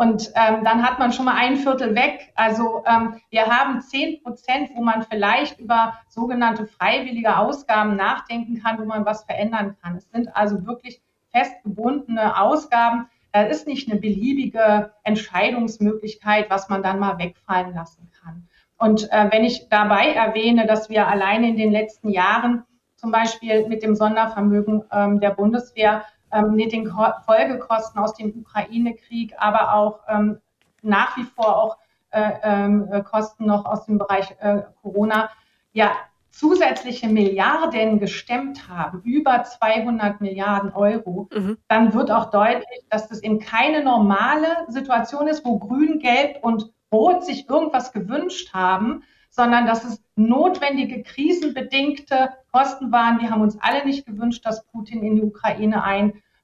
Und 0.00 0.32
ähm, 0.34 0.64
dann 0.64 0.82
hat 0.82 0.98
man 0.98 1.12
schon 1.12 1.26
mal 1.26 1.36
ein 1.36 1.56
Viertel 1.56 1.94
weg. 1.94 2.32
Also 2.34 2.82
ähm, 2.86 3.20
wir 3.28 3.44
haben 3.44 3.82
zehn 3.82 4.22
Prozent, 4.22 4.70
wo 4.72 4.82
man 4.82 5.02
vielleicht 5.02 5.60
über 5.60 5.92
sogenannte 6.08 6.66
freiwillige 6.66 7.36
Ausgaben 7.36 7.96
nachdenken 7.96 8.62
kann, 8.62 8.78
wo 8.78 8.86
man 8.86 9.04
was 9.04 9.24
verändern 9.24 9.76
kann. 9.82 9.96
Es 9.96 10.08
sind 10.10 10.34
also 10.34 10.64
wirklich 10.64 11.02
festgebundene 11.32 12.40
Ausgaben. 12.40 13.08
Da 13.32 13.42
ist 13.42 13.66
nicht 13.66 13.90
eine 13.90 14.00
beliebige 14.00 14.90
Entscheidungsmöglichkeit, 15.02 16.48
was 16.48 16.70
man 16.70 16.82
dann 16.82 16.98
mal 16.98 17.18
wegfallen 17.18 17.74
lassen 17.74 18.10
kann. 18.22 18.48
Und 18.78 19.12
äh, 19.12 19.28
wenn 19.30 19.44
ich 19.44 19.68
dabei 19.68 20.14
erwähne, 20.14 20.66
dass 20.66 20.88
wir 20.88 21.08
alleine 21.08 21.46
in 21.50 21.58
den 21.58 21.72
letzten 21.72 22.08
Jahren 22.08 22.64
zum 22.96 23.10
Beispiel 23.10 23.68
mit 23.68 23.82
dem 23.82 23.94
Sondervermögen 23.94 24.82
ähm, 24.90 25.20
der 25.20 25.30
Bundeswehr 25.32 26.04
ähm, 26.32 26.54
mit 26.54 26.72
den 26.72 26.92
Folgekosten 27.26 28.00
aus 28.00 28.14
dem 28.14 28.34
Ukraine-Krieg, 28.40 29.34
aber 29.38 29.74
auch 29.74 30.00
ähm, 30.08 30.38
nach 30.82 31.16
wie 31.16 31.24
vor 31.24 31.56
auch 31.62 31.76
äh, 32.10 32.32
ähm, 32.42 32.88
äh, 32.90 33.02
Kosten 33.02 33.46
noch 33.46 33.64
aus 33.64 33.86
dem 33.86 33.98
Bereich 33.98 34.34
äh, 34.40 34.62
Corona, 34.82 35.30
ja, 35.72 35.92
zusätzliche 36.30 37.08
Milliarden 37.08 37.98
gestemmt 37.98 38.68
haben, 38.68 39.02
über 39.02 39.42
200 39.42 40.20
Milliarden 40.20 40.72
Euro, 40.72 41.28
mhm. 41.32 41.58
dann 41.68 41.92
wird 41.92 42.10
auch 42.10 42.30
deutlich, 42.30 42.80
dass 42.88 43.08
das 43.08 43.22
eben 43.22 43.40
keine 43.40 43.82
normale 43.82 44.46
Situation 44.68 45.28
ist, 45.28 45.44
wo 45.44 45.58
Grün, 45.58 45.98
Gelb 45.98 46.38
und 46.42 46.72
Rot 46.92 47.24
sich 47.24 47.48
irgendwas 47.48 47.92
gewünscht 47.92 48.52
haben, 48.54 49.02
sondern 49.30 49.66
dass 49.66 49.84
es 49.84 50.02
notwendige 50.16 51.02
krisenbedingte 51.02 52.30
Kosten 52.52 52.92
waren. 52.92 53.20
Wir 53.20 53.30
haben 53.30 53.40
uns 53.40 53.56
alle 53.60 53.84
nicht 53.86 54.04
gewünscht, 54.04 54.44
dass 54.44 54.64
Putin 54.64 55.02
in 55.02 55.16
die 55.16 55.22
Ukraine 55.22 55.82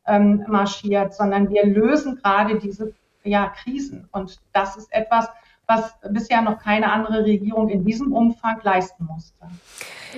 einmarschiert, 0.07 1.13
sondern 1.15 1.51
wir 1.51 1.67
lösen 1.67 2.17
gerade 2.23 2.59
diese 2.59 2.95
ja, 3.25 3.49
Krisen. 3.49 4.09
Und 4.13 4.39
das 4.53 4.77
ist 4.77 4.93
etwas, 4.93 5.29
was 5.67 5.95
bisher 6.11 6.43
noch 6.43 6.61
keine 6.61 6.93
andere 6.93 7.25
Regierung 7.25 7.69
in 7.69 7.85
diesem 7.85 8.13
Umfang 8.13 8.61
leisten 8.63 9.05
musste. 9.05 9.47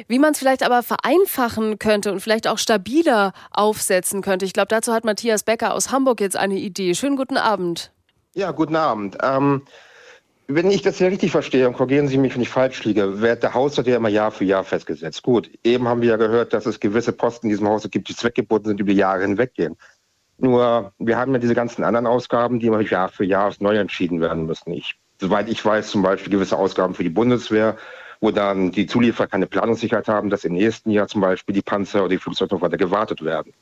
Wie 0.06 0.18
man 0.18 0.32
es 0.32 0.38
vielleicht 0.38 0.62
aber 0.62 0.82
vereinfachen 0.82 1.78
könnte 1.78 2.12
und 2.12 2.20
vielleicht 2.20 2.46
auch 2.46 2.58
stabiler 2.58 3.32
aufsetzen 3.50 4.20
könnte. 4.20 4.44
Ich 4.44 4.52
glaube, 4.52 4.68
dazu 4.68 4.92
hat 4.92 5.04
Matthias 5.04 5.42
Becker 5.42 5.72
aus 5.72 5.90
Hamburg 5.90 6.20
jetzt 6.20 6.36
eine 6.36 6.56
Idee. 6.56 6.94
Schönen 6.94 7.16
guten 7.16 7.38
Abend. 7.38 7.92
Ja, 8.34 8.50
guten 8.52 8.76
Abend. 8.76 9.16
Ähm, 9.22 9.62
wenn 10.50 10.70
ich 10.70 10.80
das 10.80 10.96
hier 10.96 11.08
richtig 11.08 11.30
verstehe, 11.30 11.68
und 11.68 11.74
korrigieren 11.74 12.08
Sie 12.08 12.16
mich, 12.16 12.34
wenn 12.34 12.40
ich 12.40 12.48
falsch 12.48 12.82
liege, 12.84 13.20
wird 13.20 13.42
der 13.42 13.52
Haushalt 13.52 13.86
ja 13.86 13.96
immer 13.96 14.08
Jahr 14.08 14.30
für 14.30 14.44
Jahr 14.44 14.64
festgesetzt. 14.64 15.22
Gut, 15.22 15.50
eben 15.62 15.86
haben 15.86 16.00
wir 16.00 16.08
ja 16.08 16.16
gehört, 16.16 16.54
dass 16.54 16.64
es 16.64 16.80
gewisse 16.80 17.12
Posten 17.12 17.46
in 17.46 17.50
diesem 17.50 17.68
Haushalt 17.68 17.92
gibt, 17.92 18.08
die 18.08 18.16
zweckgebunden 18.16 18.70
sind, 18.70 18.80
über 18.80 18.92
Jahre 18.92 19.22
hinweggehen. 19.22 19.76
Nur, 20.38 20.92
wir 20.98 21.18
haben 21.18 21.32
ja 21.32 21.38
diese 21.38 21.54
ganzen 21.54 21.84
anderen 21.84 22.06
Ausgaben, 22.06 22.60
die 22.60 22.66
immer 22.66 22.80
Jahr 22.80 23.10
für 23.10 23.24
Jahr 23.24 23.52
neu 23.58 23.76
entschieden 23.76 24.22
werden 24.22 24.46
müssen. 24.46 24.72
Ich, 24.72 24.96
soweit 25.20 25.50
ich 25.50 25.62
weiß, 25.62 25.90
zum 25.90 26.00
Beispiel 26.00 26.32
gewisse 26.32 26.56
Ausgaben 26.56 26.94
für 26.94 27.02
die 27.02 27.10
Bundeswehr, 27.10 27.76
wo 28.20 28.30
dann 28.30 28.72
die 28.72 28.86
Zulieferer 28.86 29.26
keine 29.26 29.46
Planungssicherheit 29.46 30.08
haben, 30.08 30.30
dass 30.30 30.44
im 30.44 30.54
nächsten 30.54 30.90
Jahr 30.90 31.08
zum 31.08 31.20
Beispiel 31.20 31.54
die 31.54 31.62
Panzer 31.62 32.00
oder 32.00 32.10
die 32.10 32.18
Flugzeuge 32.18 32.60
weiter 32.60 32.78
gewartet 32.78 33.22
werden. 33.22 33.52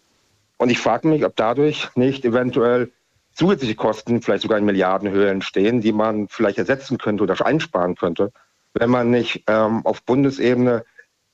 Und 0.59 0.71
ich 0.71 0.79
frage 0.79 1.09
mich, 1.09 1.25
ob 1.25 1.35
dadurch 1.35 1.89
nicht 1.97 2.25
eventuell 2.25 2.93
zusätzliche 3.37 3.75
Kosten, 3.75 4.23
vielleicht 4.23 4.43
sogar 4.43 4.59
in 4.59 4.65
Milliardenhöhe 4.65 5.31
entstehen, 5.31 5.81
die 5.81 5.93
man 5.93 6.27
vielleicht 6.29 6.59
ersetzen 6.59 6.99
könnte 6.99 7.23
oder 7.23 7.45
einsparen 7.45 7.95
könnte, 7.95 8.33
wenn 8.75 8.91
man 8.91 9.11
nicht 9.11 9.45
ähm, 9.47 9.85
auf 9.85 10.03
Bundesebene 10.03 10.85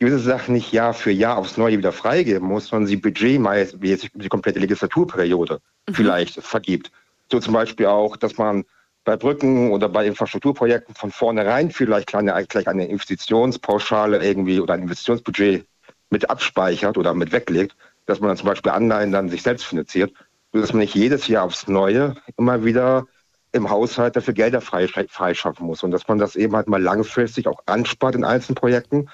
gewisse 0.01 0.19
Sachen 0.19 0.55
nicht 0.55 0.73
Jahr 0.73 0.95
für 0.95 1.13
Jahr 1.13 1.39
aufs 1.39 1.57
Neue 1.57 1.79
wieder 1.79 1.93
freigeben 1.93 2.49
muss, 2.49 2.67
sondern 2.67 2.89
sie 2.89 2.97
budgetmäßig 2.97 4.11
die 4.15 4.29
komplette 4.29 4.59
Legislaturperiode 4.59 5.61
mhm. 5.89 5.95
vielleicht 5.95 6.43
vergibt. 6.43 6.91
So 7.31 7.39
zum 7.39 7.55
Beispiel 7.55 7.87
auch, 7.87 8.17
dass 8.17 8.37
man 8.37 8.65
bei 9.05 9.17
Brücken 9.17 9.71
oder 9.71 9.89
bei 9.89 10.07
Infrastrukturprojekten 10.07 10.97
von 10.97 11.13
vornherein 11.13 11.71
vielleicht 11.71 12.09
kleine, 12.09 12.45
gleich 12.49 12.67
eine 12.67 12.87
Investitionspauschale 12.87 14.23
irgendwie 14.25 14.61
oder 14.61 14.75
ein 14.75 14.83
Investitionsbudget 14.83 15.67
mit 16.11 16.29
abspeichert 16.29 16.99
oder 16.99 17.15
mit 17.15 17.31
weglegt, 17.31 17.77
dass 18.07 18.19
man 18.19 18.29
dann 18.29 18.37
zum 18.37 18.49
Beispiel 18.49 18.73
Anleihen 18.73 19.13
dann 19.13 19.29
sich 19.29 19.43
selbst 19.43 19.65
finanziert 19.65 20.13
dass 20.61 20.73
man 20.73 20.81
nicht 20.81 20.95
jedes 20.95 21.29
Jahr 21.29 21.45
aufs 21.45 21.67
Neue 21.67 22.15
immer 22.37 22.65
wieder 22.65 23.07
im 23.53 23.71
Haushalt 23.71 24.17
dafür 24.17 24.35
Gelder 24.35 24.61
freischaffen 24.61 25.67
muss. 25.67 25.83
Und 25.83 25.91
dass 25.91 26.09
man 26.09 26.19
das 26.19 26.37
eben 26.37 26.57
halt 26.57 26.69
mal 26.69 26.81
langfristig 26.83 27.47
auch 27.49 27.61
anspart 27.67 28.15
in 28.15 28.25
einzelnen 28.25 28.57
Projekten 28.57 29.09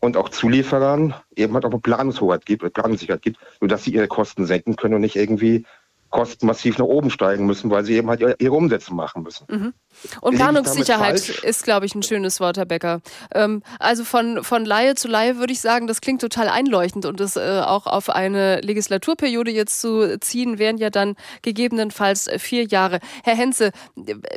und 0.00 0.16
auch 0.16 0.28
Zulieferern 0.28 1.14
eben 1.36 1.54
halt 1.54 1.64
auch 1.64 1.70
eine 1.70 1.80
Planungshoheit 1.80 2.46
gibt, 2.46 2.72
Planungssicherheit 2.72 3.22
gibt, 3.22 3.38
sodass 3.60 3.84
sie 3.84 3.92
ihre 3.92 4.08
Kosten 4.08 4.46
senken 4.46 4.76
können 4.76 4.94
und 4.94 5.00
nicht 5.02 5.16
irgendwie 5.16 5.66
Kosten 6.10 6.46
massiv 6.46 6.76
nach 6.78 6.86
oben 6.86 7.10
steigen 7.10 7.46
müssen, 7.46 7.70
weil 7.70 7.84
sie 7.84 7.94
eben 7.94 8.08
halt 8.08 8.20
ihre 8.20 8.54
Umsätze 8.54 8.92
machen 8.92 9.22
müssen. 9.22 9.46
Mhm. 9.48 9.72
Und 10.20 10.36
Planungssicherheit 10.36 11.28
ist, 11.28 11.64
glaube 11.64 11.86
ich, 11.86 11.94
ein 11.94 12.02
schönes 12.02 12.40
Wort, 12.40 12.56
Herr 12.56 12.64
Becker. 12.64 13.00
Ähm, 13.32 13.62
also 13.78 14.04
von, 14.04 14.42
von 14.42 14.64
Laie 14.64 14.96
zu 14.96 15.06
Laie 15.06 15.38
würde 15.38 15.52
ich 15.52 15.60
sagen, 15.60 15.86
das 15.86 16.00
klingt 16.00 16.20
total 16.20 16.48
einleuchtend 16.48 17.06
und 17.06 17.20
das 17.20 17.36
äh, 17.36 17.62
auch 17.64 17.86
auf 17.86 18.10
eine 18.10 18.60
Legislaturperiode 18.60 19.52
jetzt 19.52 19.80
zu 19.80 20.18
ziehen, 20.18 20.58
wären 20.58 20.78
ja 20.78 20.90
dann 20.90 21.14
gegebenenfalls 21.42 22.28
vier 22.38 22.64
Jahre. 22.64 22.98
Herr 23.22 23.36
Henze, 23.36 23.70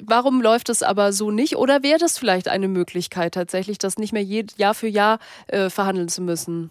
warum 0.04 0.42
läuft 0.42 0.70
das 0.70 0.84
aber 0.84 1.12
so 1.12 1.32
nicht? 1.32 1.56
Oder 1.56 1.82
wäre 1.82 2.00
das 2.00 2.18
vielleicht 2.20 2.50
eine 2.50 2.68
Möglichkeit 2.68 3.34
tatsächlich, 3.34 3.80
das 3.80 3.98
nicht 3.98 4.14
mehr 4.14 4.24
Jahr 4.24 4.74
für 4.76 4.88
Jahr 4.88 5.18
äh, 5.48 5.70
verhandeln 5.70 6.08
zu 6.08 6.22
müssen? 6.22 6.70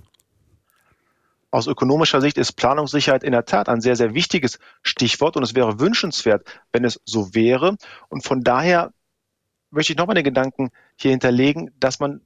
Aus 1.52 1.66
ökonomischer 1.66 2.22
Sicht 2.22 2.38
ist 2.38 2.54
Planungssicherheit 2.54 3.22
in 3.22 3.32
der 3.32 3.44
Tat 3.44 3.68
ein 3.68 3.82
sehr, 3.82 3.94
sehr 3.94 4.14
wichtiges 4.14 4.58
Stichwort 4.82 5.36
und 5.36 5.42
es 5.42 5.54
wäre 5.54 5.78
wünschenswert, 5.78 6.46
wenn 6.72 6.82
es 6.82 6.98
so 7.04 7.34
wäre. 7.34 7.76
Und 8.08 8.24
von 8.24 8.42
daher 8.42 8.94
möchte 9.70 9.92
ich 9.92 9.98
nochmal 9.98 10.14
den 10.14 10.24
Gedanken 10.24 10.70
hier 10.96 11.10
hinterlegen, 11.10 11.70
dass 11.78 12.00
man 12.00 12.22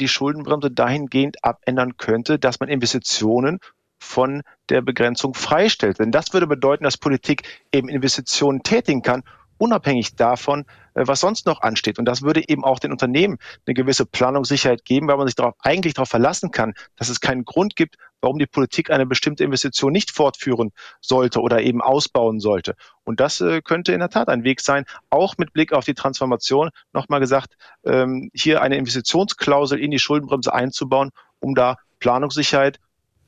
die 0.00 0.08
Schuldenbremse 0.08 0.70
dahingehend 0.70 1.44
abändern 1.44 1.98
könnte, 1.98 2.38
dass 2.38 2.58
man 2.58 2.70
Investitionen 2.70 3.58
von 3.98 4.40
der 4.70 4.80
Begrenzung 4.80 5.34
freistellt. 5.34 5.98
Denn 5.98 6.10
das 6.10 6.32
würde 6.32 6.46
bedeuten, 6.46 6.84
dass 6.84 6.96
Politik 6.96 7.42
eben 7.74 7.90
Investitionen 7.90 8.62
tätigen 8.62 9.02
kann, 9.02 9.24
unabhängig 9.58 10.16
davon, 10.16 10.64
äh, 10.94 11.02
was 11.06 11.20
sonst 11.20 11.44
noch 11.44 11.60
ansteht. 11.60 11.98
Und 11.98 12.06
das 12.06 12.22
würde 12.22 12.48
eben 12.48 12.64
auch 12.64 12.78
den 12.78 12.92
Unternehmen 12.92 13.36
eine 13.66 13.74
gewisse 13.74 14.06
Planungssicherheit 14.06 14.86
geben, 14.86 15.06
weil 15.06 15.18
man 15.18 15.26
sich 15.26 15.36
darauf, 15.36 15.54
eigentlich 15.60 15.92
darauf 15.92 16.08
verlassen 16.08 16.50
kann, 16.50 16.72
dass 16.96 17.10
es 17.10 17.20
keinen 17.20 17.44
Grund 17.44 17.76
gibt, 17.76 17.96
warum 18.20 18.38
die 18.38 18.46
Politik 18.46 18.90
eine 18.90 19.06
bestimmte 19.06 19.44
Investition 19.44 19.92
nicht 19.92 20.10
fortführen 20.10 20.72
sollte 21.00 21.40
oder 21.40 21.62
eben 21.62 21.80
ausbauen 21.80 22.40
sollte. 22.40 22.74
Und 23.04 23.20
das 23.20 23.40
äh, 23.40 23.60
könnte 23.62 23.92
in 23.92 24.00
der 24.00 24.10
Tat 24.10 24.28
ein 24.28 24.44
Weg 24.44 24.60
sein, 24.60 24.84
auch 25.08 25.36
mit 25.38 25.52
Blick 25.52 25.72
auf 25.72 25.84
die 25.84 25.94
Transformation, 25.94 26.70
nochmal 26.92 27.20
gesagt, 27.20 27.56
ähm, 27.84 28.30
hier 28.34 28.62
eine 28.62 28.76
Investitionsklausel 28.76 29.78
in 29.78 29.90
die 29.90 29.98
Schuldenbremse 29.98 30.52
einzubauen, 30.52 31.10
um 31.38 31.54
da 31.54 31.76
Planungssicherheit 31.98 32.78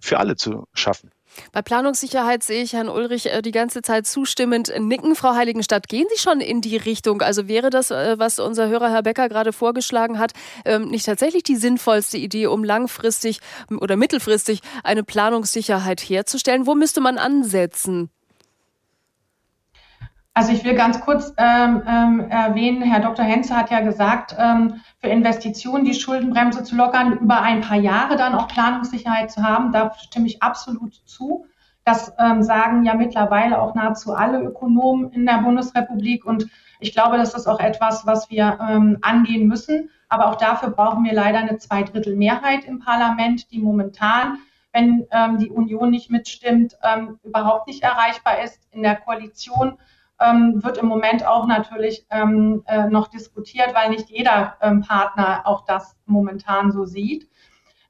für 0.01 0.19
alle 0.19 0.37
zu 0.37 0.67
schaffen. 0.75 1.11
Bei 1.53 1.63
Planungssicherheit 1.63 2.43
sehe 2.43 2.63
ich 2.63 2.73
Herrn 2.73 2.89
Ulrich 2.89 3.27
äh, 3.27 3.43
die 3.43 3.51
ganze 3.51 3.83
Zeit 3.83 4.07
zustimmend 4.07 4.73
nicken. 4.79 5.15
Frau 5.15 5.35
Heiligenstadt, 5.35 5.89
gehen 5.89 6.07
Sie 6.13 6.19
schon 6.19 6.41
in 6.41 6.61
die 6.61 6.77
Richtung? 6.77 7.23
Also 7.23 7.49
wäre 7.49 7.71
das, 7.71 7.91
äh, 7.91 8.19
was 8.19 8.39
unser 8.39 8.69
Hörer 8.69 8.91
Herr 8.91 9.03
Becker 9.03 9.29
gerade 9.29 9.53
vorgeschlagen 9.53 10.19
hat, 10.19 10.33
ähm, 10.65 10.89
nicht 10.89 11.07
tatsächlich 11.07 11.43
die 11.43 11.57
sinnvollste 11.57 12.19
Idee, 12.19 12.47
um 12.47 12.65
langfristig 12.65 13.41
oder 13.81 13.97
mittelfristig 13.97 14.61
eine 14.85 15.05
Planungssicherheit 15.05 16.01
herzustellen? 16.01 16.67
Wo 16.67 16.75
müsste 16.75 17.01
man 17.01 17.19
ansetzen? 17.19 18.11
Also 20.35 20.53
ich 20.53 20.65
will 20.65 20.75
ganz 20.75 21.01
kurz 21.03 21.35
ähm, 21.37 21.83
ähm, 21.87 22.21
erwähnen, 22.31 22.83
Herr 22.83 23.01
Dr. 23.01 23.25
Henze 23.25 23.55
hat 23.55 23.71
ja 23.71 23.81
gesagt, 23.81 24.35
ähm, 24.39 24.81
für 24.99 25.09
Investitionen 25.09 25.85
die 25.85 25.93
Schuldenbremse 25.93 26.65
zu 26.65 26.75
lockern, 26.75 27.19
über 27.19 27.43
ein 27.43 27.61
paar 27.61 27.77
Jahre 27.77 28.17
dann 28.17 28.35
auch 28.35 28.49
Planungssicherheit 28.49 29.31
zu 29.31 29.43
haben. 29.43 29.73
Da 29.73 29.93
stimme 29.99 30.27
ich 30.27 30.43
absolut 30.43 30.95
zu. 31.05 31.45
Das 31.85 32.15
ähm, 32.19 32.43
sagen 32.43 32.85
ja 32.85 32.95
mittlerweile 32.95 33.61
auch 33.61 33.75
nahezu 33.75 34.15
alle 34.15 34.41
Ökonomen 34.41 35.11
in 35.13 35.27
der 35.27 35.39
Bundesrepublik. 35.39 36.25
Und 36.25 36.49
ich 36.81 36.95
glaube, 36.95 37.19
das 37.19 37.35
ist 37.35 37.47
auch 37.47 37.61
etwas, 37.61 38.07
was 38.07 38.31
wir 38.31 38.59
ähm, 38.67 38.99
angehen 39.03 39.49
müssen. 39.49 39.91
Aber 40.09 40.29
auch 40.29 40.37
dafür 40.37 40.71
brauchen 40.71 41.05
wir 41.05 41.13
leider 41.13 41.41
eine 41.41 41.59
Zweidrittelmehrheit 41.59 42.65
im 42.65 42.79
Parlament, 42.79 43.51
die 43.51 43.59
momentan, 43.59 44.39
wenn 44.73 45.07
ähm, 45.11 45.39
die 45.39 45.51
Union 45.51 45.91
nicht 45.91 46.11
mitstimmt, 46.11 46.79
ähm, 46.83 47.19
überhaupt 47.23 47.67
nicht 47.67 47.83
erreichbar 47.83 48.41
ist. 48.43 48.61
In 48.71 48.83
der 48.83 48.97
Koalition 48.97 49.77
ähm, 50.21 50.63
wird 50.63 50.79
im 50.79 50.87
Moment 50.87 51.27
auch 51.27 51.47
natürlich 51.47 52.07
ähm, 52.11 52.63
äh, 52.67 52.87
noch 52.87 53.09
diskutiert, 53.09 53.75
weil 53.75 53.91
nicht 53.91 54.09
jeder 54.11 54.57
ähm, 54.61 54.83
Partner 54.83 55.43
auch 55.45 55.65
das 55.65 55.97
momentan 56.07 56.73
so 56.73 56.85
sieht. 56.85 57.29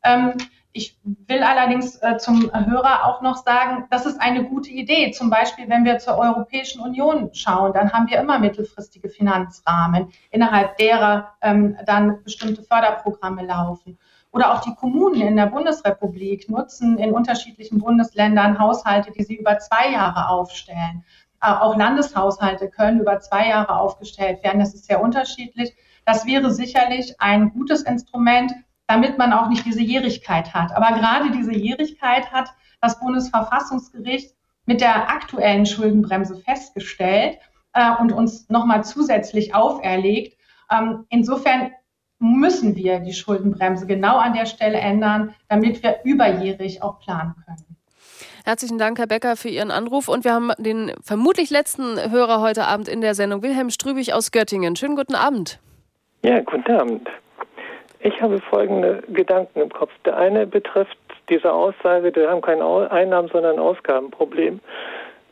Ähm, 0.02 0.34
ich 0.74 0.98
will 1.04 1.42
allerdings 1.42 1.96
äh, 1.96 2.16
zum 2.16 2.50
Hörer 2.52 3.04
auch 3.04 3.20
noch 3.20 3.36
sagen, 3.36 3.86
das 3.90 4.06
ist 4.06 4.20
eine 4.20 4.44
gute 4.44 4.70
Idee. 4.70 5.10
Zum 5.10 5.28
Beispiel, 5.28 5.68
wenn 5.68 5.84
wir 5.84 5.98
zur 5.98 6.16
Europäischen 6.16 6.80
Union 6.80 7.30
schauen, 7.34 7.74
dann 7.74 7.92
haben 7.92 8.08
wir 8.08 8.18
immer 8.18 8.38
mittelfristige 8.38 9.10
Finanzrahmen, 9.10 10.10
innerhalb 10.30 10.78
derer 10.78 11.34
ähm, 11.42 11.76
dann 11.84 12.22
bestimmte 12.24 12.62
Förderprogramme 12.62 13.44
laufen. 13.44 13.98
Oder 14.30 14.54
auch 14.54 14.62
die 14.62 14.74
Kommunen 14.74 15.20
in 15.20 15.36
der 15.36 15.46
Bundesrepublik 15.46 16.48
nutzen 16.48 16.96
in 16.96 17.12
unterschiedlichen 17.12 17.78
Bundesländern 17.78 18.58
Haushalte, 18.58 19.12
die 19.12 19.24
sie 19.24 19.36
über 19.36 19.58
zwei 19.58 19.90
Jahre 19.90 20.30
aufstellen. 20.30 21.04
Äh, 21.42 21.50
auch 21.50 21.76
Landeshaushalte 21.76 22.70
können 22.70 23.00
über 23.00 23.18
zwei 23.18 23.48
Jahre 23.48 23.76
aufgestellt 23.76 24.44
werden. 24.44 24.60
Das 24.60 24.74
ist 24.74 24.86
sehr 24.86 25.02
unterschiedlich. 25.02 25.74
Das 26.06 26.24
wäre 26.24 26.52
sicherlich 26.52 27.20
ein 27.20 27.52
gutes 27.52 27.82
Instrument, 27.82 28.52
damit 28.86 29.18
man 29.18 29.32
auch 29.32 29.48
nicht 29.48 29.64
diese 29.64 29.82
Jährigkeit 29.82 30.54
hat. 30.54 30.72
Aber 30.72 30.96
gerade 30.96 31.32
diese 31.32 31.52
Jährigkeit 31.52 32.30
hat 32.32 32.50
das 32.80 33.00
Bundesverfassungsgericht 33.00 34.34
mit 34.66 34.80
der 34.80 35.10
aktuellen 35.10 35.66
Schuldenbremse 35.66 36.36
festgestellt 36.36 37.38
äh, 37.72 37.90
und 38.00 38.12
uns 38.12 38.48
nochmal 38.48 38.84
zusätzlich 38.84 39.54
auferlegt. 39.54 40.38
Ähm, 40.70 41.06
insofern 41.08 41.72
müssen 42.20 42.76
wir 42.76 43.00
die 43.00 43.14
Schuldenbremse 43.14 43.86
genau 43.86 44.16
an 44.18 44.34
der 44.34 44.46
Stelle 44.46 44.78
ändern, 44.78 45.34
damit 45.48 45.82
wir 45.82 46.04
überjährig 46.04 46.82
auch 46.82 47.00
planen 47.00 47.34
können. 47.44 47.76
Herzlichen 48.44 48.78
Dank, 48.78 48.98
Herr 48.98 49.06
Becker, 49.06 49.36
für 49.36 49.48
Ihren 49.48 49.70
Anruf. 49.70 50.08
Und 50.08 50.24
wir 50.24 50.32
haben 50.32 50.50
den 50.58 50.92
vermutlich 51.02 51.50
letzten 51.50 52.10
Hörer 52.10 52.40
heute 52.40 52.64
Abend 52.64 52.88
in 52.88 53.00
der 53.00 53.14
Sendung, 53.14 53.42
Wilhelm 53.42 53.70
Strübig 53.70 54.14
aus 54.14 54.32
Göttingen. 54.32 54.74
Schönen 54.74 54.96
guten 54.96 55.14
Abend. 55.14 55.60
Ja, 56.24 56.40
guten 56.40 56.72
Abend. 56.72 57.08
Ich 58.00 58.20
habe 58.20 58.40
folgende 58.40 59.02
Gedanken 59.12 59.60
im 59.60 59.70
Kopf. 59.70 59.92
Der 60.04 60.16
eine 60.16 60.44
betrifft 60.46 60.98
diese 61.28 61.52
Aussage, 61.52 62.12
wir 62.14 62.28
haben 62.28 62.40
kein 62.40 62.60
Einnahmen, 62.60 63.28
sondern 63.28 63.60
Ausgabenproblem 63.60 64.60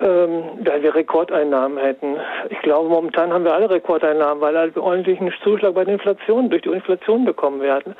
ähm, 0.01 0.45
weil 0.65 0.83
wir 0.83 0.95
Rekordeinnahmen 0.95 1.79
hätten. 1.79 2.17
Ich 2.49 2.59
glaube, 2.61 2.89
momentan 2.89 3.33
haben 3.33 3.45
wir 3.45 3.55
alle 3.55 3.69
Rekordeinnahmen, 3.69 4.41
weil 4.41 4.75
wir 4.75 4.83
ordentlichen 4.83 5.33
Zuschlag 5.43 5.75
bei 5.75 5.85
der 5.85 5.95
Inflation, 5.95 6.49
durch 6.49 6.63
die 6.63 6.71
Inflation 6.71 7.25
bekommen 7.25 7.61
werden. 7.61 7.95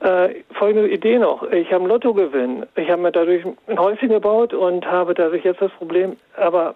Äh, 0.00 0.42
folgende 0.54 0.88
Idee 0.88 1.18
noch. 1.18 1.42
Ich 1.50 1.68
habe 1.68 1.80
einen 1.80 1.88
Lottogewinn. 1.88 2.66
Ich 2.76 2.90
habe 2.90 3.02
mir 3.02 3.12
dadurch 3.12 3.44
ein 3.66 3.78
Häuschen 3.78 4.08
gebaut 4.08 4.54
und 4.54 4.86
habe 4.86 5.14
dadurch 5.14 5.44
jetzt 5.44 5.60
das 5.60 5.72
Problem, 5.72 6.16
aber 6.36 6.74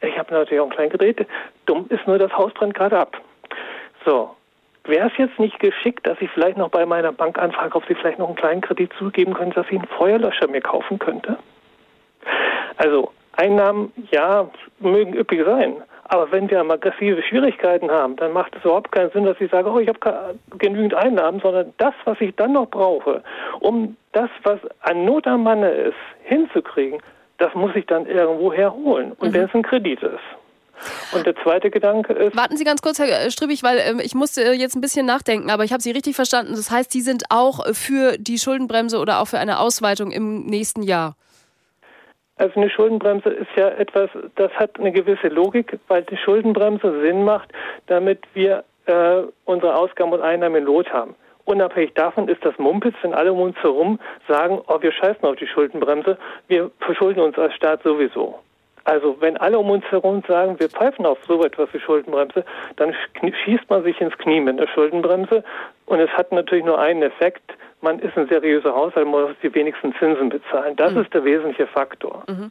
ich 0.00 0.16
habe 0.18 0.32
natürlich 0.32 0.60
auch 0.60 0.66
ein 0.66 0.76
kleines 0.76 0.92
Gerät. 0.92 1.26
Dumm 1.66 1.86
ist 1.88 2.06
nur, 2.06 2.18
das 2.18 2.32
Haus 2.32 2.52
brennt 2.54 2.74
gerade 2.74 2.98
ab. 2.98 3.16
So. 4.04 4.30
Wäre 4.84 5.08
es 5.08 5.18
jetzt 5.18 5.38
nicht 5.38 5.58
geschickt, 5.58 6.06
dass 6.06 6.16
ich 6.20 6.30
vielleicht 6.30 6.56
noch 6.56 6.70
bei 6.70 6.86
meiner 6.86 7.12
Bank 7.12 7.38
anfrage, 7.38 7.76
ob 7.76 7.84
sie 7.86 7.94
vielleicht 7.94 8.18
noch 8.18 8.28
einen 8.28 8.36
kleinen 8.36 8.60
Kredit 8.62 8.90
zugeben 8.98 9.34
können, 9.34 9.52
dass 9.52 9.66
ich 9.66 9.78
einen 9.78 9.86
Feuerlöscher 9.86 10.48
mir 10.48 10.62
kaufen 10.62 10.98
könnte? 10.98 11.36
Also 12.78 13.12
Einnahmen, 13.38 13.92
ja, 14.10 14.50
mögen 14.80 15.14
üppig 15.14 15.44
sein. 15.44 15.76
Aber 16.10 16.32
wenn 16.32 16.50
wir 16.50 16.64
massive 16.64 17.22
Schwierigkeiten 17.22 17.90
haben, 17.90 18.16
dann 18.16 18.32
macht 18.32 18.56
es 18.56 18.64
überhaupt 18.64 18.90
keinen 18.92 19.10
Sinn, 19.10 19.24
dass 19.24 19.40
ich 19.40 19.50
sage, 19.50 19.70
oh, 19.70 19.78
ich 19.78 19.88
habe 19.88 20.34
genügend 20.58 20.94
Einnahmen, 20.94 21.40
sondern 21.40 21.72
das, 21.76 21.94
was 22.04 22.18
ich 22.20 22.34
dann 22.36 22.52
noch 22.52 22.66
brauche, 22.66 23.22
um 23.60 23.96
das, 24.12 24.30
was 24.42 24.58
an 24.80 25.04
Not 25.04 25.26
am 25.26 25.42
Manne 25.42 25.70
ist, 25.70 25.96
hinzukriegen, 26.24 27.00
das 27.36 27.54
muss 27.54 27.72
ich 27.74 27.86
dann 27.86 28.06
irgendwo 28.06 28.52
herholen. 28.52 29.12
Und 29.18 29.28
mhm. 29.28 29.34
wenn 29.34 29.44
es 29.44 29.54
ein 29.54 29.62
Kredit 29.62 30.02
ist. 30.02 30.18
Und 31.12 31.26
der 31.26 31.34
zweite 31.42 31.70
Gedanke 31.70 32.12
ist. 32.12 32.36
Warten 32.36 32.56
Sie 32.56 32.64
ganz 32.64 32.80
kurz, 32.80 32.98
Herr 32.98 33.30
Strübig, 33.30 33.62
weil 33.62 33.78
äh, 33.78 34.02
ich 34.02 34.14
musste 34.14 34.42
äh, 34.42 34.52
jetzt 34.52 34.76
ein 34.76 34.80
bisschen 34.80 35.06
nachdenken, 35.06 35.50
aber 35.50 35.64
ich 35.64 35.72
habe 35.72 35.82
Sie 35.82 35.90
richtig 35.90 36.16
verstanden. 36.16 36.52
Das 36.52 36.70
heißt, 36.70 36.90
Sie 36.90 37.00
sind 37.00 37.24
auch 37.30 37.66
für 37.74 38.16
die 38.16 38.38
Schuldenbremse 38.38 38.98
oder 38.98 39.20
auch 39.20 39.26
für 39.26 39.38
eine 39.38 39.58
Ausweitung 39.58 40.10
im 40.12 40.46
nächsten 40.46 40.82
Jahr. 40.82 41.16
Also 42.38 42.54
eine 42.60 42.70
Schuldenbremse 42.70 43.30
ist 43.30 43.50
ja 43.56 43.68
etwas, 43.68 44.10
das 44.36 44.52
hat 44.52 44.78
eine 44.78 44.92
gewisse 44.92 45.28
Logik, 45.28 45.78
weil 45.88 46.02
die 46.04 46.16
Schuldenbremse 46.16 47.00
Sinn 47.02 47.24
macht, 47.24 47.50
damit 47.88 48.20
wir 48.34 48.64
äh, 48.86 49.22
unsere 49.44 49.76
Ausgaben 49.76 50.12
und 50.12 50.22
Einnahmen 50.22 50.56
in 50.56 50.64
Lot 50.64 50.92
haben. 50.92 51.14
Unabhängig 51.44 51.94
davon 51.94 52.28
ist 52.28 52.44
das 52.44 52.56
Mumpitz, 52.58 52.94
wenn 53.02 53.14
alle 53.14 53.32
um 53.32 53.40
uns 53.40 53.56
herum 53.62 53.98
sagen, 54.28 54.60
oh, 54.68 54.80
wir 54.80 54.92
scheißen 54.92 55.24
auf 55.24 55.36
die 55.36 55.46
Schuldenbremse, 55.46 56.16
wir 56.46 56.70
verschulden 56.80 57.20
uns 57.20 57.38
als 57.38 57.54
Staat 57.54 57.82
sowieso. 57.82 58.38
Also 58.84 59.16
wenn 59.20 59.36
alle 59.36 59.58
um 59.58 59.70
uns 59.70 59.84
herum 59.90 60.22
sagen, 60.28 60.58
wir 60.60 60.68
pfeifen 60.68 61.06
auf 61.06 61.18
so 61.26 61.42
etwas 61.44 61.68
wie 61.72 61.80
Schuldenbremse, 61.80 62.44
dann 62.76 62.94
schießt 63.44 63.68
man 63.68 63.82
sich 63.82 64.00
ins 64.00 64.16
Knie 64.18 64.40
mit 64.40 64.58
der 64.60 64.68
Schuldenbremse 64.68 65.42
und 65.86 66.00
es 66.00 66.10
hat 66.10 66.32
natürlich 66.32 66.64
nur 66.64 66.78
einen 66.78 67.02
Effekt, 67.02 67.52
man 67.80 67.98
ist 68.00 68.16
ein 68.16 68.28
seriöser 68.28 68.74
Haushalt, 68.74 69.06
man 69.06 69.28
muss 69.28 69.36
die 69.42 69.54
wenigsten 69.54 69.94
Zinsen 69.98 70.28
bezahlen. 70.28 70.76
Das 70.76 70.92
mhm. 70.92 71.02
ist 71.02 71.14
der 71.14 71.24
wesentliche 71.24 71.66
Faktor. 71.66 72.24
Mhm. 72.28 72.50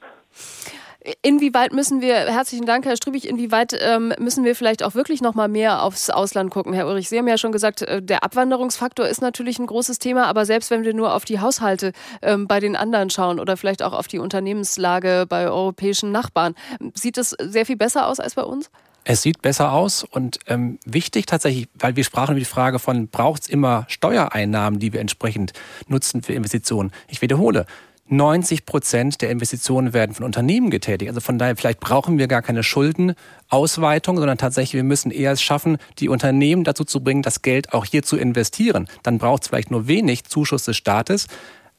Inwieweit 1.22 1.72
müssen 1.72 2.02
wir, 2.02 2.16
herzlichen 2.16 2.66
Dank, 2.66 2.86
Herr 2.86 2.98
Strübig, 2.98 3.30
inwieweit 3.30 3.74
ähm, 3.80 4.14
müssen 4.20 4.44
wir 4.44 4.56
vielleicht 4.56 4.84
auch 4.84 4.94
wirklich 4.94 5.22
noch 5.22 5.36
mal 5.36 5.48
mehr 5.48 5.84
aufs 5.84 6.10
Ausland 6.10 6.52
gucken? 6.52 6.74
Herr 6.74 6.86
Ulrich, 6.86 7.08
Sie 7.08 7.18
haben 7.18 7.28
ja 7.30 7.38
schon 7.38 7.54
gesagt, 7.54 7.82
äh, 7.82 8.02
der 8.02 8.24
Abwanderungsfaktor 8.26 9.08
ist 9.08 9.22
natürlich 9.22 9.58
ein 9.58 9.68
großes 9.68 10.00
Thema, 10.00 10.26
aber 10.26 10.44
selbst 10.46 10.70
wenn 10.70 10.84
wir 10.84 10.94
nur 10.94 11.14
auf 11.14 11.24
die 11.24 11.40
Haushalte 11.40 11.94
ähm, 12.22 12.48
bei 12.48 12.60
den 12.60 12.76
anderen 12.76 13.10
schauen 13.10 13.40
oder 13.40 13.56
vielleicht 13.56 13.84
auch 13.84 13.94
auf 13.94 14.08
die 14.08 14.20
Unternehmenslage 14.20 15.26
bei 15.30 15.48
europäischen 15.48 16.12
Nachbarn, 16.12 16.56
sieht 16.94 17.18
es 17.18 17.30
sehr 17.30 17.66
viel 17.66 17.78
besser 17.78 18.08
aus 18.08 18.20
als 18.20 18.36
bei 18.36 18.44
uns? 18.44 18.70
Es 19.10 19.22
sieht 19.22 19.42
besser 19.42 19.72
aus 19.72 20.04
und 20.04 20.40
ähm, 20.48 20.80
wichtig 20.86 21.28
tatsächlich, 21.28 21.70
weil 21.80 21.96
wir 21.96 22.04
sprachen 22.04 22.32
über 22.32 22.40
die 22.40 22.46
Frage 22.46 22.78
von, 22.78 23.08
braucht 23.08 23.44
es 23.44 23.48
immer 23.48 23.86
Steuereinnahmen, 23.88 24.82
die 24.82 24.92
wir 24.92 25.00
entsprechend 25.00 25.54
nutzen 25.88 26.24
für 26.24 26.34
Investitionen? 26.34 26.92
Ich 27.08 27.22
wiederhole, 27.22 27.66
90 28.10 28.66
Prozent 28.66 29.22
der 29.22 29.30
Investitionen 29.30 29.94
werden 29.94 30.14
von 30.14 30.26
Unternehmen 30.26 30.70
getätigt. 30.70 31.08
Also 31.08 31.22
von 31.22 31.38
daher, 31.40 31.56
vielleicht 31.56 31.80
brauchen 31.80 32.18
wir 32.18 32.28
gar 32.28 32.42
keine 32.42 32.64
Schuldenausweitung, 32.64 34.18
sondern 34.18 34.38
tatsächlich, 34.38 34.74
wir 34.74 34.84
müssen 34.84 35.12
eher 35.12 35.32
es 35.32 35.42
schaffen, 35.42 35.78
die 36.00 36.10
Unternehmen 36.10 36.66
dazu 36.66 36.84
zu 36.84 37.02
bringen, 37.02 37.22
das 37.22 37.42
Geld 37.42 37.72
auch 37.72 37.86
hier 37.86 38.04
zu 38.04 38.18
investieren. 38.18 38.90
Dann 39.04 39.20
braucht 39.20 39.44
es 39.44 39.48
vielleicht 39.48 39.72
nur 39.72 39.88
wenig 39.88 40.26
Zuschuss 40.26 40.66
des 40.66 40.76
Staates. 40.76 41.28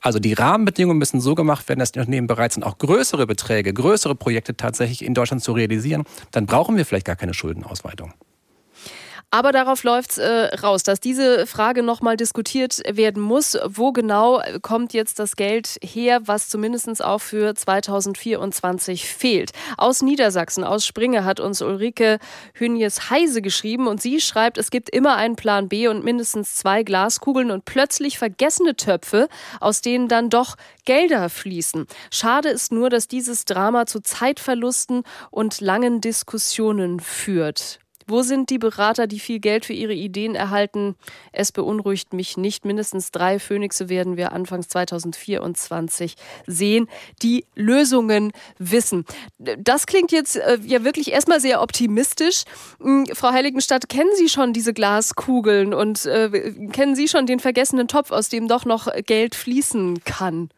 Also 0.00 0.18
die 0.20 0.32
Rahmenbedingungen 0.32 0.98
müssen 0.98 1.20
so 1.20 1.34
gemacht 1.34 1.68
werden, 1.68 1.80
dass 1.80 1.92
die 1.92 1.98
Unternehmen 1.98 2.26
bereit 2.26 2.52
sind, 2.52 2.62
auch 2.62 2.78
größere 2.78 3.26
Beträge, 3.26 3.72
größere 3.72 4.14
Projekte 4.14 4.56
tatsächlich 4.56 5.04
in 5.04 5.14
Deutschland 5.14 5.42
zu 5.42 5.52
realisieren. 5.52 6.04
Dann 6.30 6.46
brauchen 6.46 6.76
wir 6.76 6.86
vielleicht 6.86 7.06
gar 7.06 7.16
keine 7.16 7.34
Schuldenausweitung. 7.34 8.12
Aber 9.30 9.52
darauf 9.52 9.84
läuft 9.84 10.12
es 10.12 10.18
äh, 10.18 10.54
raus, 10.62 10.82
dass 10.84 11.00
diese 11.00 11.46
Frage 11.46 11.82
nochmal 11.82 12.16
diskutiert 12.16 12.80
werden 12.90 13.22
muss. 13.22 13.58
Wo 13.66 13.92
genau 13.92 14.40
kommt 14.62 14.94
jetzt 14.94 15.18
das 15.18 15.36
Geld 15.36 15.76
her, 15.82 16.20
was 16.24 16.48
zumindest 16.48 17.04
auch 17.04 17.18
für 17.18 17.54
2024 17.54 19.06
fehlt? 19.06 19.50
Aus 19.76 20.00
Niedersachsen, 20.00 20.64
aus 20.64 20.86
Springe 20.86 21.26
hat 21.26 21.40
uns 21.40 21.60
Ulrike 21.60 22.18
Hünjes-Heise 22.54 23.42
geschrieben 23.42 23.86
und 23.86 24.00
sie 24.00 24.22
schreibt, 24.22 24.56
es 24.56 24.70
gibt 24.70 24.88
immer 24.88 25.16
einen 25.16 25.36
Plan 25.36 25.68
B 25.68 25.88
und 25.88 26.04
mindestens 26.04 26.54
zwei 26.54 26.82
Glaskugeln 26.82 27.50
und 27.50 27.66
plötzlich 27.66 28.16
vergessene 28.16 28.76
Töpfe, 28.76 29.28
aus 29.60 29.82
denen 29.82 30.08
dann 30.08 30.30
doch 30.30 30.56
Gelder 30.86 31.28
fließen. 31.28 31.86
Schade 32.10 32.48
ist 32.48 32.72
nur, 32.72 32.88
dass 32.88 33.08
dieses 33.08 33.44
Drama 33.44 33.84
zu 33.84 34.00
Zeitverlusten 34.00 35.02
und 35.30 35.60
langen 35.60 36.00
Diskussionen 36.00 37.00
führt. 37.00 37.80
Wo 38.08 38.22
sind 38.22 38.48
die 38.48 38.58
Berater, 38.58 39.06
die 39.06 39.20
viel 39.20 39.38
Geld 39.38 39.66
für 39.66 39.74
ihre 39.74 39.92
Ideen 39.92 40.34
erhalten? 40.34 40.96
Es 41.30 41.52
beunruhigt 41.52 42.14
mich 42.14 42.38
nicht. 42.38 42.64
Mindestens 42.64 43.10
drei 43.10 43.38
Phönixe 43.38 43.90
werden 43.90 44.16
wir 44.16 44.32
anfangs 44.32 44.68
2024 44.68 46.14
sehen, 46.46 46.88
die 47.22 47.44
Lösungen 47.54 48.32
wissen. 48.58 49.04
Das 49.38 49.86
klingt 49.86 50.10
jetzt 50.10 50.36
äh, 50.36 50.58
ja 50.64 50.84
wirklich 50.84 51.12
erstmal 51.12 51.40
sehr 51.40 51.60
optimistisch. 51.60 52.44
Hm, 52.80 53.04
Frau 53.12 53.32
Heiligenstadt, 53.32 53.90
kennen 53.90 54.10
Sie 54.16 54.30
schon 54.30 54.54
diese 54.54 54.72
Glaskugeln 54.72 55.74
und 55.74 56.06
äh, 56.06 56.54
kennen 56.72 56.96
Sie 56.96 57.08
schon 57.08 57.26
den 57.26 57.40
vergessenen 57.40 57.88
Topf, 57.88 58.10
aus 58.10 58.30
dem 58.30 58.48
doch 58.48 58.64
noch 58.64 58.88
Geld 59.04 59.34
fließen 59.34 60.02
kann? 60.04 60.48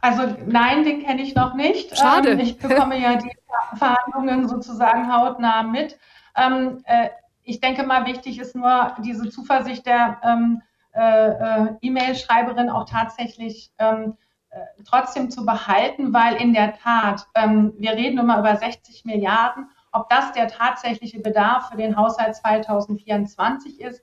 Also 0.00 0.36
nein, 0.46 0.84
den 0.84 1.04
kenne 1.04 1.22
ich 1.22 1.34
noch 1.34 1.54
nicht. 1.54 1.96
Schade. 1.96 2.30
Ähm, 2.30 2.38
ich 2.40 2.58
bekomme 2.58 2.98
ja 2.98 3.16
die 3.16 3.32
Verhandlungen 3.76 4.48
sozusagen 4.48 5.12
hautnah 5.12 5.62
mit. 5.62 5.98
Ähm, 6.36 6.82
äh, 6.84 7.08
ich 7.42 7.60
denke 7.60 7.82
mal, 7.82 8.06
wichtig 8.06 8.38
ist 8.38 8.54
nur 8.54 8.94
diese 9.02 9.28
Zuversicht 9.30 9.86
der 9.86 10.18
ähm, 10.22 10.62
äh, 10.92 11.30
äh, 11.30 11.74
E-Mail-Schreiberin 11.80 12.70
auch 12.70 12.84
tatsächlich 12.84 13.72
ähm, 13.78 14.16
äh, 14.50 14.58
trotzdem 14.84 15.30
zu 15.30 15.44
behalten, 15.44 16.12
weil 16.12 16.36
in 16.36 16.52
der 16.52 16.74
Tat, 16.78 17.26
ähm, 17.34 17.72
wir 17.78 17.92
reden 17.92 18.18
immer 18.18 18.38
über 18.38 18.56
60 18.56 19.04
Milliarden, 19.04 19.68
ob 19.92 20.08
das 20.08 20.32
der 20.32 20.48
tatsächliche 20.48 21.20
Bedarf 21.20 21.70
für 21.70 21.76
den 21.76 21.96
Haushalt 21.96 22.36
2024 22.36 23.80
ist, 23.80 24.02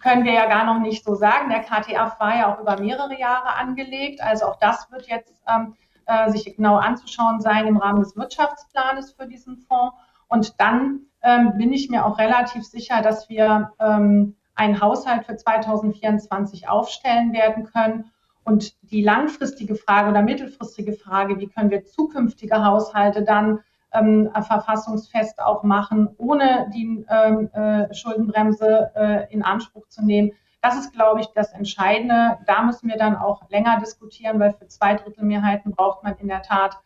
können 0.00 0.24
wir 0.24 0.32
ja 0.32 0.46
gar 0.46 0.64
noch 0.64 0.80
nicht 0.80 1.04
so 1.04 1.14
sagen. 1.14 1.50
Der 1.50 1.60
KTF 1.60 2.18
war 2.18 2.36
ja 2.36 2.54
auch 2.54 2.60
über 2.60 2.80
mehrere 2.80 3.18
Jahre 3.18 3.54
angelegt. 3.54 4.22
Also 4.22 4.46
auch 4.46 4.56
das 4.56 4.90
wird 4.90 5.06
jetzt 5.06 5.42
ähm, 5.48 5.74
äh, 6.06 6.30
sich 6.30 6.44
genau 6.56 6.76
anzuschauen 6.76 7.40
sein 7.40 7.66
im 7.66 7.76
Rahmen 7.76 8.00
des 8.00 8.16
Wirtschaftsplanes 8.16 9.12
für 9.12 9.26
diesen 9.26 9.58
Fonds. 9.58 9.96
Und 10.28 10.60
dann 10.60 11.00
ähm, 11.22 11.56
bin 11.56 11.72
ich 11.72 11.90
mir 11.90 12.04
auch 12.04 12.18
relativ 12.18 12.64
sicher, 12.64 13.02
dass 13.02 13.28
wir 13.28 13.72
ähm, 13.78 14.36
einen 14.54 14.80
Haushalt 14.80 15.26
für 15.26 15.36
2024 15.36 16.68
aufstellen 16.68 17.32
werden 17.32 17.64
können. 17.64 18.10
Und 18.44 18.74
die 18.90 19.02
langfristige 19.02 19.74
Frage 19.74 20.10
oder 20.10 20.22
mittelfristige 20.22 20.92
Frage, 20.92 21.38
wie 21.38 21.48
können 21.48 21.70
wir 21.70 21.84
zukünftige 21.84 22.64
Haushalte 22.64 23.22
dann 23.22 23.60
ähm, 23.94 24.30
verfassungsfest 24.32 25.40
auch 25.40 25.62
machen, 25.62 26.10
ohne 26.18 26.70
die 26.74 27.04
ähm, 27.08 27.50
äh, 27.52 27.92
Schuldenbremse 27.94 28.90
äh, 28.94 29.32
in 29.32 29.42
Anspruch 29.42 29.88
zu 29.88 30.04
nehmen. 30.04 30.32
Das 30.60 30.76
ist, 30.78 30.92
glaube 30.92 31.20
ich, 31.20 31.26
das 31.34 31.52
Entscheidende. 31.52 32.38
Da 32.46 32.62
müssen 32.62 32.88
wir 32.88 32.96
dann 32.96 33.16
auch 33.16 33.48
länger 33.50 33.78
diskutieren, 33.80 34.40
weil 34.40 34.54
für 34.54 34.66
Zweidrittelmehrheiten 34.66 35.72
braucht 35.72 36.02
man 36.02 36.16
in 36.16 36.28
der 36.28 36.42
Tat 36.42 36.78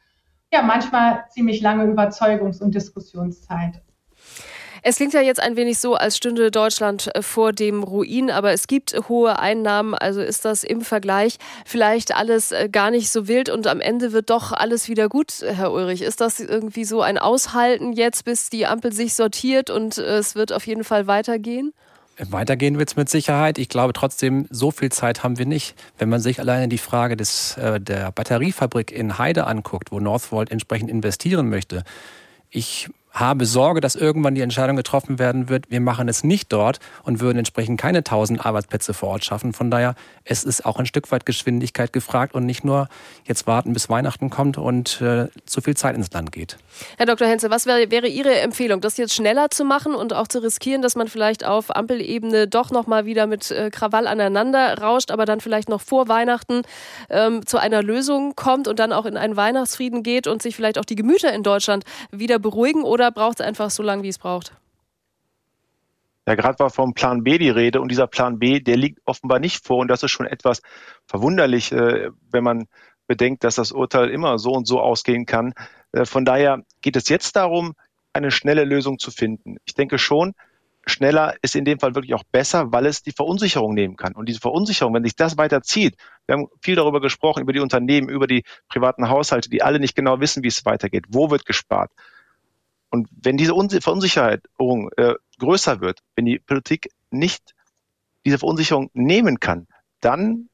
ja 0.53 0.63
manchmal 0.63 1.25
ziemlich 1.31 1.61
lange 1.61 1.85
Überzeugungs- 1.85 2.63
und 2.63 2.75
Diskussionszeit. 2.75 3.83
Es 4.89 4.97
klingt 4.97 5.13
ja 5.13 5.21
jetzt 5.21 5.43
ein 5.43 5.55
wenig 5.57 5.81
so, 5.81 5.97
als 5.97 6.17
stünde 6.17 6.51
Deutschland 6.51 7.15
äh, 7.15 7.21
vor 7.21 7.53
dem 7.53 7.83
Ruin, 7.83 8.31
aber 8.31 8.53
es 8.53 8.67
gibt 8.67 8.97
hohe 9.11 9.39
Einnahmen, 9.39 9.95
also 9.95 10.23
ist 10.23 10.47
das 10.47 10.65
im 10.65 10.81
Vergleich 10.81 11.37
vielleicht 11.67 12.17
alles 12.17 12.53
äh, 12.53 12.71
gar 12.73 12.91
nicht 12.91 13.11
so 13.11 13.29
wild 13.29 13.51
und 13.51 13.67
am 13.67 13.83
Ende 13.83 14.13
wird 14.13 14.31
doch 14.31 14.51
alles 14.51 14.89
wieder 14.89 15.11
gut, 15.11 15.45
Herr 15.47 15.73
Ulrich. 15.73 16.01
Ist 16.01 16.23
das 16.23 16.41
irgendwie 16.41 16.87
so 16.87 17.03
ein 17.03 17.19
Aushalten 17.19 17.93
jetzt, 17.93 18.25
bis 18.25 18.49
die 18.49 18.65
Ampel 18.65 18.91
sich 18.95 19.13
sortiert 19.13 19.69
und 19.69 19.99
äh, 19.99 20.17
es 20.17 20.37
wird 20.37 20.55
auf 20.55 20.67
jeden 20.67 20.85
Fall 20.85 21.07
weitergehen? 21.07 21.75
Weitergehen 22.19 22.79
wird 22.79 22.89
es 22.89 22.97
mit 22.97 23.11
Sicherheit. 23.11 23.59
Ich 23.59 23.69
glaube 23.69 23.93
trotzdem, 23.93 24.47
so 24.49 24.71
viel 24.71 24.91
Zeit 24.91 25.23
haben 25.23 25.37
wir 25.37 25.45
nicht. 25.45 25.75
Wenn 25.99 26.09
man 26.09 26.23
sich 26.23 26.41
alleine 26.41 26.67
die 26.69 26.79
Frage 26.79 27.15
des, 27.15 27.57
der 27.57 28.11
Batteriefabrik 28.11 28.91
in 28.91 29.19
Heide 29.19 29.47
anguckt, 29.47 29.93
wo 29.93 30.01
Northvolt 30.01 30.51
entsprechend 30.51 30.91
investieren 30.91 31.49
möchte, 31.49 31.85
ich 32.51 32.89
habe 33.19 33.47
Sorge, 33.47 33.81
dass 33.81 33.95
irgendwann 33.97 34.35
die 34.35 34.41
Entscheidung 34.41 34.77
getroffen 34.77 35.19
werden 35.19 35.49
wird, 35.49 35.71
wir 35.71 35.81
machen 35.81 36.09
es 36.09 36.25
nicht 36.25 36.53
dort 36.53 36.79
und 37.03 37.21
würden 37.21 37.39
entsprechend 37.39 37.81
keine 37.81 37.99
1000 37.99 38.45
Arbeitsplätze 38.45 38.95
vor 38.95 39.11
Ort 39.11 39.25
schaffen. 39.25 39.53
Von 39.53 39.71
daher, 39.71 39.95
es 40.25 40.45
ist 40.45 40.65
auch 40.65 40.79
ein 40.79 40.87
Stück 40.87 41.11
weit 41.11 41.27
Geschwindigkeit 41.27 41.93
gefragt 41.93 42.35
und 42.35 42.47
nicht 42.47 42.65
nur 42.65 42.89
jetzt 43.27 43.47
warten, 43.47 43.73
bis 43.73 43.89
Weihnachten 43.89 44.31
kommt 44.31 44.59
und 44.59 45.01
äh, 45.01 45.29
zu 45.47 45.61
viel 45.61 45.77
Zeit 45.77 45.97
ins 45.97 46.13
Land 46.13 46.33
geht. 46.33 46.57
Herr 46.97 47.07
Dr. 47.07 47.27
Henze, 47.27 47.51
was 47.51 47.67
wäre, 47.67 47.91
wäre 47.91 48.07
Ihre 48.09 48.39
Empfehlung, 48.41 48.81
das 48.81 48.97
jetzt 48.97 49.15
schneller 49.15 49.51
zu 49.51 49.65
machen 49.65 49.95
und 49.95 50.13
auch 50.13 50.29
zu 50.29 50.43
riskieren, 50.43 50.83
dass 50.83 50.95
man 50.95 51.09
vielleicht 51.09 51.45
auf 51.45 51.75
Ampelebene 51.75 52.47
doch 52.47 52.71
noch 52.71 52.87
mal 52.87 53.07
wieder 53.07 53.27
mit 53.27 53.51
äh, 53.51 53.71
Krawall 53.71 54.07
aneinander 54.07 54.79
rauscht, 54.79 55.11
aber 55.11 55.25
dann 55.25 55.41
vielleicht 55.41 55.69
noch 55.69 55.81
vor 55.81 56.09
Weihnachten 56.09 56.63
ähm, 57.11 57.45
zu 57.47 57.59
einer 57.59 57.83
Lösung 57.83 58.35
kommt 58.37 58.69
und 58.69 58.79
dann 58.79 58.93
auch 58.93 59.07
in 59.07 59.17
einen 59.17 59.37
Weihnachtsfrieden 59.37 60.03
geht 60.03 60.27
und 60.27 60.43
sich 60.43 60.57
vielleicht 60.57 60.79
auch 60.79 60.85
die 60.85 60.97
Gemüter 60.97 61.33
in 61.33 61.43
Deutschland 61.43 61.85
wieder 62.11 62.39
beruhigen 62.39 62.83
oder 62.83 63.08
braucht 63.11 63.41
es 63.41 63.47
einfach 63.47 63.71
so 63.71 63.83
lange, 63.83 64.03
wie 64.03 64.09
es 64.09 64.19
braucht? 64.19 64.53
Ja, 66.27 66.35
gerade 66.35 66.59
war 66.59 66.69
vom 66.69 66.93
Plan 66.93 67.23
B 67.23 67.39
die 67.39 67.49
Rede 67.49 67.81
und 67.81 67.91
dieser 67.91 68.07
Plan 68.07 68.39
B, 68.39 68.61
der 68.61 68.77
liegt 68.77 69.01
offenbar 69.07 69.39
nicht 69.39 69.65
vor 69.65 69.79
und 69.79 69.89
das 69.89 70.03
ist 70.03 70.11
schon 70.11 70.27
etwas 70.27 70.61
verwunderlich, 71.07 71.73
äh, 71.73 72.11
wenn 72.31 72.45
man 72.45 72.69
bedenkt, 73.07 73.45
dass 73.45 73.55
das 73.55 73.73
Urteil 73.73 74.11
immer 74.11 74.39
so 74.39 74.51
und 74.51 74.67
so 74.67 74.79
ausgehen 74.81 75.25
kann. 75.25 75.55
Äh, 75.93 76.05
von 76.05 76.27
daher 76.27 76.63
geht 76.83 76.97
es 76.97 77.09
jetzt 77.09 77.35
darum, 77.35 77.73
eine 78.13 78.31
schnelle 78.31 78.65
Lösung 78.65 78.99
zu 78.99 79.11
finden. 79.11 79.57
Ich 79.65 79.75
denke 79.75 79.99
schon, 79.99 80.35
schneller 80.87 81.35
ist 81.43 81.57
in 81.57 81.65
dem 81.65 81.79
Fall 81.79 81.95
wirklich 81.95 82.15
auch 82.15 82.25
besser, 82.31 82.73
weil 82.73 82.87
es 82.87 83.03
die 83.03 83.13
Verunsicherung 83.13 83.75
nehmen 83.75 83.97
kann. 83.97 84.15
Und 84.15 84.29
diese 84.29 84.41
Verunsicherung, 84.41 84.95
wenn 84.95 85.05
sich 85.05 85.17
das 85.17 85.39
weiter 85.39 85.63
zieht, 85.63 85.97
wir 86.27 86.35
haben 86.35 86.49
viel 86.61 86.77
darüber 86.77 87.01
gesprochen, 87.01 87.43
über 87.43 87.53
die 87.53 87.61
Unternehmen, 87.61 88.09
über 88.09 88.27
die 88.27 88.45
privaten 88.69 89.09
Haushalte, 89.09 89.49
die 89.49 89.63
alle 89.63 89.81
nicht 89.81 89.95
genau 89.95 90.21
wissen, 90.21 90.43
wie 90.43 90.49
es 90.49 90.65
weitergeht, 90.65 91.05
wo 91.09 91.31
wird 91.31 91.47
gespart. 91.47 91.91
Und 92.91 93.09
wenn 93.11 93.37
diese 93.37 93.53
Verunsicherung 93.81 94.91
äh, 94.97 95.15
größer 95.39 95.81
wird, 95.81 96.01
wenn 96.17 96.25
die 96.25 96.39
Politik 96.39 96.89
nicht 97.11 97.55
diese 98.25 98.39
Verunsicherung 98.39 98.91
nehmen 98.95 99.41
kann, 99.41 99.67
dann 100.01 100.49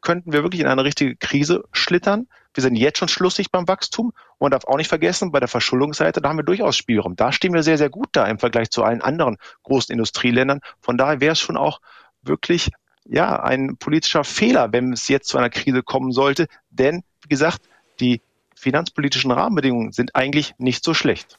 könnten 0.00 0.32
wir 0.32 0.42
wirklich 0.42 0.60
in 0.60 0.68
eine 0.68 0.84
richtige 0.84 1.16
Krise 1.16 1.64
schlittern. 1.72 2.28
Wir 2.52 2.62
sind 2.62 2.76
jetzt 2.76 2.98
schon 2.98 3.08
schlussig 3.08 3.50
beim 3.50 3.66
Wachstum. 3.66 4.08
Und 4.38 4.40
man 4.40 4.50
darf 4.52 4.66
auch 4.66 4.76
nicht 4.76 4.88
vergessen, 4.88 5.32
bei 5.32 5.40
der 5.40 5.48
Verschuldungsseite, 5.48 6.20
da 6.20 6.28
haben 6.28 6.38
wir 6.38 6.44
durchaus 6.44 6.76
Spielraum. 6.76 7.16
Da 7.16 7.32
stehen 7.32 7.54
wir 7.54 7.62
sehr, 7.62 7.78
sehr 7.78 7.90
gut 7.90 8.08
da 8.12 8.26
im 8.26 8.38
Vergleich 8.38 8.70
zu 8.70 8.84
allen 8.84 9.00
anderen 9.00 9.38
großen 9.62 9.92
Industrieländern. 9.92 10.60
Von 10.80 10.98
daher 10.98 11.20
wäre 11.20 11.32
es 11.32 11.40
schon 11.40 11.56
auch 11.56 11.80
wirklich, 12.22 12.70
ja, 13.06 13.42
ein 13.42 13.76
politischer 13.78 14.24
Fehler, 14.24 14.72
wenn 14.72 14.92
es 14.92 15.08
jetzt 15.08 15.28
zu 15.28 15.38
einer 15.38 15.50
Krise 15.50 15.82
kommen 15.82 16.12
sollte. 16.12 16.46
Denn, 16.70 17.02
wie 17.22 17.28
gesagt, 17.28 17.62
die 17.98 18.20
finanzpolitischen 18.54 19.30
Rahmenbedingungen 19.30 19.92
sind 19.92 20.14
eigentlich 20.14 20.54
nicht 20.58 20.84
so 20.84 20.94
schlecht. 20.94 21.38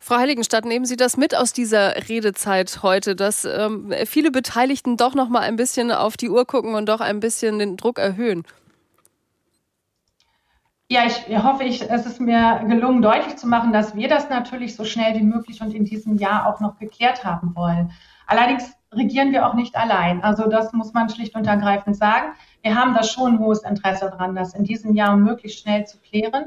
Frau 0.00 0.16
Heiligenstadt, 0.16 0.64
nehmen 0.64 0.84
Sie 0.84 0.96
das 0.96 1.16
mit 1.16 1.36
aus 1.36 1.52
dieser 1.52 2.08
Redezeit 2.08 2.82
heute, 2.82 3.16
dass 3.16 3.44
ähm, 3.44 3.92
viele 4.04 4.30
Beteiligten 4.30 4.96
doch 4.96 5.14
noch 5.14 5.28
mal 5.28 5.40
ein 5.40 5.56
bisschen 5.56 5.90
auf 5.92 6.16
die 6.16 6.30
Uhr 6.30 6.46
gucken 6.46 6.74
und 6.74 6.88
doch 6.88 7.00
ein 7.00 7.20
bisschen 7.20 7.58
den 7.58 7.76
Druck 7.76 7.98
erhöhen? 7.98 8.44
Ja, 10.88 11.00
ich 11.04 11.26
hoffe, 11.42 11.64
ich, 11.64 11.82
es 11.90 12.06
ist 12.06 12.20
mir 12.20 12.64
gelungen, 12.68 13.02
deutlich 13.02 13.36
zu 13.36 13.48
machen, 13.48 13.72
dass 13.72 13.96
wir 13.96 14.06
das 14.06 14.30
natürlich 14.30 14.76
so 14.76 14.84
schnell 14.84 15.16
wie 15.16 15.24
möglich 15.24 15.60
und 15.60 15.74
in 15.74 15.84
diesem 15.84 16.16
Jahr 16.16 16.46
auch 16.46 16.60
noch 16.60 16.78
geklärt 16.78 17.24
haben 17.24 17.56
wollen. 17.56 17.90
Allerdings 18.28 18.72
regieren 18.92 19.32
wir 19.32 19.46
auch 19.46 19.54
nicht 19.54 19.74
allein. 19.74 20.22
Also 20.22 20.48
das 20.48 20.72
muss 20.72 20.92
man 20.92 21.08
schlicht 21.08 21.34
und 21.34 21.46
ergreifend 21.46 21.96
sagen. 21.96 22.34
Wir 22.62 22.76
haben 22.76 22.94
da 22.94 23.02
schon 23.02 23.34
ein 23.34 23.38
hohes 23.40 23.62
Interesse 23.62 24.10
daran, 24.10 24.36
das 24.36 24.54
in 24.54 24.62
diesem 24.62 24.94
Jahr 24.94 25.16
möglichst 25.16 25.60
schnell 25.60 25.86
zu 25.86 25.98
klären. 25.98 26.46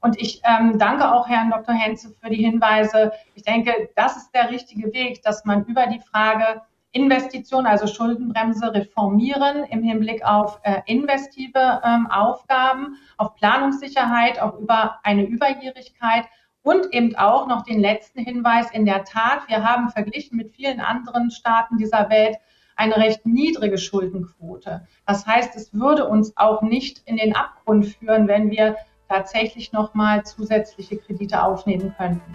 Und 0.00 0.20
ich 0.20 0.40
ähm, 0.44 0.78
danke 0.78 1.12
auch 1.12 1.28
Herrn 1.28 1.50
Dr. 1.50 1.74
Henze 1.74 2.14
für 2.20 2.30
die 2.30 2.42
Hinweise. 2.42 3.12
Ich 3.34 3.42
denke, 3.42 3.90
das 3.96 4.16
ist 4.16 4.34
der 4.34 4.50
richtige 4.50 4.92
Weg, 4.92 5.22
dass 5.22 5.44
man 5.44 5.64
über 5.66 5.86
die 5.86 6.00
Frage 6.00 6.62
Investition, 6.92 7.66
also 7.66 7.86
Schuldenbremse 7.86 8.74
reformieren 8.74 9.64
im 9.64 9.82
Hinblick 9.82 10.24
auf 10.24 10.58
äh, 10.64 10.80
investive 10.86 11.80
ähm, 11.84 12.08
Aufgaben, 12.10 12.96
auf 13.16 13.36
Planungssicherheit, 13.36 14.40
auch 14.40 14.58
über 14.58 14.98
eine 15.04 15.24
Überjährigkeit 15.24 16.24
und 16.62 16.92
eben 16.92 17.14
auch 17.16 17.46
noch 17.46 17.62
den 17.62 17.80
letzten 17.80 18.20
Hinweis 18.20 18.70
in 18.72 18.86
der 18.86 19.04
Tat, 19.04 19.48
wir 19.48 19.62
haben 19.62 19.90
verglichen 19.90 20.36
mit 20.36 20.50
vielen 20.54 20.80
anderen 20.80 21.30
Staaten 21.30 21.78
dieser 21.78 22.10
Welt 22.10 22.38
eine 22.74 22.96
recht 22.96 23.24
niedrige 23.24 23.78
Schuldenquote. 23.78 24.86
Das 25.06 25.26
heißt, 25.26 25.54
es 25.54 25.72
würde 25.72 26.08
uns 26.08 26.36
auch 26.36 26.62
nicht 26.62 27.02
in 27.04 27.16
den 27.16 27.36
Abgrund 27.36 27.86
führen, 27.86 28.26
wenn 28.26 28.50
wir 28.50 28.76
tatsächlich 29.10 29.72
nochmal 29.72 30.24
zusätzliche 30.24 30.96
Kredite 30.96 31.42
aufnehmen 31.42 31.92
könnten. 31.98 32.34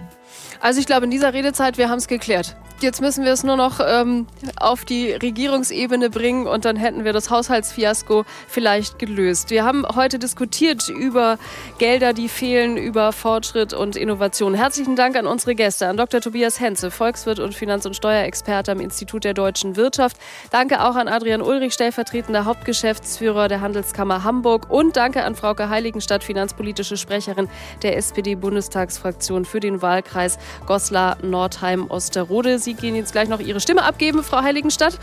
Also 0.60 0.80
ich 0.80 0.85
glaube, 0.85 1.06
in 1.06 1.11
dieser 1.11 1.34
Redezeit, 1.34 1.77
wir 1.77 1.89
haben 1.89 1.99
es 1.99 2.07
geklärt. 2.07 2.57
Jetzt 2.81 2.99
müssen 2.99 3.23
wir 3.23 3.31
es 3.31 3.43
nur 3.43 3.56
noch 3.56 3.80
ähm, 3.80 4.27
auf 4.60 4.84
die 4.84 5.11
Regierungsebene 5.11 6.10
bringen 6.10 6.45
und 6.45 6.65
dann 6.65 6.76
hätten 6.76 7.06
wir 7.06 7.14
das 7.14 7.30
Haushaltsfiasko 7.30 8.26
vielleicht 8.49 8.99
gelöst. 8.99 9.49
Wir 9.49 9.64
haben 9.64 9.85
heute 9.95 10.19
diskutiert 10.19 10.89
über 10.89 11.38
Gelder, 11.77 12.11
die 12.11 12.27
fehlen, 12.27 12.76
über 12.76 13.14
Fortschritt 13.14 13.73
und 13.73 13.95
Innovation. 13.95 14.53
Herzlichen 14.53 14.97
Dank 14.97 15.15
an 15.15 15.26
unsere 15.26 15.56
Gäste, 15.56 15.88
an 15.88 15.95
Dr. 15.95 16.19
Tobias 16.19 16.60
Henze, 16.60 16.91
Volkswirt 16.91 17.39
und 17.39 17.56
Finanz- 17.56 17.85
und 17.85 17.95
Steuerexperte 17.95 18.73
am 18.73 18.81
Institut 18.81 19.23
der 19.23 19.34
deutschen 19.34 19.77
Wirtschaft. 19.77 20.18
Danke 20.52 20.84
auch 20.84 20.95
an 20.95 21.07
Adrian 21.07 21.41
Ulrich, 21.41 21.73
stellvertretender 21.73 22.43
Hauptgeschäftsführer 22.43 23.47
der 23.47 23.61
Handelskammer 23.61 24.26
Hamburg 24.26 24.69
und 24.69 24.97
danke 24.97 25.23
an 25.23 25.35
Frauke 25.35 25.69
Heiligenstadt, 25.69 26.26
finanzpolitische 26.66 26.98
Sprecherin 26.98 27.48
der 27.84 27.98
SPD-Bundestagsfraktion 27.98 29.46
für 29.46 29.60
den 29.60 29.82
Wahlkreis 29.82 30.38
Goslar-Nordheim-Osterode. 30.66 32.60
Sie 32.60 32.74
gehen 32.74 32.96
jetzt 32.96 33.12
gleich 33.12 33.30
noch 33.30 33.40
Ihre 33.40 33.60
Stimme 33.60 33.84
abgeben, 33.84 34.24
Frau 34.24 34.42
Heiligenstadt. 34.42 35.00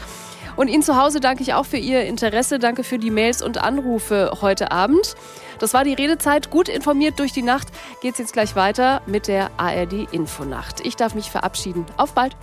Und 0.57 0.69
Ihnen 0.69 0.83
zu 0.83 1.01
Hause 1.01 1.21
danke 1.21 1.43
ich 1.43 1.55
auch 1.55 1.65
für 1.65 1.79
Ihr 1.79 2.03
Interesse. 2.03 2.59
Danke 2.59 2.85
für 2.85 2.99
die 2.99 3.11
Mails 3.11 3.43
und 3.43 3.59
Anrufe 3.59 4.33
heute 4.43 4.71
Abend. 4.71 5.15
Das 5.61 5.73
war 5.73 5.85
die 5.85 5.95
Redezeit. 5.95 6.51
Gut 6.51 6.69
informiert 6.69 7.19
durch 7.19 7.33
die 7.33 7.43
Nacht 7.43 7.69
geht 8.03 8.15
es 8.15 8.19
jetzt 8.19 8.33
gleich 8.33 8.55
weiter 8.57 9.01
mit 9.07 9.29
der 9.29 9.51
ARD 9.57 10.13
Infonacht. 10.13 10.85
Ich 10.85 10.97
darf 10.97 11.15
mich 11.15 11.31
verabschieden. 11.31 11.87
Auf 11.97 12.13
bald. 12.13 12.37